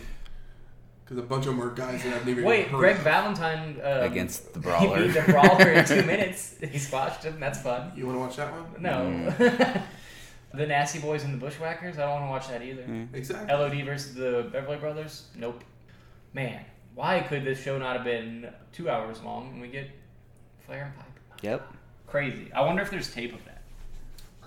Because 1.04 1.18
a 1.18 1.28
bunch 1.28 1.48
of 1.48 1.56
them 1.58 1.62
are 1.64 1.72
guys 1.74 2.04
that 2.04 2.14
I've 2.14 2.26
never 2.26 2.30
even 2.30 2.46
Wait, 2.46 2.70
Greg 2.70 2.98
of. 2.98 3.02
Valentine 3.02 3.82
um, 3.84 4.12
Against 4.12 4.54
the 4.54 4.60
brawler. 4.60 4.98
He 5.02 5.08
beat 5.08 5.14
the 5.14 5.32
brawler 5.32 5.72
in 5.72 5.86
two 5.86 6.04
minutes. 6.14 6.56
He 6.62 6.78
squashed 6.78 7.24
him. 7.24 7.40
That's 7.40 7.60
fun. 7.62 7.92
You 7.96 8.06
want 8.06 8.18
to 8.18 8.20
watch 8.20 8.36
that 8.38 8.52
one? 8.52 8.66
No. 8.80 9.34
Mm. 9.38 9.84
the 10.54 10.68
Nasty 10.68 11.00
Boys 11.00 11.24
and 11.24 11.34
the 11.34 11.38
Bushwhackers. 11.38 11.98
I 11.98 12.02
don't 12.02 12.22
want 12.22 12.26
to 12.26 12.30
watch 12.30 12.48
that 12.50 12.62
either. 12.62 13.08
Exactly. 13.14 13.54
LOD 13.54 13.86
versus 13.86 14.14
the 14.14 14.48
Beverly 14.52 14.78
Brothers. 14.78 15.26
Nope. 15.36 15.64
Man, 16.34 16.64
why 16.96 17.20
could 17.22 17.44
this 17.44 17.62
show 17.62 17.78
not 17.80 17.96
have 17.96 18.06
been 18.06 18.50
two 18.72 18.90
hours 18.90 19.22
long 19.24 19.50
and 19.54 19.62
we 19.62 19.68
get 19.68 19.90
Flair 20.66 20.86
and 20.86 20.96
Pipe? 20.96 21.42
Yep. 21.42 21.74
Crazy. 22.08 22.52
I 22.54 22.62
wonder 22.62 22.82
if 22.82 22.90
there's 22.92 23.12
tape 23.14 23.34
of 23.34 23.44
that. 23.46 23.53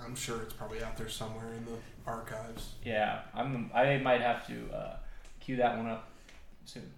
I'm 0.06 0.14
sure 0.14 0.40
it's 0.42 0.54
probably 0.54 0.82
out 0.82 0.96
there 0.96 1.08
somewhere 1.08 1.52
in 1.52 1.64
the 1.64 1.76
archives. 2.06 2.74
Yeah, 2.84 3.22
I'm. 3.34 3.70
I 3.74 3.98
might 3.98 4.20
have 4.20 4.46
to 4.46 4.72
uh, 4.74 4.96
cue 5.40 5.56
that 5.56 5.76
one 5.76 5.88
up 5.88 6.08
soon. 6.64 6.90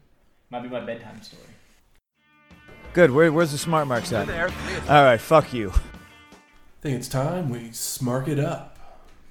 Might 0.50 0.62
be 0.62 0.68
my 0.68 0.80
bedtime 0.80 1.22
story. 1.22 1.42
Good. 2.92 3.10
Where, 3.10 3.32
where's 3.32 3.52
the 3.52 3.58
smart 3.58 3.86
marks 3.86 4.12
at? 4.12 4.28
All 4.88 5.04
right. 5.04 5.20
Fuck 5.20 5.52
you. 5.52 5.70
I 5.70 6.80
think 6.80 6.96
it's 6.96 7.08
time 7.08 7.50
we 7.50 7.70
smark 7.70 8.28
it 8.28 8.38
up. 8.38 8.76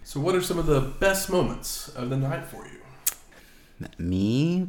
So, 0.04 0.20
what 0.20 0.36
are 0.36 0.42
some 0.42 0.58
of 0.60 0.66
the 0.66 0.82
best 0.82 1.30
moments 1.30 1.90
of 1.90 2.10
the 2.10 2.18
night 2.18 2.46
for 2.46 2.66
you? 2.68 3.88
Me? 3.98 4.68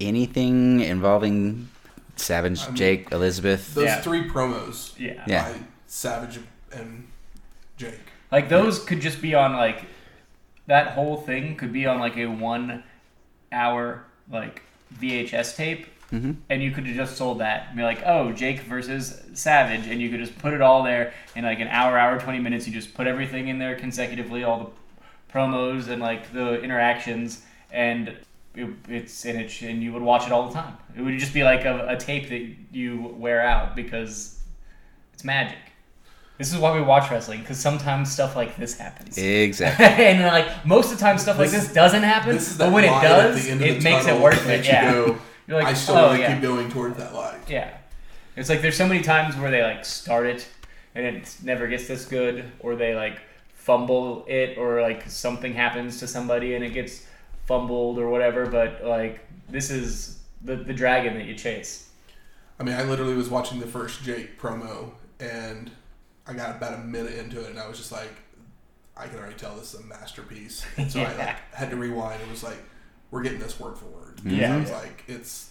Anything 0.00 0.80
involving 0.80 1.68
Savage, 2.16 2.62
I 2.62 2.66
mean- 2.66 2.76
Jake, 2.76 3.12
Elizabeth? 3.12 3.74
Those 3.74 3.84
Yeah. 3.86 4.00
three 4.00 4.28
promos 4.28 4.98
Yeah. 4.98 5.24
Yeah. 5.26 5.52
Savage 5.86 6.38
and 6.72 7.08
Jake. 7.76 8.00
Like 8.34 8.48
those 8.48 8.84
could 8.84 9.00
just 9.00 9.22
be 9.22 9.36
on 9.36 9.52
like 9.52 9.84
that 10.66 10.88
whole 10.88 11.16
thing 11.16 11.54
could 11.54 11.72
be 11.72 11.86
on 11.86 12.00
like 12.00 12.16
a 12.16 12.26
one 12.26 12.82
hour 13.52 14.02
like 14.28 14.62
VHS 14.98 15.54
tape. 15.54 15.86
hmm 16.10 16.32
And 16.50 16.60
you 16.60 16.72
could 16.72 16.84
have 16.84 16.96
just 16.96 17.16
sold 17.16 17.38
that 17.38 17.68
and 17.68 17.76
be 17.76 17.84
like, 17.84 18.02
oh, 18.04 18.32
Jake 18.32 18.58
versus 18.62 19.22
Savage, 19.34 19.86
and 19.86 20.00
you 20.02 20.10
could 20.10 20.18
just 20.18 20.36
put 20.36 20.52
it 20.52 20.60
all 20.60 20.82
there 20.82 21.14
in 21.36 21.44
like 21.44 21.60
an 21.60 21.68
hour, 21.68 21.96
hour, 21.96 22.18
twenty 22.18 22.40
minutes. 22.40 22.66
You 22.66 22.72
just 22.72 22.92
put 22.92 23.06
everything 23.06 23.46
in 23.46 23.60
there 23.60 23.76
consecutively, 23.76 24.42
all 24.42 24.58
the 24.64 25.32
promos 25.32 25.86
and 25.86 26.02
like 26.02 26.32
the 26.32 26.60
interactions, 26.60 27.42
and 27.70 28.16
it, 28.56 28.68
it's 28.88 29.24
and 29.26 29.40
it 29.40 29.62
and 29.62 29.80
you 29.80 29.92
would 29.92 30.02
watch 30.02 30.26
it 30.26 30.32
all 30.32 30.48
the 30.48 30.54
time. 30.54 30.76
It 30.96 31.02
would 31.02 31.16
just 31.20 31.34
be 31.34 31.44
like 31.44 31.64
a, 31.66 31.86
a 31.86 31.96
tape 31.96 32.28
that 32.30 32.74
you 32.76 33.14
wear 33.16 33.46
out 33.46 33.76
because 33.76 34.40
it's 35.12 35.22
magic. 35.22 35.58
This 36.36 36.52
is 36.52 36.58
why 36.58 36.74
we 36.74 36.82
watch 36.82 37.10
wrestling 37.10 37.40
because 37.40 37.58
sometimes 37.60 38.10
stuff 38.10 38.34
like 38.34 38.56
this 38.56 38.76
happens. 38.76 39.16
Exactly. 39.16 39.86
and 40.06 40.24
like 40.24 40.66
most 40.66 40.90
of 40.92 40.98
the 40.98 41.04
time, 41.04 41.16
stuff 41.18 41.38
like 41.38 41.50
This- 41.50 41.64
this 41.66 41.72
doesn't 41.74 42.02
happen. 42.02 42.34
This 42.34 42.50
is 42.52 42.58
but 42.58 42.72
when 42.72 42.84
it 42.84 42.88
does, 42.88 43.44
the 43.44 43.50
end 43.52 43.60
of 43.62 43.66
it 43.68 43.82
makes 43.82 44.04
it 44.04 44.08
tunnel 44.08 44.22
worth 44.22 44.44
that 44.46 44.60
it. 44.60 44.64
you 44.66 44.72
Yeah. 44.72 44.92
go, 44.92 45.18
You're 45.46 45.58
like, 45.58 45.66
I 45.68 45.74
still 45.74 45.96
oh 45.96 46.06
want 46.08 46.16
to 46.16 46.22
yeah, 46.22 46.32
keep 46.34 46.42
going 46.42 46.70
towards 46.70 46.96
that 46.96 47.14
light. 47.14 47.38
yeah. 47.48 47.76
It's 48.36 48.48
like 48.48 48.62
there's 48.62 48.76
so 48.76 48.88
many 48.88 49.02
times 49.02 49.36
where 49.36 49.50
they 49.50 49.62
like 49.62 49.84
start 49.84 50.26
it 50.26 50.48
and 50.96 51.04
it 51.06 51.36
never 51.42 51.66
gets 51.68 51.86
this 51.86 52.04
good, 52.06 52.44
or 52.60 52.74
they 52.76 52.94
like 52.94 53.20
fumble 53.54 54.24
it, 54.28 54.58
or 54.58 54.80
like 54.82 55.08
something 55.08 55.52
happens 55.54 55.98
to 56.00 56.08
somebody 56.08 56.54
and 56.54 56.64
it 56.64 56.70
gets 56.72 57.06
fumbled 57.46 57.98
or 57.98 58.08
whatever. 58.08 58.46
But 58.46 58.84
like 58.84 59.20
this 59.48 59.70
is 59.70 60.18
the 60.42 60.56
the 60.56 60.72
dragon 60.74 61.14
that 61.14 61.26
you 61.26 61.34
chase. 61.36 61.90
I 62.58 62.62
mean, 62.64 62.74
I 62.74 62.82
literally 62.84 63.14
was 63.14 63.28
watching 63.28 63.60
the 63.60 63.66
first 63.66 64.02
Jake 64.02 64.40
promo, 64.40 64.92
and 65.20 65.70
I 66.26 66.32
got 66.32 66.56
about 66.56 66.74
a 66.74 66.78
minute 66.78 67.14
into 67.18 67.40
it, 67.40 67.50
and 67.50 67.58
I 67.58 67.68
was 67.68 67.78
just 67.78 67.92
like, 67.92 68.10
I 68.96 69.06
can 69.06 69.18
already 69.18 69.34
tell 69.34 69.56
this 69.56 69.74
is 69.74 69.80
a 69.80 69.84
masterpiece. 69.84 70.64
And 70.76 70.90
so 70.90 71.00
I 71.00 71.14
like, 71.16 71.54
had 71.54 71.70
to 71.70 71.76
rewind 71.76 72.20
It 72.22 72.30
was 72.30 72.42
like, 72.42 72.58
we're 73.10 73.22
getting 73.22 73.40
this 73.40 73.58
word 73.60 73.76
for 73.76 73.86
word. 73.86 74.20
Yeah. 74.24 74.56
It's 74.58 74.70
like, 74.70 75.04
it's 75.08 75.50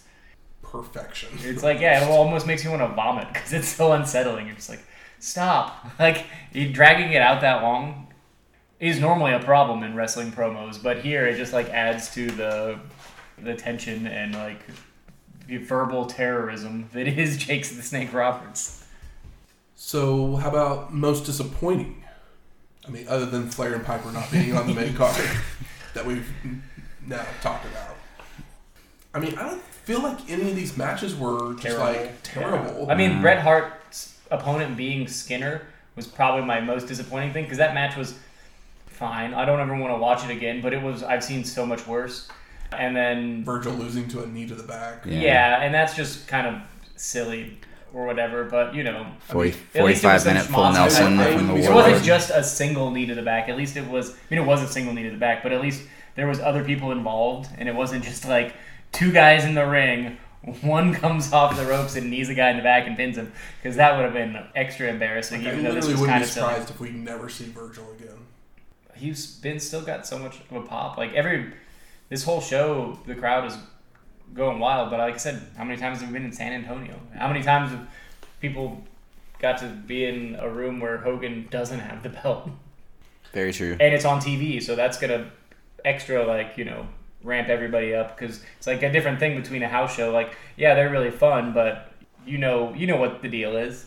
perfection. 0.62 1.28
It's 1.42 1.62
like 1.62 1.80
yeah, 1.80 2.04
it 2.04 2.10
almost 2.10 2.46
makes 2.46 2.64
me 2.64 2.70
want 2.70 2.82
to 2.82 2.88
vomit 2.88 3.28
because 3.32 3.52
it's 3.52 3.68
so 3.68 3.92
unsettling. 3.92 4.46
You're 4.46 4.56
just 4.56 4.70
like, 4.70 4.84
stop. 5.18 5.86
Like 5.98 6.26
you 6.52 6.72
dragging 6.72 7.12
it 7.12 7.22
out 7.22 7.40
that 7.42 7.62
long 7.62 8.08
is 8.80 8.98
normally 8.98 9.32
a 9.32 9.38
problem 9.38 9.82
in 9.82 9.94
wrestling 9.94 10.32
promos, 10.32 10.82
but 10.82 10.98
here 10.98 11.26
it 11.26 11.36
just 11.36 11.52
like 11.52 11.68
adds 11.70 12.12
to 12.14 12.30
the 12.30 12.80
the 13.38 13.54
tension 13.54 14.06
and 14.06 14.34
like 14.34 14.60
the 15.46 15.58
verbal 15.58 16.06
terrorism 16.06 16.88
that 16.92 17.06
is 17.06 17.36
Jake's 17.36 17.74
the 17.74 17.82
Snake 17.82 18.12
Roberts. 18.12 18.83
So, 19.76 20.36
how 20.36 20.50
about 20.50 20.94
most 20.94 21.24
disappointing? 21.24 22.04
I 22.86 22.90
mean, 22.90 23.06
other 23.08 23.26
than 23.26 23.50
Flair 23.50 23.74
and 23.74 23.84
Piper 23.84 24.12
not 24.12 24.30
being 24.30 24.56
on 24.56 24.66
the 24.66 24.74
main 24.74 24.94
card 24.96 25.16
that 25.94 26.04
we've 26.04 26.30
now 27.06 27.24
talked 27.40 27.64
about. 27.66 27.96
I 29.14 29.20
mean, 29.20 29.36
I 29.38 29.42
don't 29.42 29.62
feel 29.62 30.02
like 30.02 30.30
any 30.30 30.50
of 30.50 30.56
these 30.56 30.76
matches 30.76 31.16
were 31.16 31.54
just 31.54 31.78
like 31.78 32.12
terrible. 32.22 32.90
I 32.90 32.94
mean, 32.94 33.20
Bret 33.20 33.40
Hart's 33.40 34.18
opponent 34.30 34.76
being 34.76 35.06
Skinner 35.08 35.62
was 35.96 36.06
probably 36.06 36.44
my 36.44 36.60
most 36.60 36.88
disappointing 36.88 37.32
thing 37.32 37.44
because 37.44 37.58
that 37.58 37.74
match 37.74 37.96
was 37.96 38.18
fine. 38.86 39.34
I 39.34 39.44
don't 39.44 39.60
ever 39.60 39.76
want 39.76 39.94
to 39.94 39.98
watch 39.98 40.24
it 40.24 40.30
again, 40.30 40.60
but 40.60 40.72
it 40.72 40.82
was. 40.82 41.02
I've 41.02 41.22
seen 41.24 41.44
so 41.44 41.64
much 41.64 41.86
worse. 41.86 42.28
And 42.72 42.96
then 42.96 43.44
Virgil 43.44 43.72
losing 43.72 44.08
to 44.08 44.24
a 44.24 44.26
knee 44.26 44.46
to 44.46 44.54
the 44.54 44.64
back. 44.64 45.04
Yeah. 45.06 45.20
Yeah. 45.20 45.62
and 45.62 45.72
that's 45.72 45.94
just 45.94 46.26
kind 46.26 46.46
of 46.46 46.60
silly 46.96 47.58
or 47.94 48.04
whatever. 48.06 48.44
But 48.44 48.74
you 48.74 48.82
know, 48.82 49.06
40, 49.28 49.50
at 49.50 49.54
least 49.54 49.64
it 49.74 49.82
was 49.82 50.00
45 50.02 50.20
some 50.20 50.34
minute 50.34 50.46
full 50.46 50.72
Nelson 50.72 51.16
type- 51.16 51.38
from 51.38 51.46
the 51.48 51.54
It 51.56 51.64
it 51.64 51.72
wasn't 51.72 52.04
just 52.04 52.30
a 52.30 52.42
single 52.42 52.90
knee 52.90 53.06
to 53.06 53.14
the 53.14 53.22
back. 53.22 53.48
At 53.48 53.56
least 53.56 53.76
it 53.76 53.88
was. 53.88 54.10
I 54.10 54.14
mean, 54.30 54.40
it 54.42 54.46
was 54.46 54.62
a 54.62 54.68
single 54.68 54.92
knee 54.92 55.04
to 55.04 55.10
the 55.10 55.16
back, 55.16 55.42
but 55.42 55.52
at 55.52 55.62
least 55.62 55.82
there 56.16 56.26
was 56.26 56.40
other 56.40 56.64
people 56.64 56.92
involved, 56.92 57.48
and 57.56 57.68
it 57.68 57.74
wasn't 57.74 58.04
just 58.04 58.26
like 58.26 58.54
two 58.92 59.12
guys 59.12 59.44
in 59.44 59.54
the 59.54 59.66
ring. 59.66 60.18
One 60.60 60.92
comes 61.02 61.32
off 61.32 61.56
the 61.56 61.64
ropes 61.64 61.96
and 61.96 62.10
knees 62.10 62.28
a 62.28 62.34
guy 62.34 62.50
in 62.50 62.56
the 62.58 62.62
back 62.62 62.86
and 62.86 62.96
pins 62.96 63.16
him, 63.16 63.32
because 63.62 63.76
that 63.76 63.96
would 63.96 64.04
have 64.04 64.12
been 64.12 64.36
extra 64.54 64.88
embarrassing. 64.88 65.42
Like, 65.42 65.48
I 65.48 65.52
even 65.52 65.64
though 65.64 65.72
this 65.74 65.86
literally 65.86 65.92
was 65.94 66.00
wouldn't 66.02 66.12
kind 66.12 66.20
be 66.22 66.24
of 66.28 66.30
silly. 66.30 66.48
surprised 66.52 66.70
if 66.70 66.80
we 66.80 66.90
never 66.90 67.28
see 67.28 67.44
Virgil 67.46 67.90
again. 67.98 68.18
He's 68.94 69.36
been 69.38 69.58
still 69.58 69.82
got 69.82 70.06
so 70.06 70.18
much 70.18 70.38
of 70.50 70.56
a 70.56 70.60
pop. 70.66 70.96
Like 70.98 71.12
every 71.14 71.52
this 72.10 72.22
whole 72.24 72.40
show, 72.40 72.98
the 73.06 73.14
crowd 73.14 73.46
is 73.46 73.56
going 74.32 74.58
wild. 74.58 74.90
But 74.90 74.98
like 75.00 75.14
I 75.14 75.18
said, 75.18 75.42
how 75.56 75.64
many 75.64 75.78
times 75.78 76.00
have 76.00 76.08
we 76.08 76.14
been 76.14 76.24
in 76.24 76.32
San 76.32 76.52
Antonio? 76.52 76.98
How 77.14 77.28
many 77.28 77.42
times 77.42 77.70
have 77.70 77.86
people 78.40 78.82
got 79.40 79.58
to 79.58 79.66
be 79.66 80.04
in 80.04 80.36
a 80.40 80.48
room 80.48 80.80
where 80.80 80.98
Hogan 80.98 81.48
doesn't 81.50 81.80
have 81.80 82.02
the 82.02 82.08
belt 82.08 82.48
Very 83.32 83.52
true. 83.52 83.76
and 83.80 83.94
it's 83.94 84.04
on 84.04 84.20
TV? 84.20 84.62
So 84.62 84.74
that's 84.74 84.98
gonna 84.98 85.30
extra 85.84 86.24
like 86.26 86.56
you 86.56 86.64
know 86.64 86.86
ramp 87.22 87.48
everybody 87.48 87.94
up 87.94 88.16
because 88.18 88.42
it's 88.56 88.66
like 88.66 88.82
a 88.82 88.90
different 88.92 89.18
thing 89.18 89.40
between 89.40 89.62
a 89.62 89.68
house 89.68 89.94
show. 89.94 90.10
Like 90.12 90.36
yeah, 90.56 90.74
they're 90.74 90.90
really 90.90 91.10
fun, 91.10 91.52
but 91.52 91.92
you 92.26 92.38
know 92.38 92.72
you 92.74 92.86
know 92.86 92.96
what 92.96 93.22
the 93.22 93.28
deal 93.28 93.56
is. 93.56 93.86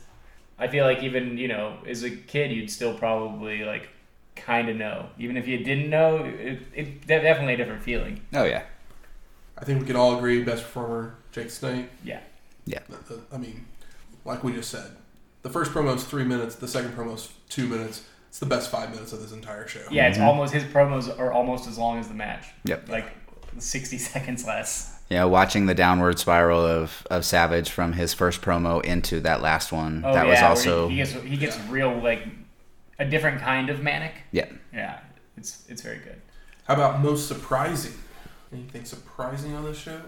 I 0.59 0.67
feel 0.67 0.85
like 0.85 1.03
even 1.03 1.37
you 1.37 1.47
know 1.47 1.77
as 1.87 2.03
a 2.03 2.11
kid, 2.11 2.51
you'd 2.51 2.69
still 2.71 2.93
probably 2.97 3.63
like 3.63 3.89
kind 4.35 4.69
of 4.69 4.75
know, 4.75 5.09
even 5.17 5.35
if 5.35 5.47
you 5.47 5.57
didn't 5.63 5.89
know. 5.89 6.23
It, 6.23 6.59
it 6.73 7.07
definitely 7.07 7.55
a 7.55 7.57
different 7.57 7.83
feeling. 7.83 8.21
Oh, 8.33 8.43
yeah. 8.45 8.63
I 9.57 9.65
think 9.65 9.79
we 9.79 9.87
can 9.87 9.95
all 9.95 10.17
agree 10.17 10.43
best 10.43 10.63
performer 10.63 11.15
Jake 11.31 11.49
Snake. 11.49 11.87
Yeah, 12.03 12.19
Yeah. 12.65 12.79
The- 12.89 13.15
the- 13.15 13.21
I 13.33 13.37
mean, 13.37 13.65
like 14.25 14.43
we 14.43 14.53
just 14.53 14.69
said, 14.69 14.91
the 15.41 15.49
first 15.49 15.71
promo 15.71 15.95
is 15.95 16.03
three 16.03 16.23
minutes. 16.23 16.55
The 16.55 16.67
second 16.67 16.95
promo 16.95 17.15
is 17.15 17.29
two 17.49 17.67
minutes. 17.67 18.03
It's 18.29 18.39
the 18.39 18.45
best 18.45 18.69
five 18.69 18.91
minutes 18.91 19.13
of 19.13 19.21
this 19.21 19.31
entire 19.31 19.67
show. 19.67 19.81
Yeah, 19.89 20.07
it's 20.07 20.17
mm-hmm. 20.17 20.27
almost 20.27 20.53
his 20.53 20.63
promos 20.65 21.17
are 21.17 21.31
almost 21.31 21.67
as 21.67 21.77
long 21.77 21.97
as 21.99 22.07
the 22.07 22.13
match. 22.13 22.45
Yep. 22.65 22.89
Like 22.89 23.05
sixty 23.57 23.97
seconds 24.13 24.45
less. 24.45 24.93
Yeah, 25.09 25.23
watching 25.23 25.65
the 25.67 25.73
downward 25.73 26.19
spiral 26.19 26.59
of, 26.65 27.07
of 27.09 27.23
Savage 27.23 27.69
from 27.69 27.93
his 27.93 28.13
first 28.13 28.41
promo 28.41 28.83
into 28.83 29.21
that 29.21 29.41
last 29.41 29.71
one. 29.71 30.03
Oh 30.05 30.13
that 30.13 30.25
yeah, 30.25 30.31
was 30.31 30.41
also 30.41 30.89
he, 30.89 30.95
he 30.95 30.97
gets 30.97 31.13
he 31.13 31.37
gets 31.37 31.57
real 31.69 31.97
like 31.97 32.27
a 32.99 33.05
different 33.05 33.39
kind 33.41 33.69
of 33.69 33.81
manic. 33.81 34.13
yeah. 34.31 34.49
Yeah, 34.73 34.99
it's 35.37 35.63
it's 35.69 35.81
very 35.81 35.99
good. 35.99 36.21
How 36.65 36.73
about 36.73 37.01
most 37.01 37.27
surprising? 37.29 37.93
Anything 38.57 38.85
surprising 38.85 39.53
on 39.53 39.63
this 39.65 39.77
show? 39.77 40.01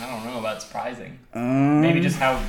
I 0.00 0.06
don't 0.10 0.24
know 0.24 0.38
about 0.38 0.62
surprising. 0.62 1.18
Um, 1.34 1.80
Maybe 1.82 2.00
just 2.00 2.18
how. 2.18 2.42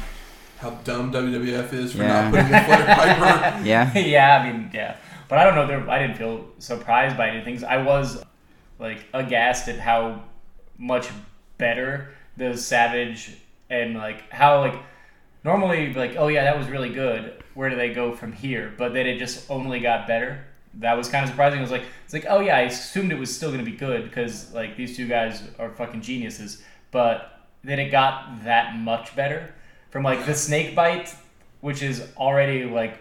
How 0.60 0.72
dumb 0.84 1.12
WWF 1.12 1.72
is 1.74 1.92
for 1.92 2.00
Yeah. 2.00 2.30
not 2.30 2.32
putting 2.32 2.46
in 2.48 2.64
Flair 2.64 2.86
Piper. 2.96 3.64
Yeah. 3.66 3.94
yeah, 3.98 4.38
I 4.42 4.52
mean, 4.52 4.72
yeah, 4.74 4.96
but 5.30 5.38
I 5.38 5.44
don't 5.44 5.54
know. 5.56 5.68
There, 5.68 5.88
I 5.90 6.00
didn't 6.00 6.18
feel 6.18 6.48
surprised 6.58 7.16
by 7.16 7.30
any 7.30 7.44
things. 7.44 7.64
I 7.64 7.78
was 7.84 8.24
like 8.80 9.06
aghast 9.14 9.68
at 9.68 9.78
how 9.78 10.24
much 10.80 11.10
better 11.60 12.10
the 12.38 12.58
Savage 12.58 13.38
and 13.70 13.96
like 13.96 14.32
how 14.32 14.62
like 14.62 14.76
normally 15.44 15.94
like 15.94 16.16
oh 16.18 16.28
yeah 16.28 16.44
that 16.46 16.58
was 16.58 16.68
really 16.70 16.90
good. 16.90 17.44
Where 17.54 17.70
do 17.70 17.76
they 17.76 17.94
go 17.94 18.16
from 18.16 18.32
here? 18.32 18.74
But 18.78 18.94
then 18.96 19.06
it 19.06 19.20
just 19.20 19.50
only 19.52 19.80
got 19.80 20.08
better. 20.08 20.44
That 20.80 20.96
was 20.96 21.10
kind 21.10 21.24
of 21.24 21.30
surprising. 21.30 21.60
I 21.60 21.62
was 21.62 21.72
like 21.72 21.86
it's 22.06 22.14
like 22.14 22.26
oh 22.30 22.40
yeah, 22.40 22.58
I 22.58 22.62
assumed 22.62 23.12
it 23.12 23.18
was 23.18 23.36
still 23.36 23.52
gonna 23.52 23.64
be 23.64 23.72
good 23.72 24.04
because 24.04 24.54
like 24.54 24.78
these 24.78 24.96
two 24.96 25.08
guys 25.08 25.42
are 25.60 25.70
fucking 25.72 26.02
geniuses. 26.02 26.62
But 26.92 27.42
then 27.64 27.80
it 27.80 27.90
got 27.90 28.44
that 28.44 28.76
much 28.76 29.16
better 29.16 29.54
from 29.90 30.04
like 30.04 30.26
the 30.26 30.34
snake 30.34 30.76
bite, 30.76 31.16
which 31.62 31.82
is 31.82 32.08
already 32.18 32.66
like 32.66 33.00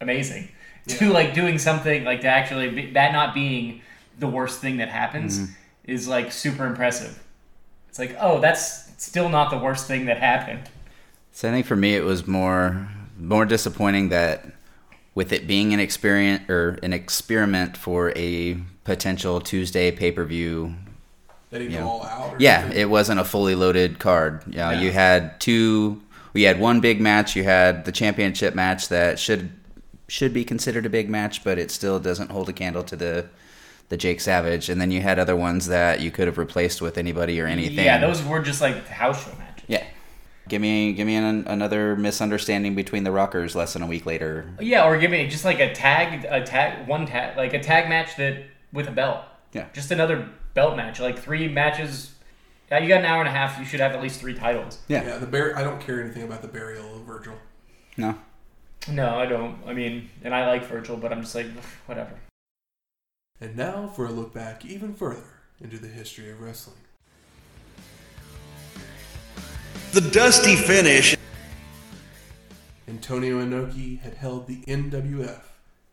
amazing 0.00 0.48
to 0.86 1.10
like 1.10 1.34
doing 1.34 1.58
something 1.58 2.04
like 2.04 2.20
to 2.22 2.28
actually 2.28 2.70
be, 2.70 2.90
that 2.92 3.12
not 3.12 3.34
being 3.34 3.82
the 4.18 4.28
worst 4.28 4.60
thing 4.60 4.76
that 4.78 4.88
happens 4.88 5.38
mm-hmm. 5.38 5.52
is 5.84 6.06
like 6.06 6.32
super 6.32 6.66
impressive. 6.66 7.22
It's 7.88 7.98
like 7.98 8.16
oh 8.20 8.40
that's 8.40 8.90
still 9.02 9.28
not 9.28 9.50
the 9.50 9.58
worst 9.58 9.86
thing 9.86 10.06
that 10.06 10.18
happened. 10.18 10.68
So 11.32 11.48
I 11.48 11.52
think 11.52 11.66
for 11.66 11.76
me 11.76 11.96
it 11.96 12.04
was 12.04 12.26
more 12.26 12.88
more 13.18 13.44
disappointing 13.44 14.08
that 14.10 14.46
with 15.14 15.32
it 15.32 15.46
being 15.46 15.72
an 15.74 15.80
experience 15.80 16.48
or 16.48 16.78
an 16.82 16.92
experiment 16.92 17.76
for 17.76 18.12
a 18.16 18.56
potential 18.84 19.40
Tuesday 19.40 19.90
pay 19.90 20.12
per 20.12 20.24
view. 20.24 20.74
They 21.50 21.58
didn't 21.58 21.72
Yeah. 21.72 21.80
go 21.80 21.88
all 21.88 22.04
out. 22.04 22.32
Or 22.34 22.36
Yeah, 22.38 22.60
something. 22.62 22.78
it 22.78 22.88
wasn't 22.90 23.20
a 23.20 23.24
fully 23.24 23.54
loaded 23.54 23.98
card. 23.98 24.42
You, 24.46 24.58
know, 24.58 24.70
Yeah. 24.70 24.80
you 24.80 24.92
had 24.92 25.40
two. 25.40 26.00
We 26.32 26.42
had 26.44 26.60
one 26.60 26.78
big 26.80 27.00
match. 27.00 27.34
You 27.34 27.42
had 27.44 27.84
the 27.84 27.92
championship 27.92 28.54
match 28.54 28.88
that 28.88 29.18
should 29.18 29.50
should 30.06 30.34
be 30.34 30.44
considered 30.44 30.84
a 30.84 30.88
big 30.90 31.08
match, 31.08 31.44
but 31.44 31.56
it 31.56 31.70
still 31.70 32.00
doesn't 32.00 32.32
hold 32.32 32.48
a 32.48 32.52
candle 32.52 32.82
to 32.82 32.96
the 32.96 33.26
the 33.90 33.96
Jake 33.96 34.20
Savage. 34.20 34.68
And 34.68 34.80
then 34.80 34.90
you 34.92 35.02
had 35.02 35.18
other 35.18 35.34
ones 35.36 35.66
that 35.66 36.00
you 36.00 36.12
could 36.12 36.26
have 36.28 36.38
replaced 36.38 36.80
with 36.80 36.96
anybody 36.98 37.40
or 37.40 37.46
anything. 37.46 37.84
Yeah, 37.84 37.98
those 37.98 38.22
were 38.22 38.40
just 38.40 38.60
like 38.60 38.86
house 38.88 39.24
show 39.24 39.32
matches. 39.38 39.64
Yeah. 39.66 39.82
Give 40.50 40.60
me 40.60 40.92
give 40.92 41.06
me 41.06 41.14
an, 41.14 41.46
another 41.46 41.94
misunderstanding 41.94 42.74
between 42.74 43.04
the 43.04 43.12
Rockers 43.12 43.54
less 43.54 43.72
than 43.72 43.82
a 43.82 43.86
week 43.86 44.04
later. 44.04 44.52
Yeah, 44.60 44.84
or 44.84 44.98
give 44.98 45.12
me 45.12 45.28
just 45.28 45.44
like 45.44 45.60
a 45.60 45.72
tag, 45.72 46.26
a 46.28 46.44
tag, 46.44 46.88
one 46.88 47.06
tag, 47.06 47.36
like 47.36 47.54
a 47.54 47.62
tag 47.62 47.88
match 47.88 48.16
that 48.16 48.42
with 48.72 48.88
a 48.88 48.90
belt. 48.90 49.22
Yeah. 49.52 49.66
Just 49.72 49.92
another 49.92 50.28
belt 50.54 50.76
match, 50.76 50.98
like 50.98 51.20
three 51.20 51.46
matches. 51.46 52.14
Yeah, 52.68 52.78
you 52.80 52.88
got 52.88 52.98
an 52.98 53.06
hour 53.06 53.20
and 53.20 53.28
a 53.28 53.32
half. 53.32 53.60
You 53.60 53.64
should 53.64 53.78
have 53.78 53.92
at 53.92 54.02
least 54.02 54.20
three 54.20 54.34
titles. 54.34 54.78
Yeah. 54.88 55.04
Yeah, 55.04 55.18
the 55.18 55.26
bur- 55.26 55.54
I 55.56 55.62
don't 55.62 55.80
care 55.80 56.00
anything 56.00 56.24
about 56.24 56.42
the 56.42 56.48
burial 56.48 56.96
of 56.96 57.02
Virgil. 57.02 57.34
No. 57.96 58.18
No, 58.90 59.18
I 59.18 59.26
don't. 59.26 59.56
I 59.68 59.72
mean, 59.72 60.10
and 60.24 60.34
I 60.34 60.48
like 60.48 60.64
Virgil, 60.64 60.96
but 60.96 61.12
I'm 61.12 61.22
just 61.22 61.36
like, 61.36 61.46
whatever. 61.86 62.14
And 63.40 63.56
now 63.56 63.86
for 63.86 64.04
a 64.04 64.10
look 64.10 64.34
back 64.34 64.64
even 64.64 64.94
further 64.94 65.42
into 65.60 65.78
the 65.78 65.88
history 65.88 66.28
of 66.28 66.40
wrestling. 66.40 66.76
The 69.92 70.08
dusty 70.12 70.54
finish. 70.54 71.16
Antonio 72.86 73.44
Inoki 73.44 73.98
had 73.98 74.14
held 74.14 74.46
the 74.46 74.60
NWF 74.68 75.40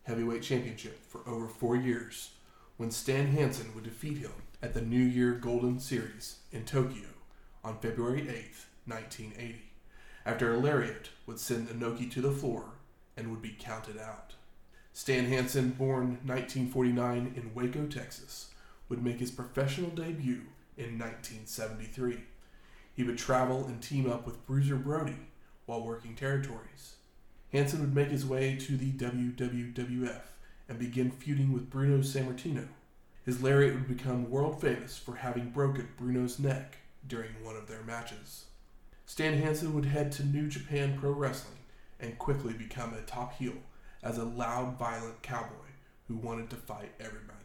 Heavyweight 0.04 0.42
Championship 0.44 1.04
for 1.04 1.28
over 1.28 1.48
four 1.48 1.74
years 1.74 2.30
when 2.76 2.92
Stan 2.92 3.32
Hansen 3.32 3.74
would 3.74 3.82
defeat 3.82 4.18
him 4.18 4.30
at 4.62 4.72
the 4.72 4.82
New 4.82 5.02
Year 5.02 5.32
Golden 5.32 5.80
Series 5.80 6.36
in 6.52 6.64
Tokyo 6.64 7.08
on 7.64 7.80
February 7.80 8.20
8th, 8.20 8.66
1980, 8.86 9.62
after 10.24 10.54
a 10.54 10.58
lariat 10.58 11.08
would 11.26 11.40
send 11.40 11.66
Inoki 11.66 12.08
to 12.12 12.20
the 12.20 12.30
floor 12.30 12.66
and 13.16 13.32
would 13.32 13.42
be 13.42 13.56
counted 13.58 13.98
out. 13.98 14.34
Stan 14.92 15.26
Hansen, 15.26 15.70
born 15.70 16.20
1949 16.24 17.32
in 17.34 17.52
Waco, 17.52 17.86
Texas, 17.86 18.52
would 18.88 19.02
make 19.02 19.18
his 19.18 19.32
professional 19.32 19.90
debut 19.90 20.42
in 20.76 20.96
1973. 21.00 22.18
He 22.98 23.04
would 23.04 23.16
travel 23.16 23.64
and 23.66 23.80
team 23.80 24.10
up 24.10 24.26
with 24.26 24.44
Bruiser 24.44 24.74
Brody 24.74 25.28
while 25.66 25.84
working 25.84 26.16
territories. 26.16 26.96
Hansen 27.52 27.80
would 27.80 27.94
make 27.94 28.08
his 28.08 28.26
way 28.26 28.56
to 28.56 28.76
the 28.76 28.90
WWWF 28.90 30.22
and 30.68 30.80
begin 30.80 31.12
feuding 31.12 31.52
with 31.52 31.70
Bruno 31.70 31.98
Sammartino. 31.98 32.66
His 33.24 33.40
lariat 33.40 33.74
would 33.74 33.86
become 33.86 34.28
world 34.28 34.60
famous 34.60 34.98
for 34.98 35.14
having 35.14 35.50
broken 35.50 35.90
Bruno's 35.96 36.40
neck 36.40 36.78
during 37.06 37.30
one 37.40 37.54
of 37.54 37.68
their 37.68 37.84
matches. 37.84 38.46
Stan 39.06 39.38
Hansen 39.38 39.74
would 39.74 39.84
head 39.84 40.10
to 40.10 40.26
New 40.26 40.48
Japan 40.48 40.98
Pro 40.98 41.12
Wrestling 41.12 41.60
and 42.00 42.18
quickly 42.18 42.52
become 42.52 42.94
a 42.94 43.02
top 43.02 43.38
heel 43.38 43.54
as 44.02 44.18
a 44.18 44.24
loud, 44.24 44.76
violent 44.76 45.22
cowboy 45.22 45.70
who 46.08 46.16
wanted 46.16 46.50
to 46.50 46.56
fight 46.56 46.90
everybody. 46.98 47.38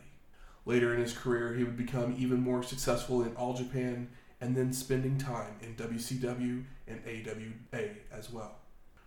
Later 0.66 0.96
in 0.96 1.00
his 1.00 1.14
career, 1.14 1.54
he 1.54 1.64
would 1.64 1.78
become 1.78 2.16
even 2.18 2.42
more 2.42 2.64
successful 2.64 3.22
in 3.22 3.36
All 3.36 3.54
Japan 3.54 4.08
and 4.44 4.58
then 4.58 4.74
spending 4.74 5.18
time 5.18 5.56
in 5.62 5.74
WCW 5.76 6.66
and 6.86 7.02
AWA 7.08 7.88
as 8.12 8.30
well. 8.30 8.56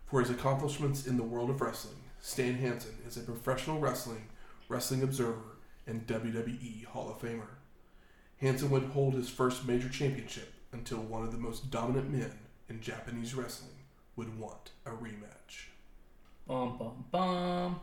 For 0.06 0.20
his 0.20 0.30
accomplishments 0.30 1.06
in 1.06 1.18
the 1.18 1.22
world 1.22 1.50
of 1.50 1.60
wrestling, 1.60 1.98
Stan 2.22 2.54
Hansen 2.54 2.96
is 3.06 3.18
a 3.18 3.20
professional 3.20 3.78
wrestling, 3.78 4.28
wrestling 4.70 5.02
observer, 5.02 5.58
and 5.86 6.06
WWE 6.06 6.86
Hall 6.86 7.10
of 7.10 7.20
Famer. 7.20 7.48
Hansen 8.40 8.70
would 8.70 8.84
hold 8.84 9.12
his 9.12 9.28
first 9.28 9.68
major 9.68 9.90
championship 9.90 10.54
until 10.72 10.98
one 11.00 11.22
of 11.22 11.32
the 11.32 11.38
most 11.38 11.70
dominant 11.70 12.10
men 12.10 12.32
in 12.70 12.80
Japanese 12.80 13.34
wrestling 13.34 13.76
would 14.16 14.38
want 14.38 14.70
a 14.86 14.90
rematch. 14.90 15.66
Bum 16.48 16.78
bum 16.78 17.04
bum. 17.10 17.80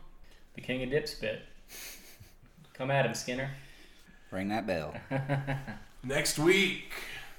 The 0.56 0.62
king 0.62 0.82
of 0.82 0.90
dip 0.90 1.08
spit. 1.08 1.44
Come 2.74 2.90
at 2.90 3.06
him, 3.06 3.14
Skinner. 3.14 3.52
Ring 4.32 4.48
that 4.48 4.66
bell. 4.66 4.96
Next 6.04 6.40
week, 6.40 6.92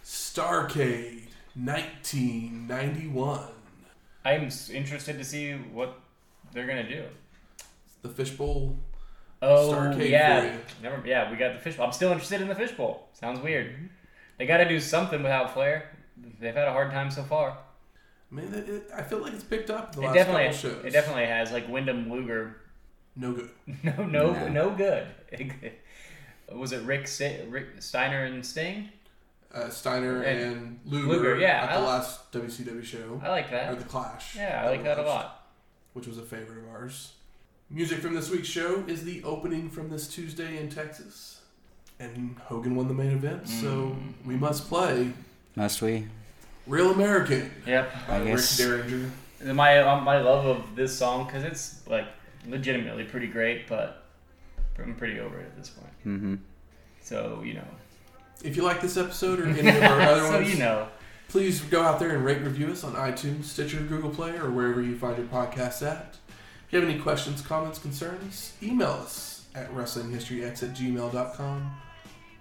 Starcade 0.05 1.23
1991. 1.55 3.41
I'm 4.25 4.49
interested 4.73 5.19
to 5.19 5.25
see 5.25 5.53
what 5.53 5.99
they're 6.53 6.67
gonna 6.67 6.89
do. 6.89 7.05
The 8.03 8.09
Fishbowl. 8.11 8.77
Oh 9.43 9.73
Starcade 9.73 10.11
yeah, 10.11 10.57
never. 10.83 11.07
Yeah, 11.07 11.31
we 11.31 11.37
got 11.37 11.55
the 11.55 11.59
fishbowl. 11.61 11.87
I'm 11.87 11.93
still 11.93 12.11
interested 12.13 12.41
in 12.41 12.49
the 12.49 12.55
fishbowl. 12.55 13.09
Sounds 13.13 13.41
weird. 13.41 13.73
Mm-hmm. 13.75 13.87
They 14.39 14.47
got 14.47 14.57
to 14.59 14.69
do 14.69 14.81
something 14.81 15.23
without 15.23 15.53
Flair. 15.53 15.91
They've 16.41 16.55
had 16.55 16.67
a 16.67 16.73
hard 16.73 16.91
time 16.91 17.11
so 17.11 17.23
far. 17.23 17.57
I 18.33 18.35
mean, 18.35 18.53
it, 18.55 18.69
it, 18.69 18.91
I 18.95 19.03
feel 19.03 19.19
like 19.19 19.33
it's 19.35 19.45
picked 19.45 19.71
up 19.71 19.95
the 19.95 20.01
It 20.03 20.07
last 20.07 20.15
definitely, 20.15 20.45
couple 20.45 20.59
shows. 20.59 20.85
it 20.85 20.91
definitely 20.93 21.27
has. 21.27 21.53
Like 21.53 21.69
Windham 21.69 22.11
Luger, 22.11 22.57
no 23.17 23.33
good. 23.33 23.51
no, 23.83 23.93
no, 24.05 24.33
No. 24.33 24.49
no 24.49 24.71
good. 24.71 25.07
Was 26.55 26.73
it 26.73 26.83
Rick, 26.83 27.07
Sta- 27.07 27.45
Rick 27.49 27.67
Steiner 27.81 28.25
and 28.25 28.45
Sting? 28.45 28.89
Uh, 29.55 29.69
Steiner 29.71 30.23
And 30.23 30.41
and 30.57 30.81
Luger, 30.85 31.07
Luger, 31.09 31.37
yeah, 31.39 31.65
at 31.65 31.75
the 31.75 31.81
li- 31.81 31.87
last 31.87 32.33
WCW 32.33 32.85
show, 32.85 33.21
I 33.25 33.29
like 33.29 33.51
that. 33.53 33.73
or 33.73 33.77
the 33.77 33.85
Clash. 33.85 34.35
Yeah, 34.37 34.63
I 34.65 34.69
like 34.71 34.81
we 34.81 34.85
that 34.85 34.99
a 34.99 35.03
lot. 35.03 35.47
Which 35.93 36.09
was 36.09 36.19
a 36.19 36.23
favorite 36.23 36.59
of 36.59 36.69
ours. 36.71 37.13
Music 37.71 37.99
from 38.01 38.15
this 38.15 38.31
week's 38.31 38.49
show 38.49 38.83
is 38.89 39.05
the 39.05 39.23
opening 39.23 39.71
from 39.71 39.89
this 39.91 40.09
Tuesday 40.09 40.59
in 40.59 40.69
Texas, 40.71 41.41
and 42.01 42.37
Hogan 42.47 42.75
won 42.75 42.89
the 42.89 42.95
main 42.95 43.13
event, 43.13 43.49
so 43.49 43.67
Mm. 43.97 44.13
we 44.27 44.35
must 44.35 44.69
play 44.69 45.13
Must 45.55 45.81
we? 45.83 46.09
"Real 46.67 46.91
American" 46.91 47.53
Yep. 47.65 47.93
by 48.09 48.15
I 48.17 48.19
Rick 48.19 48.27
guess- 48.29 48.57
Derringer. 48.59 49.11
My 49.55 49.79
um, 49.81 50.03
my 50.05 50.19
love 50.21 50.47
of 50.47 50.75
this 50.75 50.97
song 50.99 51.27
because 51.27 51.45
it's 51.45 51.87
like 51.87 52.07
legitimately 52.49 53.05
pretty 53.05 53.29
great, 53.29 53.69
but 53.69 54.03
I'm 54.79 54.95
pretty 54.97 55.21
over 55.21 55.39
it 55.39 55.45
at 55.47 55.57
this 55.57 55.71
point. 55.71 55.93
Mm-hmm. 56.05 56.35
So 57.03 57.43
you 57.45 57.55
know, 57.55 57.65
If 58.43 58.57
you 58.57 58.63
like 58.63 58.81
this 58.81 58.97
episode 58.97 59.41
or 59.41 59.47
any 59.49 59.69
of 59.69 59.83
our 59.83 60.01
other 60.01 60.21
so 60.23 60.31
ones, 60.33 60.53
you 60.53 60.59
know, 60.59 60.89
please 61.29 61.61
go 61.63 61.83
out 61.83 61.99
there 61.99 62.11
and 62.11 62.25
rate 62.25 62.39
and 62.39 62.47
review 62.47 62.69
us 62.69 62.85
on 62.85 62.95
iTunes, 62.95 63.45
Stitcher, 63.45 63.81
Google 63.81 64.11
Play, 64.11 64.37
or 64.37 64.51
wherever 64.51 64.83
you 64.83 64.97
find 64.97 65.17
your 65.19 65.27
podcasts 65.27 65.87
at. 65.87 66.17
If 66.67 66.73
you 66.73 66.81
have 66.81 66.89
any 66.89 66.99
questions, 66.99 67.41
comments, 67.41 67.79
concerns, 67.79 68.53
email 68.63 68.91
us 68.91 69.45
at 69.55 69.73
WrestlingHistoryX 69.73 70.63
at 70.63 70.75
gmail.com, 70.75 71.81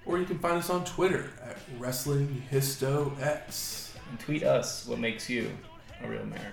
or 0.06 0.18
you 0.18 0.26
can 0.26 0.40
find 0.40 0.58
us 0.58 0.70
on 0.70 0.84
Twitter 0.86 1.30
at 1.44 1.58
WrestlingHistoX. 1.80 3.90
and 4.10 4.20
tweet 4.20 4.44
us 4.44 4.86
what 4.88 5.00
makes 5.00 5.30
you 5.30 5.52
a 6.04 6.08
real 6.08 6.22
American. 6.22 6.52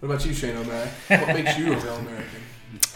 What 0.00 0.12
about 0.12 0.24
you, 0.24 0.32
Shane 0.32 0.56
O'Mac? 0.56 0.88
What 1.08 1.28
makes 1.28 1.58
you 1.58 1.74
a 1.74 1.76
real 1.76 1.96
American? 1.96 2.40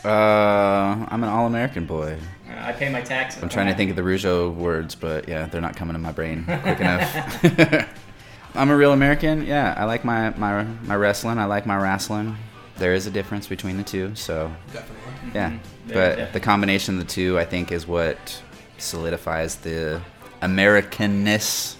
Uh, 0.04 1.06
I'm 1.08 1.22
an 1.24 1.28
all-American 1.30 1.86
boy. 1.86 2.18
Uh, 2.48 2.52
I 2.58 2.72
pay 2.72 2.88
my 2.90 3.00
taxes. 3.00 3.42
I'm 3.42 3.48
trying 3.48 3.66
to 3.68 3.74
think 3.74 3.90
of 3.90 3.96
the 3.96 4.02
Rougeau 4.02 4.54
words, 4.54 4.94
but 4.94 5.28
yeah, 5.28 5.46
they're 5.46 5.60
not 5.60 5.76
coming 5.76 5.94
to 5.94 5.98
my 5.98 6.12
brain 6.12 6.44
quick 6.44 6.80
enough. 6.80 7.88
I'm 8.54 8.70
a 8.70 8.76
real 8.76 8.92
American. 8.92 9.44
Yeah, 9.46 9.74
I 9.76 9.84
like 9.84 10.04
my, 10.04 10.30
my 10.30 10.62
my 10.62 10.94
wrestling. 10.94 11.38
I 11.38 11.46
like 11.46 11.66
my 11.66 11.76
wrestling. 11.76 12.36
There 12.76 12.94
is 12.94 13.06
a 13.06 13.10
difference 13.10 13.46
between 13.48 13.76
the 13.76 13.82
two, 13.82 14.14
so 14.14 14.52
Definitely. 14.72 15.30
yeah. 15.34 15.48
There- 15.50 15.58
But 15.86 15.94
definitely. 16.10 16.32
the 16.32 16.40
combination 16.40 16.94
of 16.98 17.06
the 17.06 17.12
two, 17.12 17.38
I 17.38 17.44
think, 17.44 17.72
is 17.72 17.86
what 17.86 18.42
solidifies 18.78 19.56
the 19.56 20.00
Americanness. 20.42 21.76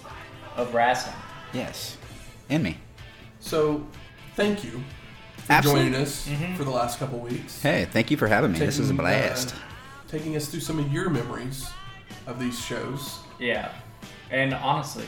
of 0.57 0.73
wrestling. 0.73 1.15
Yes, 1.53 1.97
in 2.49 2.63
me. 2.63 2.77
So, 3.39 3.85
thank 4.35 4.63
you 4.63 4.83
for 5.45 5.51
Absolutely. 5.53 5.83
joining 5.91 6.01
us 6.01 6.27
for 6.57 6.63
the 6.63 6.71
last 6.71 6.99
couple 6.99 7.19
weeks. 7.19 7.61
Hey, 7.61 7.85
thank 7.91 8.11
you 8.11 8.17
for 8.17 8.27
having 8.27 8.51
me. 8.51 8.59
this 8.59 8.79
is 8.79 8.89
a 8.89 8.93
Taking, 8.93 8.99
uh, 8.99 9.03
blast. 9.03 9.55
taking 10.07 10.35
us 10.35 10.47
through 10.47 10.59
some 10.61 10.79
of 10.79 10.91
your 10.91 11.09
memories 11.09 11.67
of 12.27 12.39
these 12.39 12.59
shows. 12.59 13.19
Yeah, 13.39 13.71
and 14.31 14.53
honestly, 14.53 15.05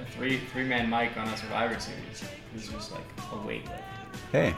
a 0.00 0.04
three 0.04 0.38
three 0.52 0.64
man 0.64 0.88
mic 0.90 1.16
on 1.16 1.28
a 1.28 1.36
Survivor 1.36 1.78
Series 1.80 2.24
is 2.54 2.68
just 2.68 2.92
like 2.92 3.04
a 3.32 3.46
weight 3.46 3.64
lift. 3.66 3.82
Hey, 4.32 4.54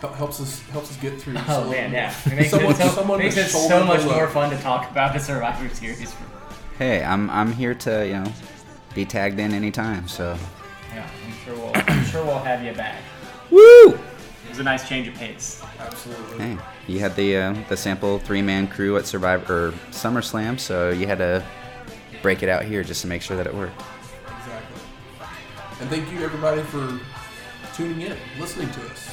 Hel- 0.00 0.12
helps 0.14 0.40
us 0.40 0.60
helps 0.68 0.90
us 0.90 0.96
get 0.96 1.20
through. 1.20 1.34
Oh 1.36 1.62
some- 1.62 1.70
man, 1.70 1.92
yeah, 1.92 2.14
it 2.26 2.34
makes 2.34 2.50
someone, 2.50 2.72
it 2.72 2.76
so, 2.78 2.88
someone 2.88 3.18
makes 3.18 3.36
it 3.36 3.48
so 3.48 3.84
much 3.84 4.00
below. 4.02 4.14
more 4.16 4.28
fun 4.28 4.50
to 4.50 4.58
talk 4.62 4.90
about 4.90 5.12
the 5.12 5.18
Survivor 5.20 5.68
Series. 5.74 6.14
hey, 6.78 7.02
I'm 7.04 7.28
I'm 7.30 7.52
here 7.52 7.74
to 7.74 8.06
you 8.06 8.14
know 8.14 8.32
be 8.94 9.04
tagged 9.04 9.38
in 9.40 9.52
anytime. 9.52 10.08
So 10.08 10.38
Yeah, 10.94 11.06
I'm 11.26 11.32
sure 11.44 11.54
we'll 11.54 11.72
I'm 11.74 12.04
sure 12.04 12.24
we'll 12.24 12.38
have 12.38 12.62
you 12.64 12.72
back. 12.72 12.96
woo. 13.50 13.98
It 14.58 14.62
was 14.62 14.66
a 14.66 14.70
nice 14.70 14.88
change 14.88 15.06
of 15.06 15.14
pace. 15.14 15.62
Absolutely. 15.78 16.38
Hey, 16.38 16.58
you 16.88 16.98
had 16.98 17.14
the 17.14 17.36
uh, 17.36 17.54
the 17.68 17.76
sample 17.76 18.18
three 18.18 18.42
man 18.42 18.66
crew 18.66 18.96
at 18.96 19.06
Survivor 19.06 19.68
or 19.68 19.72
SummerSlam, 19.92 20.58
so 20.58 20.90
you 20.90 21.06
had 21.06 21.18
to 21.18 21.44
break 22.22 22.42
it 22.42 22.48
out 22.48 22.64
here 22.64 22.82
just 22.82 23.02
to 23.02 23.06
make 23.06 23.22
sure 23.22 23.36
that 23.36 23.46
it 23.46 23.54
worked. 23.54 23.80
Exactly. 24.26 24.80
And 25.80 25.88
thank 25.88 26.10
you 26.10 26.24
everybody 26.24 26.62
for 26.62 26.98
tuning 27.72 28.00
in, 28.00 28.16
listening 28.40 28.68
to 28.72 28.80
us. 28.90 29.06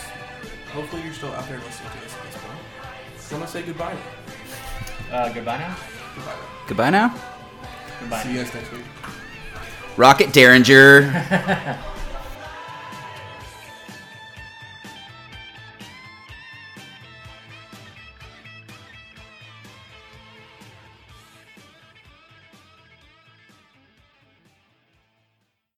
Hopefully 0.73 1.03
you're 1.03 1.13
still 1.13 1.31
out 1.33 1.47
there 1.47 1.59
listening 1.59 1.91
to 1.91 2.05
us 2.05 2.15
at 2.17 2.23
this 2.23 2.41
point. 2.41 2.59
So 3.19 3.35
I'm 3.35 3.41
gonna 3.41 3.51
say 3.51 3.61
goodbye. 3.61 3.95
now. 5.11 5.15
Uh, 5.15 5.31
goodbye 5.31 5.59
now. 5.59 5.75
Goodbye. 6.15 6.31
now. 6.31 6.65
Goodbye 6.67 6.89
now. 6.89 7.21
Goodbye. 7.99 8.23
See 8.23 8.31
you 8.33 8.37
guys 8.43 8.51
next 8.51 8.71
week. 8.71 8.81
Rocket 9.95 10.33
Derringer. 10.33 11.83